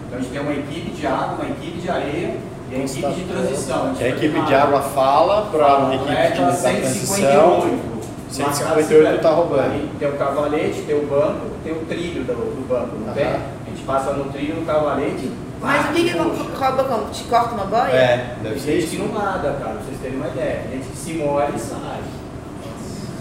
Então, 0.08 0.20
a 0.20 0.22
gente 0.22 0.32
tem 0.32 0.42
uma 0.42 0.54
equipe 0.54 0.92
de 0.92 1.08
água, 1.08 1.36
uma 1.42 1.50
equipe 1.50 1.80
de 1.82 1.90
areia 1.90 2.36
e 2.72 2.76
a 2.76 2.80
equipe 2.80 3.14
de 3.14 3.24
transição. 3.24 3.88
gente 3.96 4.04
A 4.04 4.10
equipe 4.10 4.42
de 4.42 4.56
água 4.56 4.82
fala 4.82 5.42
para 5.52 5.66
a 5.88 5.96
equipe 5.96 6.34
de 6.34 6.42
da 6.42 6.52
158. 6.52 7.62
transição. 7.62 7.88
158 8.30 9.22
tá 9.22 9.30
roubando. 9.32 9.72
Aí 9.72 9.90
tem 9.98 10.08
o 10.10 10.14
cavalete, 10.14 10.82
tem 10.82 10.96
o 10.96 11.08
banco, 11.08 11.48
tem 11.64 11.74
o 11.74 11.86
trilho 11.86 12.24
do, 12.24 12.34
do 12.34 12.68
banco, 12.68 12.96
não 13.06 13.14
tem? 13.14 13.26
A 13.26 13.40
gente 13.70 13.84
passa 13.86 14.12
no 14.14 14.26
trilho, 14.26 14.56
no 14.56 14.66
cavalete. 14.66 15.32
Mas 15.62 15.90
o 15.90 15.94
que 15.94 16.10
rouba 16.10 16.84
como? 16.84 17.10
Te 17.10 17.24
corta 17.24 17.54
uma 17.56 17.66
boia? 17.66 17.90
É, 17.92 18.36
Tem 18.36 18.44
deve 18.44 18.60
ser 18.60 18.82
gente 18.82 18.96
que 18.96 19.02
não 19.02 19.08
nada, 19.14 19.54
cara, 19.54 19.72
pra 19.72 19.82
vocês 19.84 19.98
terem 20.02 20.18
uma 20.18 20.28
ideia. 20.28 20.62
Tem 20.70 20.72
gente 20.80 20.90
que 20.92 20.98
se 20.98 21.14
molha 21.14 21.50
e 21.56 21.60
sai. 21.60 22.02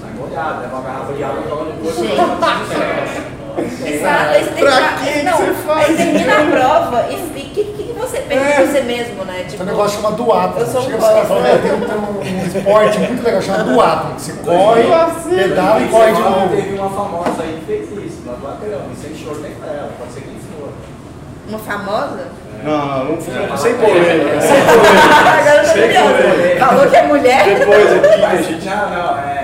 Sai 0.01 0.11
molhado, 0.19 0.61
leva 0.61 0.77
uma 0.77 0.83
garrafa 0.85 1.13
de 1.15 1.25
água 1.25 1.43
e 1.45 1.49
joga 1.49 1.65
no 1.65 1.73
corpo 1.83 2.01
e. 3.59 3.93
Exato, 3.95 4.31
aí 4.31 4.45
você 4.45 4.51
tem 4.51 4.65
Pra 4.65 4.77
que- 4.77 5.13
que 5.13 5.23
não, 5.25 5.37
você 5.39 5.53
faz? 5.67 5.87
Termina 5.97 6.33
a 6.33 6.45
prova 6.51 7.07
e. 7.11 7.15
O 7.17 7.49
que, 7.57 7.65
que 7.65 7.95
você 7.99 8.19
pensa 8.19 8.45
de 8.63 8.67
você 8.69 8.81
mesmo, 8.83 9.25
né? 9.25 9.35
Tem 9.39 9.47
Tipo, 9.47 9.63
um 9.63 9.67
negócio 9.67 9.97
chamado 9.97 10.17
duatlon. 10.23 10.61
Eu 10.61 10.67
sou 10.67 10.81
um 10.81 10.85
Chega 10.85 10.97
os 10.99 11.03
caras 11.05 11.17
bosta. 11.29 11.29
falando, 11.29 11.47
"É, 11.47 11.59
tem, 11.59 11.73
um- 11.73 11.77
um, 11.77 12.43
um 12.43 12.47
esporte 12.47 12.99
muito 12.99 13.25
legal 13.25 13.43
chamado 13.43 13.73
duatlon. 13.73 14.15
que 14.15 14.21
Você 14.23 14.33
corre, 14.45 14.83
pedala 14.83 15.81
e 15.81 15.89
corre 15.89 16.13
de 16.13 16.23
2019 16.23 16.41
novo. 16.41 16.57
Teve 16.57 16.79
uma 16.79 16.91
famosa 16.91 17.43
aí 17.43 17.59
que 17.61 17.67
fez 17.67 17.83
isso, 18.07 18.23
nós 18.27 18.37
lacramos, 18.43 18.93
e 18.93 19.01
sem 19.01 19.15
short 19.17 19.41
nem 19.41 19.53
pra 19.53 19.69
ela, 19.73 19.91
pode 19.99 20.13
ser 20.13 20.21
quem 20.21 20.35
for. 20.35 20.69
uma 21.49 21.59
famosa? 21.59 22.25
Não, 22.65 22.87
não, 22.87 23.05
não, 23.05 23.15
É. 23.15 23.57
sem 23.57 23.75
polêmica. 23.75 24.41
Sem 24.41 24.57
Agora 24.57 25.57
eu 25.57 25.65
tô 25.65 25.73
curiosa. 25.73 26.33
polêmica. 26.33 26.67
Falou 26.67 26.87
que 26.91 26.97
é 26.97 27.03
mulher? 27.03 27.59
Depois 27.59 27.93
aqui 27.93 28.19
que 28.19 28.25
a 28.25 28.37
gente. 28.43 28.67
não, 28.67 28.91
não, 28.91 29.19
é, 29.19 29.21
é 29.23 29.36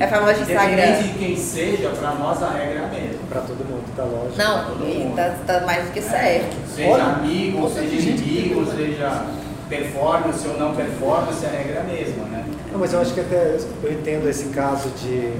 É 0.00 0.06
famosa 0.06 0.34
de 0.34 0.40
Instagram. 0.42 1.02
De 1.02 1.08
quem 1.18 1.36
seja, 1.36 1.90
pra 1.90 2.12
nós 2.14 2.42
a 2.42 2.50
regra 2.50 2.80
é 2.80 2.84
a 2.84 2.88
mesma. 2.88 3.18
Pra 3.28 3.40
todo 3.42 3.58
mundo, 3.64 3.84
tá 3.96 4.04
lógico. 4.04 4.36
Não, 4.36 4.64
todo 4.64 4.88
e 4.88 4.98
mundo. 4.98 5.16
tá, 5.16 5.34
tá 5.46 5.66
mais 5.66 5.86
do 5.86 5.92
que 5.92 6.02
certo. 6.02 6.56
Seja 6.74 6.90
Olha, 6.90 7.04
amigo, 7.04 7.70
seja 7.70 8.10
inimigo, 8.10 8.66
seja 8.66 9.24
performance 9.68 10.46
ou 10.46 10.58
não 10.58 10.74
performance, 10.74 11.44
a 11.46 11.48
regra 11.48 11.76
é 11.76 11.80
a 11.80 11.84
mesma, 11.84 12.24
né? 12.26 12.44
Não, 12.72 12.78
mas 12.78 12.92
eu 12.92 13.00
acho 13.00 13.14
que 13.14 13.20
até 13.20 13.56
eu 13.82 13.92
entendo 13.92 14.28
esse 14.28 14.46
caso 14.46 14.88
de, 15.00 15.32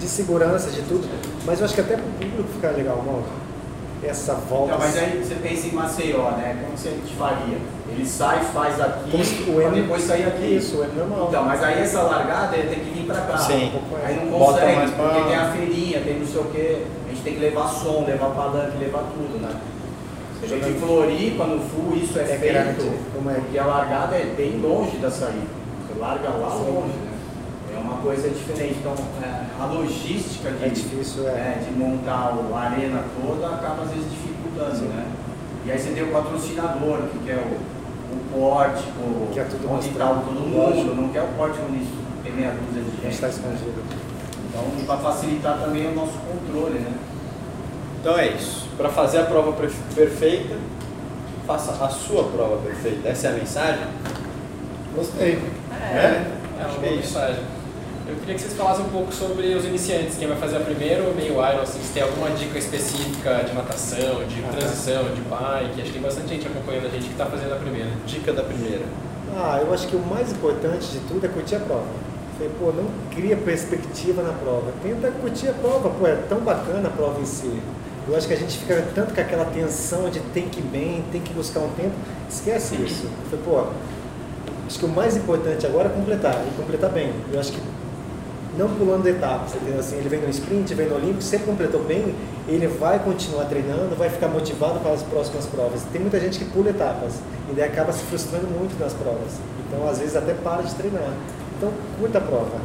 de 0.00 0.06
segurança, 0.06 0.70
de 0.70 0.80
tudo, 0.82 1.08
mas 1.44 1.58
eu 1.58 1.64
acho 1.64 1.74
que 1.74 1.80
até 1.80 1.96
pro 1.96 2.04
público 2.04 2.48
fica 2.54 2.70
legal, 2.70 3.02
não? 3.04 3.22
Essa 4.04 4.34
volta. 4.34 4.74
Então, 4.74 4.78
mas 4.78 4.96
aí 4.98 5.22
você 5.24 5.34
pensa 5.36 5.66
em 5.68 5.72
Maceió, 5.72 6.30
né? 6.32 6.56
Como 6.60 6.72
que 6.74 6.80
você 6.80 6.90
te 7.06 7.14
faria? 7.14 7.56
Ele 7.88 8.06
sai, 8.06 8.40
faz 8.54 8.80
aqui, 8.80 9.10
o 9.48 9.54
pra 9.54 9.64
M- 9.68 9.82
depois 9.82 10.02
sair 10.02 10.24
aqui. 10.26 10.56
Isso, 10.56 10.82
é 10.82 10.86
normal. 10.98 11.26
Então, 11.28 11.44
mas 11.44 11.62
aí 11.62 11.82
essa 11.82 12.02
largada 12.02 12.56
ele 12.56 12.68
tem 12.74 12.78
que 12.84 12.90
vir 12.90 13.06
pra 13.06 13.20
cá. 13.20 13.36
Sim. 13.38 13.70
Aí 14.04 14.16
não 14.16 14.38
consegue, 14.38 14.76
mais 14.76 14.90
pra- 14.92 15.08
porque 15.08 15.24
tem 15.28 15.36
a 15.36 15.52
feirinha, 15.52 16.00
tem 16.00 16.18
não 16.18 16.26
sei 16.26 16.40
o 16.40 16.44
quê. 16.46 16.82
A 17.06 17.10
gente 17.10 17.22
tem 17.22 17.34
que 17.34 17.40
levar 17.40 17.68
som, 17.68 18.04
levar 18.06 18.30
palanque, 18.30 18.78
levar 18.78 19.04
tudo, 19.14 19.40
né? 19.42 19.50
Se 20.40 20.46
a 20.46 20.48
gente 20.48 20.68
em 20.70 20.74
Floripa, 20.80 21.44
no 21.44 21.60
full, 21.60 21.96
isso 21.96 22.18
é, 22.18 22.22
É 22.22 22.26
feito, 22.38 22.52
grande, 22.52 22.90
como 23.14 23.30
é? 23.30 23.34
porque 23.34 23.58
a 23.58 23.64
largada 23.66 24.16
é 24.16 24.34
bem 24.36 24.58
longe 24.60 24.96
da 24.96 25.10
saída. 25.10 25.46
Você 25.86 26.00
larga 26.00 26.28
lá 26.30 26.54
longe, 26.54 26.88
né? 26.88 27.11
É 27.82 27.84
uma 27.84 27.96
coisa 27.98 28.28
diferente. 28.28 28.76
Então, 28.80 28.94
é, 29.22 29.44
a 29.60 29.66
logística 29.66 30.50
de, 30.50 30.64
É 30.64 30.68
difícil, 30.68 31.28
é. 31.28 31.32
né, 31.32 31.64
de 31.66 31.74
montar 31.76 32.32
o- 32.36 32.54
a 32.54 32.60
arena 32.60 33.02
toda 33.20 33.46
acaba 33.48 33.82
às 33.82 33.90
vezes 33.90 34.04
dificultando, 34.10 34.84
né? 34.94 35.06
E 35.66 35.72
aí 35.72 35.78
você 35.78 35.90
tem 35.90 36.02
o 36.04 36.12
patrocinador, 36.12 36.98
que 37.10 37.18
quer 37.26 37.36
o, 37.38 37.56
o 38.14 38.40
pórtico, 38.40 39.28
Quer 39.32 39.48
tudo 39.48 39.70
onde 39.72 39.88
está 39.88 40.06
todo 40.08 40.40
mundo, 40.40 40.94
não 40.94 41.08
quer 41.08 41.22
o 41.22 41.28
pórtico 41.36 41.64
onde 41.68 41.84
tem 42.22 42.32
meia 42.32 42.52
dúzia 42.52 42.82
de 42.82 42.90
A 43.00 43.02
gente 43.04 43.14
está 43.14 43.28
escondido. 43.28 43.82
Então, 44.48 44.64
para 44.86 44.96
facilitar 44.98 45.58
também 45.58 45.86
o 45.88 45.94
nosso 45.94 46.12
controle, 46.18 46.78
né? 46.80 46.92
Então 48.00 48.18
é 48.18 48.28
isso. 48.28 48.68
Para 48.76 48.88
fazer 48.90 49.18
a 49.18 49.24
prova 49.24 49.52
perfe- 49.52 49.94
perfeita, 49.94 50.56
faça 51.46 51.84
a 51.84 51.88
sua 51.88 52.24
prova 52.24 52.56
perfeita. 52.58 53.08
Essa 53.08 53.28
é 53.28 53.30
a 53.30 53.34
mensagem? 53.34 53.86
Gostei. 54.94 55.40
É? 55.80 55.96
É 56.60 56.64
Acho 56.64 56.74
uma 56.74 56.80
que 56.80 56.86
é 56.86 56.88
boa 56.90 57.00
isso. 57.00 57.18
mensagem. 57.18 57.44
Eu 58.12 58.18
queria 58.18 58.34
que 58.34 58.42
vocês 58.42 58.52
falassem 58.52 58.84
um 58.84 58.90
pouco 58.90 59.10
sobre 59.10 59.54
os 59.54 59.64
iniciantes, 59.64 60.18
quem 60.18 60.28
vai 60.28 60.36
fazer 60.36 60.58
a 60.58 60.60
primeira 60.60 61.02
ou 61.02 61.14
meio 61.14 61.32
Iron, 61.32 61.62
assim, 61.62 61.82
se 61.82 61.92
tem 61.94 62.02
alguma 62.02 62.28
dica 62.30 62.58
específica 62.58 63.42
de 63.42 63.54
natação, 63.54 64.22
de 64.28 64.42
transição, 64.42 65.04
de 65.14 65.22
bike, 65.22 65.80
acho 65.80 65.84
que 65.84 65.92
tem 65.92 66.02
bastante 66.02 66.28
gente 66.28 66.46
acompanhando 66.46 66.86
a 66.86 66.88
gente 66.90 67.06
que 67.06 67.12
está 67.12 67.24
fazendo 67.24 67.54
a 67.54 67.56
primeira. 67.56 67.88
Dica 68.06 68.34
da 68.34 68.42
primeira. 68.42 68.82
Ah, 69.34 69.60
eu 69.62 69.72
acho 69.72 69.88
que 69.88 69.96
o 69.96 69.98
mais 69.98 70.30
importante 70.30 70.88
de 70.88 70.98
tudo 71.08 71.24
é 71.24 71.28
curtir 71.30 71.54
a 71.54 71.60
prova. 71.60 71.86
Falei, 72.36 72.52
pô, 72.60 72.66
não 72.70 72.84
cria 73.10 73.34
perspectiva 73.34 74.22
na 74.22 74.32
prova. 74.34 74.72
Tenta 74.82 75.10
curtir 75.10 75.48
a 75.48 75.54
prova, 75.54 75.88
pô, 75.88 76.06
é 76.06 76.16
tão 76.28 76.40
bacana 76.40 76.88
a 76.88 76.92
prova 76.92 77.18
em 77.18 77.24
si. 77.24 77.62
Eu 78.06 78.14
acho 78.14 78.28
que 78.28 78.34
a 78.34 78.36
gente 78.36 78.58
fica 78.58 78.86
tanto 78.94 79.14
com 79.14 79.20
aquela 79.22 79.46
tensão 79.46 80.10
de 80.10 80.20
tem 80.34 80.50
que 80.50 80.60
ir 80.60 80.64
bem, 80.64 81.02
tem 81.10 81.22
que 81.22 81.32
buscar 81.32 81.60
um 81.60 81.70
tempo, 81.70 81.94
esquece 82.28 82.74
isso. 82.74 83.06
Eu 83.06 83.38
falei, 83.38 83.44
pô, 83.46 83.72
acho 84.66 84.78
que 84.78 84.84
o 84.84 84.88
mais 84.88 85.16
importante 85.16 85.64
agora 85.64 85.88
é 85.88 85.92
completar, 85.92 86.44
e 86.46 86.56
completar 86.60 86.90
bem. 86.90 87.10
Eu 87.32 87.40
acho 87.40 87.52
que 87.52 87.60
não 88.56 88.68
pulando 88.68 89.06
etapas, 89.06 89.54
entendeu? 89.54 89.80
Assim, 89.80 89.96
ele 89.96 90.08
vem 90.08 90.20
no 90.20 90.28
sprint, 90.28 90.74
vem 90.74 90.88
no 90.88 90.96
olímpico, 90.96 91.22
se 91.22 91.36
ele 91.36 91.44
completou 91.44 91.82
bem, 91.84 92.14
ele 92.46 92.66
vai 92.66 92.98
continuar 92.98 93.44
treinando, 93.44 93.94
vai 93.96 94.10
ficar 94.10 94.28
motivado 94.28 94.80
para 94.80 94.92
as 94.92 95.02
próximas 95.02 95.46
provas. 95.46 95.82
Tem 95.92 96.00
muita 96.00 96.20
gente 96.20 96.38
que 96.38 96.44
pula 96.46 96.70
etapas 96.70 97.14
e 97.50 97.54
daí 97.54 97.64
acaba 97.64 97.92
se 97.92 98.02
frustrando 98.04 98.46
muito 98.46 98.78
nas 98.78 98.92
provas. 98.92 99.40
Então, 99.66 99.88
às 99.88 99.98
vezes, 99.98 100.16
até 100.16 100.34
para 100.34 100.62
de 100.62 100.74
treinar. 100.74 101.14
Então, 101.56 101.72
curta 101.98 102.18
a 102.18 102.20
prova. 102.20 102.60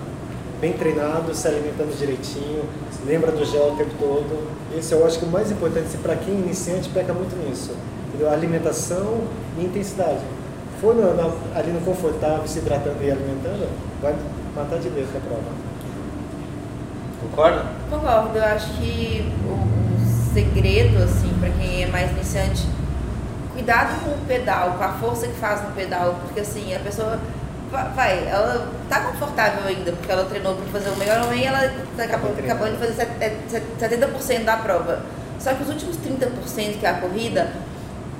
Bem 0.60 0.74
treinado, 0.74 1.34
se 1.36 1.48
alimentando 1.48 1.96
direitinho, 1.98 2.64
lembra 3.06 3.32
do 3.32 3.46
gel 3.46 3.74
o 3.74 3.76
tempo 3.78 3.92
todo. 4.00 4.48
Esse 4.76 4.94
eu 4.94 5.06
acho 5.06 5.20
que 5.20 5.26
o 5.26 5.30
mais 5.30 5.52
importante, 5.52 5.96
para 5.98 6.16
quem 6.16 6.34
é 6.34 6.38
iniciante, 6.38 6.90
peca 6.90 7.14
muito 7.14 7.36
nisso. 7.48 7.72
Entendeu? 8.08 8.30
Alimentação 8.30 9.22
e 9.58 9.66
intensidade. 9.66 10.22
For 10.82 10.96
no, 10.96 11.14
na, 11.14 11.32
ali 11.56 11.72
no 11.72 11.82
confortável, 11.82 12.48
se 12.48 12.60
hidratando 12.60 12.98
e 13.04 13.12
alimentando, 13.12 13.70
vai 14.02 14.16
matar 14.56 14.80
de 14.80 14.90
vez 14.90 15.08
a 15.16 15.20
prova. 15.20 15.67
Concorda? 17.22 17.66
Concordo, 17.90 18.38
eu 18.38 18.44
acho 18.46 18.68
que 18.74 19.32
o, 19.46 19.54
o 19.54 20.34
segredo, 20.34 21.04
assim, 21.04 21.34
para 21.40 21.50
quem 21.50 21.84
é 21.84 21.88
mais 21.88 22.12
iniciante, 22.12 22.68
cuidado 23.54 24.00
com 24.04 24.12
o 24.12 24.18
pedal, 24.28 24.76
com 24.78 24.84
a 24.84 24.90
força 24.94 25.28
que 25.28 25.34
faz 25.34 25.64
no 25.64 25.72
pedal, 25.72 26.16
porque 26.24 26.42
assim, 26.42 26.76
a 26.76 26.80
pessoa 26.80 27.20
va- 27.72 27.86
vai, 27.96 28.28
ela 28.28 28.68
tá 28.90 29.00
confortável 29.02 29.68
ainda, 29.68 29.92
porque 29.94 30.12
ela 30.12 30.26
treinou 30.26 30.56
para 30.56 30.66
fazer 30.80 30.90
o 30.90 30.96
melhor 30.98 31.26
homem 31.26 31.42
e 31.42 31.46
ela 31.46 31.72
acabou, 31.98 32.34
acabou 32.38 32.70
de 32.70 32.78
fazer 32.78 32.94
set- 32.94 33.10
é, 33.22 33.36
set- 33.48 33.64
70% 33.80 34.44
da 34.46 34.58
prova. 34.58 35.02
Só 35.40 35.54
que 35.54 35.64
os 35.64 35.70
últimos 35.70 35.98
30% 35.98 36.80
que 36.80 36.86
é 36.86 36.90
a 36.90 36.94
corrida 36.96 37.52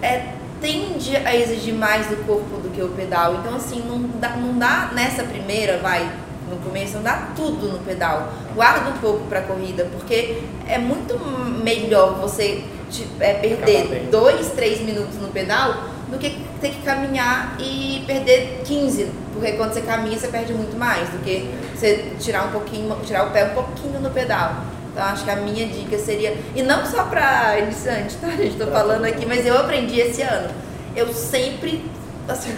é, 0.02 0.34
tende 0.62 1.16
a 1.18 1.36
exigir 1.36 1.74
mais 1.74 2.08
do 2.08 2.16
corpo 2.26 2.58
do 2.62 2.70
que 2.72 2.82
o 2.82 2.90
pedal. 2.90 3.36
Então, 3.36 3.56
assim, 3.56 3.84
não 3.88 4.00
dá, 4.20 4.30
não 4.30 4.58
dá 4.58 4.90
nessa 4.94 5.24
primeira, 5.24 5.78
vai, 5.80 6.08
no 6.50 6.58
começo, 6.58 6.96
não 6.96 7.04
dá 7.04 7.30
tudo 7.36 7.68
no 7.68 7.80
pedal. 7.80 8.32
Guarda 8.56 8.90
um 8.90 8.98
pouco 8.98 9.26
para 9.28 9.42
corrida, 9.42 9.88
porque 9.92 10.42
é 10.68 10.78
muito 10.78 11.18
melhor 11.64 12.16
você 12.16 12.64
é, 13.20 13.34
perder 13.34 13.88
bem. 13.88 14.06
dois, 14.10 14.52
três 14.52 14.82
minutos 14.82 15.16
no 15.22 15.28
pedal 15.30 15.74
do 16.10 16.18
que 16.18 16.42
ter 16.62 16.70
que 16.70 16.82
caminhar 16.82 17.58
e 17.60 18.04
perder 18.08 18.62
15. 18.66 19.12
Porque 19.34 19.52
quando 19.54 19.74
você 19.74 19.82
caminha, 19.82 20.18
você 20.18 20.30
perde 20.30 20.54
muito 20.54 20.78
mais 20.78 21.10
do 21.10 21.24
que 21.24 21.50
você 21.76 22.12
tirar 22.20 22.46
um 22.46 22.52
pouquinho, 22.52 22.96
tirar 23.04 23.28
o 23.28 23.32
pé 23.32 23.46
um 23.46 23.54
pouquinho 23.54 24.00
no 24.00 24.10
pedal. 24.10 24.64
Então 24.92 25.06
acho 25.06 25.24
que 25.24 25.30
a 25.30 25.36
minha 25.36 25.68
dica 25.68 25.98
seria, 26.00 26.36
e 26.56 26.64
não 26.64 26.84
só 26.84 27.04
para 27.04 27.60
iniciante, 27.60 28.16
tá? 28.18 28.28
A 28.28 28.32
gente 28.32 28.58
tô 28.58 28.66
falando 28.68 29.06
aqui, 29.06 29.28
mas 29.28 29.46
eu 29.46 29.56
aprendi 29.56 30.00
esse 30.00 30.24
ano. 30.24 30.50
Eu 30.96 31.14
sempre, 31.14 31.86
assim, 32.28 32.56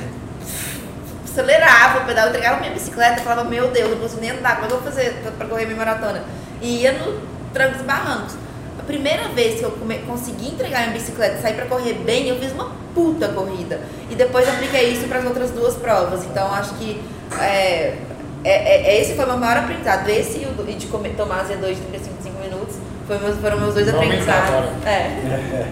acelerava 1.40 2.00
o 2.00 2.06
pedal, 2.06 2.26
eu 2.26 2.30
entregava 2.30 2.60
minha 2.60 2.74
bicicleta 2.74 3.20
e 3.22 3.24
falava, 3.24 3.44
meu 3.50 3.68
Deus, 3.70 3.90
eu 3.90 3.96
não 3.96 4.02
consigo 4.02 4.22
nem 4.22 4.32
andar, 4.32 4.56
como 4.56 4.66
é 4.66 4.68
que 4.68 4.74
eu 4.74 4.80
vou 4.82 4.92
fazer 4.92 5.14
pra, 5.24 5.32
pra 5.32 5.48
correr 5.48 5.66
minha 5.66 5.78
maratona? 5.78 6.22
E 6.62 6.82
ia 6.82 6.92
no 6.94 7.20
trancos 7.54 7.82
e 7.82 7.84
barrancos. 7.84 8.36
A 8.80 8.84
primeira 8.84 9.28
vez 9.30 9.60
que 9.60 9.66
eu 9.66 9.72
come- 9.72 10.00
consegui 10.00 10.48
entregar 10.50 10.80
minha 10.82 10.94
bicicleta 10.94 11.38
e 11.38 11.42
sair 11.42 11.54
pra 11.54 11.66
correr 11.66 11.94
bem, 12.06 12.28
eu 12.28 12.38
fiz 12.40 12.52
uma 12.52 12.72
puta 12.94 13.28
corrida. 13.30 13.80
E 14.10 14.16
depois 14.16 14.48
eu 14.48 14.54
apliquei 14.54 14.92
isso 14.94 15.08
para 15.08 15.20
as 15.20 15.26
outras 15.26 15.52
duas 15.52 15.76
provas. 15.76 16.24
Então 16.26 16.52
acho 16.54 16.74
que 16.76 17.02
é, 17.40 17.96
é, 18.44 18.96
é- 18.98 19.02
esse 19.02 19.16
foi 19.16 19.26
o 19.26 19.28
meu 19.28 19.38
maior 19.38 19.58
aprendizado. 19.58 20.08
Esse 20.10 20.40
e 20.40 20.48
e 20.68 20.74
de 20.74 20.88
comer, 20.88 21.14
tomar 21.16 21.46
Z2 21.46 21.76
de 21.76 21.82
35 21.82 22.16
5 22.24 22.40
minutos 22.40 22.76
foi 23.08 23.18
meus, 23.20 23.38
foram 23.38 23.60
meus 23.60 23.74
dois 23.74 23.86
Vai 23.92 23.96
aumentar 23.96 24.38
aprendizados. 24.40 24.70
agora. 24.70 24.90
É, 24.90 25.72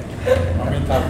Aumentado. 0.59 1.03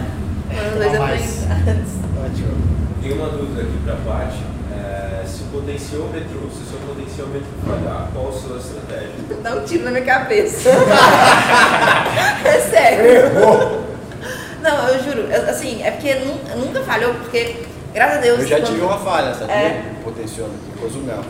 foram 0.50 0.68
os 0.68 0.74
dois 0.76 0.94
aprendizados. 0.94 1.90
Ótimo. 2.24 2.77
Tem 3.02 3.12
uma 3.12 3.28
dúvida 3.28 3.62
aqui 3.62 3.78
para 3.84 3.94
a 3.94 3.96
Paty. 3.96 4.38
É, 4.72 5.24
se 5.26 5.42
o 5.42 5.46
potenciômetro, 5.46 6.50
se 6.52 6.62
o 6.62 6.66
seu 6.66 6.78
potenciômetro 6.86 7.48
falhar, 7.66 8.08
qual 8.12 8.28
a 8.28 8.32
sua 8.32 8.58
estratégia? 8.58 9.10
Dá 9.42 9.54
um 9.54 9.64
tiro 9.64 9.84
na 9.84 9.90
minha 9.92 10.04
cabeça. 10.04 10.68
é 12.44 12.60
sério. 12.60 13.30
Não, 14.62 14.88
eu 14.88 15.02
juro. 15.04 15.20
eu- 15.30 15.48
assim, 15.50 15.82
é 15.82 15.90
porque 15.92 16.14
nu- 16.16 16.56
nunca 16.66 16.80
falhou, 16.82 17.14
porque, 17.14 17.56
graças 17.94 18.18
a 18.18 18.20
Deus. 18.20 18.40
Eu 18.40 18.46
já 18.48 18.56
quando- 18.56 18.66
tive 18.66 18.80
uma 18.82 18.98
falha, 18.98 19.34
sabia? 19.34 19.54
É. 19.54 19.82
Potenciômetro, 20.04 20.58
Cozumel. 20.80 21.20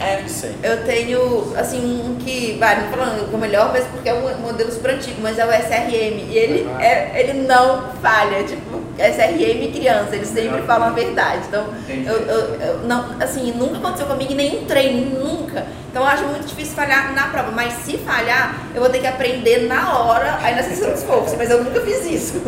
É, 0.00 0.22
Sim. 0.28 0.54
eu 0.62 0.84
tenho, 0.84 1.52
assim, 1.56 2.02
um 2.04 2.14
que, 2.16 2.56
vai, 2.58 2.80
não 2.82 2.88
falando 2.90 3.28
que 3.28 3.34
é 3.34 3.36
o 3.36 3.40
melhor, 3.40 3.70
mas 3.72 3.84
porque 3.86 4.08
é 4.08 4.14
um 4.14 4.38
modelo 4.38 4.70
super 4.70 4.92
antigo, 4.94 5.20
mas 5.22 5.38
é 5.38 5.44
o 5.46 5.50
SRM. 5.50 6.24
E 6.30 6.36
ele, 6.38 6.68
é, 6.80 7.12
ele 7.20 7.42
não 7.46 7.82
falha, 8.00 8.42
tipo, 8.44 8.78
SRM 8.98 9.72
criança, 9.72 10.14
eles 10.16 10.28
sempre 10.28 10.62
falam 10.62 10.88
a 10.88 10.90
verdade. 10.90 11.42
Então, 11.48 11.66
eu, 11.88 12.16
eu- 12.26 12.54
eu 12.60 12.78
não, 12.86 13.16
assim, 13.20 13.52
nunca 13.52 13.78
aconteceu 13.78 14.06
comigo 14.06 14.32
em 14.32 14.36
nenhum 14.36 14.64
treino, 14.64 15.18
nunca. 15.24 15.66
Então, 15.98 16.06
eu 16.06 16.14
acho 16.14 16.24
muito 16.26 16.46
difícil 16.46 16.76
falhar 16.76 17.12
na 17.12 17.26
prova, 17.26 17.50
mas 17.50 17.72
se 17.84 17.98
falhar, 17.98 18.54
eu 18.72 18.80
vou 18.80 18.88
ter 18.88 19.00
que 19.00 19.06
aprender 19.08 19.66
na 19.66 19.98
hora, 19.98 20.38
aí 20.40 20.54
na 20.54 20.62
sessão 20.62 20.92
de 20.92 20.98
esforço, 20.98 21.34
mas 21.36 21.50
eu 21.50 21.64
nunca 21.64 21.80
fiz 21.80 22.06
isso. 22.06 22.40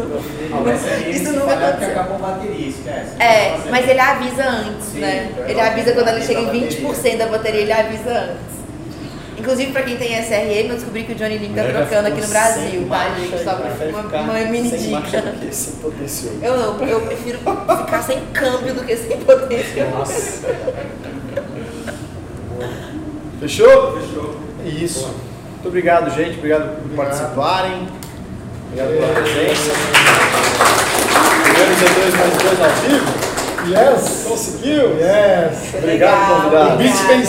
Mas 0.64 0.86
é 0.86 1.10
Isso 1.10 1.22
isso 1.24 1.32
nunca 1.32 1.54
aconteceu. 1.54 1.90
acabou 1.90 2.14
a 2.14 2.30
bateria, 2.30 2.68
esquece. 2.68 3.16
É, 3.18 3.58
mas 3.68 3.88
ele 3.88 3.98
avisa 3.98 4.44
antes, 4.44 4.86
Sim, 4.86 5.00
né? 5.00 5.30
então 5.32 5.44
é 5.44 5.50
Ele 5.50 5.60
avisa 5.60 5.92
quando 5.92 6.08
ele 6.08 6.22
chega 6.24 6.40
em 6.42 6.46
bateria. 6.46 6.68
20% 6.78 7.16
da 7.18 7.26
bateria, 7.26 7.60
ele 7.62 7.72
avisa 7.72 8.10
antes. 8.10 8.50
Inclusive, 9.36 9.72
pra 9.72 9.82
quem 9.82 9.96
tem 9.96 10.16
SRM, 10.22 10.68
eu 10.68 10.74
descobri 10.76 11.02
que 11.02 11.12
o 11.12 11.14
Johnny 11.16 11.38
Link 11.38 11.52
tá 11.52 11.64
trocando 11.64 12.06
aqui 12.06 12.20
no 12.20 12.28
Brasil, 12.28 12.86
tá, 12.88 13.14
gente? 13.18 13.42
Só 13.42 13.54
pra 13.54 13.88
uma, 13.88 14.20
uma 14.22 14.34
mini 14.48 14.70
dica. 14.70 15.24
Eu 16.40 16.56
não, 16.56 16.86
eu 16.86 17.00
prefiro 17.00 17.38
ficar 17.38 18.02
sem 18.02 18.20
câmbio 18.32 18.74
do 18.74 18.84
que 18.84 18.96
sem 18.96 19.18
potência. 19.18 19.88
Fechou? 23.40 23.98
Fechou. 23.98 24.36
Isso. 24.66 25.08
Muito 25.52 25.68
obrigado, 25.68 26.14
gente. 26.14 26.36
Obrigado 26.36 26.82
por 26.82 26.90
participarem. 26.94 27.88
Obrigado 28.66 28.90
pela 28.90 29.14
presença. 29.14 29.72
Primeiro 31.42 31.72
Z2 31.74 32.18
mais 32.18 32.36
dois 32.42 32.60
ao 32.60 32.70
vivo. 32.88 33.30
Yes! 33.68 34.24
Conseguiu? 34.26 34.96
Yes! 34.98 35.74
Obrigado, 35.74 36.42
convidado. 36.42 36.74
O 36.74 36.76
beat 36.78 37.06
bem 37.06 37.24